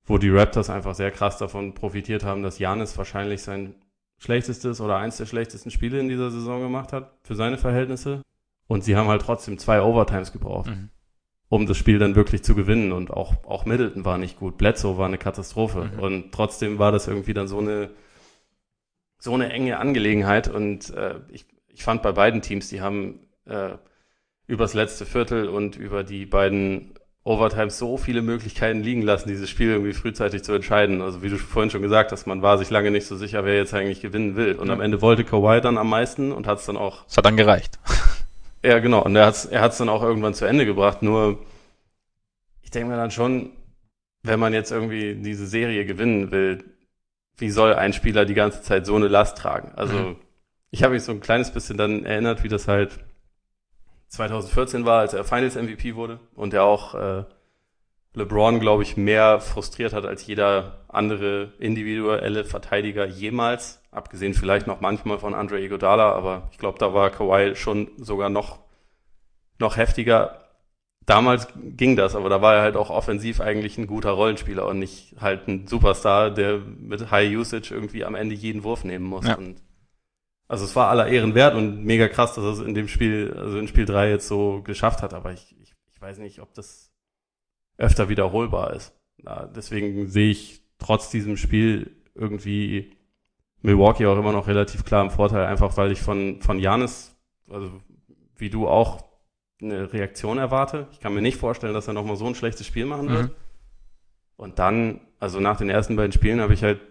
wo 0.05 0.17
die 0.17 0.29
Raptors 0.29 0.69
einfach 0.69 0.93
sehr 0.93 1.09
krass 1.09 1.37
davon 1.37 1.73
profitiert 1.73 2.25
haben, 2.25 2.43
dass 2.43 2.59
Janis 2.59 2.97
wahrscheinlich 2.97 3.41
sein 3.41 3.75
schlechtestes 4.19 4.81
oder 4.81 4.97
eins 4.97 5.17
der 5.17 5.25
schlechtesten 5.25 5.71
Spiele 5.71 5.99
in 5.99 6.09
dieser 6.09 6.29
Saison 6.29 6.61
gemacht 6.61 6.91
hat, 6.91 7.17
für 7.23 7.35
seine 7.35 7.57
Verhältnisse. 7.57 8.21
Und 8.67 8.83
sie 8.83 8.95
haben 8.95 9.07
halt 9.07 9.21
trotzdem 9.21 9.57
zwei 9.57 9.81
Overtimes 9.81 10.31
gebraucht. 10.31 10.69
Mhm 10.69 10.89
um 11.49 11.65
das 11.65 11.77
Spiel 11.77 11.99
dann 11.99 12.15
wirklich 12.15 12.43
zu 12.43 12.55
gewinnen. 12.55 12.91
Und 12.91 13.11
auch, 13.11 13.33
auch 13.45 13.65
Middleton 13.65 14.05
war 14.05 14.17
nicht 14.17 14.39
gut. 14.39 14.57
Bledsoe 14.57 14.97
war 14.97 15.07
eine 15.07 15.17
Katastrophe. 15.17 15.91
Mhm. 15.93 15.99
Und 15.99 16.31
trotzdem 16.31 16.79
war 16.79 16.91
das 16.91 17.07
irgendwie 17.07 17.33
dann 17.33 17.47
so 17.47 17.59
eine, 17.59 17.89
so 19.19 19.33
eine 19.33 19.51
enge 19.51 19.77
Angelegenheit. 19.77 20.47
Und 20.47 20.89
äh, 20.91 21.15
ich, 21.29 21.45
ich 21.67 21.83
fand 21.83 22.01
bei 22.01 22.11
beiden 22.11 22.41
Teams, 22.41 22.69
die 22.69 22.81
haben 22.81 23.19
äh, 23.45 23.73
übers 24.47 24.73
letzte 24.73 25.05
Viertel 25.05 25.47
und 25.47 25.75
über 25.75 26.03
die 26.03 26.25
beiden 26.25 26.93
Overtimes 27.25 27.77
so 27.77 27.95
viele 27.95 28.21
Möglichkeiten 28.21 28.81
liegen 28.81 29.01
lassen, 29.01 29.29
dieses 29.29 29.49
Spiel 29.49 29.69
irgendwie 29.69 29.93
frühzeitig 29.93 30.43
zu 30.43 30.51
entscheiden. 30.51 31.01
Also 31.01 31.23
wie 31.23 31.29
du 31.29 31.37
vorhin 31.37 31.69
schon 31.69 31.81
gesagt 31.81 32.11
hast, 32.11 32.27
man 32.27 32.41
war 32.41 32.57
sich 32.57 32.69
lange 32.69 32.91
nicht 32.91 33.07
so 33.07 33.15
sicher, 33.15 33.45
wer 33.45 33.55
jetzt 33.55 33.73
eigentlich 33.73 34.01
gewinnen 34.01 34.35
will. 34.35 34.55
Und 34.55 34.67
ja. 34.67 34.73
am 34.73 34.81
Ende 34.81 35.01
wollte 35.01 35.23
Kawhi 35.23 35.61
dann 35.61 35.77
am 35.77 35.89
meisten 35.89 36.33
und 36.33 36.47
hat 36.47 36.59
es 36.59 36.65
dann 36.65 36.75
auch. 36.75 37.05
Es 37.07 37.15
hat 37.15 37.25
dann 37.25 37.37
gereicht. 37.37 37.79
Ja, 38.63 38.79
genau. 38.79 39.03
Und 39.03 39.15
er 39.15 39.25
hat 39.25 39.35
es 39.35 39.45
er 39.45 39.61
hat's 39.61 39.77
dann 39.77 39.89
auch 39.89 40.01
irgendwann 40.01 40.33
zu 40.33 40.45
Ende 40.45 40.65
gebracht. 40.65 41.01
Nur, 41.01 41.39
ich 42.61 42.71
denke 42.71 42.89
mir 42.89 42.97
dann 42.97 43.11
schon, 43.11 43.51
wenn 44.23 44.39
man 44.39 44.53
jetzt 44.53 44.71
irgendwie 44.71 45.15
diese 45.15 45.45
Serie 45.47 45.85
gewinnen 45.85 46.31
will, 46.31 46.63
wie 47.37 47.49
soll 47.49 47.73
ein 47.73 47.93
Spieler 47.93 48.25
die 48.25 48.35
ganze 48.35 48.61
Zeit 48.61 48.85
so 48.85 48.95
eine 48.95 49.07
Last 49.07 49.37
tragen? 49.37 49.73
Also, 49.75 49.95
mhm. 49.95 50.15
ich 50.71 50.83
habe 50.83 50.93
mich 50.93 51.03
so 51.03 51.11
ein 51.11 51.19
kleines 51.19 51.51
bisschen 51.51 51.77
dann 51.77 52.05
erinnert, 52.05 52.43
wie 52.43 52.47
das 52.47 52.67
halt 52.67 52.99
2014 54.07 54.85
war, 54.85 54.99
als 54.99 55.13
er 55.13 55.23
Finals 55.23 55.55
MVP 55.55 55.95
wurde 55.95 56.19
und 56.35 56.53
er 56.53 56.63
auch 56.63 56.95
äh, 56.95 57.23
LeBron, 58.13 58.59
glaube 58.59 58.83
ich, 58.83 58.95
mehr 58.95 59.39
frustriert 59.39 59.93
hat 59.93 60.05
als 60.05 60.25
jeder 60.27 60.85
andere 60.87 61.53
individuelle 61.59 62.45
Verteidiger 62.45 63.05
jemals. 63.05 63.81
Abgesehen 63.93 64.33
vielleicht 64.33 64.65
noch 64.65 64.81
manchmal 64.81 65.19
von 65.19 65.35
Andre 65.35 65.61
Iguodala, 65.61 66.13
aber 66.13 66.49
ich 66.51 66.57
glaube, 66.57 66.79
da 66.79 66.93
war 66.93 67.11
Kawhi 67.11 67.55
schon 67.55 67.91
sogar 67.97 68.29
noch, 68.29 68.59
noch 69.59 69.77
heftiger. 69.77 70.39
Damals 71.05 71.47
ging 71.55 71.95
das, 71.95 72.15
aber 72.15 72.29
da 72.29 72.41
war 72.41 72.55
er 72.55 72.61
halt 72.61 72.75
auch 72.75 72.89
offensiv 72.89 73.39
eigentlich 73.39 73.77
ein 73.77 73.87
guter 73.87 74.11
Rollenspieler 74.11 74.65
und 74.65 74.79
nicht 74.79 75.15
halt 75.19 75.47
ein 75.47 75.67
Superstar, 75.67 76.31
der 76.31 76.57
mit 76.57 77.11
High 77.11 77.35
Usage 77.35 77.73
irgendwie 77.73 78.03
am 78.03 78.15
Ende 78.15 78.35
jeden 78.35 78.63
Wurf 78.63 78.83
nehmen 78.83 79.05
muss. 79.05 79.27
Ja. 79.27 79.35
Und 79.35 79.61
also 80.47 80.65
es 80.65 80.75
war 80.75 80.89
aller 80.89 81.07
Ehren 81.07 81.35
wert 81.35 81.55
und 81.55 81.83
mega 81.83 82.07
krass, 82.07 82.33
dass 82.35 82.43
er 82.43 82.51
es 82.51 82.59
in 82.59 82.73
dem 82.73 82.87
Spiel, 82.87 83.35
also 83.37 83.57
in 83.57 83.67
Spiel 83.67 83.85
3 83.85 84.09
jetzt 84.09 84.27
so 84.27 84.61
geschafft 84.63 85.01
hat, 85.01 85.13
aber 85.13 85.33
ich, 85.33 85.55
ich, 85.61 85.73
ich 85.91 86.01
weiß 86.01 86.17
nicht, 86.17 86.39
ob 86.41 86.53
das 86.53 86.91
öfter 87.77 88.09
wiederholbar 88.09 88.73
ist. 88.73 88.93
Ja, 89.23 89.45
deswegen 89.45 90.07
sehe 90.07 90.31
ich 90.31 90.63
trotz 90.79 91.09
diesem 91.09 91.37
Spiel 91.37 91.95
irgendwie 92.15 92.97
Milwaukee 93.63 94.05
auch 94.05 94.17
immer 94.17 94.33
noch 94.33 94.47
relativ 94.47 94.85
klar 94.85 95.03
im 95.03 95.09
Vorteil, 95.09 95.45
einfach 95.45 95.75
weil 95.77 95.91
ich 95.91 96.01
von, 96.01 96.41
von 96.41 96.59
Janis, 96.59 97.15
also 97.49 97.71
wie 98.35 98.49
du 98.49 98.67
auch, 98.67 99.03
eine 99.61 99.93
Reaktion 99.93 100.37
erwarte. 100.37 100.87
Ich 100.91 100.99
kann 100.99 101.13
mir 101.13 101.21
nicht 101.21 101.37
vorstellen, 101.37 101.73
dass 101.73 101.87
er 101.87 101.93
nochmal 101.93 102.17
so 102.17 102.27
ein 102.27 102.35
schlechtes 102.35 102.67
Spiel 102.67 102.85
machen 102.85 103.09
wird. 103.09 103.23
Mhm. 103.23 103.35
Und 104.35 104.59
dann, 104.59 104.99
also 105.19 105.39
nach 105.39 105.55
den 105.55 105.69
ersten 105.69 105.95
beiden 105.95 106.11
Spielen 106.11 106.41
habe 106.41 106.53
ich 106.53 106.63
halt 106.63 106.81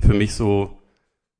für 0.00 0.14
mich 0.14 0.34
so 0.34 0.78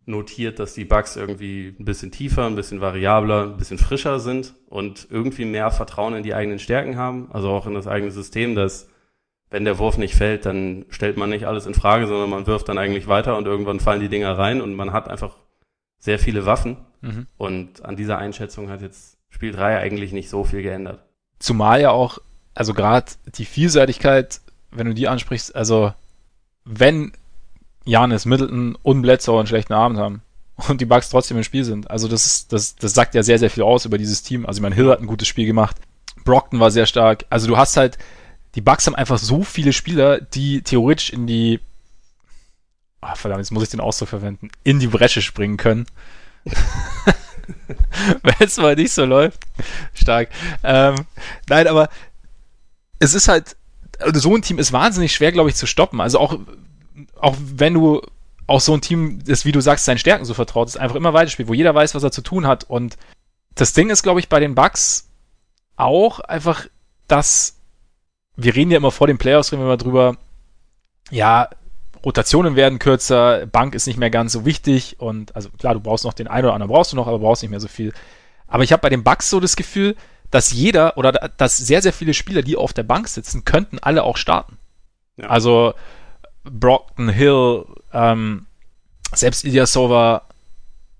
notiert, 0.04 0.58
dass 0.58 0.74
die 0.74 0.84
Bugs 0.84 1.16
irgendwie 1.16 1.74
ein 1.78 1.86
bisschen 1.86 2.12
tiefer, 2.12 2.46
ein 2.46 2.54
bisschen 2.54 2.82
variabler, 2.82 3.44
ein 3.44 3.56
bisschen 3.56 3.78
frischer 3.78 4.20
sind 4.20 4.54
und 4.66 5.08
irgendwie 5.10 5.46
mehr 5.46 5.70
Vertrauen 5.70 6.14
in 6.14 6.22
die 6.22 6.34
eigenen 6.34 6.58
Stärken 6.58 6.96
haben, 6.96 7.28
also 7.32 7.50
auch 7.50 7.66
in 7.66 7.74
das 7.74 7.86
eigene 7.86 8.12
System, 8.12 8.54
dass 8.54 8.90
wenn 9.50 9.64
der 9.64 9.78
Wurf 9.78 9.96
nicht 9.98 10.14
fällt, 10.14 10.44
dann 10.46 10.86
stellt 10.90 11.16
man 11.16 11.30
nicht 11.30 11.46
alles 11.46 11.66
in 11.66 11.74
Frage, 11.74 12.06
sondern 12.06 12.30
man 12.30 12.46
wirft 12.46 12.68
dann 12.68 12.78
eigentlich 12.78 13.06
weiter 13.06 13.36
und 13.36 13.46
irgendwann 13.46 13.80
fallen 13.80 14.00
die 14.00 14.08
Dinger 14.08 14.36
rein 14.36 14.60
und 14.60 14.74
man 14.74 14.92
hat 14.92 15.08
einfach 15.08 15.36
sehr 15.98 16.18
viele 16.18 16.46
Waffen 16.46 16.76
Mhm. 17.02 17.26
und 17.36 17.84
an 17.84 17.94
dieser 17.94 18.18
Einschätzung 18.18 18.70
hat 18.70 18.80
jetzt 18.80 19.18
Spiel 19.28 19.52
3 19.52 19.78
eigentlich 19.78 20.12
nicht 20.12 20.30
so 20.30 20.44
viel 20.44 20.62
geändert. 20.62 21.04
Zumal 21.38 21.80
ja 21.80 21.90
auch, 21.90 22.18
also 22.54 22.72
gerade 22.74 23.12
die 23.36 23.44
Vielseitigkeit, 23.44 24.40
wenn 24.70 24.86
du 24.86 24.94
die 24.94 25.06
ansprichst, 25.06 25.54
also 25.54 25.92
wenn 26.64 27.12
Janis, 27.84 28.24
Middleton 28.24 28.76
und 28.82 29.02
Bledsoe 29.02 29.38
einen 29.38 29.46
schlechten 29.46 29.74
Abend 29.74 29.98
haben 29.98 30.22
und 30.68 30.80
die 30.80 30.86
Bucks 30.86 31.10
trotzdem 31.10 31.36
im 31.36 31.44
Spiel 31.44 31.64
sind, 31.64 31.90
also 31.90 32.08
das 32.08 32.26
ist, 32.26 32.52
das, 32.52 32.76
das 32.76 32.94
sagt 32.94 33.14
ja 33.14 33.22
sehr, 33.22 33.38
sehr 33.38 33.50
viel 33.50 33.62
aus 33.62 33.84
über 33.84 33.98
dieses 33.98 34.22
Team. 34.22 34.46
Also 34.46 34.58
ich 34.58 34.62
meine, 34.62 34.74
Hill 34.74 34.90
hat 34.90 35.00
ein 35.00 35.06
gutes 35.06 35.28
Spiel 35.28 35.46
gemacht, 35.46 35.76
Brockton 36.24 36.60
war 36.60 36.70
sehr 36.70 36.86
stark. 36.86 37.26
Also 37.30 37.46
du 37.46 37.56
hast 37.56 37.76
halt, 37.76 37.98
die 38.56 38.62
Bucks 38.62 38.86
haben 38.86 38.94
einfach 38.94 39.18
so 39.18 39.44
viele 39.44 39.74
Spieler, 39.74 40.18
die 40.20 40.62
theoretisch 40.62 41.10
in 41.10 41.26
die, 41.26 41.60
ah 43.02 43.14
verdammt, 43.14 43.40
jetzt 43.40 43.52
muss 43.52 43.62
ich 43.62 43.68
den 43.68 43.80
Ausdruck 43.80 44.08
verwenden, 44.08 44.50
in 44.64 44.80
die 44.80 44.86
Bresche 44.86 45.20
springen 45.20 45.58
können. 45.58 45.86
Wenn 48.22 48.34
es 48.40 48.56
mal 48.56 48.74
nicht 48.74 48.92
so 48.92 49.04
läuft. 49.04 49.44
Stark. 49.92 50.30
Ähm, 50.62 51.04
nein, 51.48 51.68
aber 51.68 51.90
es 52.98 53.12
ist 53.12 53.28
halt, 53.28 53.56
also 54.00 54.20
so 54.20 54.34
ein 54.34 54.42
Team 54.42 54.58
ist 54.58 54.72
wahnsinnig 54.72 55.14
schwer, 55.14 55.32
glaube 55.32 55.50
ich, 55.50 55.56
zu 55.56 55.66
stoppen. 55.66 56.00
Also 56.00 56.18
auch, 56.18 56.38
auch 57.20 57.36
wenn 57.38 57.74
du 57.74 58.00
auch 58.46 58.60
so 58.60 58.72
ein 58.72 58.80
Team, 58.80 59.22
das, 59.24 59.44
wie 59.44 59.52
du 59.52 59.60
sagst, 59.60 59.84
seinen 59.84 59.98
Stärken 59.98 60.24
so 60.24 60.32
vertraut, 60.32 60.68
ist 60.68 60.78
einfach 60.78 60.96
immer 60.96 61.12
weiterspielt, 61.12 61.48
wo 61.48 61.54
jeder 61.54 61.74
weiß, 61.74 61.94
was 61.94 62.02
er 62.02 62.10
zu 62.10 62.22
tun 62.22 62.46
hat. 62.46 62.64
Und 62.64 62.96
das 63.54 63.74
Ding 63.74 63.90
ist, 63.90 64.02
glaube 64.02 64.20
ich, 64.20 64.30
bei 64.30 64.40
den 64.40 64.54
Bucks 64.54 65.10
auch 65.76 66.20
einfach, 66.20 66.66
dass 67.06 67.55
wir 68.36 68.54
reden 68.54 68.70
ja 68.70 68.76
immer 68.76 68.90
vor 68.90 69.06
den 69.06 69.18
Playoffs, 69.18 69.52
reden 69.52 69.62
wir 69.62 69.66
immer 69.66 69.76
drüber, 69.76 70.16
ja, 71.10 71.48
Rotationen 72.04 72.54
werden 72.54 72.78
kürzer, 72.78 73.46
Bank 73.46 73.74
ist 73.74 73.86
nicht 73.86 73.98
mehr 73.98 74.10
ganz 74.10 74.32
so 74.32 74.44
wichtig 74.44 74.96
und 74.98 75.34
also 75.34 75.48
klar, 75.50 75.74
du 75.74 75.80
brauchst 75.80 76.04
noch 76.04 76.12
den 76.12 76.28
einen 76.28 76.44
oder 76.44 76.54
anderen 76.54 76.72
brauchst 76.72 76.92
du 76.92 76.96
noch, 76.96 77.06
aber 77.06 77.18
brauchst 77.18 77.42
nicht 77.42 77.50
mehr 77.50 77.60
so 77.60 77.68
viel. 77.68 77.92
Aber 78.46 78.62
ich 78.62 78.72
habe 78.72 78.82
bei 78.82 78.90
den 78.90 79.02
Bucks 79.02 79.28
so 79.30 79.40
das 79.40 79.56
Gefühl, 79.56 79.96
dass 80.30 80.52
jeder 80.52 80.96
oder 80.98 81.12
dass 81.12 81.56
sehr, 81.56 81.82
sehr 81.82 81.92
viele 81.92 82.14
Spieler, 82.14 82.42
die 82.42 82.56
auf 82.56 82.72
der 82.72 82.82
Bank 82.82 83.08
sitzen, 83.08 83.44
könnten 83.44 83.78
alle 83.80 84.04
auch 84.04 84.16
starten. 84.16 84.58
Ja. 85.16 85.28
Also 85.28 85.74
Brockton, 86.44 87.08
Hill, 87.08 87.64
ähm, 87.92 88.46
selbst 89.12 89.44
Ilyasova 89.44 90.22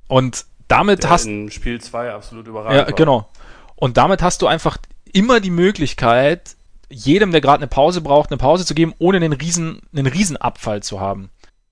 und 0.08 0.46
damit 0.68 1.04
Der 1.04 1.10
hast 1.10 1.26
in 1.26 1.50
Spiel 1.50 1.80
2 1.80 2.12
absolut 2.12 2.46
überragend. 2.48 2.78
ja, 2.78 2.86
war. 2.86 2.92
genau. 2.92 3.28
Und 3.76 3.96
damit 3.96 4.22
hast 4.22 4.42
du 4.42 4.46
einfach 4.46 4.78
immer 5.12 5.40
die 5.40 5.50
Möglichkeit, 5.50 6.55
jedem, 6.88 7.32
der 7.32 7.40
gerade 7.40 7.58
eine 7.58 7.68
Pause 7.68 8.00
braucht, 8.00 8.30
eine 8.30 8.38
Pause 8.38 8.64
zu 8.64 8.74
geben, 8.74 8.94
ohne 8.98 9.16
einen 9.16 9.32
riesen, 9.32 9.80
einen 9.94 10.06
riesen 10.06 10.36
Abfall 10.36 10.82
zu 10.82 11.00
haben. 11.00 11.30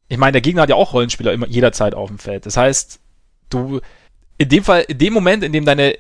Ich 0.08 0.18
meine, 0.18 0.32
der 0.32 0.40
Gegner 0.40 0.62
hat 0.62 0.68
ja 0.68 0.76
auch 0.76 0.92
Rollenspieler 0.92 1.32
immer 1.32 1.46
jederzeit 1.46 1.94
auf 1.94 2.08
dem 2.08 2.18
Feld. 2.18 2.46
Das 2.46 2.56
heißt, 2.56 3.00
du 3.50 3.80
in 4.38 4.48
dem 4.48 4.64
Fall, 4.64 4.82
in 4.82 4.98
dem 4.98 5.12
Moment, 5.12 5.44
in 5.44 5.52
dem 5.52 5.64
deine, 5.64 5.96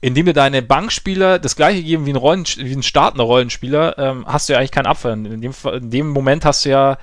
in 0.00 0.14
dem 0.14 0.26
dir 0.26 0.32
deine 0.32 0.62
Bankspieler 0.62 1.38
das 1.38 1.56
gleiche 1.56 1.82
geben 1.82 2.06
wie 2.06 2.10
ein 2.10 2.16
Rollen, 2.16 2.44
wie 2.44 2.72
ein 2.72 2.82
startender 2.82 3.24
Rollenspieler, 3.24 3.98
ähm, 3.98 4.26
hast 4.26 4.48
du 4.48 4.52
ja 4.52 4.58
eigentlich 4.58 4.72
keinen 4.72 4.86
Abfall. 4.86 5.12
In 5.12 5.40
dem, 5.40 5.54
in 5.72 5.90
dem 5.90 6.08
Moment 6.08 6.44
hast 6.44 6.64
du 6.64 6.70
ja, 6.70 6.98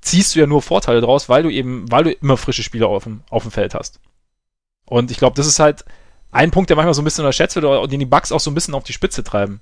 ziehst 0.00 0.34
du 0.34 0.40
ja 0.40 0.46
nur 0.46 0.62
Vorteile 0.62 1.00
draus, 1.00 1.28
weil 1.28 1.42
du 1.42 1.50
eben, 1.50 1.90
weil 1.90 2.04
du 2.04 2.12
immer 2.12 2.36
frische 2.36 2.62
Spieler 2.62 2.88
auf 2.88 3.04
dem, 3.04 3.22
auf 3.30 3.42
dem 3.42 3.52
Feld 3.52 3.74
hast. 3.74 4.00
Und 4.86 5.10
ich 5.10 5.18
glaube, 5.18 5.36
das 5.36 5.46
ist 5.46 5.60
halt 5.60 5.84
ein 6.30 6.50
Punkt, 6.50 6.68
der 6.68 6.76
manchmal 6.76 6.94
so 6.94 7.02
ein 7.02 7.04
bisschen 7.04 7.24
unterschätzt 7.24 7.54
wird, 7.54 7.64
oder 7.64 7.86
den 7.86 8.00
die 8.00 8.06
Bugs 8.06 8.32
auch 8.32 8.40
so 8.40 8.50
ein 8.50 8.54
bisschen 8.54 8.74
auf 8.74 8.84
die 8.84 8.92
Spitze 8.92 9.22
treiben. 9.22 9.60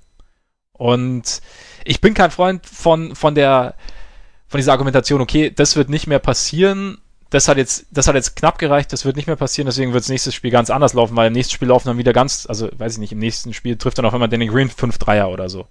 Und 0.77 1.41
ich 1.85 2.01
bin 2.01 2.13
kein 2.13 2.31
Freund 2.31 2.65
von, 2.65 3.15
von 3.15 3.35
der, 3.35 3.75
von 4.47 4.57
dieser 4.57 4.71
Argumentation, 4.71 5.21
okay, 5.21 5.51
das 5.55 5.75
wird 5.75 5.89
nicht 5.89 6.07
mehr 6.07 6.19
passieren, 6.19 6.97
das 7.29 7.47
hat 7.47 7.57
jetzt, 7.57 7.87
das 7.91 8.07
hat 8.07 8.15
jetzt 8.15 8.35
knapp 8.35 8.59
gereicht, 8.59 8.93
das 8.93 9.05
wird 9.05 9.15
nicht 9.15 9.27
mehr 9.27 9.35
passieren, 9.35 9.65
deswegen 9.65 9.93
wird 9.93 10.03
das 10.03 10.09
nächste 10.09 10.31
Spiel 10.31 10.51
ganz 10.51 10.69
anders 10.69 10.93
laufen, 10.93 11.15
weil 11.15 11.27
im 11.27 11.33
nächsten 11.33 11.53
Spiel 11.53 11.69
laufen 11.69 11.87
dann 11.87 11.97
wieder 11.97 12.13
ganz, 12.13 12.45
also 12.47 12.69
weiß 12.77 12.93
ich 12.93 12.99
nicht, 12.99 13.11
im 13.11 13.19
nächsten 13.19 13.53
Spiel 13.53 13.75
trifft 13.75 13.97
dann 13.97 14.05
auf 14.05 14.13
einmal 14.13 14.29
Danny 14.29 14.47
Green 14.47 14.69
5 14.69 14.97
Dreier 14.99 15.29
oder 15.29 15.49
so. 15.49 15.67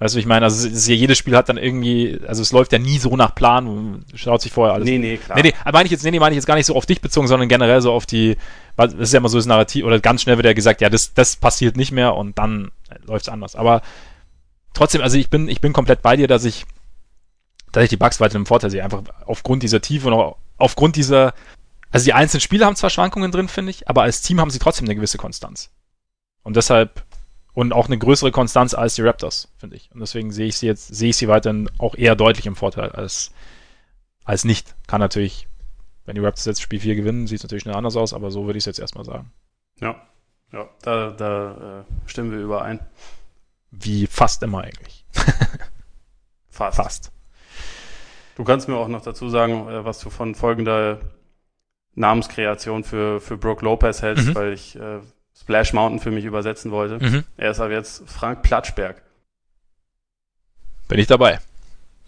Weißt 0.00 0.14
du, 0.14 0.20
ich 0.20 0.26
meine, 0.26 0.44
also 0.44 0.68
ist 0.68 0.86
jedes 0.86 1.18
Spiel 1.18 1.36
hat 1.36 1.48
dann 1.48 1.56
irgendwie, 1.56 2.20
also 2.26 2.40
es 2.40 2.52
läuft 2.52 2.72
ja 2.72 2.78
nie 2.78 2.98
so 2.98 3.16
nach 3.16 3.34
Plan, 3.34 4.04
schaut 4.14 4.40
sich 4.40 4.52
vorher 4.52 4.74
alles 4.74 4.86
Nee, 4.86 4.98
nee, 4.98 5.16
klar. 5.16 5.36
Nee, 5.36 5.42
nee, 5.42 5.54
meine 5.72 5.86
ich 5.86 5.90
jetzt, 5.90 6.04
nee, 6.04 6.12
nee, 6.12 6.20
meine 6.20 6.34
ich 6.34 6.36
jetzt 6.36 6.46
gar 6.46 6.54
nicht 6.54 6.66
so 6.66 6.76
auf 6.76 6.86
dich 6.86 7.00
bezogen, 7.00 7.26
sondern 7.26 7.48
generell 7.48 7.82
so 7.82 7.92
auf 7.92 8.06
die, 8.06 8.36
weil 8.76 8.88
das 8.88 8.98
ist 8.98 9.12
ja 9.12 9.18
immer 9.18 9.28
so 9.28 9.38
das 9.38 9.46
Narrativ, 9.46 9.84
oder 9.84 9.98
ganz 9.98 10.22
schnell 10.22 10.36
wird 10.36 10.46
ja 10.46 10.52
gesagt, 10.52 10.80
ja, 10.80 10.88
das, 10.88 11.14
das 11.14 11.34
passiert 11.34 11.76
nicht 11.76 11.90
mehr 11.90 12.14
und 12.14 12.38
dann 12.38 12.70
läuft 13.06 13.26
es 13.26 13.28
anders. 13.28 13.56
Aber 13.56 13.82
trotzdem, 14.74 15.02
also 15.02 15.16
ich 15.16 15.30
bin, 15.30 15.48
ich 15.48 15.60
bin 15.60 15.72
komplett 15.72 16.02
bei 16.02 16.16
dir, 16.16 16.28
dass 16.28 16.44
ich, 16.44 16.66
dass 17.72 17.84
ich 17.84 17.90
die 17.90 17.96
Bugs 17.96 18.20
weiter 18.20 18.36
im 18.36 18.46
Vorteil 18.46 18.70
sehe, 18.70 18.84
einfach 18.84 19.02
aufgrund 19.26 19.62
dieser 19.62 19.80
Tiefe 19.80 20.08
und 20.08 20.14
auch 20.14 20.36
aufgrund 20.56 20.96
dieser, 20.96 21.34
also 21.90 22.04
die 22.04 22.12
einzelnen 22.12 22.40
Spiele 22.40 22.66
haben 22.66 22.76
zwar 22.76 22.90
Schwankungen 22.90 23.30
drin, 23.30 23.48
finde 23.48 23.70
ich, 23.70 23.88
aber 23.88 24.02
als 24.02 24.22
Team 24.22 24.40
haben 24.40 24.50
sie 24.50 24.58
trotzdem 24.58 24.86
eine 24.86 24.96
gewisse 24.96 25.18
Konstanz. 25.18 25.70
Und 26.42 26.56
deshalb, 26.56 27.04
und 27.54 27.72
auch 27.72 27.86
eine 27.86 27.98
größere 27.98 28.30
Konstanz 28.30 28.74
als 28.74 28.94
die 28.94 29.02
Raptors, 29.02 29.52
finde 29.56 29.76
ich. 29.76 29.90
Und 29.92 30.00
deswegen 30.00 30.30
sehe 30.30 30.46
ich 30.46 30.56
sie 30.56 30.66
jetzt, 30.66 30.88
sehe 30.88 31.10
ich 31.10 31.16
sie 31.16 31.28
weiterhin 31.28 31.70
auch 31.78 31.94
eher 31.94 32.14
deutlich 32.14 32.46
im 32.46 32.56
Vorteil 32.56 32.90
als, 32.90 33.32
als 34.24 34.44
nicht. 34.44 34.74
Kann 34.86 35.00
natürlich, 35.00 35.48
wenn 36.04 36.14
die 36.14 36.20
Raptors 36.20 36.44
jetzt 36.44 36.62
Spiel 36.62 36.80
4 36.80 36.94
gewinnen, 36.94 37.26
sieht 37.26 37.38
es 37.38 37.42
natürlich 37.42 37.62
schnell 37.62 37.74
anders 37.74 37.96
aus, 37.96 38.14
aber 38.14 38.30
so 38.30 38.46
würde 38.46 38.58
ich 38.58 38.62
es 38.62 38.66
jetzt 38.66 38.78
erstmal 38.78 39.04
sagen. 39.04 39.32
Ja, 39.80 40.00
ja 40.52 40.68
da, 40.82 41.10
da 41.10 41.80
äh, 41.80 42.08
stimmen 42.08 42.30
wir 42.30 42.38
überein. 42.38 42.80
Wie 43.70 44.06
fast 44.06 44.42
immer 44.42 44.62
eigentlich. 44.62 45.04
Fast. 46.50 46.76
Fast. 46.76 47.12
Du 48.36 48.44
kannst 48.44 48.68
mir 48.68 48.76
auch 48.76 48.88
noch 48.88 49.02
dazu 49.02 49.28
sagen, 49.30 49.68
äh, 49.68 49.84
was 49.84 50.00
du 50.00 50.10
von 50.10 50.34
folgender 50.34 50.98
Namenskreation 51.94 52.82
für, 52.84 53.20
für 53.20 53.36
Brooke 53.36 53.64
Lopez 53.64 54.02
hältst, 54.02 54.28
Mhm. 54.28 54.34
weil 54.34 54.52
ich 54.52 54.74
äh, 54.76 54.98
Splash 55.38 55.72
Mountain 55.72 56.00
für 56.00 56.10
mich 56.10 56.24
übersetzen 56.24 56.70
wollte. 56.70 57.04
Mhm. 57.04 57.24
Er 57.36 57.50
ist 57.52 57.60
aber 57.60 57.72
jetzt 57.72 58.02
Frank 58.08 58.42
Platschberg. 58.42 59.02
Bin 60.88 60.98
ich 60.98 61.06
dabei. 61.06 61.38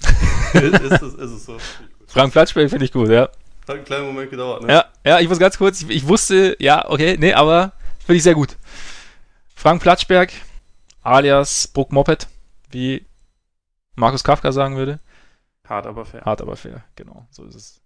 ist, 0.55 0.81
es, 0.81 1.03
ist 1.03 1.31
es 1.31 1.45
so? 1.45 1.59
Frank 2.07 2.33
Platzspiel 2.33 2.69
finde 2.69 2.85
ich 2.87 2.93
gut, 2.93 3.09
ja. 3.09 3.29
Hat 3.69 3.77
einen 3.77 3.85
kleinen 3.85 4.07
Moment 4.07 4.31
gedauert, 4.31 4.63
ne? 4.63 4.73
Ja, 4.73 4.85
ja, 5.05 5.21
ich 5.21 5.29
muss 5.29 5.39
ganz 5.39 5.59
kurz, 5.59 5.83
ich, 5.83 5.91
ich 5.91 6.09
wusste, 6.09 6.57
ja, 6.59 6.89
okay, 6.89 7.17
nee, 7.21 7.35
aber 7.35 7.73
finde 8.05 8.17
ich 8.17 8.23
sehr 8.25 8.35
gut. 8.35 8.57
Frank 9.55 9.81
Platzberg, 9.83 10.33
alias 11.03 11.69
Bruck 11.69 11.93
Moped, 11.93 12.29
wie 12.71 13.07
Markus 13.95 14.25
Kafka 14.25 14.53
sagen 14.53 14.77
würde. 14.77 15.01
Hart, 15.65 15.87
aber 15.87 16.05
fair. 16.05 16.23
Hart, 16.23 16.43
aber 16.43 16.57
fair, 16.57 16.85
genau, 16.97 17.27
so 17.31 17.45
ist 17.45 17.55
es. 17.55 17.81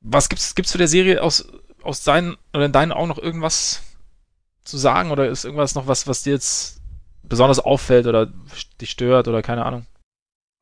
Was 0.00 0.28
gibt's, 0.28 0.54
gibt's 0.54 0.70
zu 0.70 0.78
der 0.78 0.88
Serie 0.88 1.22
aus, 1.22 1.48
aus 1.82 2.04
deinen, 2.04 2.36
oder 2.54 2.66
in 2.66 2.72
deinen 2.72 2.92
Augen 2.92 3.08
noch 3.08 3.18
irgendwas 3.18 3.82
zu 4.62 4.78
sagen? 4.78 5.10
Oder 5.10 5.28
ist 5.28 5.44
irgendwas 5.44 5.74
noch 5.74 5.88
was, 5.88 6.06
was 6.06 6.22
dir 6.22 6.34
jetzt 6.34 6.80
besonders 7.22 7.58
auffällt 7.58 8.06
oder 8.06 8.32
dich 8.80 8.90
stört 8.90 9.26
oder 9.26 9.42
keine 9.42 9.64
Ahnung? 9.64 9.86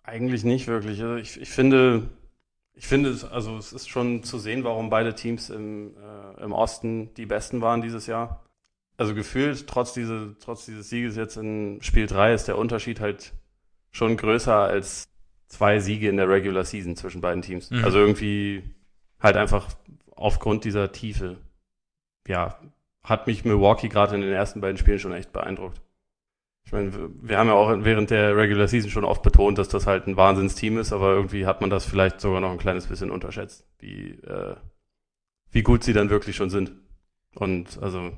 Eigentlich 0.02 0.44
nicht 0.44 0.66
wirklich. 0.66 1.02
Also 1.02 1.16
ich, 1.16 1.40
ich 1.40 1.50
finde, 1.50 2.08
ich 2.74 2.86
finde, 2.86 3.10
es, 3.10 3.24
also 3.24 3.56
es 3.56 3.72
ist 3.72 3.88
schon 3.88 4.22
zu 4.22 4.38
sehen, 4.38 4.64
warum 4.64 4.88
beide 4.88 5.14
Teams 5.14 5.50
im, 5.50 5.94
äh, 5.96 6.42
im 6.42 6.52
Osten 6.52 7.12
die 7.14 7.26
besten 7.26 7.60
waren 7.60 7.82
dieses 7.82 8.06
Jahr. 8.06 8.45
Also 8.96 9.14
gefühlt, 9.14 9.66
trotz, 9.66 9.92
diese, 9.92 10.36
trotz 10.40 10.64
dieses 10.66 10.88
Sieges 10.88 11.16
jetzt 11.16 11.36
in 11.36 11.78
Spiel 11.82 12.06
3 12.06 12.32
ist 12.34 12.48
der 12.48 12.56
Unterschied 12.58 13.00
halt 13.00 13.34
schon 13.90 14.16
größer 14.16 14.54
als 14.56 15.08
zwei 15.48 15.78
Siege 15.80 16.08
in 16.08 16.16
der 16.16 16.28
Regular 16.28 16.64
Season 16.64 16.96
zwischen 16.96 17.20
beiden 17.20 17.42
Teams. 17.42 17.70
Mhm. 17.70 17.84
Also 17.84 17.98
irgendwie 17.98 18.62
halt 19.20 19.36
einfach 19.36 19.68
aufgrund 20.14 20.64
dieser 20.64 20.92
Tiefe, 20.92 21.36
ja, 22.26 22.58
hat 23.04 23.26
mich 23.26 23.44
Milwaukee 23.44 23.88
gerade 23.88 24.14
in 24.14 24.22
den 24.22 24.32
ersten 24.32 24.60
beiden 24.60 24.78
Spielen 24.78 24.98
schon 24.98 25.12
echt 25.12 25.32
beeindruckt. 25.32 25.80
Ich 26.64 26.72
meine, 26.72 26.92
wir- 27.22 27.38
haben 27.38 27.46
ja 27.46 27.54
auch 27.54 27.68
während 27.84 28.10
der 28.10 28.36
Regular 28.36 28.66
Season 28.66 28.90
schon 28.90 29.04
oft 29.04 29.22
betont, 29.22 29.58
dass 29.58 29.68
das 29.68 29.86
halt 29.86 30.08
ein 30.08 30.16
Wahnsinnsteam 30.16 30.78
ist, 30.78 30.92
aber 30.92 31.10
irgendwie 31.12 31.46
hat 31.46 31.60
man 31.60 31.70
das 31.70 31.84
vielleicht 31.84 32.20
sogar 32.20 32.40
noch 32.40 32.50
ein 32.50 32.58
kleines 32.58 32.86
bisschen 32.88 33.10
unterschätzt, 33.12 33.64
wie, 33.78 34.10
äh, 34.22 34.56
wie 35.52 35.62
gut 35.62 35.84
sie 35.84 35.92
dann 35.92 36.10
wirklich 36.10 36.34
schon 36.34 36.50
sind. 36.50 36.72
Und 37.36 37.78
also, 37.80 38.10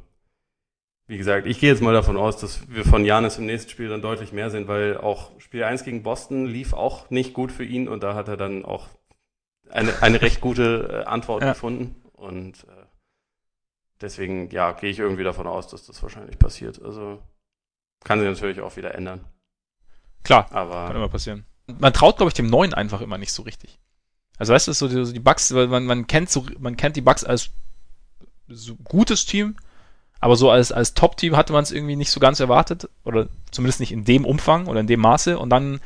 wie 1.08 1.18
gesagt, 1.18 1.46
ich 1.46 1.58
gehe 1.58 1.70
jetzt 1.70 1.82
mal 1.82 1.92
davon 1.94 2.16
aus, 2.16 2.36
dass 2.36 2.68
wir 2.68 2.84
von 2.84 3.04
Janis 3.04 3.38
im 3.38 3.46
nächsten 3.46 3.70
Spiel 3.70 3.88
dann 3.88 4.02
deutlich 4.02 4.32
mehr 4.32 4.50
sehen, 4.50 4.68
weil 4.68 4.96
auch 4.98 5.30
Spiel 5.40 5.64
1 5.64 5.82
gegen 5.84 6.02
Boston 6.02 6.46
lief 6.46 6.74
auch 6.74 7.10
nicht 7.10 7.32
gut 7.34 7.50
für 7.50 7.64
ihn 7.64 7.88
und 7.88 8.02
da 8.02 8.14
hat 8.14 8.28
er 8.28 8.36
dann 8.36 8.64
auch 8.64 8.88
eine, 9.70 10.02
eine 10.02 10.20
recht 10.22 10.40
gute 10.40 11.02
äh, 11.04 11.08
Antwort 11.08 11.42
Ja. 11.42 11.52
gefunden. 11.54 11.96
Und 12.12 12.64
äh, 12.64 12.84
deswegen, 14.00 14.50
ja, 14.50 14.72
gehe 14.72 14.90
ich 14.90 14.98
irgendwie 14.98 15.24
davon 15.24 15.46
aus, 15.46 15.68
dass 15.68 15.86
das 15.86 16.02
wahrscheinlich 16.02 16.38
passiert. 16.38 16.80
Also 16.82 17.22
Kann 18.04 18.20
sich 18.20 18.28
natürlich 18.28 18.60
auch 18.60 18.76
wieder 18.76 18.94
ändern. 18.94 19.24
Klar, 20.24 20.46
aber 20.52 20.86
kann 20.88 20.96
immer 20.96 21.08
passieren. 21.08 21.46
Man 21.66 21.92
traut, 21.92 22.16
glaube 22.16 22.28
ich, 22.30 22.34
dem 22.34 22.48
Neuen 22.48 22.74
einfach 22.74 23.00
immer 23.00 23.18
nicht 23.18 23.32
so 23.32 23.42
richtig. 23.42 23.78
Also 24.36 24.52
weißt 24.52 24.68
du, 24.68 24.72
so 24.72 24.88
die, 24.88 25.04
so 25.04 25.12
die 25.12 25.20
Bugs, 25.20 25.54
weil 25.54 25.68
man, 25.68 25.84
man 25.86 26.06
kennt 26.06 26.30
so, 26.30 26.46
man 26.58 26.76
kennt 26.76 26.96
die 26.96 27.00
Bugs 27.02 27.24
als 27.24 27.50
so 28.48 28.76
gutes 28.76 29.26
Team, 29.26 29.56
aber 30.20 30.36
so 30.36 30.50
als, 30.50 30.72
als 30.72 30.94
Top-Team 30.94 31.36
hatte 31.36 31.52
man 31.52 31.62
es 31.62 31.72
irgendwie 31.72 31.96
nicht 31.96 32.10
so 32.10 32.20
ganz 32.20 32.40
erwartet, 32.40 32.88
oder 33.04 33.28
zumindest 33.50 33.80
nicht 33.80 33.92
in 33.92 34.04
dem 34.04 34.24
Umfang 34.24 34.66
oder 34.66 34.80
in 34.80 34.86
dem 34.86 35.00
Maße, 35.00 35.38
und 35.38 35.50
dann, 35.50 35.80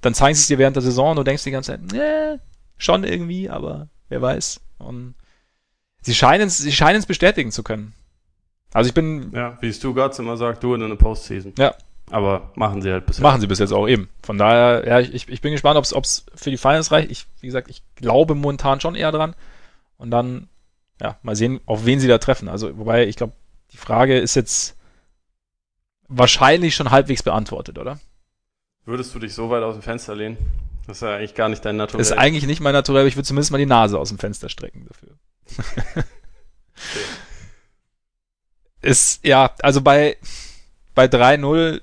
dann 0.00 0.14
zeigen 0.14 0.34
sie 0.34 0.42
es 0.42 0.48
dir 0.48 0.58
während 0.58 0.76
der 0.76 0.82
Saison 0.82 1.10
und 1.10 1.16
du 1.16 1.22
denkst 1.22 1.44
die 1.44 1.50
ganze 1.50 1.72
Zeit, 1.72 1.92
ne, 1.92 2.40
schon 2.76 3.04
irgendwie, 3.04 3.48
aber 3.48 3.88
wer 4.08 4.22
weiß. 4.22 4.60
Und 4.78 5.14
sie 6.02 6.14
scheinen 6.14 6.48
es, 6.48 6.58
sie 6.58 6.72
scheinen 6.72 6.98
es 6.98 7.06
bestätigen 7.06 7.50
zu 7.50 7.62
können. 7.62 7.94
Also 8.72 8.88
ich 8.88 8.94
bin. 8.94 9.32
Ja, 9.32 9.56
wie 9.60 9.72
Stuttgart 9.72 10.18
immer 10.18 10.36
sagt, 10.36 10.62
du 10.62 10.74
in 10.74 10.82
eine 10.82 10.96
Postseason. 10.96 11.54
Ja. 11.58 11.74
Aber 12.10 12.52
machen 12.54 12.82
sie 12.82 12.92
halt 12.92 13.06
bis 13.06 13.16
jetzt. 13.16 13.22
Machen 13.22 13.40
sie 13.40 13.46
bis 13.46 13.58
jetzt 13.58 13.72
auch 13.72 13.88
eben. 13.88 14.08
Von 14.22 14.38
daher, 14.38 14.86
ja, 14.86 15.00
ich, 15.00 15.28
ich 15.28 15.40
bin 15.40 15.52
gespannt, 15.52 15.76
ob 15.76 16.04
es 16.04 16.26
für 16.34 16.50
die 16.50 16.56
Finals 16.56 16.92
reicht. 16.92 17.10
Ich, 17.10 17.26
wie 17.40 17.46
gesagt, 17.46 17.68
ich 17.68 17.82
glaube 17.96 18.34
momentan 18.34 18.80
schon 18.80 18.94
eher 18.94 19.10
dran. 19.10 19.34
Und 19.96 20.10
dann, 20.10 20.48
ja, 21.00 21.18
mal 21.22 21.34
sehen, 21.34 21.60
auf 21.66 21.84
wen 21.84 21.98
sie 21.98 22.06
da 22.06 22.18
treffen. 22.18 22.48
Also, 22.48 22.78
wobei, 22.78 23.06
ich 23.06 23.16
glaube, 23.16 23.32
die 23.72 23.76
Frage 23.76 24.18
ist 24.18 24.34
jetzt 24.34 24.76
wahrscheinlich 26.08 26.74
schon 26.74 26.90
halbwegs 26.90 27.22
beantwortet, 27.22 27.78
oder? 27.78 27.98
Würdest 28.84 29.14
du 29.14 29.18
dich 29.18 29.34
so 29.34 29.50
weit 29.50 29.62
aus 29.62 29.74
dem 29.74 29.82
Fenster 29.82 30.14
lehnen? 30.14 30.36
Das 30.86 30.98
ist 30.98 31.00
ja 31.02 31.16
eigentlich 31.16 31.34
gar 31.34 31.48
nicht 31.48 31.64
dein 31.64 31.76
Naturell. 31.76 31.98
Das 31.98 32.10
ist 32.10 32.16
eigentlich 32.16 32.46
nicht 32.46 32.60
mein 32.60 32.72
Naturell, 32.72 33.00
aber 33.00 33.08
ich 33.08 33.16
würde 33.16 33.26
zumindest 33.26 33.50
mal 33.50 33.58
die 33.58 33.66
Nase 33.66 33.98
aus 33.98 34.08
dem 34.08 34.18
Fenster 34.18 34.48
strecken 34.48 34.86
dafür. 34.86 35.16
okay. 35.96 36.04
Ist, 38.82 39.24
ja, 39.26 39.52
also 39.62 39.80
bei, 39.80 40.16
bei 40.94 41.06
3-0 41.06 41.80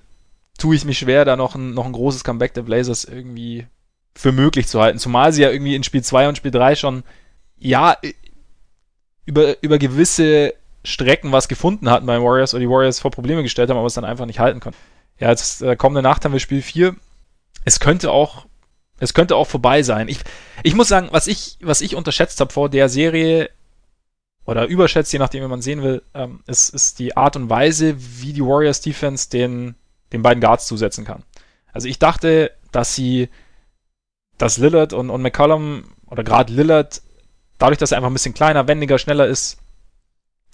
tue 0.57 0.75
ich 0.75 0.85
mich 0.85 0.99
schwer, 0.99 1.25
da 1.25 1.35
noch 1.35 1.55
ein, 1.55 1.73
noch 1.73 1.85
ein 1.85 1.91
großes 1.91 2.23
Comeback 2.23 2.53
der 2.53 2.61
Blazers 2.61 3.03
irgendwie 3.03 3.67
für 4.15 4.31
möglich 4.31 4.67
zu 4.67 4.79
halten. 4.79 4.99
Zumal 4.99 5.33
sie 5.33 5.41
ja 5.41 5.49
irgendwie 5.49 5.75
in 5.75 5.83
Spiel 5.83 6.03
2 6.03 6.29
und 6.29 6.37
Spiel 6.37 6.51
3 6.51 6.75
schon, 6.75 7.03
ja, 7.57 7.97
über, 9.25 9.61
über 9.61 9.77
gewisse 9.79 10.53
Strecken 10.83 11.31
was 11.31 11.47
gefunden 11.47 11.89
hatten 11.89 12.05
bei 12.05 12.21
Warriors 12.21 12.53
oder 12.53 12.61
die 12.61 12.69
Warriors 12.69 12.99
vor 12.99 13.11
Probleme 13.11 13.43
gestellt 13.43 13.69
haben, 13.69 13.77
aber 13.77 13.87
es 13.87 13.93
dann 13.93 14.05
einfach 14.05 14.25
nicht 14.25 14.39
halten 14.39 14.59
konnten. 14.59 14.79
Ja, 15.19 15.29
jetzt 15.29 15.61
äh, 15.61 15.75
kommende 15.75 16.01
Nacht 16.01 16.25
haben 16.25 16.33
wir 16.33 16.39
Spiel 16.39 16.61
4. 16.61 16.95
Es 17.65 17.79
könnte 17.79 18.11
auch, 18.11 18.45
es 18.99 19.13
könnte 19.13 19.35
auch 19.35 19.47
vorbei 19.47 19.83
sein. 19.83 20.07
Ich, 20.09 20.19
ich 20.63 20.75
muss 20.75 20.87
sagen, 20.87 21.09
was 21.11 21.27
ich, 21.27 21.57
was 21.61 21.81
ich 21.81 21.95
unterschätzt 21.95 22.39
habe 22.39 22.51
vor 22.51 22.69
der 22.69 22.89
Serie, 22.89 23.49
oder 24.45 24.67
überschätzt, 24.67 25.13
je 25.13 25.19
nachdem, 25.19 25.43
wie 25.43 25.47
man 25.47 25.61
sehen 25.61 25.83
will, 25.83 26.01
ähm, 26.13 26.41
ist, 26.47 26.69
ist 26.69 26.99
die 26.99 27.15
Art 27.15 27.35
und 27.35 27.49
Weise, 27.49 27.95
wie 27.97 28.33
die 28.33 28.43
Warriors 28.43 28.81
Defense 28.81 29.29
den, 29.29 29.75
den 30.11 30.21
beiden 30.21 30.41
Guards 30.41 30.67
zusetzen 30.67 31.05
kann. 31.05 31.23
Also 31.71 31.87
ich 31.87 31.97
dachte, 31.97 32.51
dass 32.71 32.93
sie, 32.93 33.29
dass 34.37 34.57
Lillard 34.57 34.93
und, 34.93 35.09
und 35.09 35.21
McCollum, 35.21 35.85
oder 36.07 36.23
gerade 36.23 36.51
Lillard, 36.53 37.01
dadurch, 37.57 37.77
dass 37.77 37.91
er 37.91 37.97
einfach 37.97 38.09
ein 38.09 38.13
bisschen 38.13 38.33
kleiner, 38.33 38.67
wendiger, 38.67 38.99
schneller 38.99 39.27
ist, 39.27 39.57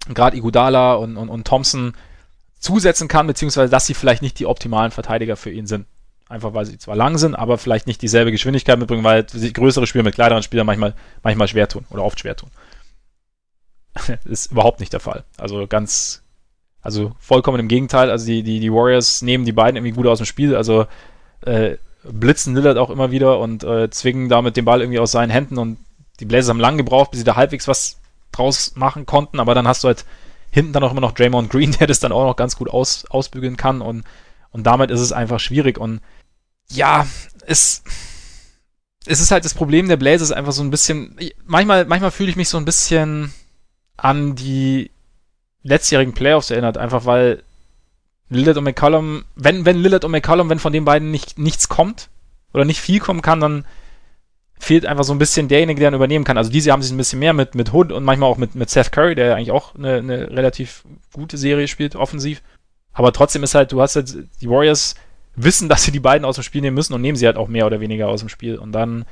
gerade 0.08 0.38
Igudala 0.38 0.94
und, 0.94 1.18
und, 1.18 1.30
und 1.30 1.46
Thompson 1.46 1.94
zusetzen 2.60 3.08
kann, 3.08 3.28
beziehungsweise 3.28 3.72
dass 3.72 3.86
sie 3.86 3.94
vielleicht 3.94 4.22
nicht 4.22 4.40
die 4.40 4.46
optimalen 4.46 4.92
Verteidiger 4.92 5.36
für 5.36 5.52
ihn 5.52 5.68
sind. 5.68 5.86
Einfach 6.28 6.54
weil 6.54 6.66
sie 6.66 6.78
zwar 6.78 6.96
lang 6.96 7.18
sind, 7.18 7.34
aber 7.34 7.58
vielleicht 7.58 7.88
nicht 7.88 8.02
dieselbe 8.02 8.32
Geschwindigkeit 8.32 8.78
mitbringen, 8.78 9.04
weil 9.04 9.28
sich 9.28 9.54
größere 9.54 9.88
Spieler 9.88 10.04
mit 10.04 10.14
kleineren 10.14 10.44
Spielern 10.44 10.68
manchmal, 10.68 10.94
manchmal 11.24 11.48
schwer 11.48 11.68
tun 11.68 11.86
oder 11.90 12.04
oft 12.04 12.20
schwer 12.20 12.36
tun. 12.36 12.52
ist 14.26 14.52
überhaupt 14.52 14.80
nicht 14.80 14.94
der 14.94 15.00
Fall. 15.00 15.24
Also 15.38 15.66
ganz, 15.66 16.22
also 16.82 17.14
vollkommen 17.20 17.60
im 17.60 17.68
Gegenteil. 17.68 18.12
Also 18.12 18.28
die, 18.28 18.44
die, 18.44 18.60
die 18.60 18.72
Warriors 18.72 19.24
nehmen 19.24 19.46
die 19.46 19.54
beiden 19.54 19.78
irgendwie 19.78 19.96
gut 19.96 20.06
aus 20.06 20.20
dem 20.20 20.28
Spiel. 20.28 20.56
Also 20.56 20.86
äh, 21.42 21.78
blitzen 22.04 22.56
Lillard 22.56 22.78
auch 22.78 22.92
immer 22.92 23.10
wieder 23.10 23.40
und 23.40 23.64
äh, 23.64 23.90
zwingen 23.90 24.30
damit 24.30 24.56
den 24.56 24.66
Ball 24.66 24.82
irgendwie 24.82 25.00
aus 25.00 25.12
seinen 25.12 25.32
Händen 25.32 25.58
und 25.58 25.80
die 26.20 26.26
Blazers 26.26 26.50
haben 26.50 26.60
lang 26.60 26.78
gebraucht, 26.78 27.12
bis 27.12 27.22
sie 27.22 27.26
da 27.26 27.36
halbwegs 27.36 27.68
was 27.68 28.00
draus 28.40 28.76
machen 28.76 29.06
konnten, 29.06 29.40
aber 29.40 29.54
dann 29.54 29.68
hast 29.68 29.84
du 29.84 29.88
halt 29.88 30.06
hinten 30.52 30.74
dann 30.74 30.84
auch 30.84 30.92
immer 30.92 31.02
noch 31.02 31.12
Draymond 31.12 31.50
Green, 31.50 31.72
der 31.80 31.88
das 31.88 32.00
dann 32.00 32.12
auch 32.12 32.26
noch 32.26 32.36
ganz 32.36 32.56
gut 32.56 32.70
aus, 32.70 33.06
ausbügeln 33.10 33.58
kann 33.58 33.82
und, 33.82 34.04
und 34.52 34.64
damit 34.64 34.90
ist 34.92 35.02
es 35.02 35.12
einfach 35.12 35.40
schwierig 35.40 35.78
und 35.78 36.02
ja, 36.72 37.06
es, 37.46 37.84
es 39.06 39.20
ist 39.20 39.32
halt 39.32 39.46
das 39.46 39.54
Problem 39.54 39.88
der 39.88 39.98
Blazers 39.98 40.32
einfach 40.32 40.52
so 40.52 40.64
ein 40.64 40.72
bisschen, 40.72 41.18
manchmal, 41.46 41.86
manchmal 41.86 42.12
fühle 42.12 42.30
ich 42.30 42.36
mich 42.36 42.50
so 42.50 42.58
ein 42.58 42.66
bisschen 42.66 43.34
an 43.98 44.36
die 44.36 44.92
letztjährigen 45.64 46.14
Playoffs 46.14 46.52
erinnert, 46.52 46.78
einfach 46.78 47.06
weil 47.06 47.44
Lillard 48.30 48.58
und 48.58 48.64
McCollum, 48.64 49.26
wenn, 49.36 49.66
wenn 49.66 49.78
Lillard 49.78 50.06
und 50.06 50.12
McCollum, 50.12 50.50
wenn 50.50 50.60
von 50.60 50.74
den 50.74 50.86
beiden 50.86 51.12
nicht, 51.12 51.40
nichts 51.40 51.68
kommt 51.68 52.10
oder 52.54 52.66
nicht 52.66 52.80
viel 52.80 53.00
kommen 53.00 53.22
kann, 53.22 53.40
dann 53.40 53.66
fehlt 54.60 54.86
einfach 54.86 55.06
so 55.06 55.14
ein 55.14 55.20
bisschen 55.20 55.48
derjenige, 55.48 55.80
der 55.80 55.88
dann 55.90 55.98
übernehmen 55.98 56.26
kann. 56.26 56.38
Also 56.38 56.52
diese 56.52 56.72
haben 56.72 56.82
sich 56.82 56.92
ein 56.92 56.98
bisschen 56.98 57.20
mehr 57.20 57.34
mit, 57.34 57.56
mit 57.56 57.74
Hood 57.74 57.92
und 57.92 58.04
manchmal 58.04 58.30
auch 58.30 58.38
mit, 58.38 58.56
mit 58.56 58.70
Seth 58.70 58.92
Curry, 58.92 59.16
der 59.16 59.36
eigentlich 59.36 59.52
auch 59.52 59.74
eine, 59.74 59.96
eine 59.96 60.30
relativ 60.30 60.84
gute 61.14 61.38
Serie 61.38 61.68
spielt, 61.68 61.96
offensiv. 61.96 62.44
Aber 62.92 63.14
trotzdem 63.14 63.42
ist 63.44 63.56
halt, 63.56 63.72
du 63.72 63.82
hast 63.82 63.96
halt, 63.96 64.14
die 64.42 64.50
Warriors 64.50 64.96
wissen, 65.36 65.70
dass 65.70 65.84
sie 65.84 65.92
die 65.92 66.02
beiden 66.02 66.26
aus 66.26 66.36
dem 66.36 66.44
Spiel 66.44 66.62
nehmen 66.62 66.76
müssen 66.76 66.94
und 66.94 67.02
nehmen 67.02 67.16
sie 67.16 67.26
halt 67.26 67.38
auch 67.38 67.48
mehr 67.48 67.66
oder 67.66 67.80
weniger 67.80 68.10
aus 68.10 68.20
dem 68.20 68.28
Spiel. 68.28 68.58
Und 68.58 68.74
dann, 68.74 69.06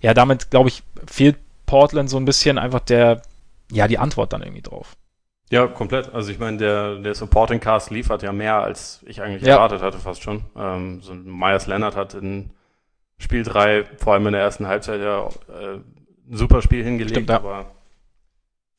ja, 0.00 0.14
damit, 0.14 0.50
glaube 0.50 0.70
ich, 0.70 0.82
fehlt 1.06 1.36
Portland 1.66 2.08
so 2.08 2.16
ein 2.16 2.24
bisschen 2.24 2.56
einfach 2.56 2.80
der, 2.80 3.20
ja, 3.70 3.86
die 3.86 3.98
Antwort 3.98 4.32
dann 4.32 4.42
irgendwie 4.42 4.62
drauf. 4.62 4.96
Ja, 5.50 5.66
komplett. 5.66 6.14
Also 6.14 6.30
ich 6.30 6.38
meine, 6.38 6.56
der, 6.56 6.96
der 6.96 7.14
Supporting 7.14 7.60
Cast 7.60 7.90
liefert 7.90 8.22
ja 8.22 8.32
mehr, 8.32 8.62
als 8.62 9.02
ich 9.04 9.20
eigentlich 9.20 9.42
ja. 9.42 9.56
erwartet 9.56 9.82
hatte, 9.82 9.98
fast 9.98 10.22
schon. 10.22 10.44
Ähm, 10.56 11.02
so 11.02 11.12
Myers 11.12 11.66
Leonard 11.66 11.94
hat 11.94 12.14
in 12.14 12.50
Spiel 13.22 13.42
3, 13.42 13.84
vor 13.98 14.14
allem 14.14 14.26
in 14.26 14.32
der 14.32 14.42
ersten 14.42 14.66
Halbzeit, 14.66 15.00
ja 15.00 15.28
äh, 15.48 15.76
ein 15.76 16.36
super 16.36 16.60
Spiel 16.62 16.84
hingelegt, 16.84 17.16
Stimmt, 17.16 17.30
ja. 17.30 17.36
aber 17.36 17.72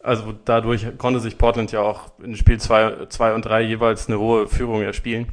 also 0.03 0.33
dadurch 0.43 0.97
konnte 0.97 1.21
sich 1.21 1.37
Portland 1.37 1.71
ja 1.71 1.81
auch 1.81 2.19
in 2.19 2.35
Spiel 2.35 2.59
2 2.59 3.05
zwei, 3.07 3.33
und 3.33 3.45
3 3.45 3.61
jeweils 3.61 4.07
eine 4.07 4.19
hohe 4.19 4.47
Führung 4.47 4.81
erspielen. 4.81 5.31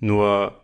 Nur 0.00 0.60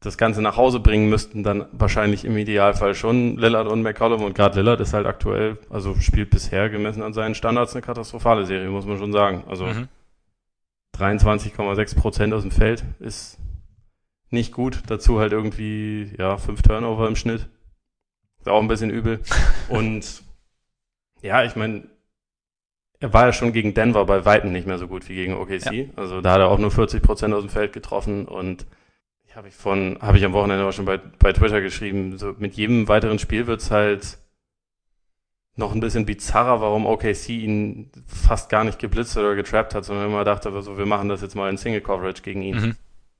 das 0.00 0.18
Ganze 0.18 0.42
nach 0.42 0.58
Hause 0.58 0.78
bringen 0.78 1.08
müssten, 1.08 1.42
dann 1.42 1.66
wahrscheinlich 1.72 2.26
im 2.26 2.36
Idealfall 2.36 2.94
schon 2.94 3.38
Lillard 3.38 3.66
und 3.66 3.82
McCollum. 3.82 4.22
Und 4.22 4.34
gerade 4.34 4.60
Lillard 4.60 4.80
ist 4.80 4.92
halt 4.92 5.06
aktuell, 5.06 5.58
also 5.70 5.94
spielt 5.98 6.28
bisher 6.28 6.68
gemessen 6.68 7.02
an 7.02 7.14
seinen 7.14 7.34
Standards 7.34 7.74
eine 7.74 7.82
katastrophale 7.82 8.44
Serie, 8.44 8.68
muss 8.68 8.84
man 8.84 8.98
schon 8.98 9.12
sagen. 9.12 9.44
Also 9.48 9.64
mhm. 9.64 9.88
23,6 10.98 11.96
Prozent 11.96 12.34
aus 12.34 12.42
dem 12.42 12.50
Feld 12.50 12.84
ist 12.98 13.38
nicht 14.30 14.52
gut. 14.52 14.82
Dazu 14.86 15.18
halt 15.18 15.32
irgendwie, 15.32 16.14
ja, 16.18 16.36
fünf 16.36 16.62
Turnover 16.62 17.08
im 17.08 17.16
Schnitt. 17.16 17.48
Ist 18.38 18.48
auch 18.48 18.60
ein 18.60 18.68
bisschen 18.68 18.90
übel. 18.90 19.20
und 19.68 20.22
ja, 21.22 21.44
ich 21.44 21.56
meine, 21.56 21.88
er 23.00 23.12
war 23.12 23.26
ja 23.26 23.32
schon 23.32 23.52
gegen 23.52 23.74
Denver 23.74 24.04
bei 24.06 24.24
Weitem 24.24 24.52
nicht 24.52 24.66
mehr 24.66 24.78
so 24.78 24.88
gut 24.88 25.08
wie 25.08 25.14
gegen 25.14 25.34
OKC. 25.34 25.72
Ja. 25.72 25.84
Also 25.96 26.20
da 26.20 26.32
hat 26.32 26.40
er 26.40 26.48
auch 26.48 26.58
nur 26.58 26.70
40 26.70 27.02
Prozent 27.02 27.34
aus 27.34 27.42
dem 27.42 27.50
Feld 27.50 27.72
getroffen 27.72 28.26
und 28.26 28.66
habe 29.36 29.48
ich 29.48 29.54
von, 29.54 29.98
habe 30.00 30.16
ich 30.16 30.24
am 30.24 30.32
Wochenende 30.32 30.64
auch 30.66 30.72
schon 30.72 30.86
bei, 30.86 30.96
bei 30.96 31.32
Twitter 31.32 31.60
geschrieben. 31.60 32.16
So 32.16 32.34
mit 32.38 32.54
jedem 32.54 32.88
weiteren 32.88 33.18
Spiel 33.18 33.46
wird's 33.46 33.70
halt 33.70 34.18
noch 35.56 35.74
ein 35.74 35.80
bisschen 35.80 36.06
bizarrer, 36.06 36.60
warum 36.62 36.86
OKC 36.86 37.28
ihn 37.28 37.90
fast 38.06 38.48
gar 38.48 38.64
nicht 38.64 38.78
geblitzt 38.78 39.16
oder 39.16 39.34
getrappt 39.34 39.74
hat, 39.74 39.84
sondern 39.84 40.06
immer 40.06 40.24
dachte, 40.24 40.62
so, 40.62 40.78
wir 40.78 40.86
machen 40.86 41.08
das 41.08 41.20
jetzt 41.20 41.34
mal 41.34 41.50
in 41.50 41.58
Single 41.58 41.82
Coverage 41.82 42.22
gegen 42.22 42.42
ihn. 42.42 42.56
Mhm. 42.56 42.76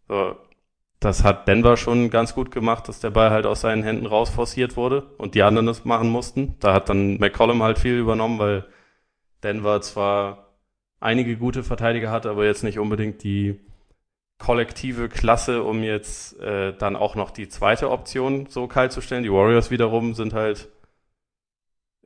So, 0.08 0.36
das 1.01 1.24
hat 1.24 1.47
Denver 1.47 1.77
schon 1.77 2.10
ganz 2.10 2.35
gut 2.35 2.51
gemacht, 2.51 2.89
dass 2.89 3.01
der 3.01 3.10
Ball 3.10 3.31
halt 3.31 3.47
aus 3.47 3.60
seinen 3.60 3.82
Händen 3.82 4.06
raus 4.06 4.31
forciert 4.31 4.77
wurde 4.77 5.02
und 5.18 5.35
die 5.35 5.43
anderen 5.43 5.66
das 5.66 5.85
machen 5.85 6.09
mussten. 6.09 6.56
Da 6.60 6.73
hat 6.73 6.89
dann 6.89 7.18
McCollum 7.18 7.62
halt 7.62 7.78
viel 7.78 7.98
übernommen, 7.98 8.39
weil 8.39 8.66
Denver 9.43 9.81
zwar 9.82 10.55
einige 11.01 11.36
gute 11.36 11.62
Verteidiger 11.62 12.10
hatte, 12.10 12.31
aber 12.31 12.47
jetzt 12.47 12.64
nicht 12.64 12.78
unbedingt 12.78 13.23
die 13.23 13.60
kollektive 14.39 15.09
Klasse, 15.09 15.62
um 15.62 15.82
jetzt 15.82 16.39
äh, 16.40 16.74
dann 16.77 16.97
auch 16.97 17.14
noch 17.14 17.31
die 17.31 17.48
zweite 17.48 17.90
Option 17.90 18.47
so 18.48 18.66
kalt 18.66 18.93
zu 18.93 19.01
stellen. 19.01 19.23
Die 19.23 19.32
Warriors 19.32 19.70
wiederum 19.70 20.14
sind 20.14 20.35
halt, 20.35 20.68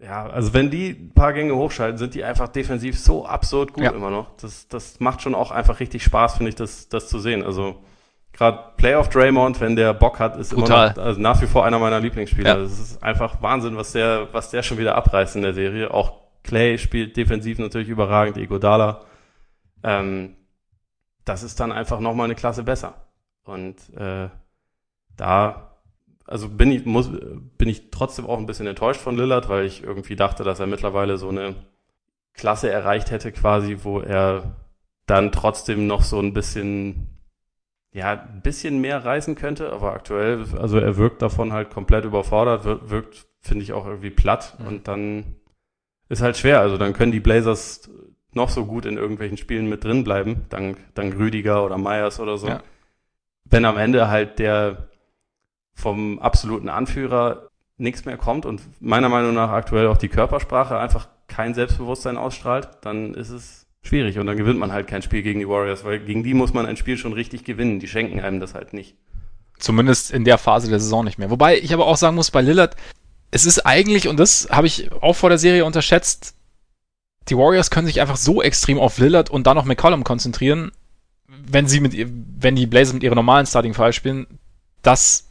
ja, 0.01 0.27
also 0.27 0.55
wenn 0.55 0.71
die 0.71 0.91
ein 0.91 1.13
paar 1.13 1.33
Gänge 1.33 1.55
hochschalten, 1.57 1.99
sind 1.99 2.15
die 2.15 2.25
einfach 2.25 2.49
defensiv 2.49 2.99
so 2.99 3.27
absurd 3.27 3.73
gut 3.73 3.85
ja. 3.85 3.91
immer 3.91 4.11
noch. 4.11 4.37
Das, 4.37 4.69
das 4.69 5.01
macht 5.01 5.23
schon 5.23 5.35
auch 5.35 5.51
einfach 5.51 5.81
richtig 5.81 6.03
Spaß, 6.05 6.37
finde 6.37 6.51
ich, 6.51 6.57
das, 6.57 6.89
das 6.89 7.09
zu 7.09 7.19
sehen. 7.19 7.43
Also 7.43 7.77
gerade 8.41 8.73
Playoff 8.79 9.11
Draymond, 9.11 9.61
wenn 9.61 9.77
der 9.77 9.93
Bock 9.93 10.19
hat, 10.19 10.37
ist 10.37 10.55
Brutal. 10.55 10.87
immer 10.87 10.97
noch, 10.97 11.05
also 11.05 11.21
nach 11.21 11.43
wie 11.43 11.47
vor 11.47 11.67
einer 11.67 11.79
meiner 11.79 12.01
Lieblingsspieler. 12.01 12.57
Ja. 12.57 12.57
Das 12.57 12.79
ist 12.79 13.03
einfach 13.03 13.43
Wahnsinn, 13.43 13.77
was 13.77 13.93
der, 13.93 14.29
was 14.33 14.51
der 14.51 14.63
schon 14.63 14.79
wieder 14.79 14.95
abreißt 14.95 15.37
in 15.37 15.43
der 15.43 15.53
Serie. 15.53 15.93
Auch 15.93 16.23
Clay 16.43 16.79
spielt 16.79 17.19
defensiv 17.19 17.59
natürlich 17.59 17.91
überragend, 17.91 18.39
Igodala. 18.39 19.03
Ähm, 19.83 20.37
das 21.27 21.43
ist 21.43 21.61
dann 21.61 21.71
einfach 21.71 22.01
nochmal 22.01 22.25
eine 22.25 22.35
Klasse 22.35 22.63
besser. 22.63 22.95
Und 23.45 23.77
äh, 23.95 24.31
da, 25.19 25.77
also 26.27 26.49
bin 26.49 26.73
ich, 26.73 26.87
muss, 26.87 27.11
bin 27.11 27.69
ich 27.69 27.91
trotzdem 27.91 28.25
auch 28.25 28.39
ein 28.39 28.47
bisschen 28.47 28.67
enttäuscht 28.67 29.03
von 29.03 29.19
Lillard, 29.19 29.51
weil 29.51 29.67
ich 29.67 29.85
irgendwie 29.85 30.17
dachte, 30.17 30.45
dass 30.45 30.61
er 30.61 30.67
mittlerweile 30.67 31.19
so 31.19 31.29
eine 31.29 31.57
Klasse 32.33 32.71
erreicht 32.71 33.11
hätte, 33.11 33.33
quasi, 33.33 33.81
wo 33.83 34.01
er 34.01 34.57
dann 35.05 35.31
trotzdem 35.31 35.87
noch 35.87 36.03
so 36.03 36.19
ein 36.19 36.33
bisschen 36.33 37.20
ja, 37.93 38.13
ein 38.13 38.41
bisschen 38.43 38.81
mehr 38.81 39.05
reißen 39.05 39.35
könnte, 39.35 39.73
aber 39.73 39.93
aktuell, 39.93 40.45
also 40.59 40.79
er 40.79 40.97
wirkt 40.97 41.23
davon 41.23 41.53
halt 41.53 41.71
komplett 41.71 42.05
überfordert, 42.05 42.65
wirkt, 42.89 43.27
finde 43.41 43.65
ich 43.65 43.73
auch 43.73 43.87
irgendwie 43.87 44.11
platt 44.11 44.57
mhm. 44.59 44.67
und 44.67 44.89
dann 44.89 45.37
ist 46.09 46.23
halt 46.23 46.37
schwer. 46.37 46.61
Also 46.61 46.77
dann 46.77 46.93
können 46.93 47.13
die 47.13 47.21
Blazers 47.21 47.91
noch 48.33 48.49
so 48.49 48.67
gut 48.67 48.85
in 48.85 48.97
irgendwelchen 48.97 49.37
Spielen 49.37 49.69
mit 49.69 49.83
drin 49.83 50.05
bleiben, 50.05 50.47
dank, 50.51 50.79
dank 50.95 51.17
Rüdiger 51.17 51.65
oder 51.65 51.79
Myers 51.79 52.21
oder 52.21 52.39
so. 52.39 52.49
Ja. 52.49 52.63
Wenn 53.45 53.65
am 53.65 53.77
Ende 53.77 54.09
halt 54.09 54.39
der 54.39 54.89
vom 55.75 56.19
absoluten 56.19 56.69
Anführer 56.69 57.49
nichts 57.77 58.05
mehr 58.05 58.19
kommt 58.19 58.47
und 58.47 58.61
meiner 58.81 59.09
Meinung 59.09 59.35
nach 59.35 59.51
aktuell 59.51 59.87
auch 59.87 59.97
die 59.97 60.09
Körpersprache 60.09 60.79
einfach 60.79 61.09
kein 61.27 61.55
Selbstbewusstsein 61.55 62.19
ausstrahlt, 62.19 62.69
dann 62.83 63.15
ist 63.15 63.31
es 63.31 63.60
schwierig 63.83 64.19
und 64.19 64.27
dann 64.27 64.37
gewinnt 64.37 64.59
man 64.59 64.73
halt 64.73 64.87
kein 64.87 65.03
Spiel 65.03 65.23
gegen 65.23 65.41
die 65.41 65.49
Warriors, 65.49 65.85
weil 65.85 66.01
gegen 66.01 66.23
die 66.23 66.35
muss 66.35 66.53
man 66.53 66.67
ein 66.67 66.77
Spiel 66.77 66.97
schon 66.97 67.13
richtig 67.13 67.45
gewinnen. 67.45 67.81
Die 67.81 67.89
schenken 67.89 68.21
einem 68.21 68.41
das 68.41 68.55
halt 68.55 68.73
nicht. 68.73 68.97
Zumindest 69.59 70.11
in 70.11 70.25
der 70.25 70.39
Phase 70.39 70.71
der 70.71 70.81
Saison 70.81 71.05
nicht 71.05 71.19
mehr. 71.19 71.31
Wobei 71.31 71.59
ich 71.59 71.73
aber 71.75 71.87
auch 71.87 71.97
sagen 71.97 72.17
muss, 72.17 72.31
bei 72.31 72.41
Lillard, 72.41 72.77
es 73.31 73.47
ist 73.47 73.67
eigentlich, 73.67 74.09
und 74.09 74.19
das 74.19 74.49
habe 74.51 74.67
ich 74.67 74.91
auch 74.93 75.15
vor 75.15 75.29
der 75.29 75.39
Serie 75.39 75.65
unterschätzt, 75.65 76.35
die 77.29 77.37
Warriors 77.37 77.71
können 77.71 77.87
sich 77.87 78.01
einfach 78.01 78.17
so 78.17 78.43
extrem 78.43 78.79
auf 78.79 78.99
Lillard 78.99 79.31
und 79.31 79.47
dann 79.47 79.57
noch 79.57 79.65
McCollum 79.65 80.05
konzentrieren, 80.05 80.73
wenn 81.27 81.69
sie 81.69 81.81
mit, 81.81 81.95
wenn 81.97 82.57
die 82.57 82.67
Blazers 82.67 82.95
mit 82.95 83.03
ihrer 83.03 83.15
normalen 83.15 83.47
Starting 83.47 83.75
Five 83.75 83.95
spielen, 83.95 84.27
dass 84.83 85.29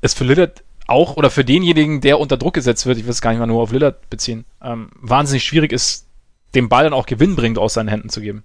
es 0.00 0.14
für 0.14 0.24
Lillard 0.24 0.62
auch 0.86 1.16
oder 1.16 1.30
für 1.30 1.44
denjenigen, 1.44 2.00
der 2.00 2.20
unter 2.20 2.36
Druck 2.36 2.54
gesetzt 2.54 2.86
wird, 2.86 2.98
ich 2.98 3.04
will 3.04 3.10
es 3.10 3.20
gar 3.20 3.30
nicht 3.30 3.40
mal 3.40 3.46
nur 3.46 3.62
auf 3.62 3.72
Lillard 3.72 4.08
beziehen, 4.10 4.44
ähm, 4.62 4.90
wahnsinnig 5.00 5.44
schwierig 5.44 5.72
ist, 5.72 6.06
dem 6.54 6.68
Ball 6.68 6.84
dann 6.84 6.92
auch 6.92 7.06
gewinnbringend 7.06 7.58
aus 7.58 7.74
seinen 7.74 7.88
Händen 7.88 8.08
zu 8.08 8.20
geben. 8.20 8.44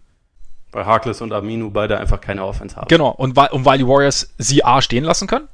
Weil 0.72 0.86
Harkless 0.86 1.22
und 1.22 1.34
Aminu 1.34 1.72
beide 1.72 1.98
einfach 1.98 2.22
keine 2.22 2.45
Offense 2.45 2.76
haben. 2.76 2.88
Genau, 2.88 3.10
und 3.10 3.36
weil, 3.36 3.49
und 3.49 3.65
weil 3.65 3.77
die 3.77 3.88
Warriors 3.88 4.34
sie 4.38 4.64
A 4.64 4.81
stehen 4.81 5.03
lassen 5.03 5.27
können, 5.27 5.48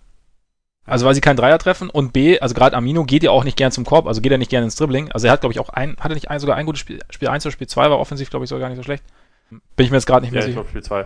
also 0.86 1.06
weil 1.06 1.16
sie 1.16 1.22
keinen 1.22 1.38
Dreier 1.38 1.58
treffen 1.58 1.90
und 1.90 2.14
B, 2.14 2.40
also 2.40 2.54
gerade 2.54 2.76
Amino 2.76 3.06
geht 3.06 3.24
ja 3.24 3.32
auch 3.32 3.44
nicht 3.44 3.58
gern 3.58 3.72
zum 3.72 3.86
Korb, 3.86 4.08
also 4.08 4.22
geht 4.22 4.32
er 4.32 4.38
nicht 4.38 4.52
gern 4.52 4.64
ins 4.64 4.76
Dribbling. 4.76 5.12
Also 5.12 5.28
er 5.28 5.34
hat, 5.34 5.42
glaube 5.42 5.54
ich, 5.54 5.60
auch 5.60 5.70
ein, 5.70 5.96
hat 6.00 6.12
er 6.12 6.16
nicht 6.16 6.30
ein, 6.30 6.40
sogar 6.40 6.58
ein 6.58 6.66
gutes 6.66 6.82
Spiel, 6.82 7.00
Spiel 7.10 7.28
1 7.28 7.46
oder 7.46 7.54
Spiel 7.54 7.68
2 7.68 7.90
war 7.90 8.00
offensiv, 8.00 8.30
glaube 8.30 8.46
ich, 8.46 8.50
sogar 8.50 8.62
gar 8.62 8.70
nicht 8.70 8.78
so 8.78 8.84
schlecht. 8.84 9.04
Bin 9.50 9.86
ich 9.86 9.90
mir 9.90 9.98
jetzt 9.98 10.06
gerade 10.06 10.22
nicht 10.22 10.32
mehr 10.32 10.42
ja, 10.42 10.48
sicher. 10.48 10.62
Ich 10.62 10.70
Spiel 10.70 10.84
2. 10.84 11.06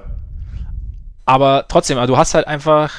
Aber 1.25 1.65
trotzdem, 1.67 1.97
also 1.97 2.13
du 2.13 2.17
hast 2.17 2.33
halt 2.33 2.47
einfach, 2.47 2.93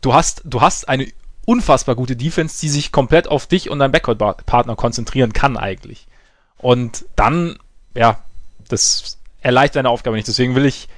du 0.00 0.12
hast, 0.12 0.42
du 0.44 0.60
hast 0.60 0.88
eine 0.88 1.06
unfassbar 1.46 1.94
gute 1.94 2.16
Defense, 2.16 2.60
die 2.60 2.68
sich 2.68 2.92
komplett 2.92 3.28
auf 3.28 3.46
dich 3.46 3.70
und 3.70 3.78
deinen 3.78 3.92
Backcourt-Partner 3.92 4.76
konzentrieren 4.76 5.32
kann 5.32 5.56
eigentlich. 5.56 6.08
Und 6.60 7.06
dann, 7.16 7.58
ja, 7.94 8.22
das 8.68 9.18
erleichtert 9.40 9.76
deine 9.76 9.90
Aufgabe 9.90 10.16
nicht. 10.16 10.28
Deswegen 10.28 10.54
will 10.54 10.66
ich, 10.66 10.88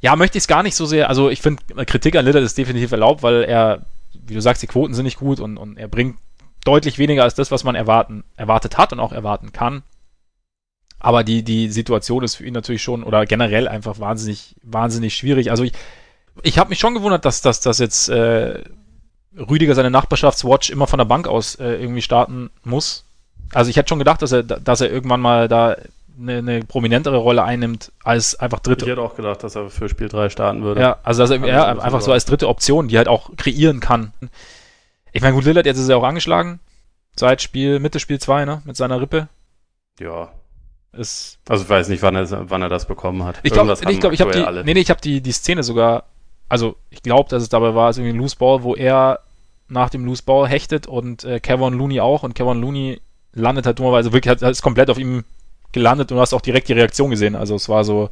ja, 0.00 0.16
möchte 0.16 0.38
ich 0.38 0.44
es 0.44 0.48
gar 0.48 0.62
nicht 0.62 0.74
so 0.74 0.86
sehr, 0.86 1.08
also 1.08 1.30
ich 1.30 1.40
finde, 1.40 1.62
Kritik 1.86 2.16
an 2.16 2.24
Lillard 2.24 2.44
ist 2.44 2.58
definitiv 2.58 2.92
erlaubt, 2.92 3.22
weil 3.22 3.44
er 3.44 3.82
wie 4.14 4.34
du 4.34 4.40
sagst, 4.40 4.62
die 4.62 4.66
Quoten 4.66 4.94
sind 4.94 5.04
nicht 5.04 5.18
gut 5.18 5.40
und, 5.40 5.56
und 5.56 5.76
er 5.76 5.88
bringt 5.88 6.16
deutlich 6.64 6.98
weniger 6.98 7.24
als 7.24 7.34
das, 7.34 7.50
was 7.50 7.64
man 7.64 7.74
erwarten, 7.74 8.24
erwartet 8.36 8.78
hat 8.78 8.92
und 8.92 9.00
auch 9.00 9.12
erwarten 9.12 9.52
kann. 9.52 9.82
Aber 10.98 11.24
die, 11.24 11.42
die 11.42 11.68
Situation 11.68 12.22
ist 12.22 12.36
für 12.36 12.46
ihn 12.46 12.54
natürlich 12.54 12.82
schon 12.82 13.02
oder 13.02 13.26
generell 13.26 13.66
einfach 13.66 13.98
wahnsinnig, 13.98 14.54
wahnsinnig 14.62 15.14
schwierig. 15.14 15.50
Also 15.50 15.64
ich, 15.64 15.72
ich 16.42 16.58
habe 16.58 16.70
mich 16.70 16.78
schon 16.78 16.94
gewundert, 16.94 17.24
dass, 17.24 17.40
dass, 17.40 17.60
dass 17.60 17.78
jetzt 17.78 18.08
äh, 18.08 18.62
Rüdiger 19.36 19.74
seine 19.74 19.90
Nachbarschaftswatch 19.90 20.70
immer 20.70 20.86
von 20.86 20.98
der 20.98 21.04
Bank 21.04 21.26
aus 21.26 21.56
äh, 21.56 21.74
irgendwie 21.74 22.02
starten 22.02 22.50
muss. 22.62 23.04
Also 23.52 23.70
ich 23.70 23.76
hätte 23.76 23.88
schon 23.88 23.98
gedacht, 23.98 24.22
dass 24.22 24.32
er, 24.32 24.42
dass 24.42 24.80
er 24.80 24.90
irgendwann 24.90 25.20
mal 25.20 25.48
da 25.48 25.76
eine, 26.18 26.38
eine 26.38 26.64
prominentere 26.64 27.16
Rolle 27.16 27.42
einnimmt 27.44 27.92
als 28.04 28.38
einfach 28.38 28.60
dritte. 28.60 28.84
Ich 28.84 28.90
hätte 28.90 29.00
auch 29.00 29.16
gedacht, 29.16 29.42
dass 29.42 29.56
er 29.56 29.70
für 29.70 29.88
Spiel 29.88 30.08
3 30.08 30.30
starten 30.30 30.62
würde. 30.62 30.80
Ja, 30.80 30.98
also 31.02 31.22
dass 31.22 31.30
er 31.30 31.44
ja, 31.46 31.78
einfach 31.78 32.00
so 32.00 32.12
als 32.12 32.24
dritte 32.24 32.48
Option, 32.48 32.88
die 32.88 32.98
halt 32.98 33.08
auch 33.08 33.30
kreieren 33.36 33.80
kann. 33.80 34.12
Ich 35.12 35.22
meine, 35.22 35.34
gut, 35.34 35.44
Lillard, 35.44 35.66
jetzt 35.66 35.78
ist 35.78 35.88
er 35.88 35.98
auch 35.98 36.04
angeschlagen. 36.04 36.60
Seit 37.16 37.42
Spiel, 37.42 37.78
Mitte 37.78 38.00
Spiel 38.00 38.18
2, 38.18 38.44
ne? 38.44 38.62
Mit 38.64 38.76
seiner 38.76 39.00
Rippe. 39.00 39.28
Ja. 40.00 40.30
Ist 40.92 41.38
also 41.48 41.64
ich 41.64 41.70
weiß 41.70 41.88
nicht, 41.88 42.02
wann 42.02 42.16
er, 42.16 42.50
wann 42.50 42.62
er 42.62 42.68
das 42.68 42.86
bekommen 42.86 43.24
hat. 43.24 43.40
Ich 43.42 43.52
glaube, 43.52 43.72
ich, 43.72 44.00
glaub, 44.00 44.12
ich 44.12 44.20
habe 44.20 44.32
die, 44.32 44.42
alle. 44.42 44.64
nee, 44.64 44.74
nee, 44.74 44.80
ich 44.80 44.90
habe 44.90 45.00
die, 45.00 45.22
die 45.22 45.32
Szene 45.32 45.62
sogar, 45.62 46.04
also 46.48 46.76
ich 46.90 47.02
glaube, 47.02 47.30
dass 47.30 47.42
es 47.42 47.48
dabei 47.48 47.74
war, 47.74 47.88
es 47.88 47.96
irgendwie 47.96 48.14
ein 48.14 48.18
Loose 48.18 48.36
Ball, 48.36 48.62
wo 48.62 48.74
er 48.74 49.20
nach 49.68 49.88
dem 49.88 50.04
Loose 50.04 50.22
Ball 50.22 50.46
hechtet 50.46 50.86
und 50.86 51.24
äh, 51.24 51.40
Kevin 51.40 51.72
Looney 51.72 52.00
auch 52.00 52.24
und 52.24 52.34
Kevin 52.34 52.60
Looney 52.60 53.00
landet 53.32 53.66
halt 53.66 53.78
dummerweise 53.78 54.12
wirklich, 54.12 54.30
hat, 54.30 54.42
ist 54.42 54.62
komplett 54.62 54.90
auf 54.90 54.98
ihm 54.98 55.24
gelandet 55.72 56.10
und 56.10 56.16
du 56.16 56.20
hast 56.20 56.34
auch 56.34 56.40
direkt 56.40 56.68
die 56.68 56.74
Reaktion 56.74 57.10
gesehen. 57.10 57.34
Also 57.34 57.54
es 57.54 57.68
war 57.68 57.84
so, 57.84 58.10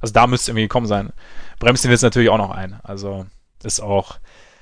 also 0.00 0.12
da 0.12 0.26
müsste 0.26 0.50
irgendwie 0.50 0.64
gekommen 0.64 0.86
sein. 0.86 1.12
Bremst 1.58 1.84
ihn 1.84 1.90
jetzt 1.90 2.02
natürlich 2.02 2.30
auch 2.30 2.38
noch 2.38 2.50
ein. 2.50 2.80
Also 2.82 3.26
ist 3.62 3.80
auch, 3.80 4.18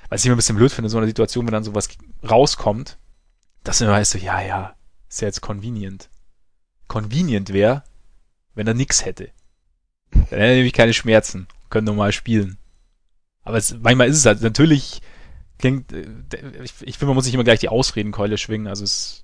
was 0.09 0.21
ich 0.21 0.27
immer 0.27 0.35
ein 0.35 0.37
bisschen 0.37 0.57
blöd 0.57 0.71
finde, 0.71 0.89
so 0.89 0.97
eine 0.97 1.07
Situation, 1.07 1.45
wenn 1.45 1.53
dann 1.53 1.63
sowas 1.63 1.89
rauskommt, 2.29 2.97
dass 3.63 3.77
du 3.77 3.85
immer 3.85 3.93
weißt 3.93 4.11
so, 4.11 4.17
ja, 4.17 4.41
ja, 4.41 4.75
ist 5.09 5.21
ja 5.21 5.27
jetzt 5.27 5.41
convenient. 5.41 6.09
Convenient 6.87 7.53
wäre, 7.53 7.83
wenn 8.53 8.67
er 8.67 8.73
nix 8.73 9.05
hätte. 9.05 9.29
Dann 10.11 10.23
hätte 10.23 10.35
er 10.37 10.55
nämlich 10.55 10.73
keine 10.73 10.93
Schmerzen, 10.93 11.47
können 11.69 11.85
normal 11.85 12.11
spielen. 12.11 12.57
Aber 13.43 13.57
es, 13.57 13.75
manchmal 13.79 14.09
ist 14.09 14.17
es 14.17 14.25
halt, 14.25 14.41
natürlich 14.41 15.01
klingt, 15.57 15.93
äh, 15.93 16.05
ich, 16.63 16.73
ich 16.81 16.97
finde, 16.97 17.07
man 17.07 17.15
muss 17.15 17.25
sich 17.25 17.33
immer 17.33 17.43
gleich 17.43 17.59
die 17.59 17.69
Ausredenkeule 17.69 18.37
schwingen, 18.37 18.67
also 18.67 18.83
es 18.83 19.23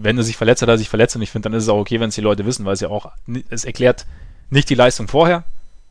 wenn 0.00 0.16
er 0.16 0.22
sich 0.22 0.36
verletzt 0.36 0.62
hat, 0.62 0.68
er 0.68 0.78
sich 0.78 0.88
verletzt 0.88 1.16
und 1.16 1.22
ich 1.22 1.30
finde, 1.30 1.48
dann 1.48 1.58
ist 1.58 1.64
es 1.64 1.68
auch 1.68 1.78
okay, 1.78 1.98
wenn 2.00 2.08
es 2.08 2.14
die 2.14 2.20
Leute 2.20 2.46
wissen, 2.46 2.64
weil 2.64 2.74
es 2.74 2.80
ja 2.80 2.88
auch, 2.88 3.12
es 3.50 3.64
erklärt 3.64 4.06
nicht 4.48 4.70
die 4.70 4.74
Leistung 4.74 5.08
vorher 5.08 5.44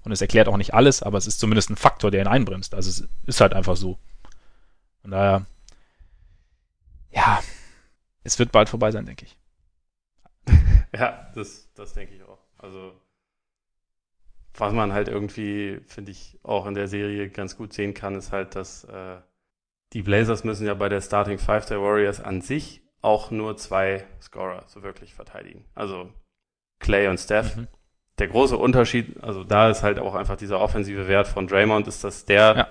und 0.03 0.11
es 0.11 0.21
erklärt 0.21 0.47
auch 0.47 0.57
nicht 0.57 0.73
alles, 0.73 1.03
aber 1.03 1.17
es 1.17 1.27
ist 1.27 1.39
zumindest 1.39 1.69
ein 1.69 1.75
Faktor, 1.75 2.09
der 2.09 2.21
ihn 2.21 2.27
einbremst. 2.27 2.73
Also 2.73 2.89
es 2.89 3.07
ist 3.25 3.41
halt 3.41 3.53
einfach 3.53 3.75
so. 3.75 3.99
Von 5.01 5.11
daher, 5.11 5.45
ja, 7.11 7.41
es 8.23 8.39
wird 8.39 8.51
bald 8.51 8.69
vorbei 8.69 8.91
sein, 8.91 9.05
denke 9.05 9.25
ich. 9.25 9.37
ja, 10.93 11.29
das, 11.35 11.69
das 11.75 11.93
denke 11.93 12.15
ich 12.15 12.23
auch. 12.23 12.39
Also, 12.57 12.93
was 14.53 14.73
man 14.73 14.93
halt 14.93 15.09
irgendwie, 15.09 15.81
finde 15.85 16.11
ich, 16.11 16.39
auch 16.43 16.65
in 16.65 16.73
der 16.73 16.87
Serie 16.87 17.29
ganz 17.29 17.57
gut 17.57 17.73
sehen 17.73 17.93
kann, 17.93 18.15
ist 18.15 18.31
halt, 18.31 18.55
dass 18.55 18.85
äh, 18.85 19.17
die 19.93 20.01
Blazers 20.01 20.43
müssen 20.43 20.65
ja 20.65 20.73
bei 20.73 20.89
der 20.89 21.01
Starting 21.01 21.37
Five 21.37 21.65
der 21.65 21.81
Warriors 21.81 22.21
an 22.21 22.41
sich 22.41 22.81
auch 23.07 23.31
nur 23.31 23.55
zwei 23.55 24.05
Scorer 24.21 24.63
so 24.67 24.83
wirklich 24.83 25.13
verteidigen. 25.13 25.63
Also 25.73 26.09
Clay 26.79 27.07
und 27.07 27.17
Steph. 27.17 27.55
Mhm. 27.55 27.67
Der 28.19 28.27
große 28.27 28.57
Unterschied, 28.57 29.23
also 29.23 29.43
da 29.43 29.69
ist 29.69 29.81
halt 29.81 29.99
auch 29.99 30.13
einfach 30.13 30.35
dieser 30.35 30.59
offensive 30.59 31.07
Wert 31.07 31.27
von 31.27 31.47
Draymond, 31.47 31.87
ist, 31.87 32.03
dass 32.03 32.25
der, 32.25 32.55
ja. 32.55 32.67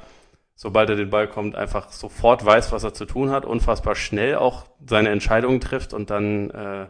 sobald 0.54 0.90
er 0.90 0.96
den 0.96 1.08
Ball 1.08 1.28
kommt, 1.28 1.54
einfach 1.56 1.90
sofort 1.90 2.44
weiß, 2.44 2.72
was 2.72 2.84
er 2.84 2.92
zu 2.92 3.06
tun 3.06 3.30
hat, 3.30 3.44
unfassbar 3.44 3.94
schnell 3.94 4.36
auch 4.36 4.66
seine 4.84 5.08
Entscheidungen 5.08 5.60
trifft 5.60 5.94
und 5.94 6.10
dann 6.10 6.50
äh, 6.50 6.86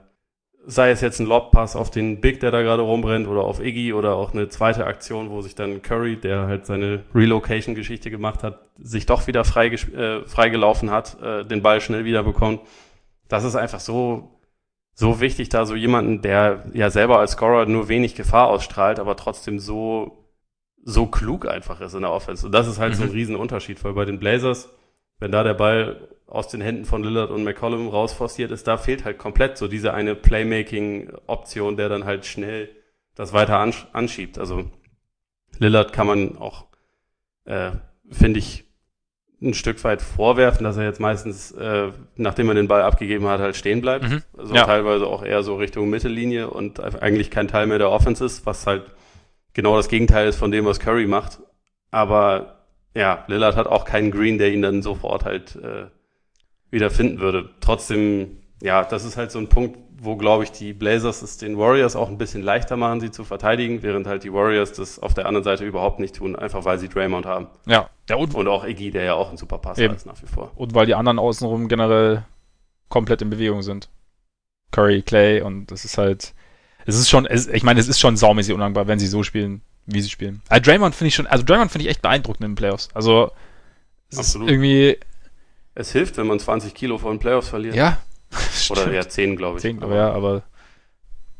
sei 0.65 0.91
es 0.91 1.01
jetzt 1.01 1.21
ein 1.21 1.27
Lobpass 1.27 1.77
auf 1.77 1.91
den 1.91 2.21
Big, 2.21 2.41
der 2.41 2.51
da 2.51 2.63
gerade 2.63 2.83
rumrennt, 2.83 3.29
oder 3.29 3.43
auf 3.43 3.61
Iggy 3.61 3.93
oder 3.93 4.15
auch 4.15 4.33
eine 4.33 4.49
zweite 4.49 4.87
Aktion, 4.87 5.31
wo 5.31 5.41
sich 5.43 5.55
dann 5.55 5.83
Curry, 5.83 6.17
der 6.17 6.47
halt 6.47 6.67
seine 6.67 7.05
Relocation-Geschichte 7.15 8.11
gemacht 8.11 8.43
hat, 8.43 8.59
sich 8.79 9.07
doch 9.07 9.27
wieder 9.29 9.45
frei, 9.45 9.69
äh, 9.69 10.25
freigelaufen 10.25 10.91
hat, 10.91 11.21
äh, 11.23 11.45
den 11.45 11.63
Ball 11.63 11.81
schnell 11.81 12.05
wieder 12.05 12.25
bekommt 12.25 12.63
das 13.29 13.45
ist 13.45 13.57
einfach 13.57 13.81
so, 13.81 14.41
so 14.93 15.21
wichtig, 15.21 15.49
da 15.49 15.67
so 15.67 15.75
jemanden, 15.75 16.23
der 16.23 16.65
ja 16.73 16.91
selber 16.91 17.19
als 17.19 17.33
Scorer 17.33 17.67
nur 17.67 17.89
wenig 17.89 18.15
Gefahr 18.15 18.49
ausstrahlt, 18.49 18.99
aber 18.99 19.17
trotzdem 19.17 19.59
so, 19.59 20.27
so 20.83 21.07
klug 21.07 21.47
einfach 21.47 21.81
ist 21.81 21.95
in 21.95 22.03
der 22.03 22.13
Offense. 22.13 22.47
Und 22.47 22.53
das 22.53 22.67
ist 22.67 22.79
halt 22.79 22.95
mhm. 22.95 22.97
so 22.97 23.03
ein 23.05 23.09
mhm. 23.11 23.15
Riesenunterschied, 23.15 23.83
weil 23.85 23.93
bei 23.93 24.05
den 24.05 24.19
Blazers, 24.19 24.71
wenn 25.19 25.33
da 25.33 25.43
der 25.43 25.55
Ball 25.55 26.09
aus 26.27 26.49
den 26.49 26.61
Händen 26.61 26.85
von 26.85 27.05
Lillard 27.05 27.31
und 27.31 27.45
McCollum 27.45 27.89
rausforciert 27.89 28.51
ist, 28.51 28.67
da 28.67 28.77
fehlt 28.77 29.05
halt 29.05 29.19
komplett 29.19 29.59
so 29.59 29.69
diese 29.69 29.95
eine 29.95 30.15
Playmaking-Option, 30.15 31.77
der 31.77 31.89
dann 31.89 32.05
halt 32.05 32.27
schnell 32.27 32.71
das 33.15 33.33
weiter 33.33 33.59
anschiebt. 33.93 34.39
Also 34.39 34.71
Lillard 35.59 35.93
kann 35.93 36.07
man 36.07 36.39
auch, 36.39 36.67
äh, 37.45 37.73
finde 38.11 38.39
ich, 38.39 38.66
ein 39.43 39.55
Stück 39.55 39.83
weit 39.85 40.01
vorwerfen, 40.01 40.65
dass 40.65 40.77
er 40.77 40.85
jetzt 40.85 41.01
meistens, 41.01 41.53
äh, 41.53 41.91
nachdem 42.17 42.49
er 42.49 42.55
den 42.55 42.69
Ball 42.69 42.83
abgegeben 42.83 43.27
hat, 43.27 43.41
halt 43.41 43.57
stehen 43.57 43.83
bleibt. 43.83 44.09
Mhm. 44.09 44.23
Also 44.37 44.55
ja. 44.55 44.65
teilweise 44.65 45.07
auch 45.07 45.23
eher 45.23 45.43
so 45.43 45.57
Richtung 45.57 45.91
Mittellinie 45.91 46.49
und 46.49 46.81
eigentlich 46.81 47.31
kein 47.31 47.49
Teil 47.49 47.67
mehr 47.67 47.79
der 47.79 47.91
Offense 47.91 48.25
ist, 48.25 48.47
was 48.47 48.67
halt 48.67 48.85
genau 49.53 49.77
das 49.77 49.89
Gegenteil 49.89 50.29
ist 50.29 50.37
von 50.37 50.51
dem, 50.51 50.65
was 50.65 50.81
Curry 50.81 51.07
macht. 51.07 51.41
Aber 51.91 52.65
ja, 52.95 53.25
Lillard 53.27 53.57
hat 53.57 53.67
auch 53.67 53.85
keinen 53.85 54.11
Green, 54.11 54.39
der 54.39 54.53
ihn 54.53 54.63
dann 54.63 54.83
sofort 54.83 55.25
halt 55.27 55.57
äh, 55.57 55.87
wieder 56.71 56.91
finden 56.91 57.21
würde. 57.21 57.51
Trotzdem, 57.61 58.39
ja, 58.63 58.85
das 58.85 59.05
ist 59.05 59.19
halt 59.19 59.31
so 59.31 59.39
ein 59.39 59.49
Punkt, 59.49 59.79
wo, 59.99 60.17
glaube 60.17 60.45
ich, 60.45 60.53
die 60.53 60.73
Blazers 60.73 61.23
es 61.23 61.39
den 61.39 61.59
Warriors 61.59 61.97
auch 61.97 62.09
ein 62.09 62.19
bisschen 62.19 62.43
leichter 62.43 62.77
machen, 62.77 63.01
sie 63.01 63.11
zu 63.11 63.25
verteidigen, 63.25 63.83
während 63.83 64.07
halt 64.07 64.25
die 64.25 64.33
Warriors 64.33 64.73
das 64.73 64.99
auf 64.99 65.15
der 65.15 65.27
anderen 65.27 65.45
Seite 65.45 65.65
überhaupt 65.65 66.01
nicht 66.01 66.17
tun, 66.17 66.37
einfach 66.37 66.65
weil 66.65 66.79
sie 66.79 66.89
Draymond 66.89 67.25
haben. 67.25 67.49
Ja. 67.67 67.89
ja 68.09 68.17
und, 68.17 68.35
und 68.35 68.49
auch 68.49 68.65
Iggy, 68.65 68.91
der 68.91 69.05
ja 69.05 69.15
auch 69.15 69.31
ein 69.31 69.37
super 69.37 69.59
Passer 69.59 69.93
ist 69.93 70.07
nach 70.07 70.21
wie 70.23 70.27
vor. 70.27 70.53
Und 70.55 70.75
weil 70.75 70.87
die 70.87 70.95
anderen 70.95 71.19
außenrum 71.19 71.69
generell 71.69 72.25
komplett 72.89 73.23
in 73.23 73.31
Bewegung 73.31 73.63
sind. 73.63 73.89
Curry, 74.71 75.03
Clay 75.03 75.41
und 75.41 75.71
das 75.71 75.85
ist 75.85 75.97
halt, 75.97 76.35
es 76.85 76.97
ist 76.97 77.09
schon, 77.09 77.25
es, 77.25 77.47
ich 77.49 77.63
meine, 77.63 77.81
es 77.81 77.89
ist 77.89 77.99
schon 77.99 78.17
saumäßig 78.17 78.53
undankbar, 78.55 78.87
wenn 78.87 78.99
sie 78.99 79.07
so 79.07 79.23
spielen, 79.23 79.63
wie 79.87 80.01
sie 80.01 80.11
spielen. 80.11 80.43
Also 80.49 80.63
Draymond 80.63 80.95
finde 80.95 81.09
ich 81.09 81.15
schon, 81.15 81.27
also 81.27 81.45
Draymond 81.45 81.71
finde 81.71 81.85
ich 81.85 81.91
echt 81.91 82.03
beeindruckend 82.03 82.45
in 82.45 82.51
den 82.53 82.57
Playoffs. 82.57 82.89
Also 82.93 83.31
es 84.11 84.19
Absolut. 84.19 84.49
ist 84.49 84.53
irgendwie, 84.53 84.99
Es 85.75 85.93
hilft, 85.93 86.17
wenn 86.19 86.27
man 86.27 86.39
20 86.39 86.75
Kilo 86.75 86.99
vor 86.99 87.11
den 87.13 87.19
Playoffs 87.19 87.49
verliert. 87.49 87.75
ja. 87.75 87.99
Oder 88.71 88.93
ja, 88.93 89.09
10, 89.09 89.37
glaube 89.37 89.59
ich. 89.59 89.63
10, 89.63 89.83
aber 89.83 89.95
ja, 89.97 90.13
aber 90.13 90.43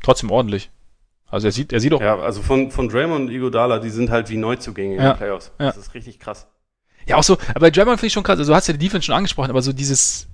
trotzdem 0.03 0.31
ordentlich. 0.31 0.69
Also 1.29 1.47
er 1.47 1.51
sieht, 1.51 1.73
er 1.73 1.79
sieht 1.79 1.93
auch, 1.93 1.99
ja, 2.01 2.15
Ja, 2.17 2.21
also 2.21 2.41
von, 2.41 2.71
von 2.71 2.87
Draymond 2.87 3.27
und 3.27 3.31
Iguodala, 3.35 3.79
die 3.79 3.89
sind 3.89 4.09
halt 4.09 4.29
wie 4.29 4.37
Neuzugänge 4.37 4.95
in 4.95 5.01
Ja. 5.01 5.13
den 5.13 5.17
Playoffs. 5.17 5.51
Ja. 5.59 5.65
Das 5.67 5.77
ist 5.77 5.93
richtig 5.93 6.19
krass. 6.19 6.47
auch 7.13 7.23
so, 7.23 7.37
aber 7.49 7.59
bei 7.61 7.71
Draymond 7.71 7.99
finde 7.99 8.07
ich 8.07 8.13
schon 8.13 8.23
krass, 8.23 8.39
also 8.39 8.51
du 8.51 8.55
hast 8.55 8.67
ja 8.67 8.73
die 8.73 8.79
Defense 8.85 9.05
schon 9.05 9.15
angesprochen, 9.15 9.49
aber 9.49 9.61
so 9.61 9.73
dieses, 9.73 10.27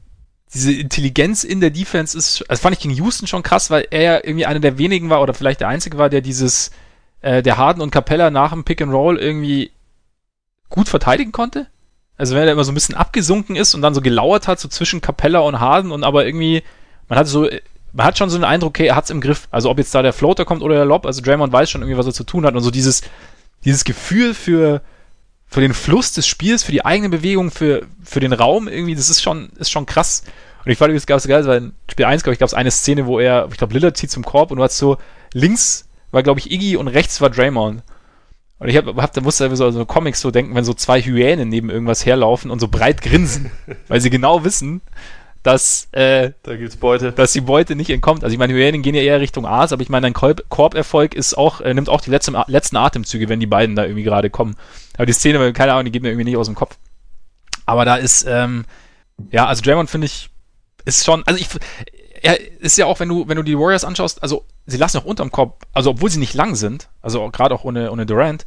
diese 0.54 0.72
Intelligenz 0.72 1.44
in 1.44 1.62
der 1.62 1.72
Defense 1.72 2.16
ist, 2.18 2.48
also 2.50 2.62
fand 2.62 2.76
ich 2.76 2.82
gegen 2.82 2.94
Houston 2.96 3.26
schon 3.28 3.42
krass, 3.44 3.72
weil 3.72 3.88
er 3.90 4.02
ja 4.02 4.16
irgendwie 4.24 4.46
einer 4.46 4.60
der 4.60 4.78
wenigen 4.78 5.10
war 5.10 5.22
oder 5.22 5.34
vielleicht 5.34 5.62
der 5.62 5.68
einzige 5.68 5.98
war, 5.98 6.10
der 6.10 6.22
dieses, 6.22 6.70
äh, 7.22 7.42
der 7.42 7.58
Harden 7.58 7.82
und 7.82 7.90
Capella 7.92 8.30
nach 8.30 8.52
dem 8.52 8.64
Pick 8.64 8.82
and 8.82 8.94
Roll 8.94 9.18
irgendwie 9.18 9.72
gut 10.70 10.90
verteidigen 10.90 11.32
konnte. 11.32 11.68
Also 12.18 12.36
wenn 12.36 12.48
er 12.48 12.54
immer 12.54 12.64
so 12.64 12.72
ein 12.72 12.76
bisschen 12.76 12.96
abgesunken 12.96 13.56
ist 13.56 13.74
und 13.74 13.82
dann 13.82 13.94
so 13.94 14.02
gelauert 14.02 14.48
hat, 14.48 14.60
so 14.60 14.68
zwischen 14.68 15.02
Capella 15.02 15.40
und 15.40 15.60
Harden 15.60 15.92
und 15.92 16.04
aber 16.04 16.26
irgendwie, 16.26 16.64
man 17.10 17.18
hat 17.18 17.28
so, 17.28 17.50
man 17.92 18.06
hat 18.06 18.18
schon 18.18 18.30
so 18.30 18.38
den 18.38 18.44
Eindruck, 18.44 18.70
okay, 18.70 18.88
er 18.88 18.96
hat's 18.96 19.10
im 19.10 19.22
Griff. 19.22 19.48
Also 19.52 19.70
ob 19.70 19.78
jetzt 19.78 19.94
da 19.96 20.02
der 20.02 20.14
Floater 20.14 20.46
kommt 20.46 20.62
oder 20.62 20.76
der 20.76 20.86
Lob, 20.86 21.06
also 21.06 21.22
Draymond 21.22 21.52
weiß 21.52 21.70
schon 21.70 21.82
irgendwie, 21.82 21.98
was 21.98 22.06
er 22.06 22.14
zu 22.14 22.24
tun 22.24 22.46
hat 22.46 22.56
und 22.56 22.62
so 22.62 22.72
dieses, 22.72 23.02
dieses 23.66 23.84
Gefühl 23.84 24.34
für, 24.34 24.82
für 25.48 25.62
den 25.62 25.74
Fluss 25.74 26.14
des 26.14 26.28
Spiels, 26.28 26.64
für 26.64 26.72
die 26.72 26.86
eigene 26.86 27.10
Bewegung, 27.10 27.52
für, 27.52 27.88
für 28.04 28.20
den 28.20 28.34
Raum 28.34 28.68
irgendwie, 28.68 28.96
das 28.96 29.10
ist 29.10 29.22
schon, 29.22 29.50
ist 29.58 29.72
schon 29.72 29.86
krass. 29.86 30.24
Und 30.66 30.72
ich 30.72 30.78
fand 30.78 30.90
übrigens 30.90 31.06
ganz 31.06 31.28
geil, 31.28 31.46
weil 31.46 31.58
in 31.58 31.74
Spiel 31.90 32.06
1, 32.06 32.24
glaube 32.24 32.34
ich, 32.34 32.40
gab 32.40 32.48
es 32.48 32.54
eine 32.54 32.72
Szene, 32.72 33.06
wo 33.06 33.20
er, 33.20 33.48
ich 33.52 33.58
glaube, 33.58 33.74
Lillard 33.74 33.98
zieht 33.98 34.12
zum 34.12 34.24
Korb 34.24 34.52
und 34.52 34.58
du 34.58 34.64
hast 34.64 34.78
so, 34.78 34.98
links 35.34 35.90
war, 36.12 36.24
glaube 36.24 36.40
ich, 36.40 36.52
Iggy 36.52 36.78
und 36.78 36.88
rechts 36.88 37.22
war 37.22 37.30
Draymond. 37.30 37.84
Und 38.64 38.70
ich 38.70 38.78
hab, 38.78 38.86
hab 38.96 39.12
da 39.12 39.20
musste 39.20 39.46
ich 39.46 39.56
so, 39.58 39.72
so 39.72 39.86
Comics 39.86 40.22
so 40.22 40.32
denken, 40.32 40.56
wenn 40.56 40.64
so 40.64 40.74
zwei 40.74 41.02
Hyänen 41.02 41.50
neben 41.50 41.70
irgendwas 41.70 42.06
herlaufen 42.06 42.50
und 42.50 42.60
so 42.60 42.70
breit 42.70 43.02
grinsen, 43.02 43.52
weil 43.90 44.00
sie 44.00 44.10
genau 44.10 44.46
wissen, 44.46 44.80
dass, 45.44 45.90
äh, 45.92 46.32
Da 46.44 46.56
gibt's 46.56 46.78
Beute. 46.78 47.12
dass 47.12 47.34
die 47.34 47.42
Beute 47.42 47.76
nicht 47.76 47.90
entkommt. 47.90 48.24
Also 48.24 48.34
ich 48.34 48.40
meine, 48.40 48.54
Hyänen 48.54 48.82
gehen 48.82 48.96
ja 48.96 49.02
eher 49.02 49.20
Richtung 49.20 49.46
Aas, 49.46 49.74
aber 49.74 49.82
ich 49.82 49.90
meine, 49.90 50.08
ein 50.08 50.14
Korb 50.14 50.46
Korberfolg 50.48 51.14
ist 51.14 51.38
auch, 51.38 51.60
äh, 51.60 51.74
nimmt 51.74 51.90
auch 51.90 52.00
die 52.00 52.10
letzten, 52.10 52.38
letzten 52.48 52.78
Atemzüge, 52.78 53.28
wenn 53.28 53.42
die 53.42 53.48
beiden 53.48 53.76
da 53.76 53.84
irgendwie 53.84 54.04
gerade 54.04 54.30
kommen. 54.30 54.56
Aber 54.96 55.08
die 55.08 55.12
Szene, 55.12 55.52
keine 55.52 55.74
Ahnung, 55.74 55.84
die 55.84 55.92
geht 55.92 56.02
mir 56.02 56.08
irgendwie 56.08 56.24
nicht 56.24 56.38
aus 56.38 56.48
dem 56.48 56.56
Kopf. 56.56 56.78
Aber 57.66 57.84
da 57.84 57.98
ist, 57.98 58.26
ähm, 58.30 58.64
ja, 59.30 59.46
also 59.46 59.62
Draymond 59.62 59.90
finde 59.90 60.06
ich, 60.06 60.30
ist 60.86 61.04
schon, 61.04 61.24
also 61.26 61.38
ich, 61.38 61.50
er 62.22 62.40
ist 62.62 62.78
ja 62.78 62.86
auch, 62.86 63.02
wenn 63.02 63.10
du, 63.10 63.28
wenn 63.28 63.36
du 63.36 63.44
die 63.44 63.60
Warriors 63.60 63.84
anschaust, 63.84 64.24
also 64.24 64.46
sie 64.66 64.78
lassen 64.78 64.98
auch 64.98 65.06
unterm 65.06 65.32
Korb, 65.32 65.64
also 65.74 65.92
obwohl 65.92 66.10
sie 66.10 66.20
nicht 66.20 66.34
lang 66.34 66.56
sind, 66.56 66.90
also 67.02 67.30
gerade 67.32 67.54
auch 67.56 67.64
ohne, 67.64 67.92
ohne 67.92 68.06
Durant, 68.06 68.46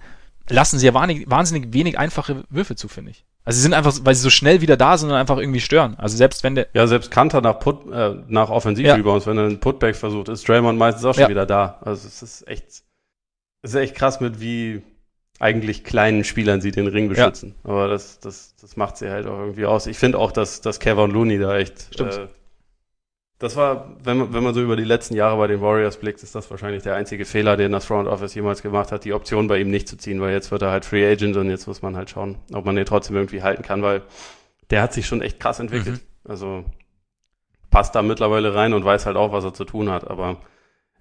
lassen 0.49 0.79
sie 0.79 0.87
ja 0.87 0.95
wahnsinnig, 0.95 1.29
wahnsinnig 1.31 1.73
wenig 1.73 1.99
einfache 1.99 2.45
Würfe 2.51 2.77
zu, 2.77 2.89
finde 2.89 3.11
ich. 3.13 3.25
Also 3.45 3.57
sie 3.59 3.63
sind 3.63 3.75
einfach, 3.75 3.93
weil 4.03 4.15
sie 4.15 4.23
so 4.23 4.31
schnell 4.31 4.61
wieder 4.61 4.77
da 4.77 4.99
sind 4.99 5.11
und 5.11 5.15
einfach 5.17 5.39
irgendwie 5.39 5.61
stören. 5.61 5.95
Also 5.99 6.17
selbst 6.17 6.43
wenn 6.43 6.57
der, 6.57 6.67
Ja, 6.75 6.87
selbst 6.89 7.11
Kanter 7.13 7.41
nach 7.41 7.61
Put, 7.61 7.91
äh, 7.93 8.17
nach 8.29 8.51
Offensivrebounds, 8.51 9.27
wenn 9.27 9.39
er 9.39 9.45
einen 9.45 9.61
Putback 9.61 9.95
versucht, 9.95 10.29
ist 10.29 10.49
Draymond 10.49 10.79
meistens 10.79 11.05
auch 11.05 11.15
schon 11.15 11.23
Ja. 11.23 11.29
wieder 11.29 11.47
da. 11.47 11.79
Also 11.83 12.09
es 12.09 12.23
ist 12.23 12.49
echt, 12.49 12.65
es 13.63 13.71
ist 13.71 13.75
echt 13.75 13.95
krass 13.95 14.21
mit 14.21 14.41
wie 14.41 14.83
eigentlich 15.39 15.85
kleinen 15.85 16.25
Spielern 16.25 16.61
sie 16.61 16.71
den 16.73 16.87
Ring 16.89 17.09
beschützen. 17.09 17.55
Aber 17.63 17.89
das, 17.89 18.19
das, 18.21 18.57
das 18.61 18.77
macht 18.77 18.97
sie 18.97 19.11
halt 19.11 19.27
auch 19.27 19.39
irgendwie 19.39 19.67
aus. 19.67 19.87
Ich 19.87 19.99
finde 19.99 20.19
auch, 20.19 20.33
dass, 20.33 20.61
dass 20.61 20.81
Kevin 20.81 21.11
Looney 21.11 21.39
da 21.39 21.57
echt, 21.57 21.89
Stimmt. 21.95 22.15
äh, 22.15 22.29
das 23.39 23.55
war, 23.57 23.97
wenn 24.03 24.17
man, 24.17 24.33
wenn 24.33 24.43
man 24.43 24.55
so 24.55 24.63
über 24.63 24.77
die 24.77 24.85
letzten 24.85 25.15
Jahre 25.15 25.37
bei 25.37 25.47
den 25.47 25.61
Warriors 25.61 25.99
blickt, 25.99 26.23
ist 26.23 26.35
das 26.35 26.51
wahrscheinlich 26.51 26.83
der 26.83 26.95
einzige 26.95 27.27
Fehler, 27.27 27.57
den 27.57 27.73
das 27.73 27.85
Front 27.85 28.09
Office 28.09 28.35
jemals 28.35 28.63
gemacht 28.63 28.93
hat, 28.93 29.05
die 29.05 29.13
Option 29.13 29.47
bei 29.47 29.59
ihm 29.59 29.71
nicht 29.71 29.89
zu 29.89 29.99
ziehen, 29.99 30.21
weil 30.21 30.33
jetzt 30.33 30.51
wird 30.51 30.63
er 30.63 30.71
halt 30.71 30.87
Free 30.87 31.07
Agent 31.07 31.37
und 31.37 31.51
jetzt 31.51 31.67
muss 31.67 31.83
man 31.83 31.97
halt 31.97 32.09
schauen, 32.09 32.39
ob 32.53 32.65
man 32.65 32.77
den 32.77 32.87
trotzdem 32.87 33.17
irgendwie 33.17 33.43
halten 33.43 33.63
kann, 33.63 33.83
weil 33.83 34.03
der 34.71 34.83
hat 34.83 34.95
sich 34.95 35.07
schon 35.07 35.21
echt 35.21 35.39
krass 35.39 35.61
entwickelt. 35.61 36.01
Also 36.25 36.65
passt 37.71 37.95
da 37.95 38.03
mittlerweile 38.03 38.55
rein 38.55 38.73
und 38.73 38.85
weiß 38.85 39.07
halt 39.07 39.17
auch, 39.17 39.33
was 39.33 39.45
er 39.45 39.55
zu 39.55 39.65
tun 39.65 39.91
hat. 39.91 40.09
Aber 40.09 40.41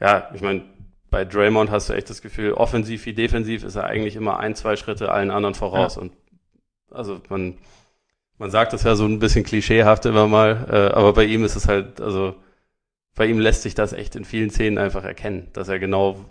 ja, 0.02 0.30
ich 0.34 0.41
meine, 0.41 0.64
bei 1.10 1.24
Draymond 1.24 1.72
hast 1.72 1.90
du 1.90 1.94
echt 1.94 2.10
das 2.10 2.22
Gefühl, 2.22 2.53
offensiv 2.53 3.06
wie 3.06 3.14
defensiv 3.14 3.64
ist 3.64 3.76
er 3.76 3.86
eigentlich 3.86 4.18
immer 4.18 4.40
ein, 4.40 4.56
zwei 4.56 4.76
Schritte 4.76 5.12
allen 5.12 5.32
anderen 5.32 5.56
voraus. 5.56 5.98
Und 5.98 6.12
also 6.91 7.22
man, 7.30 7.57
man 8.38 8.52
sagt 8.52 8.74
das 8.74 8.84
ja 8.84 8.95
so 8.95 9.06
ein 9.06 9.20
bisschen 9.20 9.44
klischeehaft 9.45 10.06
immer 10.06 10.28
mal, 10.28 10.68
äh, 10.70 10.94
aber 10.94 11.14
bei 11.14 11.26
ihm 11.26 11.44
ist 11.44 11.56
es 11.56 11.68
halt, 11.68 12.02
also 12.02 12.36
bei 13.16 13.28
ihm 13.28 13.40
lässt 13.40 13.62
sich 13.64 13.76
das 13.76 13.94
echt 13.94 14.16
in 14.16 14.26
vielen 14.26 14.49
Szenen 14.49 14.78
einfach 14.78 15.03
erkennen, 15.03 15.49
dass 15.53 15.70
er 15.70 15.80
genau, 15.80 16.26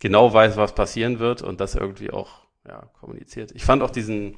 genau 0.00 0.32
weiß, 0.32 0.56
was 0.56 0.74
passieren 0.74 1.18
wird 1.18 1.42
und 1.42 1.60
das 1.60 1.74
irgendwie 1.74 2.10
auch 2.10 2.46
ja, 2.66 2.82
kommuniziert. 3.00 3.52
Ich 3.54 3.64
fand 3.64 3.82
auch 3.82 3.90
diesen, 3.90 4.36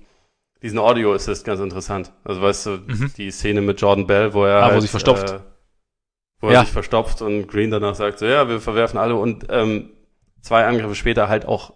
diesen 0.62 0.78
Audio 0.78 1.12
Assist 1.14 1.44
ganz 1.44 1.60
interessant. 1.60 2.12
Also 2.24 2.42
weißt 2.42 2.66
du, 2.66 2.70
Mhm. 2.86 3.12
die 3.16 3.30
Szene 3.30 3.62
mit 3.62 3.80
Jordan 3.80 4.06
Bell, 4.06 4.34
wo 4.34 4.44
er 4.44 4.56
Ah, 4.62 4.66
wo 4.66 4.72
halt, 4.72 4.82
sich 4.82 4.90
verstopft. 4.90 5.28
Äh, 5.28 5.40
wo 6.40 6.48
er 6.48 6.54
Ja. 6.54 6.60
sich 6.64 6.72
verstopft 6.72 7.20
und 7.22 7.48
Green 7.48 7.70
danach 7.70 7.94
sagt 7.96 8.20
so, 8.20 8.26
ja, 8.26 8.48
wir 8.48 8.60
verwerfen 8.60 8.98
alle 8.98 9.16
und 9.16 9.46
ähm, 9.50 9.90
zwei 10.40 10.66
Angriffe 10.66 10.94
später 10.94 11.28
halt 11.28 11.46
auch 11.46 11.72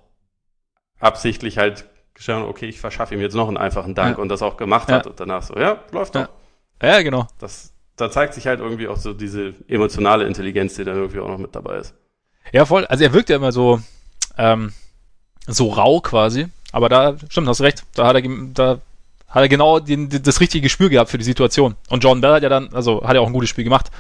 absichtlich 1.01 1.59
halt 1.59 1.89
geschaut, 2.15 2.49
okay, 2.49 2.67
ich 2.67 2.81
verschaffe 2.81 3.15
ihm 3.15 3.21
jetzt 3.21 3.35
noch 3.35 3.49
einen 3.49 3.57
einfachen 3.57 3.95
Dank 3.95 4.17
Ja. 4.19 4.23
und 4.23 4.29
das 4.29 4.43
auch 4.43 4.57
gemacht 4.57 4.89
Ja. 4.89 4.97
hat 4.97 5.07
und 5.07 5.19
danach 5.19 5.43
so, 5.43 5.57
ja, 5.57 5.81
läuft 5.93 6.15
Ja. 6.15 6.25
doch. 6.81 6.87
ja, 6.87 7.03
genau. 7.03 7.27
Das, 7.39 7.73
da 7.97 8.11
zeigt 8.11 8.35
sich 8.35 8.47
halt 8.47 8.61
irgendwie 8.61 8.89
auch 8.89 8.97
so 8.97 9.13
diese 9.13 9.55
emotionale 9.69 10.27
Intelligenz, 10.27 10.75
die 10.75 10.85
dann 10.85 10.97
irgendwie 10.97 11.21
auch 11.21 11.29
noch 11.29 11.39
mit 11.39 11.55
dabei 11.55 11.77
ist. 11.79 11.95
Ja, 12.53 12.65
voll. 12.65 12.85
Also 12.87 13.05
er 13.05 13.13
wirkt 13.13 13.29
ja 13.31 13.37
immer 13.37 13.53
so, 13.53 13.81
ähm, 14.37 14.73
so 15.47 15.69
rau 15.71 16.01
quasi. 16.01 16.49
Aber 16.73 16.89
da, 16.89 17.17
stimmt, 17.29 17.49
hast 17.49 17.61
recht. 17.61 17.85
Da 17.95 18.07
hat 18.07 18.17
er, 18.17 18.23
da 18.55 18.81
hat 19.29 19.43
er 19.43 19.49
genau 19.49 19.79
den, 19.79 20.09
das 20.09 20.41
richtige 20.41 20.63
Gespür 20.63 20.89
gehabt 20.89 21.11
für 21.11 21.19
die 21.19 21.25
Situation. 21.25 21.77
Und 21.89 22.03
Jordan 22.03 22.21
Bell 22.21 22.33
hat 22.35 22.43
ja 22.43 22.49
dann, 22.49 22.73
also 22.75 23.03
hat 23.07 23.15
ja 23.15 23.21
auch 23.21 23.27
ein 23.27 23.33
gutes 23.33 23.51
Spiel 23.51 23.65
gemacht. 23.65 23.91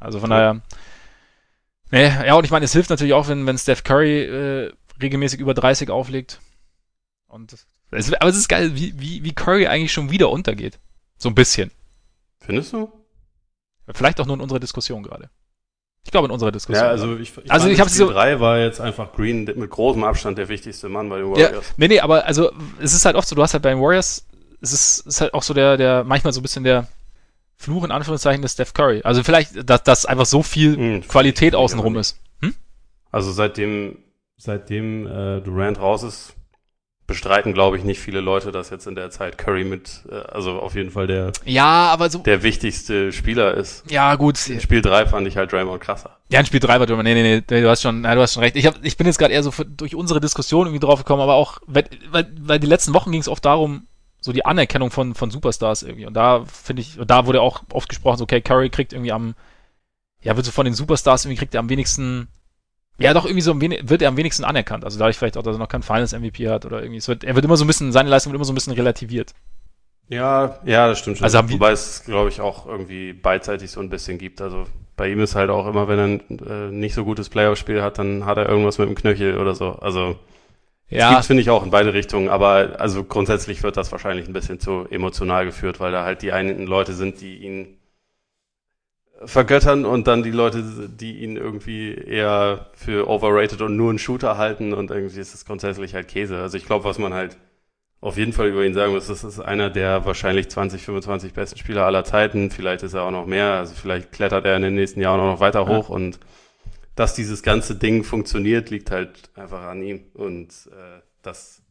Also 0.00 0.18
von 0.20 0.30
Ja. 0.30 0.36
daher. 0.36 0.60
Nee, 1.90 2.26
ja, 2.26 2.34
und 2.34 2.44
ich 2.44 2.50
meine, 2.50 2.64
es 2.64 2.72
hilft 2.72 2.90
natürlich 2.90 3.14
auch, 3.14 3.28
wenn, 3.28 3.46
wenn 3.46 3.56
Steph 3.58 3.84
Curry 3.84 4.22
äh, 4.22 4.72
regelmäßig 5.00 5.38
über 5.40 5.54
30 5.54 5.90
auflegt. 5.90 6.40
Und 7.34 7.52
es, 7.90 8.12
aber 8.14 8.30
es 8.30 8.36
ist 8.36 8.48
geil, 8.48 8.76
wie, 8.76 8.98
wie, 8.98 9.24
wie 9.24 9.32
Curry 9.32 9.66
eigentlich 9.66 9.92
schon 9.92 10.10
wieder 10.10 10.30
untergeht. 10.30 10.78
So 11.18 11.28
ein 11.28 11.34
bisschen. 11.34 11.70
Findest 12.40 12.72
du? 12.72 12.92
Vielleicht 13.92 14.20
auch 14.20 14.26
nur 14.26 14.36
in 14.36 14.40
unserer 14.40 14.60
Diskussion 14.60 15.02
gerade. 15.02 15.30
Ich 16.04 16.10
glaube 16.10 16.26
in 16.26 16.30
unserer 16.30 16.52
Diskussion. 16.52 16.84
Ja, 16.84 16.90
also 16.90 17.16
ich, 17.16 17.32
ich 17.36 17.50
Also 17.50 17.68
ich 17.68 17.80
hab's 17.80 17.92
Spiel 17.94 18.06
so- 18.06 18.12
3 18.12 18.38
war 18.40 18.58
jetzt 18.58 18.80
einfach 18.80 19.12
Green 19.12 19.44
mit 19.56 19.70
großem 19.70 20.04
Abstand 20.04 20.38
der 20.38 20.48
wichtigste 20.48 20.88
Mann 20.88 21.08
bei 21.08 21.18
den 21.18 21.34
Ja, 21.34 21.46
Warriors. 21.46 21.74
nee, 21.76 21.88
nee, 21.88 22.00
aber 22.00 22.24
also 22.26 22.52
es 22.80 22.92
ist 22.94 23.04
halt 23.04 23.16
oft 23.16 23.26
so, 23.26 23.34
du 23.34 23.42
hast 23.42 23.52
halt 23.54 23.62
bei 23.62 23.70
den 23.70 23.80
Warriors, 23.80 24.26
es 24.60 24.72
ist, 24.72 25.06
ist 25.06 25.20
halt 25.20 25.34
auch 25.34 25.42
so 25.42 25.54
der, 25.54 25.76
der, 25.76 26.04
manchmal 26.04 26.32
so 26.32 26.40
ein 26.40 26.42
bisschen 26.42 26.64
der 26.64 26.86
Fluch 27.56 27.84
in 27.84 27.90
Anführungszeichen 27.90 28.42
des 28.42 28.52
Steph 28.52 28.74
Curry. 28.74 29.00
Also 29.02 29.22
vielleicht, 29.22 29.68
dass, 29.68 29.82
dass 29.82 30.06
einfach 30.06 30.26
so 30.26 30.42
viel 30.42 30.76
Hm, 30.76 31.08
Qualität 31.08 31.54
außenrum 31.54 31.96
ist. 31.96 32.18
Hm? 32.42 32.54
Also 33.10 33.32
seitdem, 33.32 33.98
seitdem 34.36 35.06
äh, 35.06 35.40
Durant 35.40 35.78
raus 35.80 36.02
ist, 36.02 36.34
bestreiten, 37.06 37.52
glaube 37.52 37.76
ich, 37.76 37.84
nicht 37.84 38.00
viele 38.00 38.20
Leute, 38.20 38.50
dass 38.50 38.70
jetzt 38.70 38.86
in 38.86 38.94
der 38.94 39.10
Zeit 39.10 39.36
Curry 39.36 39.64
mit, 39.64 40.04
äh, 40.10 40.14
also 40.14 40.60
auf 40.60 40.74
jeden 40.74 40.90
Fall 40.90 41.06
der, 41.06 41.32
Ja, 41.44 41.88
aber 41.92 42.08
so, 42.08 42.20
der 42.20 42.42
wichtigste 42.42 43.12
Spieler 43.12 43.54
ist. 43.54 43.90
ja 43.90 44.14
gut. 44.14 44.48
In 44.48 44.60
Spiel 44.60 44.80
3 44.80 45.06
fand 45.06 45.26
ich 45.28 45.36
halt 45.36 45.52
Draymond 45.52 45.82
krasser. 45.82 46.16
Ja, 46.30 46.40
in 46.40 46.46
Spiel 46.46 46.60
3 46.60 46.80
war 46.80 46.86
Draymond, 46.86 47.04
nee, 47.04 47.14
nee, 47.14 47.42
nee, 47.48 47.60
du 47.60 47.68
hast 47.68 47.82
schon, 47.82 48.00
nein, 48.00 48.16
du 48.16 48.22
hast 48.22 48.34
schon 48.34 48.42
recht. 48.42 48.56
Ich, 48.56 48.66
hab, 48.66 48.82
ich 48.82 48.96
bin 48.96 49.06
jetzt 49.06 49.18
gerade 49.18 49.34
eher 49.34 49.42
so 49.42 49.52
durch 49.76 49.94
unsere 49.94 50.20
Diskussion 50.20 50.66
irgendwie 50.66 50.84
drauf 50.84 51.00
gekommen, 51.00 51.22
aber 51.22 51.34
auch, 51.34 51.58
weil, 51.66 51.84
weil, 52.10 52.58
die 52.58 52.66
letzten 52.66 52.94
Wochen 52.94 53.12
ging 53.12 53.20
es 53.20 53.28
oft 53.28 53.44
darum, 53.44 53.86
so 54.20 54.32
die 54.32 54.46
Anerkennung 54.46 54.90
von, 54.90 55.14
von 55.14 55.30
Superstars 55.30 55.82
irgendwie. 55.82 56.06
Und 56.06 56.14
da 56.14 56.44
finde 56.46 56.80
ich, 56.80 56.98
und 56.98 57.10
da 57.10 57.26
wurde 57.26 57.42
auch 57.42 57.62
oft 57.70 57.90
gesprochen, 57.90 58.16
so, 58.16 58.24
okay, 58.24 58.40
Curry 58.40 58.70
kriegt 58.70 58.94
irgendwie 58.94 59.12
am, 59.12 59.34
ja, 60.22 60.34
wird 60.36 60.46
so 60.46 60.52
von 60.52 60.64
den 60.64 60.72
Superstars 60.72 61.26
irgendwie 61.26 61.38
kriegt 61.38 61.54
er 61.54 61.60
am 61.60 61.68
wenigsten, 61.68 62.28
ja, 62.98 63.12
doch 63.14 63.24
irgendwie 63.24 63.42
so 63.42 63.50
am 63.50 63.60
wenig, 63.60 63.88
wird 63.88 64.02
er 64.02 64.08
am 64.08 64.16
wenigsten 64.16 64.44
anerkannt. 64.44 64.84
Also 64.84 64.98
dadurch 64.98 65.16
vielleicht 65.18 65.36
auch, 65.36 65.42
dass 65.42 65.56
er 65.56 65.58
noch 65.58 65.68
kein 65.68 65.82
Finals 65.82 66.12
MVP 66.12 66.48
hat 66.48 66.64
oder 66.64 66.80
irgendwie. 66.82 66.98
Es 66.98 67.08
wird, 67.08 67.24
er 67.24 67.34
wird 67.34 67.44
immer 67.44 67.56
so 67.56 67.64
ein 67.64 67.66
bisschen, 67.66 67.92
seine 67.92 68.08
Leistung 68.08 68.32
wird 68.32 68.38
immer 68.38 68.44
so 68.44 68.52
ein 68.52 68.56
bisschen 68.56 68.72
relativiert. 68.74 69.34
Ja, 70.08 70.60
ja, 70.64 70.88
das 70.88 70.98
stimmt 70.98 71.18
schon. 71.18 71.24
Also 71.24 71.50
Wobei 71.50 71.72
es, 71.72 72.04
glaube 72.04 72.28
ich, 72.28 72.40
auch 72.40 72.66
irgendwie 72.66 73.12
beidseitig 73.12 73.70
so 73.70 73.80
ein 73.80 73.88
bisschen 73.90 74.18
gibt. 74.18 74.40
Also 74.40 74.66
bei 74.96 75.08
ihm 75.08 75.20
ist 75.20 75.34
halt 75.34 75.50
auch 75.50 75.66
immer, 75.66 75.88
wenn 75.88 75.98
er 75.98 76.04
ein 76.04 76.20
äh, 76.46 76.70
nicht 76.72 76.94
so 76.94 77.04
gutes 77.04 77.30
Playoff-Spiel 77.30 77.82
hat, 77.82 77.98
dann 77.98 78.26
hat 78.26 78.36
er 78.36 78.48
irgendwas 78.48 78.78
mit 78.78 78.88
dem 78.88 78.94
Knöchel 78.94 79.38
oder 79.38 79.54
so. 79.54 79.72
Also 79.72 80.18
Ja, 80.88 81.10
Gibt's, 81.10 81.26
finde 81.26 81.42
ich, 81.42 81.50
auch 81.50 81.64
in 81.64 81.70
beide 81.70 81.94
Richtungen, 81.94 82.28
aber 82.28 82.76
also 82.78 83.04
grundsätzlich 83.04 83.62
wird 83.62 83.76
das 83.76 83.90
wahrscheinlich 83.92 84.28
ein 84.28 84.32
bisschen 84.32 84.60
zu 84.60 84.86
emotional 84.90 85.44
geführt, 85.46 85.80
weil 85.80 85.92
da 85.92 86.04
halt 86.04 86.22
die 86.22 86.32
einen 86.32 86.66
Leute 86.66 86.92
sind, 86.94 87.20
die 87.20 87.38
ihn 87.38 87.78
vergöttern 89.24 89.84
und 89.84 90.06
dann 90.06 90.22
die 90.22 90.30
Leute, 90.30 90.62
die 90.88 91.18
ihn 91.22 91.36
irgendwie 91.36 91.94
eher 91.94 92.70
für 92.74 93.08
overrated 93.08 93.62
und 93.62 93.76
nur 93.76 93.90
einen 93.90 93.98
Shooter 93.98 94.36
halten 94.38 94.72
und 94.72 94.90
irgendwie 94.90 95.20
ist 95.20 95.34
es 95.34 95.44
grundsätzlich 95.44 95.94
halt 95.94 96.08
Käse. 96.08 96.38
Also 96.40 96.56
ich 96.56 96.66
glaube, 96.66 96.84
was 96.84 96.98
man 96.98 97.14
halt 97.14 97.36
auf 98.00 98.18
jeden 98.18 98.34
Fall 98.34 98.48
über 98.48 98.64
ihn 98.66 98.74
sagen 98.74 98.92
muss, 98.92 99.06
das 99.06 99.24
ist 99.24 99.40
einer 99.40 99.70
der 99.70 100.04
wahrscheinlich 100.04 100.50
20, 100.50 100.82
25 100.82 101.32
besten 101.32 101.58
Spieler 101.58 101.86
aller 101.86 102.04
Zeiten. 102.04 102.50
Vielleicht 102.50 102.82
ist 102.82 102.92
er 102.92 103.02
auch 103.04 103.10
noch 103.10 103.24
mehr, 103.24 103.52
also 103.52 103.74
vielleicht 103.74 104.12
klettert 104.12 104.44
er 104.44 104.56
in 104.56 104.62
den 104.62 104.74
nächsten 104.74 105.00
Jahren 105.00 105.20
auch 105.20 105.32
noch 105.32 105.40
weiter 105.40 105.62
Ja. 105.62 105.68
hoch 105.68 105.88
und 105.88 106.18
dass 106.96 107.14
dieses 107.14 107.42
ganze 107.42 107.76
Ding 107.76 108.04
funktioniert, 108.04 108.70
liegt 108.70 108.90
halt 108.90 109.30
einfach 109.34 109.62
an 109.62 109.82
ihm. 109.82 110.04
Und 110.14 110.50
äh, 110.70 111.00
das, 111.22 111.62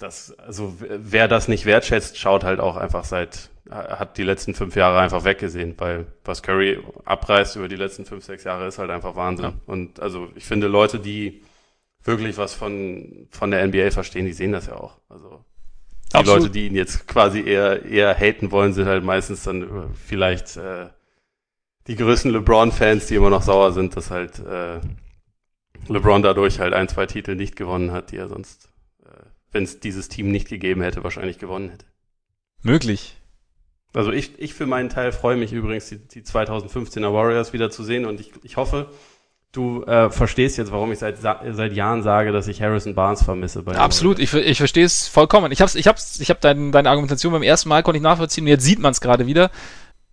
das, 0.00 0.36
also 0.38 0.74
wer 0.78 1.28
das 1.28 1.46
nicht 1.46 1.66
wertschätzt, 1.66 2.18
schaut 2.18 2.42
halt 2.42 2.58
auch 2.58 2.76
einfach 2.76 3.04
seit, 3.04 3.50
hat 3.70 4.16
die 4.16 4.22
letzten 4.22 4.54
fünf 4.54 4.74
Jahre 4.74 4.98
einfach 4.98 5.24
weggesehen, 5.24 5.74
weil 5.78 6.06
was 6.24 6.42
Curry 6.42 6.82
abreißt 7.04 7.56
über 7.56 7.68
die 7.68 7.76
letzten 7.76 8.06
fünf, 8.06 8.24
sechs 8.24 8.44
Jahre 8.44 8.66
ist 8.66 8.78
halt 8.78 8.90
einfach 8.90 9.14
Wahnsinn. 9.14 9.44
Ja. 9.44 9.52
Und 9.66 10.00
also 10.00 10.28
ich 10.34 10.44
finde 10.44 10.68
Leute, 10.68 10.98
die 10.98 11.42
wirklich 12.02 12.38
was 12.38 12.54
von, 12.54 13.28
von 13.30 13.50
der 13.50 13.66
NBA 13.66 13.90
verstehen, 13.90 14.24
die 14.24 14.32
sehen 14.32 14.52
das 14.52 14.66
ja 14.66 14.76
auch. 14.76 14.96
Also 15.10 15.44
die 16.12 16.16
Absolut. 16.16 16.40
Leute, 16.42 16.52
die 16.52 16.66
ihn 16.66 16.74
jetzt 16.74 17.06
quasi 17.06 17.42
eher, 17.42 17.84
eher 17.84 18.14
haten 18.14 18.50
wollen, 18.50 18.72
sind 18.72 18.86
halt 18.86 19.04
meistens 19.04 19.44
dann 19.44 19.62
äh, 19.62 19.86
vielleicht 19.94 20.56
äh, 20.56 20.88
die 21.86 21.96
größten 21.96 22.32
LeBron-Fans, 22.32 23.06
die 23.06 23.16
immer 23.16 23.30
noch 23.30 23.42
sauer 23.42 23.72
sind, 23.72 23.96
dass 23.96 24.10
halt 24.10 24.38
äh, 24.40 24.80
LeBron 25.88 26.22
dadurch 26.22 26.58
halt 26.58 26.72
ein, 26.72 26.88
zwei 26.88 27.06
Titel 27.06 27.36
nicht 27.36 27.54
gewonnen 27.54 27.92
hat, 27.92 28.12
die 28.12 28.16
er 28.16 28.28
sonst, 28.28 28.69
wenn 29.52 29.64
es 29.64 29.80
dieses 29.80 30.08
Team 30.08 30.30
nicht 30.30 30.48
gegeben 30.48 30.82
hätte, 30.82 31.04
wahrscheinlich 31.04 31.38
gewonnen 31.38 31.70
hätte. 31.70 31.86
Möglich. 32.62 33.16
Also 33.92 34.12
ich, 34.12 34.38
ich 34.38 34.54
für 34.54 34.66
meinen 34.66 34.88
Teil 34.88 35.12
freue 35.12 35.36
mich 35.36 35.52
übrigens, 35.52 35.88
die, 35.88 35.98
die 35.98 36.22
2015er 36.22 37.12
Warriors 37.12 37.52
wieder 37.52 37.70
zu 37.70 37.82
sehen 37.82 38.04
und 38.04 38.20
ich, 38.20 38.32
ich 38.42 38.56
hoffe, 38.56 38.90
du 39.52 39.82
äh, 39.84 40.10
verstehst 40.10 40.58
jetzt, 40.58 40.70
warum 40.70 40.92
ich 40.92 41.00
seit, 41.00 41.18
seit 41.18 41.72
Jahren 41.72 42.02
sage, 42.02 42.30
dass 42.30 42.46
ich 42.46 42.62
Harrison 42.62 42.94
Barnes 42.94 43.22
vermisse. 43.22 43.62
Bei 43.62 43.76
Absolut, 43.76 44.20
ich, 44.20 44.32
ich 44.32 44.58
verstehe 44.58 44.84
es 44.84 45.08
vollkommen. 45.08 45.50
Ich 45.50 45.60
habe 45.60 45.76
ich 45.76 45.88
hab's, 45.88 46.20
ich 46.20 46.30
hab 46.30 46.40
dein, 46.40 46.70
deine 46.70 46.88
Argumentation 46.88 47.32
beim 47.32 47.42
ersten 47.42 47.68
Mal 47.68 47.82
konnte 47.82 47.96
ich 47.96 48.02
nachvollziehen 48.02 48.44
und 48.44 48.48
jetzt 48.48 48.64
sieht 48.64 48.78
man 48.78 48.92
es 48.92 49.00
gerade 49.00 49.26
wieder. 49.26 49.50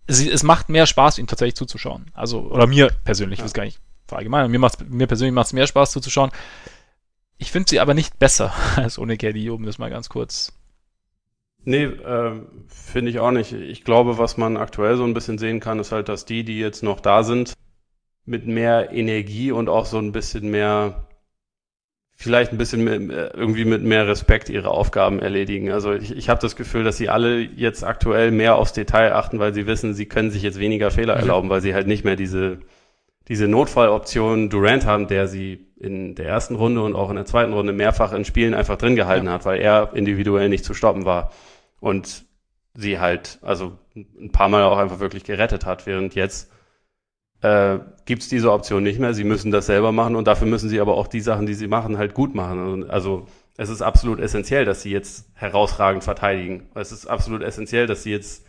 Es, 0.06 0.26
es 0.26 0.42
macht 0.42 0.70
mehr 0.70 0.86
Spaß, 0.86 1.18
ihm 1.18 1.28
tatsächlich 1.28 1.54
zuzuschauen. 1.54 2.06
Also, 2.14 2.40
oder 2.40 2.66
mir 2.66 2.90
persönlich, 3.04 3.38
ja. 3.38 3.44
ich 3.44 3.46
weiß 3.46 3.54
gar 3.54 3.64
nicht 3.64 3.78
verallgemeinern. 4.08 4.50
Mir, 4.50 4.58
macht's, 4.58 4.78
mir 4.88 5.06
persönlich 5.06 5.34
macht 5.34 5.48
es 5.48 5.52
mehr 5.52 5.66
Spaß 5.66 5.92
zuzuschauen. 5.92 6.30
Ich 7.38 7.52
finde 7.52 7.70
sie 7.70 7.80
aber 7.80 7.94
nicht 7.94 8.18
besser 8.18 8.52
als 8.76 8.98
ohne 8.98 9.16
Caddy, 9.16 9.48
um 9.50 9.64
das 9.64 9.78
mal 9.78 9.90
ganz 9.90 10.08
kurz. 10.08 10.52
Nee, 11.64 11.84
äh, 11.84 12.32
finde 12.68 13.10
ich 13.10 13.18
auch 13.18 13.30
nicht. 13.30 13.52
Ich 13.52 13.84
glaube, 13.84 14.18
was 14.18 14.36
man 14.36 14.56
aktuell 14.56 14.96
so 14.96 15.04
ein 15.04 15.14
bisschen 15.14 15.38
sehen 15.38 15.60
kann, 15.60 15.78
ist 15.78 15.92
halt, 15.92 16.08
dass 16.08 16.24
die, 16.24 16.44
die 16.44 16.58
jetzt 16.58 16.82
noch 16.82 17.00
da 17.00 17.22
sind, 17.22 17.52
mit 18.24 18.46
mehr 18.46 18.92
Energie 18.92 19.52
und 19.52 19.68
auch 19.68 19.86
so 19.86 19.98
ein 19.98 20.12
bisschen 20.12 20.50
mehr, 20.50 21.08
vielleicht 22.14 22.52
ein 22.52 22.58
bisschen 22.58 22.84
mit, 22.84 23.10
irgendwie 23.10 23.64
mit 23.64 23.82
mehr 23.82 24.06
Respekt 24.06 24.48
ihre 24.48 24.70
Aufgaben 24.70 25.18
erledigen. 25.18 25.70
Also 25.70 25.92
ich, 25.92 26.16
ich 26.16 26.28
habe 26.28 26.40
das 26.40 26.56
Gefühl, 26.56 26.84
dass 26.84 26.96
sie 26.96 27.08
alle 27.08 27.40
jetzt 27.40 27.84
aktuell 27.84 28.30
mehr 28.30 28.56
aufs 28.56 28.72
Detail 28.72 29.14
achten, 29.14 29.38
weil 29.38 29.52
sie 29.52 29.66
wissen, 29.66 29.94
sie 29.94 30.06
können 30.06 30.30
sich 30.30 30.42
jetzt 30.42 30.58
weniger 30.58 30.90
Fehler 30.90 31.14
mhm. 31.14 31.20
erlauben, 31.20 31.50
weil 31.50 31.60
sie 31.60 31.74
halt 31.74 31.86
nicht 31.86 32.04
mehr 32.04 32.16
diese, 32.16 32.60
diese 33.28 33.48
Notfalloption 33.48 34.48
Durant 34.48 34.86
haben, 34.86 35.06
der 35.06 35.28
sie 35.28 35.67
in 35.80 36.14
der 36.14 36.26
ersten 36.26 36.56
Runde 36.56 36.82
und 36.82 36.94
auch 36.94 37.10
in 37.10 37.16
der 37.16 37.26
zweiten 37.26 37.52
Runde 37.52 37.72
mehrfach 37.72 38.12
in 38.12 38.24
Spielen 38.24 38.54
einfach 38.54 38.76
drin 38.76 38.96
gehalten 38.96 39.26
ja. 39.26 39.32
hat, 39.32 39.44
weil 39.44 39.60
er 39.60 39.94
individuell 39.94 40.48
nicht 40.48 40.64
zu 40.64 40.74
stoppen 40.74 41.04
war. 41.04 41.32
Und 41.80 42.24
sie 42.74 42.98
halt, 42.98 43.38
also 43.42 43.78
ein 43.94 44.32
paar 44.32 44.48
Mal 44.48 44.62
auch 44.64 44.78
einfach 44.78 45.00
wirklich 45.00 45.24
gerettet 45.24 45.66
hat, 45.66 45.86
während 45.86 46.14
jetzt 46.14 46.50
äh, 47.40 47.78
gibt 48.04 48.22
es 48.22 48.28
diese 48.28 48.52
Option 48.52 48.82
nicht 48.82 48.98
mehr. 48.98 49.14
Sie 49.14 49.24
müssen 49.24 49.50
das 49.50 49.66
selber 49.66 49.92
machen 49.92 50.16
und 50.16 50.26
dafür 50.26 50.46
müssen 50.46 50.68
sie 50.68 50.80
aber 50.80 50.96
auch 50.96 51.06
die 51.06 51.20
Sachen, 51.20 51.46
die 51.46 51.54
sie 51.54 51.68
machen, 51.68 51.98
halt 51.98 52.14
gut 52.14 52.34
machen. 52.34 52.88
Also 52.90 53.26
es 53.56 53.68
ist 53.68 53.82
absolut 53.82 54.20
essentiell, 54.20 54.64
dass 54.64 54.82
sie 54.82 54.90
jetzt 54.90 55.30
herausragend 55.34 56.04
verteidigen. 56.04 56.68
Es 56.74 56.92
ist 56.92 57.06
absolut 57.06 57.42
essentiell, 57.42 57.86
dass 57.86 58.02
sie 58.02 58.12
jetzt 58.12 58.46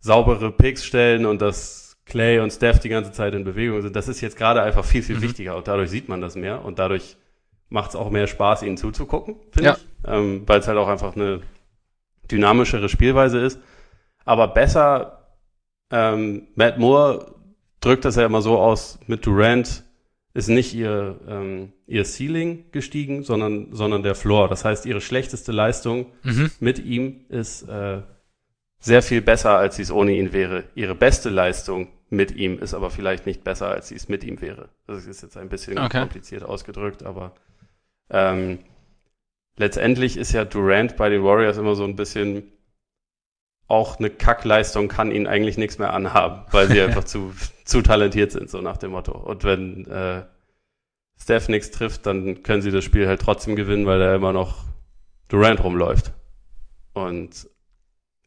saubere 0.00 0.52
Picks 0.52 0.84
stellen 0.84 1.26
und 1.26 1.42
dass 1.42 1.85
Clay 2.06 2.38
und 2.38 2.52
Steph 2.52 2.78
die 2.78 2.88
ganze 2.88 3.12
Zeit 3.12 3.34
in 3.34 3.44
Bewegung 3.44 3.82
sind. 3.82 3.94
Das 3.94 4.08
ist 4.08 4.20
jetzt 4.20 4.36
gerade 4.36 4.62
einfach 4.62 4.84
viel, 4.84 5.02
viel 5.02 5.16
mhm. 5.16 5.22
wichtiger 5.22 5.56
und 5.56 5.68
dadurch 5.68 5.90
sieht 5.90 6.08
man 6.08 6.20
das 6.20 6.36
mehr 6.36 6.64
und 6.64 6.78
dadurch 6.78 7.16
macht 7.68 7.90
es 7.90 7.96
auch 7.96 8.10
mehr 8.10 8.28
Spaß, 8.28 8.62
ihnen 8.62 8.76
zuzugucken, 8.76 9.36
finde 9.50 9.70
ja. 9.70 9.76
ich. 9.76 9.86
Ähm, 10.06 10.42
Weil 10.46 10.60
es 10.60 10.68
halt 10.68 10.78
auch 10.78 10.88
einfach 10.88 11.16
eine 11.16 11.42
dynamischere 12.30 12.88
Spielweise 12.88 13.40
ist. 13.40 13.60
Aber 14.24 14.48
besser, 14.48 15.36
ähm, 15.90 16.48
Matt 16.54 16.78
Moore 16.78 17.34
drückt 17.80 18.04
das 18.04 18.16
ja 18.16 18.24
immer 18.24 18.40
so 18.40 18.58
aus, 18.58 18.98
mit 19.06 19.26
Durant 19.26 19.84
ist 20.32 20.48
nicht 20.48 20.74
ihr, 20.74 21.18
ähm, 21.26 21.72
ihr 21.86 22.04
Ceiling 22.04 22.70
gestiegen, 22.70 23.22
sondern, 23.22 23.72
sondern 23.72 24.02
der 24.02 24.14
Floor. 24.14 24.48
Das 24.48 24.64
heißt, 24.64 24.84
ihre 24.84 25.00
schlechteste 25.00 25.50
Leistung 25.50 26.06
mhm. 26.22 26.50
mit 26.60 26.78
ihm 26.78 27.24
ist 27.30 27.62
äh, 27.62 28.02
sehr 28.86 29.02
viel 29.02 29.20
besser, 29.20 29.58
als 29.58 29.76
sie 29.76 29.82
es 29.82 29.90
ohne 29.90 30.12
ihn 30.12 30.32
wäre. 30.32 30.64
Ihre 30.74 30.94
beste 30.94 31.28
Leistung 31.28 31.88
mit 32.08 32.34
ihm 32.36 32.58
ist 32.58 32.72
aber 32.72 32.90
vielleicht 32.90 33.26
nicht 33.26 33.42
besser, 33.42 33.68
als 33.68 33.88
sie 33.88 33.96
es 33.96 34.08
mit 34.08 34.22
ihm 34.22 34.40
wäre. 34.40 34.68
Das 34.86 35.06
ist 35.06 35.22
jetzt 35.22 35.36
ein 35.36 35.48
bisschen 35.48 35.78
okay. 35.78 36.00
kompliziert 36.00 36.44
ausgedrückt, 36.44 37.02
aber 37.02 37.34
ähm, 38.10 38.60
letztendlich 39.56 40.16
ist 40.16 40.32
ja 40.32 40.44
Durant 40.44 40.96
bei 40.96 41.08
den 41.08 41.24
Warriors 41.24 41.58
immer 41.58 41.74
so 41.74 41.84
ein 41.84 41.96
bisschen 41.96 42.52
auch 43.68 43.98
eine 43.98 44.10
Kackleistung 44.10 44.86
kann 44.86 45.10
ihnen 45.10 45.26
eigentlich 45.26 45.58
nichts 45.58 45.78
mehr 45.78 45.92
anhaben, 45.92 46.44
weil 46.52 46.68
sie 46.68 46.80
einfach 46.82 47.02
zu, 47.02 47.34
zu 47.64 47.82
talentiert 47.82 48.30
sind, 48.30 48.48
so 48.48 48.60
nach 48.60 48.76
dem 48.76 48.92
Motto. 48.92 49.18
Und 49.18 49.42
wenn 49.42 49.84
äh, 49.86 50.22
Steph 51.20 51.48
nichts 51.48 51.72
trifft, 51.72 52.06
dann 52.06 52.44
können 52.44 52.62
sie 52.62 52.70
das 52.70 52.84
Spiel 52.84 53.08
halt 53.08 53.20
trotzdem 53.20 53.56
gewinnen, 53.56 53.86
weil 53.86 53.98
da 53.98 54.14
immer 54.14 54.32
noch 54.32 54.64
Durant 55.26 55.64
rumläuft. 55.64 56.12
Und 56.92 57.48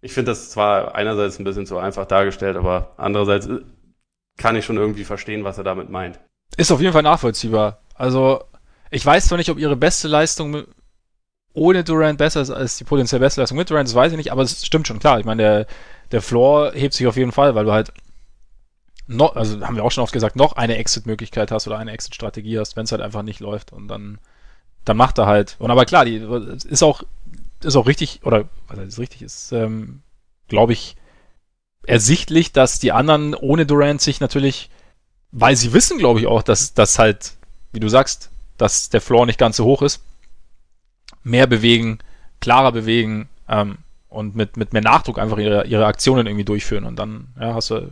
ich 0.02 0.14
finde 0.14 0.32
das 0.32 0.50
zwar 0.50 0.96
einerseits 0.96 1.40
ein 1.40 1.44
bisschen 1.44 1.66
zu 1.66 1.78
einfach 1.78 2.06
dargestellt, 2.06 2.58
aber 2.58 2.94
andererseits 2.98 3.48
äh, 3.48 3.60
kann 4.38 4.56
ich 4.56 4.66
schon 4.66 4.78
irgendwie 4.78 5.04
verstehen, 5.04 5.44
was 5.44 5.58
er 5.58 5.64
damit 5.64 5.90
meint. 5.90 6.20
Ist 6.58 6.72
auf 6.72 6.82
jeden 6.82 6.94
Fall 6.94 7.04
nachvollziehbar. 7.04 7.82
Also, 7.96 8.44
ich 8.92 9.06
weiß 9.06 9.28
zwar 9.28 9.38
nicht, 9.38 9.50
ob 9.50 9.60
ihre 9.60 9.76
beste 9.76 10.08
Leistung 10.08 10.64
ohne 11.54 11.84
Durant 11.84 12.18
besser 12.18 12.42
ist 12.42 12.52
als 12.52 12.78
die 12.78 12.84
potenziell 12.84 13.20
beste 13.20 13.42
Leistung 13.42 13.58
mit 13.58 13.70
Durant, 13.70 13.88
das 13.88 13.96
weiß 13.96 14.12
ich 14.12 14.18
nicht, 14.18 14.32
aber 14.32 14.44
es 14.44 14.66
stimmt 14.66 14.88
schon, 14.88 15.00
klar. 15.00 15.20
Ich 15.20 15.26
meine, 15.26 15.42
der, 15.42 15.68
der 16.12 16.22
Floor 16.22 16.72
hebt 16.74 16.94
sich 16.94 17.08
auf 17.08 17.18
jeden 17.18 17.32
Fall, 17.32 17.56
weil 17.56 17.66
du 17.66 17.72
halt 17.72 17.92
noch, 19.08 19.36
also 19.36 19.60
haben 19.62 19.76
wir 19.76 19.84
auch 19.84 19.92
schon 19.92 20.04
oft 20.04 20.14
gesagt, 20.14 20.36
noch 20.36 20.54
eine 20.54 20.78
Exit-Möglichkeit 20.78 21.52
hast 21.52 21.68
oder 21.68 21.78
eine 21.78 21.92
Exit-Strategie 21.92 22.60
hast, 22.60 22.76
wenn 22.76 22.86
es 22.86 22.92
halt 22.92 23.02
einfach 23.02 23.24
nicht 23.24 23.40
läuft 23.40 23.74
und 23.74 23.88
dann, 23.88 24.20
dann 24.86 24.98
macht 24.98 25.18
er 25.18 25.26
halt. 25.26 25.56
Und 25.60 25.72
aber 25.72 25.86
klar, 25.86 26.06
die 26.06 26.18
ist 26.70 26.84
auch, 26.84 27.04
ist 27.64 27.76
auch 27.76 27.88
richtig, 27.88 28.22
oder 28.24 28.50
was 28.68 28.80
heißt 28.80 29.00
richtig, 29.00 29.22
ist, 29.22 29.52
ähm, 29.52 30.02
glaube 30.48 30.74
ich, 30.74 30.96
ersichtlich, 31.84 32.52
dass 32.52 32.80
die 32.80 32.92
anderen 32.92 33.34
ohne 33.34 33.66
Durant 33.66 34.02
sich 34.02 34.20
natürlich, 34.20 34.70
weil 35.32 35.56
sie 35.56 35.74
wissen, 35.74 35.98
glaube 35.98 36.20
ich, 36.20 36.28
auch, 36.28 36.44
dass 36.44 36.74
das 36.74 37.00
halt, 37.00 37.34
wie 37.72 37.80
du 37.80 37.90
sagst, 37.90 38.30
dass 38.58 38.90
der 38.90 39.02
Floor 39.02 39.26
nicht 39.26 39.40
ganz 39.40 39.58
so 39.58 39.66
hoch 39.66 39.82
ist, 39.82 40.04
mehr 41.24 41.48
bewegen, 41.48 42.00
klarer 42.40 42.72
bewegen 42.72 43.30
ähm, 43.48 43.80
und 44.10 44.36
mit, 44.36 44.58
mit 44.58 44.74
mehr 44.74 44.82
Nachdruck 44.82 45.20
einfach 45.20 45.38
ihre, 45.38 45.66
ihre 45.66 45.86
Aktionen 45.86 46.28
irgendwie 46.28 46.46
durchführen. 46.46 46.86
Und 46.86 46.98
dann 46.98 47.30
ja, 47.40 47.54
hast 47.54 47.70
du, 47.70 47.92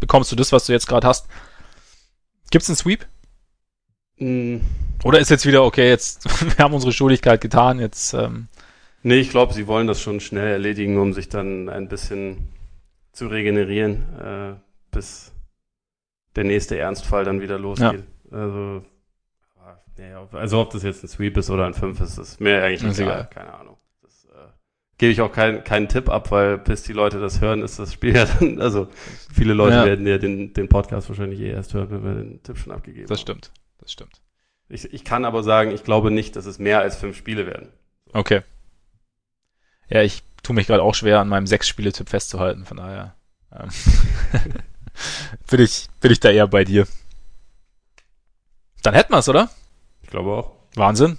bekommst 0.00 0.32
du 0.32 0.36
das, 0.36 0.52
was 0.52 0.66
du 0.66 0.72
jetzt 0.72 0.86
gerade 0.86 1.06
hast. 1.06 1.26
Gibt's 2.50 2.68
einen 2.68 2.76
Sweep? 2.76 3.06
Mm. 4.18 4.58
Oder 5.04 5.18
ist 5.18 5.30
jetzt 5.30 5.46
wieder, 5.46 5.64
okay, 5.64 5.88
jetzt, 5.88 6.24
wir 6.56 6.64
haben 6.64 6.74
unsere 6.74 6.92
Schuldigkeit 6.92 7.40
getan, 7.40 7.78
jetzt. 7.80 8.14
Ähm, 8.14 8.48
nee, 9.06 9.18
ich 9.18 9.30
glaube, 9.30 9.54
sie 9.54 9.66
wollen 9.66 9.86
das 9.86 10.00
schon 10.00 10.20
schnell 10.20 10.48
erledigen, 10.48 10.98
um 10.98 11.12
sich 11.12 11.28
dann 11.28 11.68
ein 11.68 11.88
bisschen 11.88 12.48
zu 13.12 13.28
regenerieren, 13.28 14.04
äh, 14.18 14.54
bis 14.90 15.32
der 16.34 16.44
nächste 16.44 16.76
Ernstfall 16.78 17.24
dann 17.24 17.40
wieder 17.40 17.58
losgeht. 17.58 18.04
Ja. 18.30 18.38
Also 18.38 18.82
also 20.32 20.60
ob 20.60 20.70
das 20.70 20.82
jetzt 20.82 21.02
ein 21.04 21.08
Sweep 21.08 21.36
ist 21.36 21.50
oder 21.50 21.66
ein 21.66 21.74
5 21.74 22.00
ist, 22.00 22.18
ist 22.18 22.40
mir 22.40 22.62
eigentlich 22.62 22.90
ist 22.90 22.98
egal. 22.98 23.12
egal. 23.12 23.28
Keine 23.30 23.54
Ahnung. 23.54 23.76
Das 24.02 24.24
äh, 24.26 24.48
gebe 24.98 25.12
ich 25.12 25.20
auch 25.20 25.32
keinen 25.32 25.64
keinen 25.64 25.88
Tipp 25.88 26.08
ab, 26.10 26.30
weil 26.30 26.58
bis 26.58 26.82
die 26.82 26.92
Leute 26.92 27.18
das 27.18 27.40
hören, 27.40 27.62
ist 27.62 27.78
das 27.78 27.92
Spiel 27.92 28.14
ja 28.16 28.26
dann, 28.26 28.60
also 28.60 28.88
viele 29.32 29.54
Leute 29.54 29.76
ja. 29.76 29.84
werden 29.86 30.06
ja 30.06 30.18
den, 30.18 30.52
den 30.52 30.68
Podcast 30.68 31.08
wahrscheinlich 31.08 31.40
eh 31.40 31.50
erst 31.50 31.74
hören, 31.74 31.90
wenn 31.90 32.04
wir 32.04 32.14
den 32.14 32.42
Tipp 32.42 32.58
schon 32.58 32.72
abgegeben 32.72 33.04
haben. 33.04 33.08
Das 33.08 33.20
stimmt, 33.20 33.52
das 33.78 33.92
stimmt. 33.92 34.20
Ich, 34.68 34.92
ich 34.92 35.04
kann 35.04 35.24
aber 35.24 35.42
sagen, 35.42 35.70
ich 35.70 35.84
glaube 35.84 36.10
nicht, 36.10 36.36
dass 36.36 36.44
es 36.44 36.58
mehr 36.58 36.80
als 36.80 36.96
fünf 36.96 37.16
Spiele 37.16 37.46
werden. 37.46 37.68
Okay. 38.12 38.42
Ja, 39.88 40.02
ich 40.02 40.22
tue 40.42 40.54
mich 40.54 40.66
gerade 40.66 40.82
auch 40.82 40.94
schwer, 40.94 41.20
an 41.20 41.28
meinem 41.28 41.46
Sechs-Spiele-Tipp 41.46 42.08
festzuhalten, 42.08 42.64
von 42.64 42.76
daher 42.76 43.14
ähm, 43.52 43.68
bin, 45.50 45.60
ich, 45.60 45.88
bin 46.00 46.12
ich 46.12 46.20
da 46.20 46.30
eher 46.30 46.46
bei 46.46 46.64
dir. 46.64 46.86
Dann 48.82 48.94
hätten 48.94 49.12
wir 49.12 49.18
es, 49.18 49.28
oder? 49.28 49.50
Ich 50.02 50.10
glaube 50.10 50.30
auch. 50.30 50.52
Wahnsinn. 50.74 51.18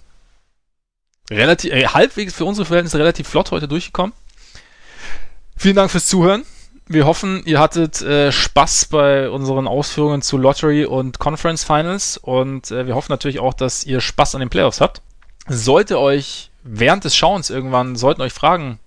Relativ, 1.29 1.73
äh, 1.73 1.87
halbwegs 1.87 2.33
für 2.33 2.45
unsere 2.45 2.65
Verhältnisse 2.65 2.99
relativ 2.99 3.27
flott 3.27 3.51
heute 3.51 3.67
durchgekommen. 3.67 4.13
Vielen 5.57 5.75
Dank 5.75 5.91
fürs 5.91 6.05
Zuhören. 6.05 6.45
Wir 6.87 7.05
hoffen, 7.05 7.43
ihr 7.45 7.59
hattet 7.59 8.01
äh, 8.01 8.31
Spaß 8.31 8.85
bei 8.85 9.29
unseren 9.29 9.67
Ausführungen 9.67 10.21
zu 10.21 10.37
Lottery 10.37 10.85
und 10.85 11.19
Conference 11.19 11.65
Finals 11.65 12.15
und 12.15 12.71
äh, 12.71 12.87
wir 12.87 12.95
hoffen 12.95 13.11
natürlich 13.11 13.39
auch, 13.39 13.53
dass 13.53 13.83
ihr 13.83 13.99
Spaß 13.99 14.35
an 14.35 14.39
den 14.39 14.49
Playoffs 14.49 14.79
habt. 14.79 15.01
Sollte 15.49 15.99
euch 15.99 16.49
während 16.67 17.03
des 17.03 17.15
Schauens 17.15 17.49
irgendwann, 17.49 17.95
sollten 17.95 18.21
euch 18.21 18.33
Fragen 18.33 18.79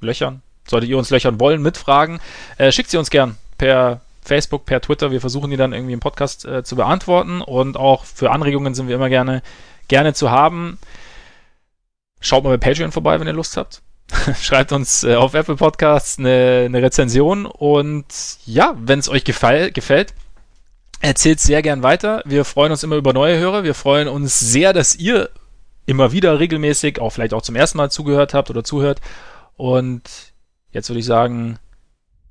löchern, 0.00 0.42
solltet 0.68 0.90
ihr 0.90 0.98
uns 0.98 1.10
löchern 1.10 1.40
wollen 1.40 1.62
mit 1.62 1.76
Fragen, 1.76 2.20
äh, 2.58 2.72
schickt 2.72 2.90
sie 2.90 2.98
uns 2.98 3.10
gern 3.10 3.36
per 3.58 4.00
Facebook, 4.22 4.64
per 4.64 4.80
Twitter. 4.80 5.10
Wir 5.10 5.20
versuchen 5.20 5.50
die 5.50 5.56
dann 5.56 5.72
irgendwie 5.72 5.92
im 5.92 6.00
Podcast 6.00 6.44
äh, 6.44 6.62
zu 6.62 6.76
beantworten 6.76 7.40
und 7.40 7.76
auch 7.76 8.04
für 8.04 8.30
Anregungen 8.30 8.74
sind 8.74 8.88
wir 8.88 8.94
immer 8.94 9.08
gerne, 9.08 9.42
gerne 9.88 10.14
zu 10.14 10.30
haben. 10.30 10.78
Schaut 12.20 12.44
mal 12.44 12.56
bei 12.56 12.68
Patreon 12.68 12.92
vorbei, 12.92 13.18
wenn 13.18 13.26
ihr 13.26 13.32
Lust 13.32 13.56
habt. 13.56 13.82
Schreibt 14.40 14.72
uns 14.72 15.04
äh, 15.04 15.16
auf 15.16 15.34
Apple 15.34 15.56
Podcasts 15.56 16.18
eine, 16.18 16.64
eine 16.66 16.82
Rezension 16.82 17.46
und 17.46 18.06
ja, 18.46 18.74
wenn 18.78 18.98
es 18.98 19.08
euch 19.08 19.24
gefall, 19.24 19.72
gefällt, 19.72 20.14
erzählt 21.00 21.40
sehr 21.40 21.62
gern 21.62 21.82
weiter. 21.82 22.22
Wir 22.24 22.44
freuen 22.44 22.70
uns 22.70 22.84
immer 22.84 22.96
über 22.96 23.12
neue 23.12 23.38
Hörer. 23.38 23.64
Wir 23.64 23.74
freuen 23.74 24.08
uns 24.08 24.38
sehr, 24.38 24.72
dass 24.72 24.94
ihr 24.94 25.30
immer 25.86 26.12
wieder 26.12 26.38
regelmäßig, 26.38 27.00
auch 27.00 27.10
vielleicht 27.10 27.34
auch 27.34 27.42
zum 27.42 27.56
ersten 27.56 27.78
Mal 27.78 27.90
zugehört 27.90 28.34
habt 28.34 28.50
oder 28.50 28.64
zuhört. 28.64 29.00
Und 29.56 30.32
jetzt 30.70 30.88
würde 30.88 31.00
ich 31.00 31.06
sagen, 31.06 31.58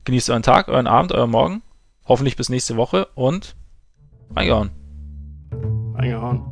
genießt 0.05 0.29
euren 0.29 0.43
Tag, 0.43 0.67
euren 0.67 0.87
Abend, 0.87 1.11
euren 1.11 1.31
Morgen. 1.31 1.61
Hoffentlich 2.05 2.35
bis 2.35 2.49
nächste 2.49 2.75
Woche 2.77 3.07
und 3.15 3.55
reingehauen. 4.35 4.71
Reingehauen. 5.95 6.50